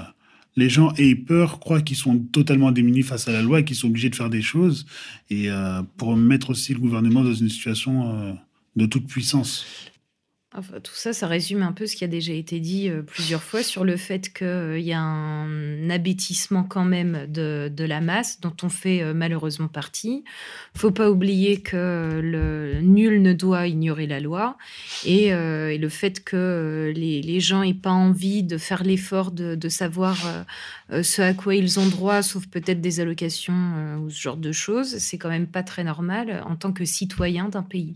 les 0.61 0.69
gens 0.69 0.93
aient 0.99 1.15
peur, 1.15 1.59
croient 1.59 1.81
qu'ils 1.81 1.97
sont 1.97 2.19
totalement 2.19 2.71
démunis 2.71 3.03
face 3.03 3.27
à 3.29 3.33
la 3.33 3.43
loi 3.43 3.63
qu'ils 3.63 3.77
sont 3.77 3.89
obligés 3.89 4.11
de 4.11 4.15
faire 4.15 4.31
des 4.31 4.43
choses, 4.43 4.87
et 5.31 5.51
euh, 5.51 5.83
pour 5.97 6.17
mettre 6.17 6.51
aussi 6.51 6.75
le 6.75 6.81
gouvernement 6.81 7.25
dans 7.25 7.35
une 7.35 7.49
situation 7.49 8.15
euh, 8.15 8.33
de 8.77 8.87
toute 8.87 9.07
puissance 9.07 9.65
tout 10.83 10.95
ça, 10.95 11.13
ça 11.13 11.29
résume 11.29 11.63
un 11.63 11.71
peu 11.71 11.87
ce 11.87 11.95
qui 11.95 12.03
a 12.03 12.09
déjà 12.09 12.33
été 12.33 12.59
dit 12.59 12.89
euh, 12.89 13.03
plusieurs 13.03 13.43
fois 13.43 13.63
sur 13.63 13.85
le 13.85 13.97
fait 13.97 14.33
qu'il 14.33 14.47
euh, 14.49 14.79
y 14.81 14.93
a 14.93 15.01
un 15.01 15.89
abêtissement 15.91 16.65
quand 16.65 16.85
même 16.85 17.27
de, 17.29 17.71
la 17.79 18.01
masse 18.01 18.41
dont 18.41 18.55
on 18.65 18.69
fait 18.69 19.01
euh, 19.01 19.15
malheureusement 19.15 19.69
partie. 19.69 20.25
Faut 20.75 20.91
pas 20.91 21.09
oublier 21.09 21.61
que 21.61 22.21
le, 22.21 22.81
nul 22.81 23.23
ne 23.23 23.33
doit 23.33 23.69
ignorer 23.69 24.09
la 24.09 24.19
loi 24.19 24.59
et, 25.05 25.31
le 25.31 25.89
fait 25.89 26.23
que 26.25 26.93
les, 26.95 27.41
gens 27.41 27.63
aient 27.63 27.73
pas 27.75 27.91
envie 27.91 28.43
de 28.43 28.59
faire 28.59 28.83
l'effort 28.83 29.31
de, 29.31 29.69
savoir 29.69 30.17
ce 30.91 31.23
à 31.23 31.33
quoi 31.33 31.55
ils 31.55 31.79
ont 31.79 31.87
droit, 31.87 32.23
sauf 32.23 32.47
peut-être 32.47 32.81
des 32.81 33.01
allocations 33.01 33.99
ou 34.03 34.11
ce 34.11 34.21
genre 34.21 34.37
de 34.37 34.53
choses, 34.53 34.99
c'est 34.99 35.17
quand 35.17 35.29
même 35.29 35.47
pas 35.47 35.63
très 35.63 35.85
normal 35.85 36.43
en 36.47 36.57
tant 36.57 36.73
que 36.73 36.85
citoyen 36.85 37.49
d'un 37.49 37.63
pays. 37.63 37.95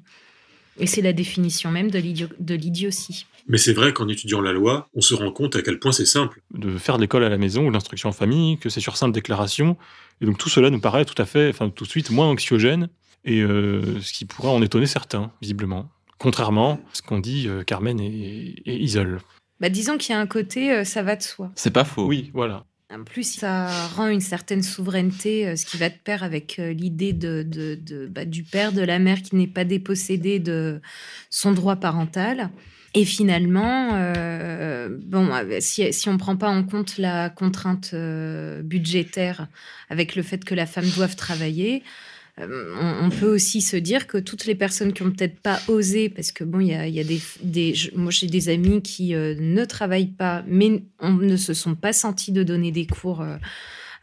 Et 0.78 0.86
c'est 0.86 1.02
la 1.02 1.12
définition 1.12 1.70
même 1.70 1.90
de 1.90 2.54
l'idiotie. 2.54 3.26
Mais 3.46 3.58
c'est 3.58 3.72
vrai 3.72 3.92
qu'en 3.92 4.08
étudiant 4.08 4.40
la 4.40 4.52
loi, 4.52 4.88
on 4.94 5.00
se 5.00 5.14
rend 5.14 5.30
compte 5.30 5.54
à 5.56 5.62
quel 5.62 5.78
point 5.78 5.92
c'est 5.92 6.06
simple. 6.06 6.40
De 6.52 6.78
faire 6.78 6.96
de 6.96 7.02
l'école 7.02 7.24
à 7.24 7.28
la 7.28 7.38
maison 7.38 7.66
ou 7.66 7.70
l'instruction 7.70 8.08
en 8.08 8.12
famille, 8.12 8.58
que 8.58 8.68
c'est 8.68 8.80
sur 8.80 8.96
simple 8.96 9.12
déclaration. 9.12 9.76
Et 10.20 10.26
donc 10.26 10.38
tout 10.38 10.48
cela 10.48 10.70
nous 10.70 10.80
paraît 10.80 11.04
tout 11.04 11.20
à 11.20 11.26
fait, 11.26 11.50
enfin 11.50 11.68
tout 11.68 11.84
de 11.84 11.90
suite 11.90 12.10
moins 12.10 12.26
anxiogène, 12.26 12.88
et 13.24 13.40
euh, 13.40 14.00
ce 14.00 14.12
qui 14.12 14.24
pourrait 14.24 14.48
en 14.48 14.62
étonner 14.62 14.86
certains, 14.86 15.30
visiblement. 15.42 15.90
Contrairement 16.18 16.74
à 16.74 16.94
ce 16.94 17.02
qu'ont 17.02 17.18
dit 17.18 17.48
euh, 17.48 17.62
Carmen 17.64 18.00
et, 18.00 18.54
et 18.64 18.82
Isole. 18.82 19.20
Bah, 19.60 19.68
disons 19.68 19.98
qu'il 19.98 20.14
y 20.14 20.16
a 20.16 20.20
un 20.20 20.26
côté, 20.26 20.72
euh, 20.72 20.84
ça 20.84 21.02
va 21.02 21.16
de 21.16 21.22
soi. 21.22 21.50
C'est 21.54 21.70
pas 21.70 21.84
faux. 21.84 22.06
Oui, 22.06 22.30
voilà. 22.34 22.64
En 22.94 23.04
plus, 23.04 23.38
ça 23.38 23.68
rend 23.88 24.08
une 24.08 24.20
certaine 24.20 24.62
souveraineté, 24.62 25.56
ce 25.56 25.66
qui 25.66 25.76
va 25.76 25.88
de 25.88 25.94
pair 26.02 26.22
avec 26.22 26.56
l'idée 26.58 27.12
de, 27.12 27.42
de, 27.42 28.06
bah, 28.06 28.24
du 28.24 28.44
père, 28.44 28.72
de 28.72 28.82
la 28.82 28.98
mère 28.98 29.22
qui 29.22 29.36
n'est 29.36 29.46
pas 29.46 29.64
dépossédé 29.64 30.38
de 30.38 30.80
son 31.28 31.52
droit 31.52 31.76
parental. 31.76 32.50
Et 32.94 33.04
finalement, 33.04 33.90
euh, 33.94 34.88
bon, 34.88 35.28
si, 35.58 36.08
on 36.08 36.12
ne 36.12 36.18
prend 36.18 36.36
pas 36.36 36.48
en 36.48 36.62
compte 36.62 36.96
la 36.96 37.28
contrainte 37.28 37.90
euh, 37.92 38.62
budgétaire 38.62 39.48
avec 39.90 40.14
le 40.14 40.22
fait 40.22 40.44
que 40.44 40.54
la 40.54 40.64
femme 40.64 40.88
doive 40.94 41.16
travailler, 41.16 41.82
euh, 41.82 42.13
on, 42.38 43.10
peut 43.10 43.32
aussi 43.32 43.60
se 43.60 43.76
dire 43.76 44.06
que 44.06 44.18
toutes 44.18 44.46
les 44.46 44.54
personnes 44.54 44.92
qui 44.92 45.04
n'ont 45.04 45.12
peut-être 45.12 45.38
pas 45.38 45.60
osé, 45.68 46.08
parce 46.08 46.32
que 46.32 46.42
bon, 46.42 46.60
il 46.60 46.68
y 46.68 47.00
a, 47.00 47.04
des, 47.04 47.74
moi 47.94 48.10
j'ai 48.10 48.26
des 48.26 48.48
amis 48.48 48.82
qui 48.82 49.14
ne 49.14 49.64
travaillent 49.64 50.08
pas, 50.08 50.42
mais 50.48 50.82
on, 50.98 51.12
ne 51.12 51.36
se 51.36 51.54
sont 51.54 51.76
pas 51.76 51.92
sentis 51.92 52.32
de 52.32 52.42
donner 52.42 52.72
des 52.72 52.86
cours 52.86 53.24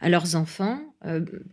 à 0.00 0.08
leurs 0.08 0.34
enfants. 0.34 0.80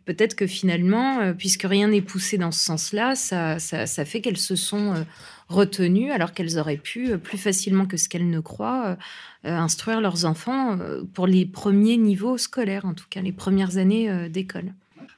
peut-être 0.05 0.35
que 0.35 0.47
finalement, 0.47 1.33
puisque 1.37 1.63
rien 1.63 1.89
n'est 1.89 2.01
poussé 2.01 2.37
dans 2.37 2.51
ce 2.51 2.63
sens-là, 2.63 3.15
ça, 3.15 4.05
fait 4.05 4.21
qu'elles 4.21 4.37
se 4.37 4.55
sont 4.55 5.05
retenues 5.49 6.11
alors 6.11 6.33
qu'elles 6.33 6.57
auraient 6.57 6.77
pu, 6.77 7.11
euh, 7.11 7.17
plus 7.17 7.37
facilement 7.37 7.85
que 7.85 7.97
ce 7.97 8.07
qu'elles 8.07 8.29
ne 8.29 8.39
croient, 8.39 8.97
euh, 9.45 9.49
instruire 9.49 9.99
leurs 9.99 10.25
enfants 10.25 10.77
euh, 10.79 11.03
pour 11.13 11.27
les 11.27 11.45
premiers 11.45 11.97
niveaux 11.97 12.37
scolaires, 12.37 12.85
en 12.85 12.93
tout 12.93 13.07
cas 13.09 13.21
les 13.21 13.31
premières 13.31 13.77
années 13.77 14.29
d'école. 14.29 14.73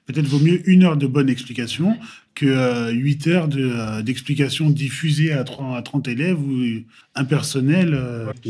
Peut-être 0.05 0.27
vaut 0.27 0.39
mieux 0.39 0.67
une 0.69 0.83
heure 0.83 0.97
de 0.97 1.07
bonne 1.07 1.29
explication 1.29 1.97
que 2.33 2.91
huit 2.91 3.27
heures 3.27 3.47
d'explication 4.03 4.69
diffusées 4.69 5.31
à 5.31 5.43
30, 5.43 5.77
à 5.77 5.81
30 5.81 6.07
élèves 6.07 6.39
ou 6.39 6.83
impersonnelles. 7.15 7.97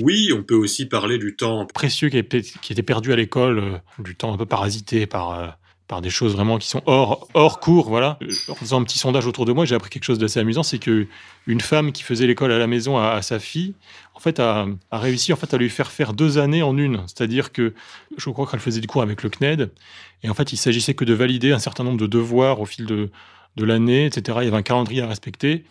Oui, 0.01 0.29
on 0.33 0.43
peut 0.43 0.55
aussi 0.55 0.85
parler 0.85 1.17
du 1.17 1.35
temps 1.35 1.65
précieux 1.65 2.09
qui, 2.09 2.23
qui 2.61 2.73
était 2.73 2.83
perdu 2.83 3.11
à 3.11 3.15
l'école, 3.15 3.81
du 3.99 4.15
temps 4.15 4.33
un 4.33 4.37
peu 4.37 4.45
parasité 4.45 5.07
par 5.07 5.57
par 5.91 6.01
des 6.01 6.09
choses 6.09 6.35
vraiment 6.35 6.57
qui 6.57 6.69
sont 6.69 6.81
hors, 6.85 7.27
hors 7.33 7.59
cours. 7.59 7.89
Voilà. 7.89 8.17
En 8.47 8.55
faisant 8.55 8.79
un 8.79 8.83
petit 8.85 8.97
sondage 8.97 9.27
autour 9.27 9.43
de 9.43 9.51
moi, 9.51 9.65
j'ai 9.65 9.75
appris 9.75 9.89
quelque 9.89 10.05
chose 10.05 10.19
d'assez 10.19 10.39
amusant, 10.39 10.63
c'est 10.63 10.79
que 10.79 11.05
une 11.47 11.59
femme 11.59 11.91
qui 11.91 12.03
faisait 12.03 12.27
l'école 12.27 12.53
à 12.53 12.57
la 12.57 12.65
maison 12.65 12.97
à, 12.97 13.21
sa 13.21 13.39
fille, 13.39 13.73
en 14.15 14.21
fait, 14.21 14.39
a, 14.39 14.67
réussi 14.93 15.33
en 15.33 15.35
fait 15.35 15.53
à 15.53 15.57
lui 15.57 15.69
faire 15.69 15.91
faire 15.91 16.13
deux 16.13 16.37
années 16.37 16.63
en 16.63 16.77
une. 16.77 17.03
C'est-à-dire 17.07 17.51
que 17.51 17.73
je 18.15 18.29
crois 18.29 18.47
qu'elle 18.47 18.61
faisait 18.61 18.79
du 18.79 18.87
cours 18.87 19.01
avec 19.01 19.21
le 19.21 19.29
CNED, 19.29 19.69
et 20.23 20.29
en 20.29 20.33
fait, 20.33 20.53
il 20.53 20.57
s'agissait 20.57 20.93
que 20.93 21.03
de 21.03 21.13
valider 21.13 21.51
un 21.51 21.59
certain 21.59 21.83
nombre 21.83 21.99
de 21.99 22.07
devoirs 22.07 22.61
au 22.61 22.65
fil 22.65 22.85
de, 22.85 23.09
de 23.57 23.65
l'année, 23.65 24.05
etc. 24.05 24.37
Il 24.43 24.45
y 24.45 24.47
avait 24.47 24.55
un 24.55 24.61
calendrier 24.61 25.01
à 25.01 25.07
respecter. 25.07 25.65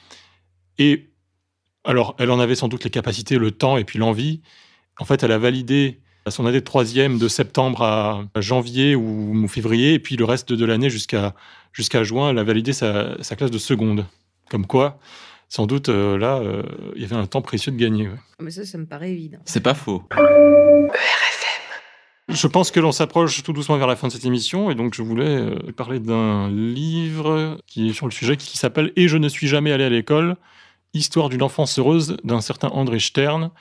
Et 0.77 1.09
alors, 1.83 2.15
elle 2.19 2.31
en 2.31 2.41
avait 2.41 2.57
sans 2.57 2.69
doute 2.69 2.85
les 2.85 2.91
capacités, 2.91 3.39
le 3.39 3.53
temps 3.53 3.79
et 3.79 3.85
puis 3.85 3.99
l'envie. 3.99 4.43
En 4.99 5.07
fait, 5.07 5.23
elle 5.23 5.33
a 5.33 5.39
validé 5.39 6.03
son 6.31 6.47
année 6.47 6.61
de 6.61 6.65
troisième 6.65 7.19
de 7.19 7.29
septembre 7.29 7.83
à 7.83 8.29
janvier 8.37 8.95
ou 8.95 9.47
février, 9.49 9.95
et 9.95 9.99
puis 9.99 10.17
le 10.17 10.25
reste 10.25 10.53
de 10.53 10.65
l'année 10.65 10.91
jusqu'à 10.91 11.35
jusqu'à 11.73 12.03
juin, 12.05 12.31
elle 12.31 12.39
a 12.39 12.45
validé 12.45 12.73
sa, 12.73 13.17
classe 13.37 13.51
de 13.51 13.59
seconde. 13.59 14.07
Comme 14.51 14.67
quoi, 14.67 14.99
sans 15.49 15.67
doute, 15.67 15.89
euh, 15.89 16.19
là, 16.19 16.39
euh, 16.39 16.63
il 16.97 17.03
y 17.03 17.05
avait 17.05 17.15
un 17.15 17.27
temps 17.27 17.43
précieux 17.43 17.71
de 17.71 17.77
gagner. 17.77 18.09
Ah, 18.39 18.43
mais 18.43 18.51
ça, 18.51 18.65
ça 18.65 18.79
me 18.79 18.87
paraît 18.87 19.13
évident. 19.13 19.39
C'est 19.45 19.61
pas 19.61 19.75
faux. 19.75 20.03
Je 22.29 22.47
pense 22.47 22.71
que 22.71 22.81
l'on 22.81 22.93
s'approche 22.93 23.43
tout 23.43 23.53
doucement 23.53 23.77
vers 23.77 23.87
la 23.87 23.97
fin 23.97 24.09
de 24.09 24.13
cette 24.13 24.25
émission, 24.25 24.71
et 24.71 24.75
donc 24.75 24.95
je 24.95 25.03
voulais 25.03 25.25
euh, 25.25 25.73
parler 25.77 26.01
d'un 26.01 26.49
livre 26.49 27.59
qui 27.67 27.91
est 27.91 27.93
sur 27.93 28.07
le 28.07 28.13
sujet, 28.13 28.37
qui 28.37 28.57
s'appelle 28.57 28.93
Et 28.97 29.09
je 29.09 29.17
ne 29.17 29.29
suis 29.29 29.49
jamais 29.49 29.73
allé 29.73 29.85
à 29.85 29.89
l'école, 29.89 30.37
Histoire 30.93 31.29
d'une 31.29 31.45
enfance 31.45 31.79
heureuse 31.79 32.17
d'un 32.25 32.41
certain 32.41 32.67
André 32.69 32.99
Stern, 32.99 33.53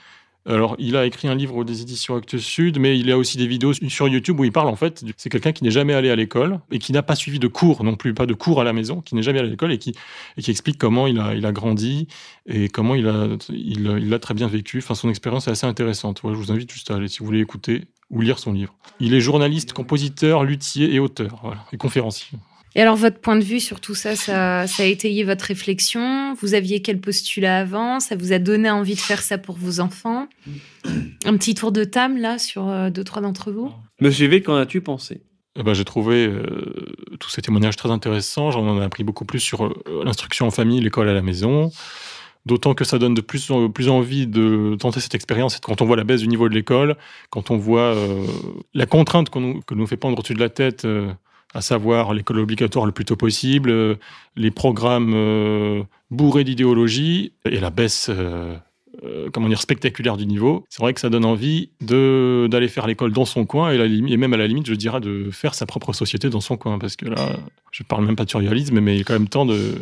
alors, 0.46 0.76
il 0.80 0.96
a 0.96 1.06
écrit 1.06 1.28
un 1.28 1.36
livre 1.36 1.64
des 1.64 1.82
éditions 1.82 2.16
Actes 2.16 2.38
Sud, 2.38 2.80
mais 2.80 2.98
il 2.98 3.12
a 3.12 3.18
aussi 3.18 3.38
des 3.38 3.46
vidéos 3.46 3.74
sur 3.74 4.08
YouTube 4.08 4.40
où 4.40 4.46
il 4.46 4.52
parle 4.52 4.70
en 4.70 4.76
fait. 4.76 5.04
C'est 5.18 5.30
quelqu'un 5.30 5.52
qui 5.52 5.64
n'est 5.64 5.72
jamais 5.72 5.94
allé 5.94 6.10
à 6.10 6.16
l'école 6.16 6.60
et 6.72 6.80
qui 6.80 6.94
n'a 6.94 7.04
pas 7.04 7.16
suivi 7.16 7.40
de 7.40 7.48
cours 7.48 7.84
non 7.84 7.96
plus, 7.96 8.14
pas 8.14 8.26
de 8.26 8.34
cours 8.34 8.62
à 8.62 8.64
la 8.64 8.74
maison, 8.74 9.02
qui 9.02 9.16
n'est 9.16 9.22
jamais 9.22 9.40
allé 9.40 9.50
à 9.50 9.52
l'école 9.52 9.72
et 9.74 9.78
qui, 9.78 9.94
explique 10.38 10.78
comment 10.78 11.08
il 11.08 11.20
a, 11.20 11.52
grandi 11.52 12.08
et 12.48 12.70
comment 12.70 12.96
il 12.96 13.08
a, 13.08 14.20
très 14.20 14.34
bien 14.34 14.48
vécu. 14.48 14.80
Enfin, 14.80 14.96
son 14.96 15.10
expérience 15.10 15.48
est 15.48 15.52
assez 15.52 15.68
intéressante. 15.68 16.22
je 16.24 16.30
vous 16.30 16.52
invite 16.52 16.72
juste 16.72 16.90
à 16.90 16.96
aller 16.96 17.10
si 17.10 17.20
vous 17.20 17.26
voulez 17.26 17.42
écouter 17.42 17.84
ou 18.10 18.22
lire 18.22 18.40
son 18.40 18.54
livre. 18.54 18.76
Il 19.00 19.14
est 19.14 19.22
journaliste, 19.22 19.74
compositeur, 19.74 20.44
luthier 20.46 20.94
et 20.94 21.00
auteur, 21.00 21.54
et 21.74 21.78
conférencier. 21.78 22.40
Et 22.76 22.82
alors, 22.82 22.96
votre 22.96 23.20
point 23.20 23.36
de 23.36 23.44
vue 23.44 23.60
sur 23.60 23.80
tout 23.80 23.96
ça, 23.96 24.16
ça, 24.16 24.62
a 24.62 24.84
étayé 24.84 25.24
votre 25.24 25.46
réflexion? 25.46 26.36
Vous 26.36 26.54
aviez 26.54 26.82
quel 26.82 27.00
postulat 27.00 27.60
avant? 27.60 28.00
Ça 28.00 28.16
vous 28.16 28.32
a 28.32 28.40
donné 28.40 28.70
envie 28.70 28.96
de 28.96 29.00
faire 29.00 29.22
ça 29.22 29.38
pour 29.38 29.56
vos 29.58 29.80
enfants? 29.80 30.28
Un 31.26 31.38
petit 31.38 31.56
tour 31.56 31.72
de 31.72 31.84
table, 31.84 32.20
là, 32.20 32.38
sur 32.38 32.70
euh, 32.70 32.90
deux, 32.90 33.04
trois 33.04 33.22
d'entre 33.22 33.52
vous? 33.52 33.72
Monsieur 34.00 34.28
V, 34.28 34.44
qu'en 34.44 34.56
as-tu 34.56 34.82
pensé? 34.82 35.24
Eh 35.58 35.64
ben, 35.64 35.74
J'ai 35.74 35.84
trouvé 35.84 36.28
euh, 36.28 36.86
tous 37.20 37.30
ces 37.30 37.42
témoignages 37.42 37.76
très 37.76 37.90
intéressants. 37.90 38.52
J'en 38.52 38.80
ai 38.80 38.84
appris 38.84 39.04
beaucoup 39.04 39.26
plus 39.26 39.40
sur 39.40 39.66
euh, 39.66 39.74
l'instruction 40.06 40.46
en 40.46 40.52
famille, 40.52 40.80
l'école 40.80 41.10
à 41.10 41.14
la 41.14 41.24
maison. 41.24 41.72
D'autant 42.46 42.76
que 42.76 42.86
ça 42.86 43.00
donne 43.00 43.16
de 43.16 43.22
plus 43.22 43.50
en 43.52 43.70
plus 43.70 43.90
envie 43.90 44.28
de 44.28 44.78
tenter 44.80 45.00
cette 45.00 45.16
expérience. 45.16 45.60
Quand 45.60 45.82
on 45.82 45.86
voit 45.86 45.98
la 45.98 46.04
baisse 46.04 46.22
du 46.22 46.28
niveau 46.28 46.48
de 46.48 46.54
l'école, 46.54 46.96
quand 47.32 47.52
on 47.52 47.58
voit 47.58 47.94
la 48.74 48.86
contrainte 48.86 49.30
que 49.30 49.76
nous 49.76 49.88
fait 49.88 49.98
pendre 49.98 50.18
au-dessus 50.18 50.36
de 50.36 50.40
la 50.40 50.50
tête 50.50 50.88
à 51.54 51.62
savoir 51.62 52.14
l'école 52.14 52.40
obligatoire 52.40 52.86
le 52.86 52.92
plus 52.92 53.06
tôt 53.06 53.16
possible, 53.16 53.70
euh, 53.70 53.96
les 54.36 54.52
programmes 54.52 55.14
euh, 55.16 55.84
bourrés 56.12 56.44
d'idéologie 56.44 57.34
et 57.46 57.60
la 57.60 57.70
baisse 57.70 58.12
euh, 59.04 59.30
comment 59.32 59.48
dire, 59.48 59.62
spectaculaire 59.62 60.18
du 60.18 60.26
niveau, 60.26 60.66
c'est 60.70 60.82
vrai 60.82 60.94
que 60.94 61.00
ça 61.00 61.10
donne 61.10 61.24
envie 61.24 61.70
d'aller 61.80 62.68
faire 62.68 62.86
l'école 62.86 63.14
dans 63.14 63.26
son 63.26 63.46
coin 63.46 63.72
et, 63.72 63.78
la, 63.78 63.86
et, 63.86 64.18
même 64.18 64.34
à 64.34 64.38
la 64.38 64.48
limite, 64.48 64.68
je 64.68 64.74
dirais, 64.74 65.00
de 65.00 65.30
faire 65.32 65.54
sa 65.54 65.66
propre 65.66 65.94
société 65.94 66.30
dans 66.30 66.42
son 66.42 66.58
coin. 66.58 66.78
Parce 66.80 66.98
que 66.98 67.06
là, 67.06 67.38
je 67.72 67.84
parle 67.84 68.06
même 68.06 68.16
pas 68.18 68.26
de 68.26 68.30
surréalisme, 68.30 68.80
mais 68.82 68.98
il 68.98 69.02
est 69.02 69.04
quand 69.04 69.14
même 69.14 69.30
temps 69.30 69.46
de, 69.46 69.76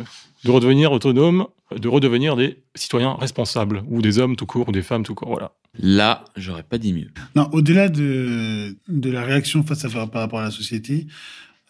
de 0.44 0.50
redevenir 0.50 0.92
autonome, 0.92 1.46
de 1.76 1.88
redevenir 1.88 2.36
des 2.36 2.58
citoyens 2.76 3.14
responsables, 3.14 3.82
ou 3.88 4.02
des 4.02 4.18
hommes 4.18 4.36
tout 4.36 4.46
court, 4.46 4.68
ou 4.68 4.72
des 4.72 4.82
femmes 4.82 5.02
tout 5.02 5.14
court. 5.14 5.30
Voilà. 5.30 5.52
Là, 5.80 6.24
j'aurais 6.36 6.62
pas 6.62 6.78
dit 6.78 6.92
mieux. 6.92 7.10
Non, 7.34 7.48
au-delà 7.52 7.88
de, 7.88 8.76
de 8.86 9.10
la 9.10 9.22
réaction 9.24 9.64
face 9.64 9.84
à 9.84 9.88
par 9.88 10.22
rapport 10.22 10.38
à 10.38 10.44
la 10.44 10.50
société, 10.50 11.06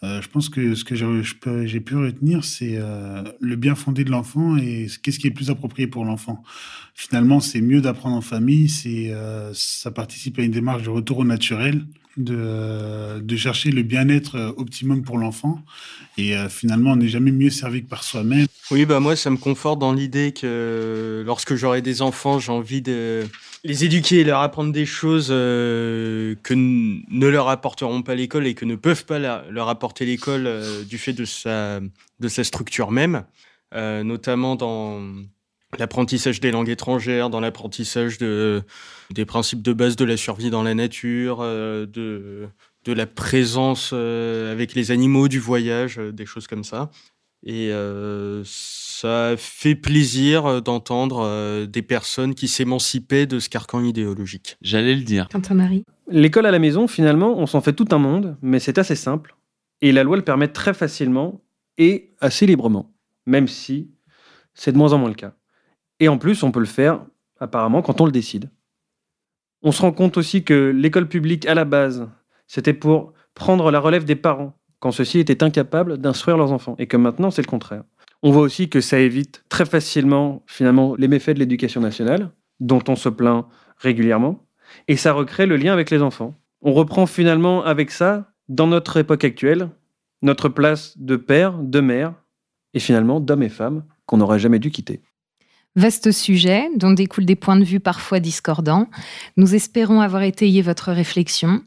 euh, 0.05 0.23
je 0.23 0.29
pense 0.29 0.49
que 0.49 0.75
ce 0.75 0.85
que 0.85 0.95
j'ai 1.67 1.81
pu 1.81 1.97
retenir, 1.97 2.45
c'est 2.45 2.77
euh, 2.77 3.23
le 3.41 3.57
bien 3.57 3.75
fondé 3.75 4.05
de 4.05 4.11
l'enfant 4.11 4.57
et 4.57 4.87
qu'est-ce 5.03 5.19
qui 5.19 5.27
est 5.27 5.33
plus 5.33 5.51
approprié 5.51 5.89
pour 5.89 6.05
l'enfant. 6.05 6.43
Finalement, 6.95 7.41
c'est 7.41 7.61
mieux 7.61 7.81
d'apprendre 7.81 8.17
en 8.17 8.21
famille, 8.21 8.69
c'est 8.69 9.13
euh, 9.13 9.51
ça 9.55 9.91
participe 9.91 10.39
à 10.39 10.43
une 10.43 10.53
démarche 10.53 10.85
de 10.85 10.91
retour 10.91 11.19
au 11.19 11.25
naturel, 11.25 11.85
de, 12.17 13.37
chercher 13.37 13.71
le 13.71 13.83
bien-être 13.83 14.55
optimum 14.57 15.03
pour 15.03 15.19
l'enfant. 15.19 15.61
Et 16.17 16.35
finalement, 16.49 16.93
on 16.93 16.97
n'est 16.97 17.09
jamais 17.09 17.31
mieux 17.31 17.51
servi 17.51 17.85
que 17.85 17.89
par 17.89 18.03
soi-même. 18.03 18.47
Oui, 18.71 18.85
bah 18.85 19.01
moi, 19.01 19.15
ça 19.15 19.31
me 19.31 19.37
conforte 19.37 19.79
dans 19.79 19.93
l'idée 19.93 20.33
que 20.33 21.23
lorsque 21.25 21.55
j'aurai 21.55 21.81
des 21.81 22.03
enfants, 22.03 22.39
j'ai 22.39 22.53
envie 22.53 22.83
de 22.83 23.25
les 23.65 23.85
éduquer 23.85 24.21
et 24.21 24.25
leur 24.25 24.41
apprendre 24.41 24.73
des 24.73 24.87
choses 24.87 25.29
euh, 25.31 26.35
que 26.43 26.55
ne 26.55 27.27
leur 27.27 27.49
apporteront 27.49 28.03
pas 28.03 28.15
l'école 28.15 28.47
et 28.47 28.55
que 28.55 28.65
ne 28.65 28.77
peuvent 28.77 29.05
pas 29.05 29.19
leur 29.19 29.69
apporter 29.69 30.05
l'école 30.05 30.47
euh, 30.47 30.85
du 30.85 30.99
fait 30.99 31.13
de 31.13 31.25
sa, 31.25 31.81
de 31.81 32.29
sa 32.29 32.45
structure 32.45 32.91
même, 32.91 33.25
euh, 33.75 34.03
notamment 34.05 34.57
dans 34.57 35.01
l'apprentissage 35.79 36.41
des 36.41 36.51
langues 36.51 36.69
étrangères, 36.69 37.31
dans 37.31 37.41
l'apprentissage 37.41 38.19
de, 38.19 38.63
des 39.11 39.25
principes 39.25 39.63
de 39.63 39.73
base 39.73 39.97
de 39.97 40.05
la 40.05 40.17
survie 40.17 40.51
dans 40.51 40.63
la 40.63 40.75
nature, 40.75 41.41
de, 41.41 42.49
de 42.85 42.93
la 42.93 43.07
présence 43.07 43.93
avec 43.93 44.75
les 44.75 44.91
animaux, 44.91 45.29
du 45.29 45.41
voyage, 45.41 45.99
des 45.99 46.27
choses 46.27 46.47
comme 46.47 46.65
ça. 46.65 46.91
Et 47.45 47.71
ça 48.99 49.35
fait 49.37 49.77
plaisir 49.77 50.47
euh, 50.47 50.61
d'entendre 50.61 51.21
euh, 51.25 51.67
des 51.67 51.83
personnes 51.83 52.35
qui 52.35 52.49
s'émancipaient 52.49 53.27
de 53.27 53.39
ce 53.39 53.49
carcan 53.49 53.85
idéologique. 53.85 54.57
J'allais 54.61 54.97
le 54.97 55.03
dire. 55.03 55.29
Quentin 55.29 55.55
Marie. 55.55 55.85
L'école 56.09 56.47
à 56.47 56.51
la 56.51 56.59
maison, 56.59 56.89
finalement, 56.89 57.39
on 57.39 57.47
s'en 57.47 57.61
fait 57.61 57.73
tout 57.73 57.87
un 57.93 57.99
monde, 57.99 58.37
mais 58.43 58.59
c'est 58.59 58.77
assez 58.77 58.97
simple. 58.97 59.37
Et 59.83 59.93
la 59.93 60.03
loi 60.03 60.17
le 60.17 60.25
permet 60.25 60.49
très 60.49 60.75
facilement 60.75 61.41
et 61.77 62.11
assez 62.21 62.45
librement, 62.45 62.93
même 63.27 63.47
si 63.47 63.93
c'est 64.55 64.73
de 64.73 64.79
moins 64.79 64.93
en 64.93 64.99
moins 64.99 65.11
le 65.11 65.15
cas. 65.15 65.35
Et 66.01 66.09
en 66.09 66.19
plus, 66.19 66.43
on 66.43 66.53
peut 66.53 66.61
le 66.61 66.67
faire, 66.67 67.05
apparemment, 67.41 67.83
quand 67.83 68.01
on 68.01 68.07
le 68.07 68.13
décide. 68.13 68.51
On 69.63 69.73
se 69.73 69.83
rend 69.83 69.93
compte 69.93 70.17
aussi 70.17 70.45
que 70.45 70.71
l'école 70.71 71.09
publique, 71.09 71.47
à 71.47 71.55
la 71.55 71.65
base, 71.65 72.09
c'était 72.47 72.73
pour 72.73 73.13
prendre 73.35 73.71
la 73.71 73.81
relève 73.81 74.05
des 74.05 74.17
parents, 74.17 74.55
quand 74.79 74.93
ceux-ci 74.93 75.19
étaient 75.19 75.43
incapables 75.43 75.99
d'instruire 75.99 76.37
leurs 76.37 76.53
enfants, 76.53 76.77
et 76.79 76.87
que 76.87 76.97
maintenant, 76.97 77.31
c'est 77.31 77.43
le 77.43 77.51
contraire. 77.51 77.83
On 78.23 78.31
voit 78.31 78.43
aussi 78.43 78.69
que 78.69 78.81
ça 78.81 78.99
évite 78.99 79.45
très 79.49 79.65
facilement 79.65 80.43
finalement 80.47 80.95
les 80.97 81.09
méfaits 81.09 81.31
de 81.31 81.41
l'éducation 81.41 81.81
nationale, 81.81 82.31
dont 82.61 82.83
on 82.89 82.97
se 82.97 83.09
plaint 83.09 83.47
régulièrement, 83.77 84.45
et 84.87 84.97
ça 84.97 85.13
recrée 85.13 85.47
le 85.47 85.57
lien 85.57 85.73
avec 85.73 85.91
les 85.91 86.03
enfants. 86.03 86.35
On 86.63 86.73
reprend 86.73 87.07
finalement 87.07 87.65
avec 87.65 87.91
ça, 87.91 88.33
dans 88.49 88.67
notre 88.67 88.97
époque 88.97 89.25
actuelle, 89.25 89.71
notre 90.23 90.49
place 90.49 90.99
de 90.99 91.17
père, 91.17 91.59
de 91.59 91.81
mère, 91.81 92.15
et 92.75 92.81
finalement 92.81 93.21
d'hommes 93.21 93.43
et 93.43 93.49
femmes 93.49 93.85
qu'on 94.07 94.19
n'aurait 94.19 94.39
jamais 94.39 94.59
dû 94.59 94.71
quitter. 94.71 95.01
Vaste 95.79 96.11
sujet 96.11 96.69
dont 96.75 96.91
découlent 96.91 97.25
des 97.25 97.37
points 97.37 97.55
de 97.55 97.63
vue 97.63 97.79
parfois 97.79 98.19
discordants. 98.19 98.89
Nous 99.37 99.55
espérons 99.55 100.01
avoir 100.01 100.23
étayé 100.23 100.61
votre 100.61 100.91
réflexion. 100.91 101.63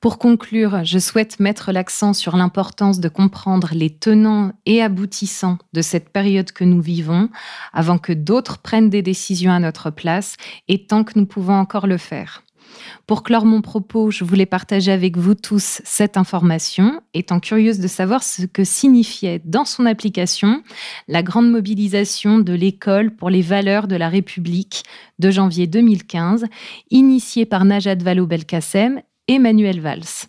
Pour 0.00 0.18
conclure, 0.18 0.82
je 0.82 0.98
souhaite 0.98 1.38
mettre 1.40 1.70
l'accent 1.70 2.14
sur 2.14 2.38
l'importance 2.38 3.00
de 3.00 3.10
comprendre 3.10 3.72
les 3.74 3.90
tenants 3.90 4.52
et 4.64 4.80
aboutissants 4.80 5.58
de 5.74 5.82
cette 5.82 6.08
période 6.08 6.52
que 6.52 6.64
nous 6.64 6.80
vivons 6.80 7.28
avant 7.74 7.98
que 7.98 8.14
d'autres 8.14 8.56
prennent 8.56 8.88
des 8.88 9.02
décisions 9.02 9.52
à 9.52 9.58
notre 9.58 9.90
place 9.90 10.36
et 10.68 10.86
tant 10.86 11.04
que 11.04 11.18
nous 11.18 11.26
pouvons 11.26 11.52
encore 11.52 11.86
le 11.86 11.98
faire. 11.98 12.42
Pour 13.06 13.22
clore 13.22 13.44
mon 13.44 13.60
propos, 13.60 14.10
je 14.10 14.24
voulais 14.24 14.46
partager 14.46 14.92
avec 14.92 15.16
vous 15.16 15.34
tous 15.34 15.80
cette 15.84 16.16
information, 16.16 17.00
étant 17.14 17.40
curieuse 17.40 17.78
de 17.78 17.88
savoir 17.88 18.22
ce 18.22 18.46
que 18.46 18.64
signifiait 18.64 19.40
dans 19.44 19.64
son 19.64 19.86
application 19.86 20.62
la 21.08 21.22
grande 21.22 21.50
mobilisation 21.50 22.38
de 22.38 22.52
l'école 22.52 23.14
pour 23.14 23.30
les 23.30 23.42
valeurs 23.42 23.88
de 23.88 23.96
la 23.96 24.08
République 24.08 24.84
de 25.18 25.30
janvier 25.30 25.66
2015, 25.66 26.46
initiée 26.90 27.46
par 27.46 27.64
Najat 27.64 27.96
Vallaud-Belkacem 27.96 29.02
et 29.28 29.38
Manuel 29.38 29.80
Valls. 29.80 30.26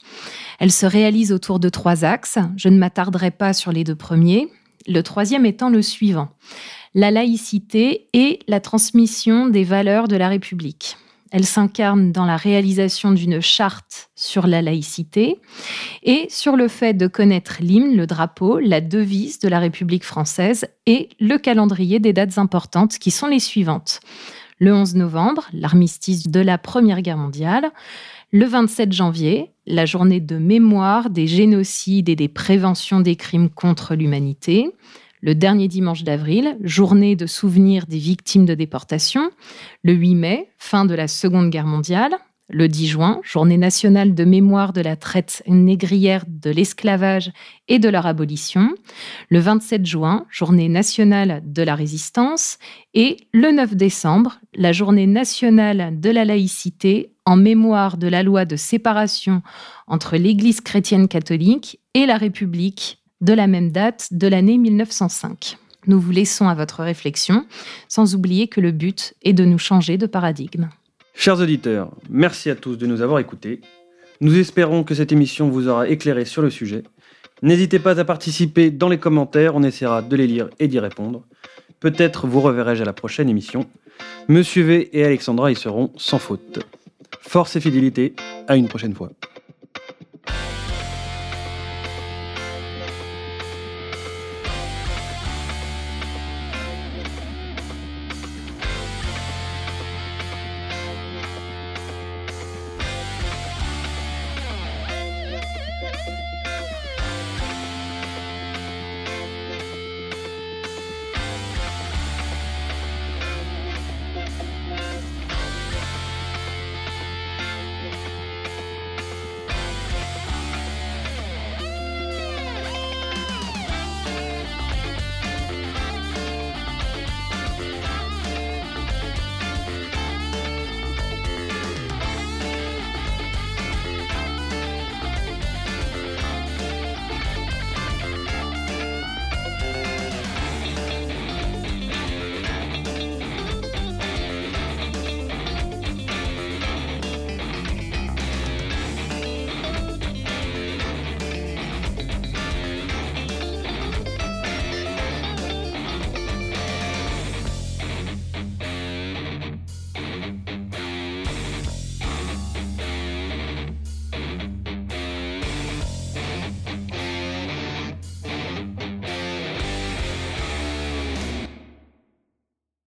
Elle 0.59 0.71
se 0.71 0.85
réalise 0.85 1.31
autour 1.31 1.59
de 1.59 1.69
trois 1.69 2.05
axes. 2.05 2.37
Je 2.57 2.69
ne 2.69 2.77
m'attarderai 2.77 3.31
pas 3.31 3.53
sur 3.53 3.71
les 3.71 3.83
deux 3.83 3.95
premiers. 3.95 4.47
Le 4.87 5.01
troisième 5.01 5.45
étant 5.45 5.69
le 5.69 5.81
suivant 5.81 6.29
la 6.93 7.11
laïcité 7.11 8.09
et 8.13 8.39
la 8.47 8.59
transmission 8.59 9.47
des 9.47 9.63
valeurs 9.63 10.07
de 10.07 10.15
la 10.15 10.27
République. 10.27 10.97
Elle 11.31 11.45
s'incarne 11.45 12.11
dans 12.11 12.25
la 12.25 12.35
réalisation 12.35 13.11
d'une 13.11 13.39
charte 13.39 14.11
sur 14.15 14.47
la 14.47 14.61
laïcité 14.61 15.39
et 16.03 16.27
sur 16.29 16.57
le 16.57 16.67
fait 16.67 16.93
de 16.93 17.07
connaître 17.07 17.57
l'hymne, 17.61 17.95
le 17.95 18.05
drapeau, 18.05 18.59
la 18.59 18.81
devise 18.81 19.39
de 19.39 19.47
la 19.47 19.59
République 19.59 20.03
française 20.03 20.65
et 20.85 21.07
le 21.21 21.37
calendrier 21.37 21.99
des 21.99 22.11
dates 22.11 22.37
importantes 22.37 22.97
qui 22.97 23.11
sont 23.11 23.27
les 23.27 23.39
suivantes. 23.39 24.01
Le 24.59 24.73
11 24.73 24.95
novembre, 24.95 25.47
l'armistice 25.53 26.27
de 26.27 26.41
la 26.41 26.57
Première 26.57 27.01
Guerre 27.01 27.17
mondiale. 27.17 27.71
Le 28.31 28.45
27 28.45 28.91
janvier, 28.91 29.51
la 29.65 29.85
journée 29.85 30.19
de 30.19 30.37
mémoire 30.37 31.09
des 31.09 31.27
génocides 31.27 32.09
et 32.09 32.15
des 32.15 32.27
préventions 32.27 32.99
des 32.99 33.15
crimes 33.15 33.49
contre 33.49 33.95
l'humanité 33.95 34.69
le 35.21 35.35
dernier 35.35 35.67
dimanche 35.67 36.03
d'avril, 36.03 36.57
journée 36.61 37.15
de 37.15 37.27
souvenir 37.27 37.85
des 37.85 37.99
victimes 37.99 38.45
de 38.45 38.55
déportation, 38.55 39.31
le 39.83 39.93
8 39.93 40.15
mai, 40.15 40.49
fin 40.57 40.85
de 40.85 40.95
la 40.95 41.07
Seconde 41.07 41.51
Guerre 41.51 41.67
mondiale, 41.67 42.11
le 42.51 42.67
10 42.67 42.87
juin, 42.87 43.21
journée 43.23 43.57
nationale 43.57 44.13
de 44.13 44.25
mémoire 44.25 44.73
de 44.73 44.81
la 44.81 44.97
traite 44.97 45.41
négrière 45.47 46.25
de 46.27 46.49
l'esclavage 46.49 47.31
et 47.69 47.79
de 47.79 47.87
leur 47.87 48.05
abolition, 48.05 48.73
le 49.29 49.39
27 49.39 49.85
juin, 49.85 50.25
journée 50.29 50.67
nationale 50.67 51.41
de 51.45 51.63
la 51.63 51.75
résistance, 51.75 52.57
et 52.93 53.17
le 53.31 53.51
9 53.51 53.75
décembre, 53.75 54.39
la 54.53 54.73
journée 54.73 55.07
nationale 55.07 55.99
de 55.99 56.09
la 56.09 56.25
laïcité 56.25 57.13
en 57.25 57.37
mémoire 57.37 57.97
de 57.97 58.07
la 58.07 58.23
loi 58.23 58.45
de 58.45 58.57
séparation 58.57 59.41
entre 59.87 60.17
l'Église 60.17 60.59
chrétienne 60.59 61.07
catholique 61.07 61.79
et 61.93 62.05
la 62.05 62.17
République 62.17 63.00
de 63.21 63.33
la 63.33 63.47
même 63.47 63.71
date 63.71 64.09
de 64.11 64.27
l'année 64.27 64.57
1905. 64.57 65.57
Nous 65.87 65.99
vous 65.99 66.11
laissons 66.11 66.47
à 66.47 66.55
votre 66.55 66.83
réflexion, 66.83 67.45
sans 67.87 68.15
oublier 68.15 68.47
que 68.47 68.61
le 68.61 68.71
but 68.71 69.13
est 69.23 69.33
de 69.33 69.45
nous 69.45 69.57
changer 69.57 69.97
de 69.97 70.05
paradigme. 70.05 70.69
Chers 71.15 71.39
auditeurs, 71.39 71.91
merci 72.09 72.49
à 72.49 72.55
tous 72.55 72.77
de 72.77 72.85
nous 72.85 73.01
avoir 73.01 73.19
écoutés. 73.19 73.61
Nous 74.21 74.37
espérons 74.37 74.83
que 74.83 74.95
cette 74.95 75.11
émission 75.11 75.49
vous 75.49 75.67
aura 75.67 75.87
éclairé 75.87 76.25
sur 76.25 76.41
le 76.41 76.49
sujet. 76.49 76.83
N'hésitez 77.41 77.79
pas 77.79 77.99
à 77.99 78.05
participer 78.05 78.69
dans 78.69 78.89
les 78.89 78.99
commentaires, 78.99 79.55
on 79.55 79.63
essaiera 79.63 80.03
de 80.03 80.15
les 80.15 80.27
lire 80.27 80.49
et 80.59 80.67
d'y 80.67 80.79
répondre. 80.79 81.23
Peut-être 81.79 82.27
vous 82.27 82.41
reverrai-je 82.41 82.83
à 82.83 82.85
la 82.85 82.93
prochaine 82.93 83.29
émission. 83.29 83.65
Monsieur 84.27 84.63
V 84.63 84.89
et 84.93 85.03
Alexandra 85.03 85.51
y 85.51 85.55
seront 85.55 85.91
sans 85.97 86.19
faute. 86.19 86.59
Force 87.21 87.55
et 87.55 87.59
fidélité, 87.59 88.13
à 88.47 88.55
une 88.55 88.67
prochaine 88.67 88.93
fois. 88.93 89.11